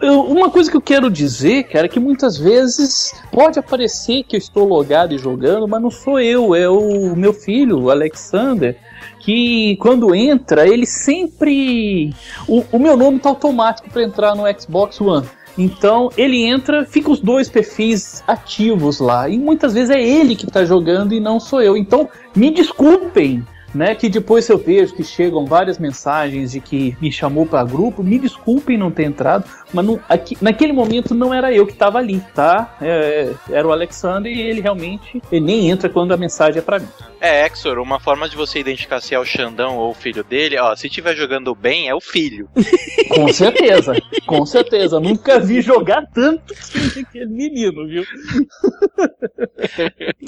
[0.00, 4.36] Eu- uma coisa que eu quero dizer, cara, é que muitas vezes pode aparecer que
[4.36, 8.76] eu estou logado e jogando, mas não sou eu, é o meu filho, o Alexander.
[9.20, 12.12] Que quando entra, ele sempre.
[12.46, 15.26] O, o meu nome tá automático para entrar no Xbox One.
[15.56, 19.28] Então ele entra, fica os dois perfis ativos lá.
[19.28, 21.76] E muitas vezes é ele que tá jogando e não sou eu.
[21.76, 23.94] Então me desculpem, né?
[23.94, 28.02] Que depois eu vejo que chegam várias mensagens de que me chamou para grupo.
[28.02, 31.98] Me desculpem não ter entrado, mas não- aqui- naquele momento não era eu que estava
[31.98, 32.76] ali, tá?
[32.80, 36.78] É, era o Alexander e ele realmente ele nem entra quando a mensagem é para
[36.80, 36.88] mim.
[37.26, 40.58] É, Exor, uma forma de você identificar se é o Xandão ou o filho dele,
[40.58, 42.48] ó, se estiver jogando bem, é o filho.
[43.08, 43.92] Com certeza,
[44.26, 44.98] com certeza.
[44.98, 46.52] Nunca vi jogar tanto
[46.92, 48.02] que aquele menino, viu?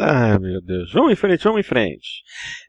[0.01, 0.93] Ah, meu Deus.
[0.93, 2.23] Vamos em frente, vamos em frente.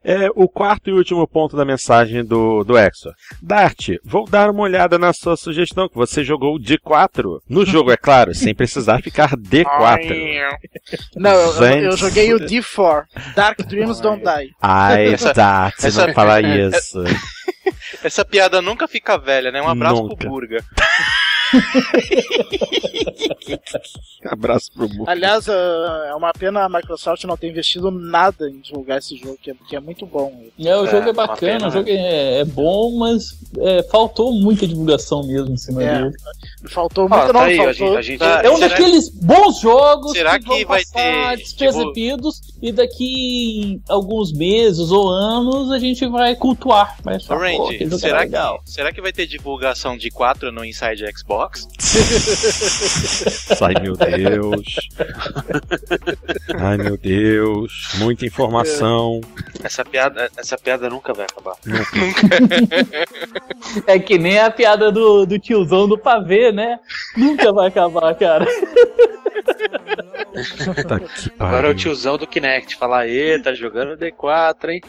[0.04, 3.12] É, o quarto e último ponto da mensagem do, do Exor.
[3.42, 7.42] Dart, vou dar uma olhada na sua sugestão, que você jogou de 4.
[7.48, 10.40] No jogo, é claro, sem precisar ficar D4.
[11.16, 13.04] Não, eu, eu- eu joguei o D4.
[13.34, 14.54] Dark Dreams Don't Die.
[14.60, 17.02] Ai, Dart, essa- não fala isso.
[18.02, 19.60] Essa piada nunca fica velha, né?
[19.62, 20.16] Um abraço Nunca.
[20.16, 20.64] pro Burga.
[24.26, 25.04] Abraço pro Burro.
[25.08, 29.38] Aliás, ah, é uma pena a Microsoft não ter investido nada em divulgar esse jogo,
[29.40, 30.32] que é, que é muito bom.
[30.58, 33.82] É, o É, jogo é uma bacana, pena, o jogo é, é bom, mas é,
[33.84, 36.02] faltou muita divulgação mesmo em cima É.
[36.02, 36.16] dele.
[36.68, 37.74] Faltou muito, tá não, aí, a faltou.
[37.74, 41.30] gente, a gente- É um será- daqueles bons jogos será que, vão que vai passar
[41.30, 46.96] ter, despercebidos e daqui alguns meses ou anos a gente vai cultuar.
[47.02, 48.60] Vai achar, Randy, será legal.
[48.64, 51.37] que, será que vai ter divulgação de 4 no Inside Xbox?
[53.60, 54.74] Ai, meu Deus.
[56.58, 57.88] Ai, meu Deus.
[57.98, 59.20] Muita informação.
[59.62, 61.56] essa piada, essa piada nunca vai acabar.
[63.86, 66.78] É que nem a piada do, do tiozão do pavê, né?
[67.16, 68.46] Nunca vai acabar, cara.
[71.38, 72.76] Agora é o tiozão do Kinect.
[72.76, 74.80] Fala, aí, tá jogando D4, hein?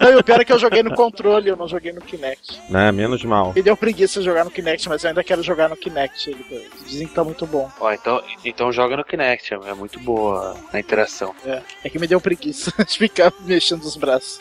[0.00, 2.60] Não, e o pior é que eu joguei no controle, eu não joguei no Kinect.
[2.68, 3.52] Né, menos mal.
[3.54, 6.30] Me deu preguiça de jogar no Kinect, mas eu ainda quero jogar no Kinect.
[6.30, 7.70] Ele- Dizem que tá muito bom.
[7.80, 11.34] Ó, então, então joga no Kinect, é muito boa a interação.
[11.46, 14.40] É, é que me deu preguiça de ficar mexendo os braços.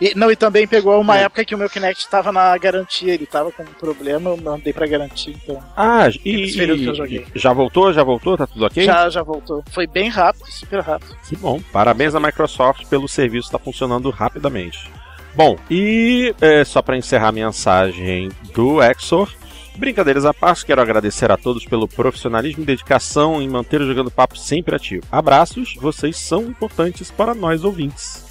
[0.00, 1.22] E, não, e também pegou uma É.
[1.24, 4.72] época que o meu Kinect tava na garantia, ele tava com um problema, eu mandei
[4.72, 7.92] pra garantia, então Ah, e, e- já voltou?
[7.92, 8.36] Já voltou?
[8.36, 8.84] Tá tudo ok?
[8.84, 9.62] já, já voltou.
[9.70, 11.16] Foi bem rápido, super rápido.
[11.28, 11.60] Que bom.
[11.72, 14.90] Parabéns à Microsoft pelo serviço estar funcionando rapidamente.
[15.34, 19.30] Bom, e é, só para encerrar a mensagem do Exor,
[19.76, 24.10] brincadeiras à parte, quero agradecer a todos pelo profissionalismo e dedicação em manter o Jogando
[24.10, 25.04] Papo sempre ativo.
[25.10, 28.26] Abraços, vocês são importantes para nós ouvintes.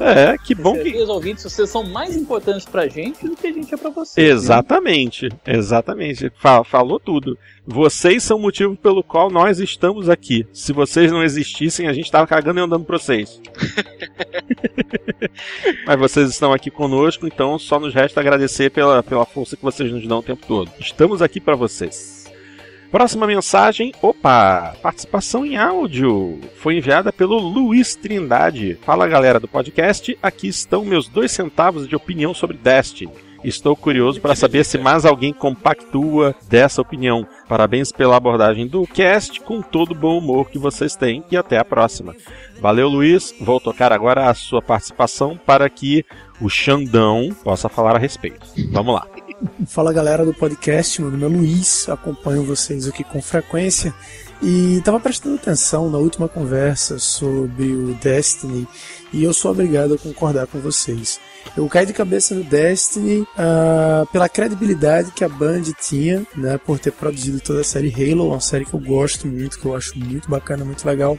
[0.00, 0.90] É, que bom que.
[0.92, 4.24] Vocês ouvintes, vocês são mais importantes pra gente do que a gente é pra vocês.
[4.26, 4.32] né?
[4.32, 6.30] Exatamente, exatamente.
[6.38, 7.36] Fa- falou tudo.
[7.66, 10.46] Vocês são o motivo pelo qual nós estamos aqui.
[10.52, 13.40] Se vocês não existissem, a gente tava cagando e andando pra vocês.
[15.86, 19.90] Mas vocês estão aqui conosco, então só nos resta agradecer pela, pela força que vocês
[19.92, 20.70] nos dão o tempo todo.
[20.78, 22.19] Estamos aqui pra vocês.
[22.90, 26.40] Próxima mensagem, opa, participação em áudio.
[26.56, 28.78] Foi enviada pelo Luiz Trindade.
[28.82, 33.12] Fala galera do podcast, aqui estão meus dois centavos de opinião sobre Destiny.
[33.44, 37.26] Estou curioso para saber se mais alguém compactua dessa opinião.
[37.48, 41.58] Parabéns pela abordagem do cast, com todo o bom humor que vocês têm e até
[41.58, 42.14] a próxima.
[42.60, 43.34] Valeu, Luiz.
[43.40, 46.04] Vou tocar agora a sua participação para que
[46.40, 48.46] o Xandão possa falar a respeito.
[48.72, 49.06] Vamos lá.
[49.66, 53.94] Fala galera do podcast, meu nome é Luiz, acompanho vocês aqui com frequência
[54.42, 58.68] e estava prestando atenção na última conversa sobre o Destiny
[59.14, 61.18] e eu sou obrigado a concordar com vocês.
[61.56, 66.78] Eu caí de cabeça no Destiny ah, pela credibilidade que a Band tinha, né, por
[66.78, 69.98] ter produzido toda a série Halo, uma série que eu gosto muito, que eu acho
[69.98, 71.18] muito bacana, muito legal.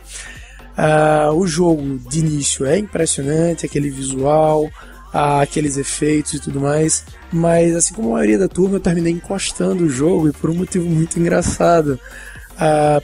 [0.77, 4.69] Ah, o jogo de início é impressionante, aquele visual,
[5.13, 9.83] aqueles efeitos e tudo mais, mas assim como a maioria da turma, eu terminei encostando
[9.83, 11.99] o jogo e por um motivo muito engraçado,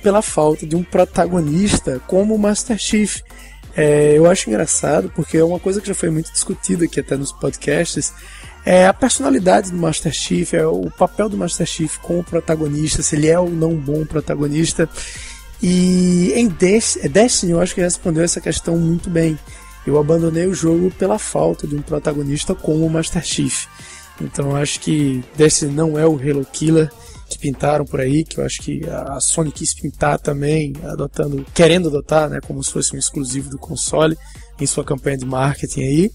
[0.04, 3.22] pela falta de um protagonista como o Master Chief.
[3.76, 7.16] É, eu acho engraçado porque é uma coisa que já foi muito discutida aqui até
[7.18, 8.14] nos podcasts.
[8.66, 13.16] É a personalidade do Master Chief, é o papel do Master Chief como protagonista, se
[13.16, 14.90] ele é ou não bom protagonista.
[15.62, 19.38] E em Des- Destiny eu acho que respondeu essa questão muito bem.
[19.88, 23.68] Eu abandonei o jogo pela falta de um protagonista como o Master Chief.
[24.22, 26.92] Então acho que Destiny não é o Halo Killer
[27.30, 31.88] que pintaram por aí, que eu acho que a Sony quis pintar também, adotando, querendo
[31.88, 34.18] adotar, né, como se fosse um exclusivo do console
[34.60, 36.12] em sua campanha de marketing aí.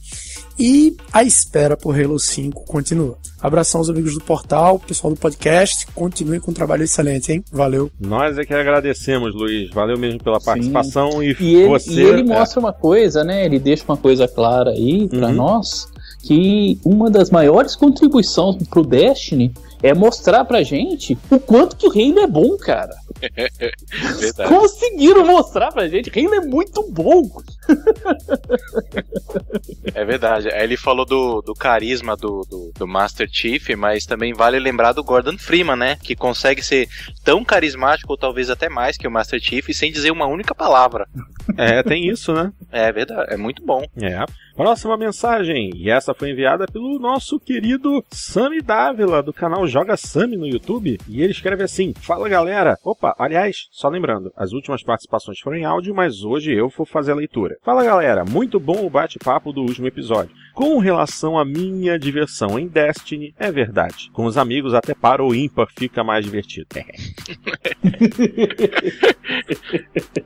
[0.58, 3.16] E a espera por Halo 5 continua.
[3.40, 7.42] Abração aos amigos do portal, pessoal do podcast, continuem com um trabalho excelente, hein?
[7.50, 7.90] Valeu.
[7.98, 9.70] Nós é que agradecemos, Luiz.
[9.70, 11.90] Valeu mesmo pela participação e, E ele, você.
[11.92, 13.44] e ele é, mostra uma coisa, né?
[13.46, 15.34] Ele deixa uma coisa clara aí pra Uhum.
[15.34, 15.88] nós
[16.22, 21.90] que uma das maiores contribuições pro Destiny é mostrar pra gente o quanto que o
[21.90, 22.94] Halo é bom, cara.
[24.48, 27.30] Conseguiram mostrar pra gente, Halo é muito bom.
[29.94, 30.48] É verdade.
[30.52, 34.92] Aí ele falou do, do carisma do, do, do Master Chief, mas também vale lembrar
[34.92, 35.96] do Gordon Freeman, né?
[36.02, 36.88] Que consegue ser
[37.24, 41.06] tão carismático, ou talvez até mais que o Master Chief, sem dizer uma única palavra.
[41.56, 42.52] é, tem isso, né?
[42.70, 43.84] É verdade, é muito bom.
[44.00, 44.24] É.
[44.54, 50.36] Próxima mensagem, e essa foi enviada pelo nosso querido Sami Dávila, do canal Joga Sami
[50.36, 50.98] no YouTube.
[51.08, 52.76] E ele escreve assim: Fala galera!
[52.84, 57.12] Opa, aliás, só lembrando, as últimas participações foram em áudio, mas hoje eu vou fazer
[57.12, 57.56] a leitura.
[57.62, 60.34] Fala galera, muito bom o bate-papo do último episódio.
[60.54, 64.10] Com relação à minha diversão em Destiny, é verdade.
[64.12, 66.66] Com os amigos, até para o ímpar fica mais divertido.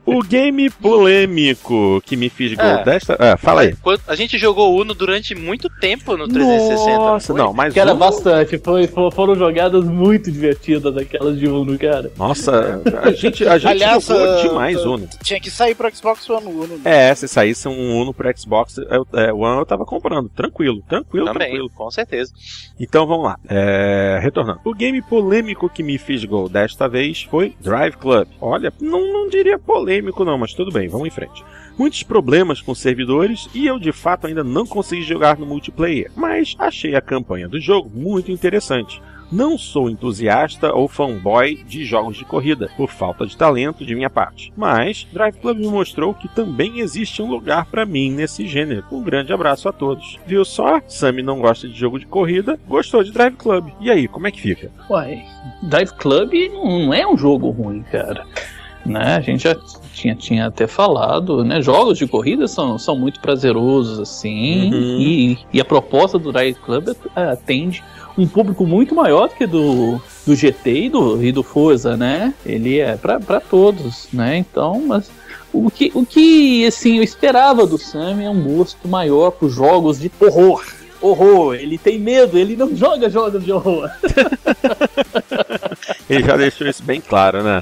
[0.05, 2.83] o game polêmico que me fiz gol É.
[2.83, 3.15] desta.
[3.19, 3.75] Ah, fala aí.
[3.81, 6.97] Quando- A gente jogou Uno durante muito tempo no 360.
[6.97, 7.41] Nossa, foi?
[7.41, 8.57] não, mas Cara, Uno- bastante.
[8.57, 12.11] Foi, fo- foram jogadas muito divertidas aquelas de Uno, cara.
[12.17, 15.07] Nossa, a gente, a gente Aliás, jogou ah, demais Uno.
[15.23, 16.77] Tinha que sair pro Xbox One Uno.
[16.77, 17.09] né?
[17.09, 20.16] É, se saísse um Uno pro Xbox eu, é, One, eu tava comprando.
[20.35, 21.69] Tranquilo, tranquilo, Também, tranquilo.
[21.69, 22.33] com certeza.
[22.79, 23.39] Então vamos lá.
[23.47, 24.59] É, retornando.
[24.65, 28.27] O game polêmico que me fisgou desta vez foi Drive Club.
[28.41, 31.43] Olha, não, não diria polêmico não, mas tudo bem, vamos em frente.
[31.77, 36.55] Muitos problemas com servidores e eu de fato ainda não consegui jogar no multiplayer, mas
[36.57, 39.01] achei a campanha do jogo muito interessante.
[39.31, 44.09] Não sou entusiasta ou fanboy de jogos de corrida, por falta de talento de minha
[44.09, 44.53] parte.
[44.55, 48.85] Mas Drive Club me mostrou que também existe um lugar pra mim nesse gênero.
[48.91, 50.17] Um grande abraço a todos.
[50.25, 50.79] Viu só?
[50.87, 53.69] Sammy não gosta de jogo de corrida, gostou de Drive Club.
[53.81, 54.71] E aí, como é que fica?
[54.89, 55.23] Uai,
[55.61, 58.25] Drive Club não é um jogo ruim, cara.
[58.85, 59.17] Né?
[59.17, 59.55] A gente já
[59.93, 61.61] tinha, tinha até falado, né?
[61.61, 64.71] Jogos de corrida são, são muito prazerosos, assim.
[64.73, 64.99] Uhum.
[65.01, 67.83] E, e a proposta do Drive Club é, atende
[68.17, 72.33] um público muito maior do que do, do GT e do, e do Forza, né?
[72.45, 74.37] Ele é pra pra todos, né?
[74.37, 75.09] Então, mas
[75.53, 79.99] o que, o que assim, eu esperava do Sam é um gosto maior por jogos
[79.99, 80.65] de horror.
[80.99, 83.89] Horror, ele tem medo, ele não joga jogos de horror.
[86.09, 87.61] Ele já deixou isso bem claro, né?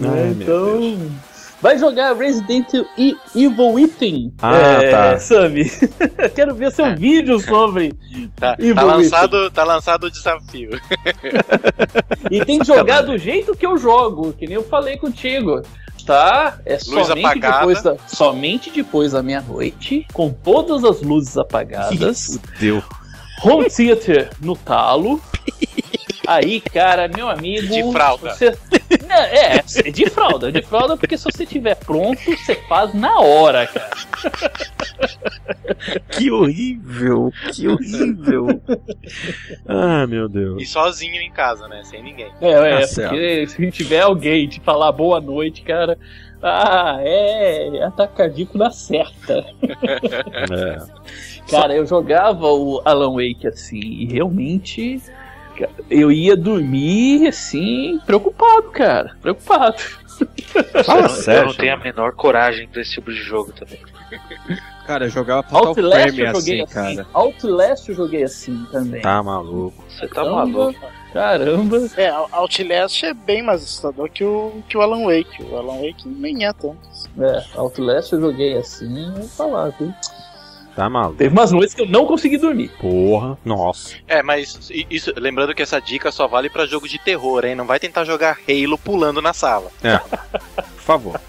[0.00, 1.10] Ai, meu então.
[1.60, 4.32] Vai jogar Resident E- Evil Within.
[4.40, 5.18] Ah, é, tá.
[5.18, 5.64] Sammy.
[6.34, 7.92] Quero ver seu vídeo sobre.
[8.36, 10.70] Tá, Evil tá lançado, tá lançado o desafio.
[12.30, 15.60] E tem que jogar do jeito que eu jogo, que nem eu falei contigo.
[16.06, 16.58] Tá?
[16.64, 17.58] É Luz somente apagada.
[17.58, 22.38] depois da, somente depois da meia-noite, com todas as luzes apagadas.
[22.58, 22.82] Deu.
[23.44, 25.20] Home theater no talo.
[26.30, 27.66] Aí, cara, meu amigo.
[27.66, 28.32] De fralda.
[28.34, 28.56] Você...
[29.08, 33.18] Não, é, é de fralda, de fralda, porque se você tiver pronto, você faz na
[33.18, 33.90] hora, cara.
[36.10, 38.46] Que horrível, que horrível.
[39.66, 40.62] ah, meu Deus.
[40.62, 41.82] E sozinho em casa, né?
[41.82, 42.30] Sem ninguém.
[42.40, 43.10] É, é, Tá certo.
[43.10, 45.98] porque se tiver alguém te falar boa noite, cara.
[46.40, 47.82] Ah, é.
[47.82, 49.44] Ataque cardíaco na certa.
[50.52, 50.78] É.
[51.50, 55.02] Cara, eu jogava o Alan Wake assim, e realmente.
[55.60, 59.16] Cara, Eu ia dormir assim, preocupado, cara.
[59.20, 59.76] Preocupado.
[60.84, 61.40] Fala eu, sério.
[61.40, 63.78] eu não tenho a menor coragem pra esse tipo de jogo também.
[64.86, 66.96] Cara, eu jogava Fatal Outlast Frame eu joguei assim, assim.
[66.96, 67.06] cara.
[67.14, 69.00] Outlast eu joguei assim também.
[69.00, 69.84] Tá maluco.
[69.88, 70.80] Você tá Caramba, maluco.
[71.12, 71.76] Caramba.
[71.96, 75.42] É, Outlast é bem mais assustador que o, que o Alan Wake.
[75.44, 76.78] O Alan Wake nem é tanto.
[77.18, 79.94] É, Outlast eu joguei assim, eu vou falar, viu?
[80.74, 81.16] Tá maluco.
[81.16, 82.70] Teve umas noites que eu não consegui dormir.
[82.80, 83.94] Porra, nossa.
[84.06, 87.54] É, mas isso, lembrando que essa dica só vale pra jogo de terror, hein?
[87.54, 89.70] Não vai tentar jogar Halo pulando na sala.
[89.80, 91.20] Por favor.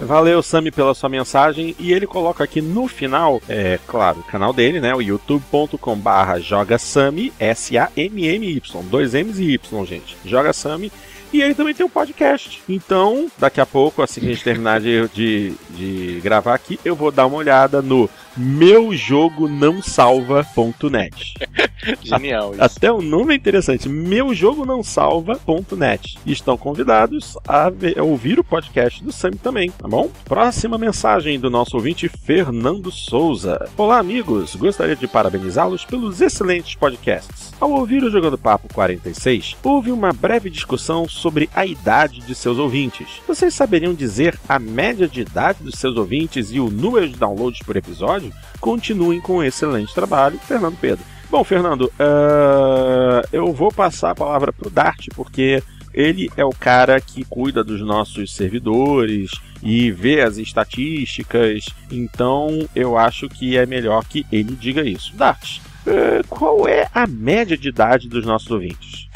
[0.00, 1.74] Valeu, Sami, pela sua mensagem.
[1.76, 4.94] E ele coloca aqui no final, é claro, o canal dele, né?
[4.94, 8.82] O youtube.com/barra joga Sami, S-A-M-M-Y.
[8.84, 10.16] Dois M's e Y, gente.
[10.24, 10.92] Joga Sami.
[11.32, 12.62] E ele também tem um podcast.
[12.68, 16.94] Então, daqui a pouco, assim que a gente terminar de, de, de gravar aqui, eu
[16.96, 21.34] vou dar uma olhada no meujogonãosalva.net.
[22.02, 22.62] Genial isso.
[22.62, 26.18] Até o nome é interessante, meujogonãosalva.net.
[26.24, 30.10] Estão convidados a, ver- a ouvir o podcast do Sam também, tá bom?
[30.24, 33.68] Próxima mensagem do nosso ouvinte Fernando Souza.
[33.76, 34.54] Olá, amigos.
[34.54, 37.48] Gostaria de parabenizá-los pelos excelentes podcasts.
[37.60, 42.58] Ao ouvir o Jogando Papo 46, houve uma breve discussão sobre a idade de seus
[42.58, 43.20] ouvintes.
[43.26, 47.60] Vocês saberiam dizer a média de idade dos seus ouvintes e o número de downloads
[47.64, 48.32] por episódio?
[48.60, 51.04] Continuem com o excelente trabalho, Fernando Pedro.
[51.30, 56.50] Bom, Fernando, ah, eu vou passar a palavra para o Dart, porque ele é o
[56.50, 59.30] cara que cuida dos nossos servidores
[59.62, 65.14] e vê as estatísticas, então eu acho que é melhor que ele diga isso.
[65.16, 69.08] Dart, ah, qual é a média de idade dos nossos ouvintes?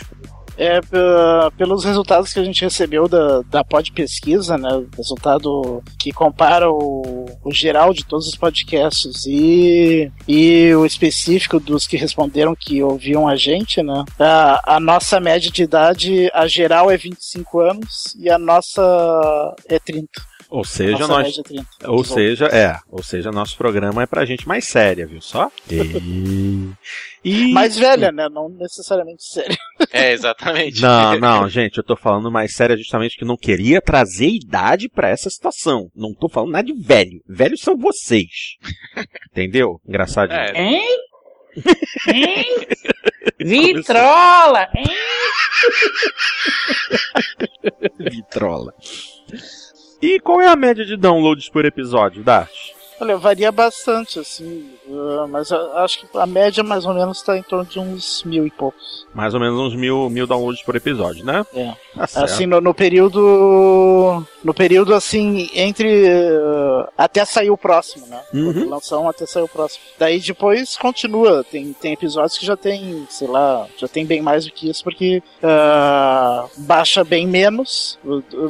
[0.57, 0.81] É,
[1.57, 4.85] pelos resultados que a gente recebeu da, da pod pesquisa, né?
[4.97, 11.87] Resultado que compara o, o geral de todos os podcasts e, e o específico dos
[11.87, 14.05] que responderam que ouviam a gente, né?
[14.19, 18.83] A, a nossa média de idade, a geral é 25 anos e a nossa
[19.69, 20.09] é 30.
[20.53, 21.67] Ou seja, nossa nós é 30.
[21.87, 25.51] Ou seja, é, ou seja, nosso programa é pra gente mais séria, viu só?
[25.71, 26.71] E...
[27.25, 28.29] e- Mais velha, né?
[28.29, 29.57] Não necessariamente séria.
[29.93, 30.81] É, exatamente.
[30.81, 34.89] Não, não, gente, eu tô falando mais séria justamente que eu não queria trazer idade
[34.89, 35.91] pra essa situação.
[35.95, 37.21] Não tô falando nada de velho.
[37.29, 38.57] Velhos são vocês.
[39.33, 39.81] Entendeu?
[39.87, 40.39] Engraçadinho.
[40.39, 40.99] É, Hein?
[42.09, 42.67] Hein?
[43.75, 44.69] Vitrola!
[44.75, 44.85] Hein?
[47.99, 48.73] Vitrola.
[50.01, 52.51] E qual é a média de downloads por episódio, Dart?
[53.01, 57.43] Olha, varia bastante, assim, uh, mas acho que a média mais ou menos está em
[57.43, 59.07] torno de uns mil e poucos.
[59.15, 61.45] Mais ou menos uns mil, mil downloads por episódio, né?
[61.55, 61.73] É.
[61.95, 62.25] Tá.
[62.25, 64.25] Assim, no, no período.
[64.43, 66.07] No período, assim, entre.
[66.07, 68.21] uh, até sair o próximo, né?
[68.33, 68.69] Uhum.
[68.69, 69.85] Lançar um até sair o próximo.
[69.99, 71.45] Daí depois continua.
[71.45, 74.83] Tem, tem episódios que já tem, sei lá, já tem bem mais do que isso,
[74.83, 77.99] porque uh, baixa bem menos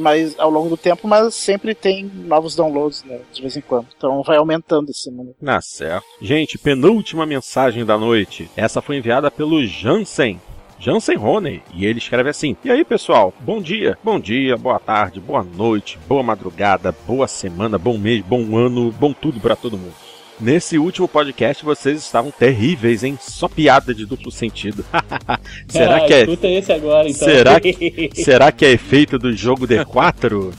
[0.01, 3.21] mas, ao longo do tempo, mas sempre tem novos downloads, né?
[3.33, 3.87] De vez em quando.
[3.97, 5.37] Então vai aumentando esse número.
[5.45, 6.07] Tá certo.
[6.25, 8.49] Gente, penúltima mensagem da noite.
[8.57, 10.41] Essa foi enviada pelo Jansen.
[10.79, 15.19] Jansen Roney, e ele escreve assim: E aí pessoal, bom dia, bom dia, boa tarde,
[15.19, 19.95] boa noite, boa madrugada, boa semana, bom mês, bom ano, bom tudo pra todo mundo.
[20.41, 23.17] Nesse último podcast vocês estavam terríveis, hein?
[23.21, 24.85] Só piada de duplo sentido.
[25.69, 27.29] Será Ah, que é Escuta esse agora, então.
[27.29, 27.61] Será
[28.15, 30.53] Será que é efeito do jogo D4?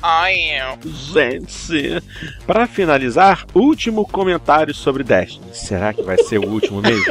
[0.00, 0.36] Ai,
[1.12, 2.00] Gente,
[2.46, 5.46] para finalizar, último comentário sobre Destiny.
[5.52, 7.04] Será que vai ser o último mesmo?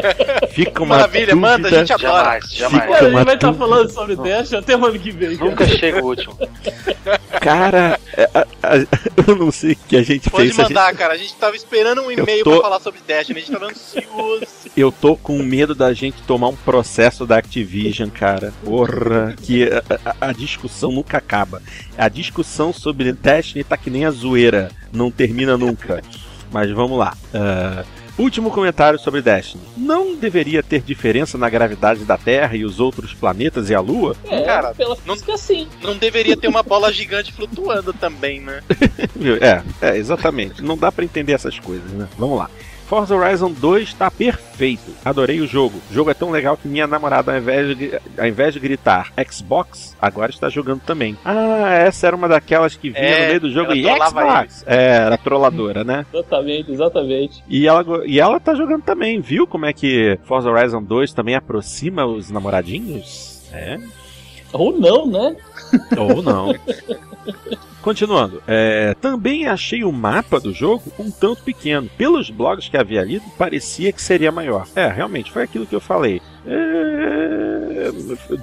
[0.52, 1.36] Fica uma Maravilha, dúvida.
[1.36, 2.40] manda, a gente adora.
[2.40, 2.82] Jamais, jamais.
[2.84, 3.66] Fica Cara, a uma gente vai estar dúvida.
[3.66, 5.36] falando sobre Dash até o ano que vem.
[5.36, 5.50] cara.
[5.50, 6.38] Nunca chega o último.
[7.40, 8.76] Cara, é, a- a-
[9.26, 10.58] eu não sei o que a gente Pode fez.
[10.58, 11.14] a gente- mandar, cara.
[11.14, 13.38] A gente tava esperando um e-mail tô- pra falar sobre Destiny.
[13.38, 14.46] A gente tava ansioso.
[14.76, 18.52] Eu tô com medo da gente tomar um processo da Activision, cara.
[18.64, 21.62] Porra, que a, a- a discussão nunca acaba.
[21.96, 26.02] A discussão sobre Destiny tá que nem a zoeira, não termina nunca.
[26.52, 27.16] Mas vamos lá.
[27.34, 27.84] Ah,
[28.20, 29.62] último comentário sobre Destiny.
[29.76, 34.16] Não deveria ter diferença na gravidade da Terra e os outros planetas e a Lua?
[34.24, 35.66] É, Cara, pela não- física sim.
[35.82, 38.60] Não deveria ter uma bola gigante flutuando também, né?
[39.40, 40.62] É, é, exatamente.
[40.62, 42.08] Não dá pra entender essas coisas, né?
[42.18, 42.50] Vamos lá.
[42.90, 44.90] Forza Horizon 2 tá perfeito.
[45.04, 45.80] Adorei o jogo.
[45.88, 49.12] O jogo é tão legal que minha namorada, ao invés, de, ao invés de gritar
[49.30, 51.16] Xbox, agora está jogando também.
[51.24, 54.64] Ah, essa era uma daquelas que vinha É, no meio do jogo e Xbox.
[54.66, 56.04] É, era trolladora, né?
[56.12, 57.44] Exatamente, exatamente.
[57.48, 61.36] E ela, e ela tá jogando também, viu como é que Forza Horizon 2 também
[61.36, 63.40] aproxima os namoradinhos?
[63.52, 63.78] É.
[64.52, 65.36] Ou não, né?
[65.96, 66.52] Ou não.
[67.82, 71.88] Continuando, é, também achei o mapa do jogo um tanto pequeno.
[71.96, 74.66] Pelos blogs que havia lido, parecia que seria maior.
[74.76, 76.20] É, realmente, foi aquilo que eu falei.
[76.46, 77.90] É,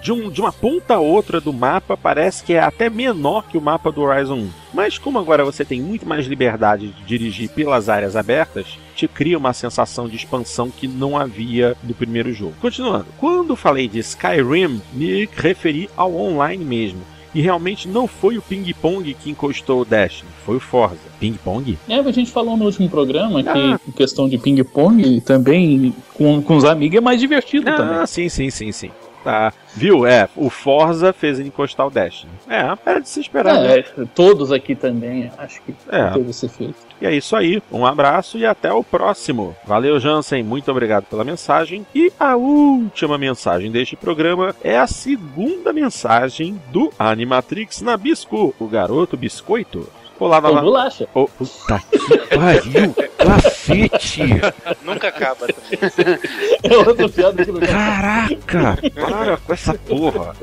[0.01, 3.57] de, um- de uma ponta a outra do mapa, parece que é até menor que
[3.57, 4.49] o mapa do Horizon 1.
[4.73, 9.37] Mas como agora você tem muito mais liberdade de dirigir pelas áreas abertas, te cria
[9.37, 12.55] uma sensação de expansão que não havia no primeiro jogo.
[12.59, 17.01] Continuando, quando falei de Skyrim, me referi ao online mesmo.
[17.35, 20.97] E realmente não foi o Ping Pong que encostou o Destiny, foi o Forza.
[21.19, 21.77] Ping Pong?
[21.89, 23.79] É, a gente falou no último programa que Ah.
[23.87, 27.95] em questão de ping-pong também com, com os amigos é mais divertido também.
[27.97, 28.91] Ah, sim, sim, sim, sim.
[29.27, 29.51] Tá.
[29.75, 30.07] Viu?
[30.07, 32.31] É, o Forza fez ele encostar o Destiny.
[32.49, 33.55] É, era de se esperar.
[33.55, 33.79] né?
[33.79, 33.83] É,
[34.15, 36.11] todos aqui também, acho que É.
[36.11, 36.75] teve esse feito.
[37.01, 37.61] E é isso aí.
[37.69, 39.53] Um abraço e até o próximo.
[39.65, 40.41] Valeu, Jansen.
[40.43, 41.85] Muito obrigado pela mensagem.
[41.93, 49.17] E a última mensagem deste programa é a segunda mensagem do Animatrix Nabisco, o garoto
[49.17, 49.89] biscoito.
[50.19, 50.61] Olá, nova...
[50.61, 51.07] bolacha.
[51.13, 52.95] Ô, puta que pariu!
[53.17, 54.21] Cacete!
[54.83, 56.19] Nunca acaba também.
[56.63, 58.77] É outra piada que não Caraca!
[58.95, 60.35] Para com essa porra!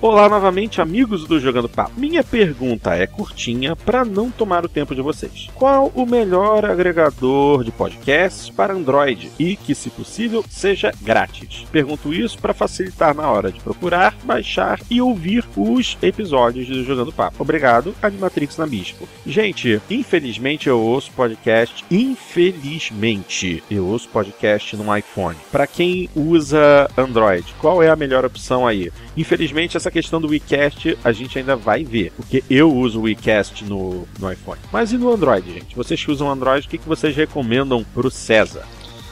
[0.00, 1.98] Olá novamente, amigos do Jogando Papo.
[1.98, 5.48] Minha pergunta é curtinha para não tomar o tempo de vocês.
[5.54, 11.66] Qual o melhor agregador de podcasts para Android e que, se possível, seja grátis?
[11.70, 17.12] Pergunto isso para facilitar na hora de procurar, baixar e ouvir os episódios do Jogando
[17.12, 17.42] Papo.
[17.42, 19.06] Obrigado, Animatrix Nabisco.
[19.26, 21.84] Gente, infelizmente eu ouço podcast.
[21.90, 25.36] Infelizmente, eu ouço podcast no iPhone.
[25.52, 28.90] Para quem usa Android, qual é a melhor opção aí?
[29.16, 33.64] Infelizmente, essa questão do WeCast a gente ainda vai ver, porque eu uso o WeCast
[33.64, 34.60] no, no iPhone.
[34.72, 35.76] Mas e no Android, gente?
[35.76, 38.64] Vocês que usam Android, o que, que vocês recomendam pro César?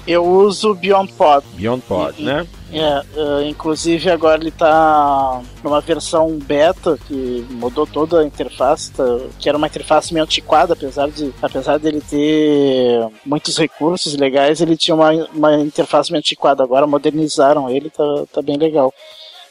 [0.04, 1.46] Eu uso o Beyond Pod.
[1.54, 2.44] Beyond Pod, E- né?
[2.72, 9.04] É, eh, inclusive agora ele tá numa versão beta que mudou toda a interface, tá-
[9.38, 14.76] que era uma interface meio antiquada, apesar de apesar dele ter muitos recursos legais, ele
[14.76, 16.64] tinha uma, uma interface meio antiquada.
[16.64, 18.92] Agora modernizaram ele, tá, tá bem legal.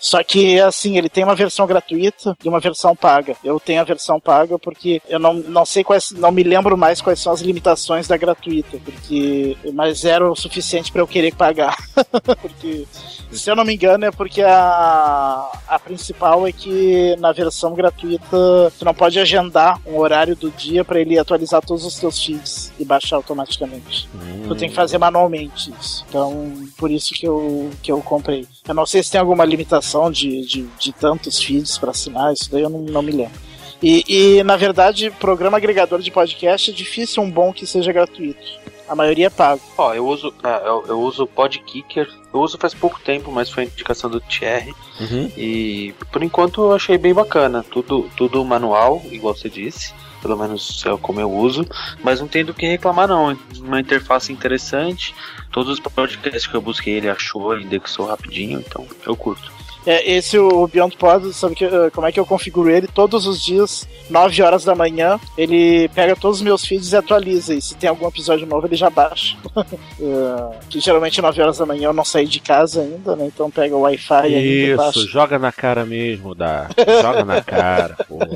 [0.01, 3.35] Só que, assim, ele tem uma versão gratuita e uma versão paga.
[3.43, 6.99] Eu tenho a versão paga porque eu não, não sei quais, não me lembro mais
[6.99, 11.77] quais são as limitações da gratuita, porque, mas era o suficiente para eu querer pagar.
[12.41, 12.87] porque,
[13.31, 18.73] se eu não me engano, é porque a, a principal é que na versão gratuita
[18.79, 22.73] tu não pode agendar um horário do dia para ele atualizar todos os teus feeds
[22.79, 24.09] e baixar automaticamente.
[24.47, 26.03] Tu tem que fazer manualmente isso.
[26.09, 28.47] Então, por isso que eu, que eu comprei.
[28.67, 32.49] Eu não sei se tem alguma limitação de, de, de tantos feeds para assinar, isso
[32.51, 33.51] daí eu não, não me lembro.
[33.81, 38.61] E, e, na verdade, programa agregador de podcast é difícil um bom que seja gratuito.
[38.87, 39.61] A maioria é pago.
[39.77, 42.07] Ó, eu uso, é, eu, eu uso o Podkicker.
[42.33, 44.73] Eu uso faz pouco tempo, mas foi indicação do Thierry.
[44.99, 45.31] Uhum.
[45.35, 47.63] E por enquanto eu achei bem bacana.
[47.71, 49.93] Tudo, tudo manual, igual você disse.
[50.21, 51.65] Pelo menos é como eu uso.
[52.03, 53.35] Mas não tem do que reclamar, não.
[53.59, 55.15] Uma interface interessante.
[55.51, 58.59] Todos os podcasts que eu busquei ele achou, ele indexou rapidinho.
[58.59, 59.51] Então eu curto.
[59.85, 62.87] É, esse o Beyond Pod, sabe que, eh, como é que eu configuro ele?
[62.87, 67.53] Todos os dias, 9 horas da manhã, ele pega todos os meus feeds e atualiza.
[67.55, 69.35] E se tem algum episódio novo, ele já baixa.
[70.03, 73.25] Eh, que geralmente 9 horas da manhã eu não saí de casa ainda, né?
[73.27, 74.99] Então pega o Wi-Fi e baixa.
[74.99, 76.67] Isso, joga na cara mesmo, dá.
[77.01, 78.27] Joga na cara, porra.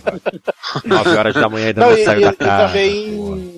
[0.86, 2.70] 9 horas da manhã ainda não, Não, e, saiu e- da e cara.
[2.70, 3.55] porra.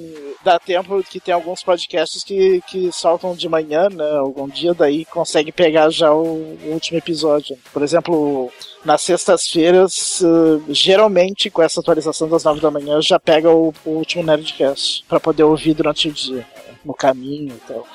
[0.48, 4.10] Dá tempo que tem alguns podcasts que, que soltam de manhã, né?
[4.18, 7.58] Algum dia daí consegue pegar já o, o último episódio.
[7.74, 8.50] Por exemplo,
[8.86, 13.90] nas sextas-feiras, eh, geralmente com essa atualização das nove da manhã, já pega o, o
[13.90, 17.86] último Nerdcast pra poder ouvir durante o dia, né, no caminho e tal.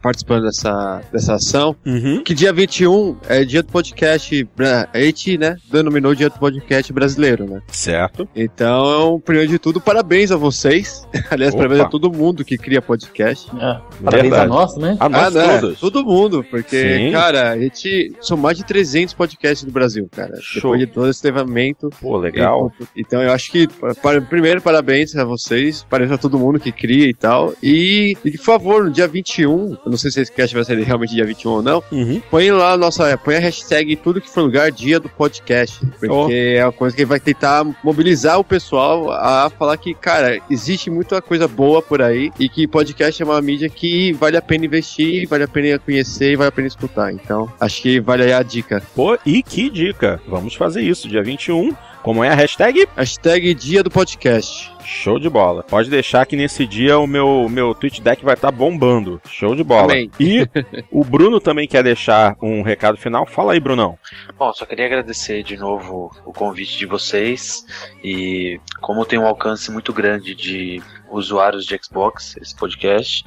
[0.00, 1.76] participando dessa, dessa ação.
[1.84, 2.22] Uhum.
[2.22, 4.48] Que dia 21 é dia do podcast.
[4.92, 7.60] A gente, né, denominou dia do podcast brasileiro, né?
[7.68, 8.28] Certo.
[8.34, 11.06] Então, primeiro de tudo, parabéns a vocês.
[11.30, 11.62] Aliás, Opa.
[11.64, 13.48] parabéns a todo mundo que cria podcast.
[13.50, 14.44] É, parabéns Verdade.
[14.44, 14.96] a nós, né?
[15.00, 15.58] A nós né?
[15.58, 15.80] todos.
[15.80, 17.12] Todo mundo, porque, Sim.
[17.12, 18.12] cara, a gente.
[18.20, 20.36] São mais de 300 podcasts no Brasil, cara.
[20.40, 20.72] Show.
[20.72, 21.90] Depois de todo esse levantamento.
[22.00, 22.72] Pô, legal.
[22.96, 23.66] Então eu acho que,
[24.00, 27.52] para- primeiro, parabéns a vocês, parabéns a todo mundo que cria e tal.
[27.62, 30.78] E, e, por favor, no dia 21, eu não sei se esse cast vai ser
[30.82, 32.20] realmente dia 21 ou não, Uhum.
[32.30, 35.80] põe lá a nossa, põe a hashtag tudo que for lugar dia do podcast.
[35.98, 36.28] Porque Oh.
[36.30, 41.20] é uma coisa que vai tentar mobilizar o pessoal a falar que, cara, existe muita
[41.22, 45.26] coisa boa por aí e que podcast é uma mídia que vale a pena investir,
[45.28, 47.12] vale a pena conhecer e vale a pena escutar.
[47.12, 48.82] Então, acho que vale aí a dica.
[48.94, 50.20] Pô, e que dica!
[50.26, 51.74] Vamos fazer isso, dia 21.
[52.02, 52.86] Como é a hashtag?
[52.96, 54.72] Hashtag dia do podcast.
[54.84, 55.62] Show de bola.
[55.62, 59.20] Pode deixar que nesse dia o meu, meu Twitch deck vai estar bombando.
[59.28, 59.92] Show de bola.
[59.92, 60.10] Amém.
[60.18, 60.46] E
[60.90, 63.26] o Bruno também quer deixar um recado final.
[63.26, 63.98] Fala aí, Brunão.
[64.38, 67.64] Bom, só queria agradecer de novo o convite de vocês
[68.02, 73.24] e como tem um alcance muito grande de usuários de Xbox, esse podcast,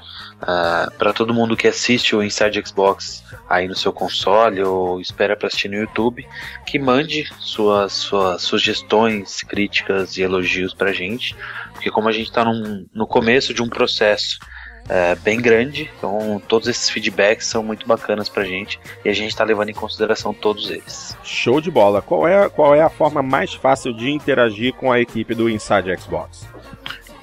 [0.98, 5.48] para todo mundo que assiste o Inside Xbox aí no seu console ou espera para
[5.48, 6.28] assistir no YouTube,
[6.66, 11.36] que mande suas, suas sugestões, críticas e elogios pra gente,
[11.74, 14.40] porque como a gente tá num, no começo de um processo
[14.88, 19.36] é, bem grande, então todos esses feedbacks são muito bacanas pra gente e a gente
[19.36, 21.18] tá levando em consideração todos eles.
[21.24, 22.02] Show de bola.
[22.02, 25.98] Qual é, qual é a forma mais fácil de interagir com a equipe do Inside
[26.00, 26.48] Xbox?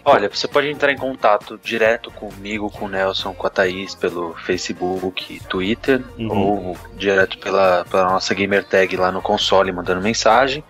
[0.05, 4.35] Olha, você pode entrar em contato direto comigo, com o Nelson, com a Thaís pelo
[4.35, 6.29] Facebook, Twitter, Uhum.
[6.29, 10.65] ou direto pela, pela nossa gamer tag lá no console mandando mensagem.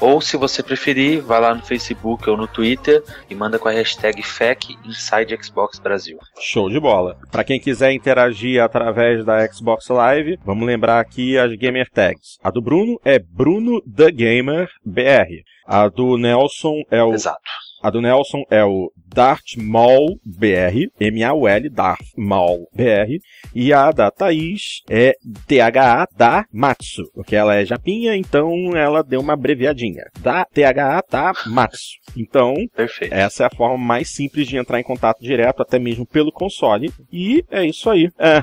[0.00, 3.72] Ou se você preferir, vai lá no Facebook ou no Twitter e manda com a
[3.72, 6.18] hashtag FAQ Inside Xbox Brasil.
[6.40, 7.18] Show de bola.
[7.30, 12.38] Para quem quiser interagir através da Xbox Live, vamos lembrar aqui as gamer tags.
[12.42, 15.44] A do Bruno é Bruno The Gamer BR.
[15.66, 17.69] A do Nelson é o Exato.
[17.82, 23.18] A do Nelson é o Darth Maul BR, M-A-U-L, Darth Maul BR.
[23.54, 25.14] E a da Thaís é
[25.48, 30.04] THA da Matsu, porque ela é japinha, então ela deu uma abreviadinha.
[30.20, 31.98] Da THA da Matsu.
[32.16, 33.12] Então, Perfeito.
[33.12, 36.92] essa é a forma mais simples de entrar em contato direto, até mesmo pelo console.
[37.12, 38.10] E é isso aí.
[38.18, 38.42] É.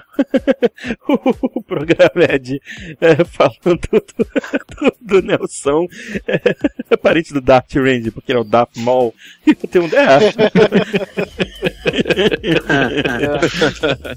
[1.07, 2.59] o programa é de
[2.99, 5.85] é, falando do, do, do Nelson,
[6.27, 9.13] é, parente do Darth Range, porque ele é o Darth Maul.
[9.71, 9.85] Tem um.
[9.87, 10.17] É.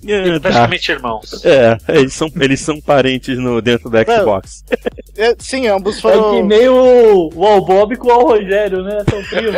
[0.09, 0.41] é, tá.
[0.41, 1.45] Praticamente irmãos.
[1.45, 4.65] É, eles são, eles são parentes no, dentro do Xbox.
[5.17, 6.47] É, sim, ambos É que foram.
[6.47, 8.99] nem o, o Al Bob com o Al Rogério, né?
[9.09, 9.55] São primos.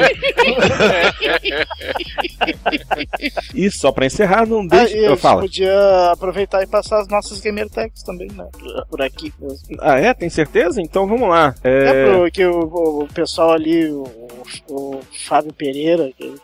[3.55, 4.97] E só pra encerrar, não Ah, deixe.
[4.97, 5.41] e a eu gente falo.
[5.43, 8.47] podia aproveitar e passar as nossas gamer tags também, né?
[8.91, 9.33] Por aqui.
[9.81, 10.13] Ah, é?
[10.15, 10.81] Tem certeza?
[10.81, 11.55] Então vamos lá.
[11.65, 11.83] É,
[12.13, 12.61] É, porque o,
[13.03, 14.05] o pessoal ali, o,
[14.69, 15.01] o
[15.51, 16.35] Pereira, que-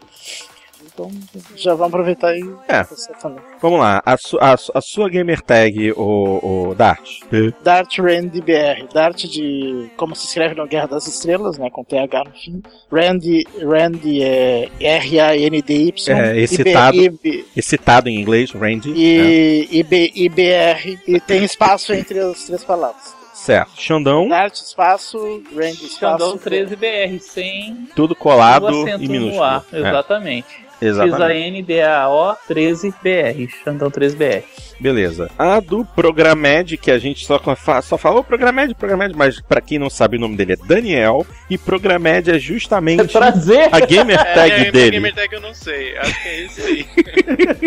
[0.95, 1.11] então
[1.57, 2.85] já vamos aproveitar e É.
[3.21, 3.41] também.
[3.61, 4.01] Vamos lá.
[4.07, 7.19] A, su- a a sua gamer tag, o, o Dart.
[7.63, 12.25] Dart Randy BR, Dart de como se escreve na Guerra das Estrelas, né, com TH
[12.25, 12.63] no fim.
[12.91, 15.93] Randy, Randy é R-A-N-D-Y.
[16.17, 16.97] É, excitado.
[17.57, 18.91] Excitado em inglês, Randy.
[18.91, 18.97] né?
[18.97, 23.18] E, e, B- e BR, e tem espaço entre as três palavras.
[23.49, 23.81] Certo.
[23.81, 25.99] Xandão, Dart, espaço, Randy, espaço.
[25.99, 29.43] Xandão 13BR, sem tudo colado e no minúsculo.
[29.43, 29.65] A.
[29.73, 30.47] É, Exatamente.
[30.79, 31.23] exatamente.
[31.25, 33.49] X-A-N-D-A-O 13BR.
[33.65, 34.45] Xandão 13BR.
[34.81, 35.31] Beleza.
[35.39, 39.79] A do Programed, que a gente só, fa- só falou Programed, Programed, mas pra quem
[39.79, 41.27] não sabe o nome dele é Daniel.
[41.51, 43.69] E Programed é justamente Prazer!
[43.73, 44.91] a gamer É, tag minha dele.
[44.93, 45.97] gamer tag eu não sei.
[45.99, 46.87] Acho que é isso aí.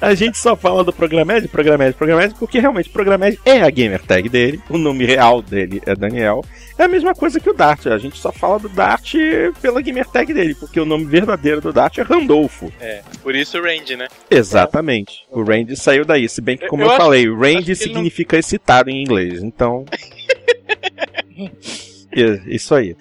[0.00, 4.28] A gente só fala do Programed, Programed, Programed, porque realmente Programed é a gamer tag
[4.28, 6.44] dele, o nome real dele é Daniel.
[6.78, 9.14] É a mesma coisa que o Dart, a gente só fala do Dart
[9.60, 12.72] pela gamer tag dele, porque o nome verdadeiro do Dart é Randolfo.
[12.80, 14.08] É, por isso o Range, né?
[14.30, 15.24] Exatamente.
[15.30, 18.88] O Range saiu daí, se bem que, como Eu eu, acho- falei, Range significa excitado
[18.90, 19.84] em inglês, então.
[22.12, 22.96] É, Isso aí.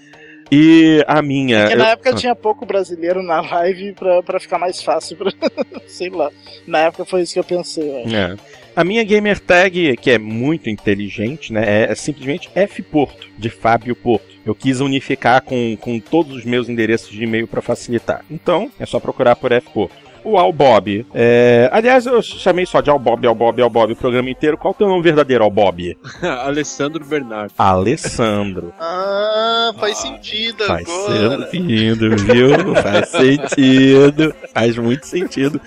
[0.51, 1.61] E a minha.
[1.61, 5.15] Porque na eu- época tinha pouco brasileiro na live pra, pra ficar mais fácil.
[5.15, 5.31] Pra...
[5.85, 6.31] Sei lá.
[6.65, 7.87] Na época foi isso que eu pensei.
[7.87, 8.15] eu.
[8.15, 8.35] É.
[8.75, 13.49] A minha gamer tag, que é muito inteligente, né, é, é simplesmente F Porto, de
[13.49, 14.25] Fábio Porto.
[14.45, 18.23] Eu quis unificar com, com todos os meus endereços de e-mail para facilitar.
[18.31, 19.95] Então, é só procurar por F Porto.
[20.23, 21.05] O Albob.
[21.13, 21.69] É...
[21.71, 24.57] Aliás, eu chamei só de Albob, Albob, Albob o programa inteiro.
[24.57, 25.97] Qual é o teu nome verdadeiro, Albob?
[26.21, 27.53] Alessandro Bernardo.
[27.57, 28.73] Alessandro.
[29.71, 31.51] Ah, faz sentido Faz agora.
[31.51, 32.75] sentido, viu?
[32.75, 34.33] Faz sentido.
[34.53, 35.61] Faz muito sentido.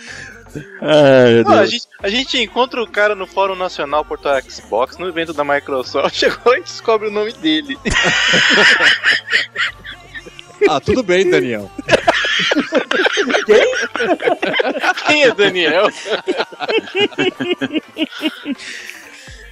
[0.81, 5.09] Ai, Não, a, gente, a gente encontra o cara no Fórum Nacional Porto Xbox, no
[5.09, 7.79] evento da Microsoft, chegou e descobre o nome dele.
[10.69, 11.71] Ah, tudo bem, Daniel.
[15.07, 15.89] Quem é Daniel?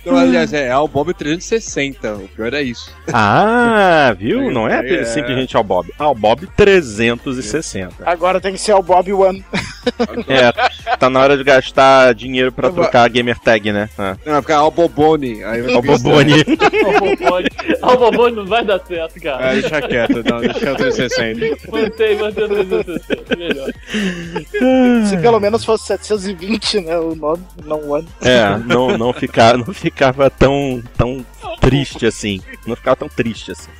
[0.04, 2.14] Não, aliás, é o Bob 360.
[2.14, 2.90] O pior é isso.
[3.12, 4.50] Ah, viu?
[4.50, 5.04] Não é, É.
[5.04, 5.92] simplesmente Albob.
[5.98, 7.92] Albob 360.
[8.04, 9.44] Agora tem que ser o Bob One.
[10.28, 13.88] É, tá na hora de gastar dinheiro pra trocar a gamer tag, né?
[13.98, 14.14] Ah.
[14.26, 15.40] Não, vai ficar Albobone.
[15.40, 16.32] Vai ficar Albobone.
[16.84, 17.48] Albobone.
[17.80, 19.48] Albobone não vai dar certo, cara.
[19.48, 21.70] Ah, deixa quieto, não, deixa o 360.
[21.72, 23.70] Mantém, mantém o 360, melhor.
[25.08, 26.98] Se pelo menos fosse 720, né?
[26.98, 28.06] O nome, não One.
[28.20, 31.24] É, não, não, ficar, não ficava tão, tão
[31.60, 32.40] triste assim.
[32.66, 33.70] Não ficava tão triste assim.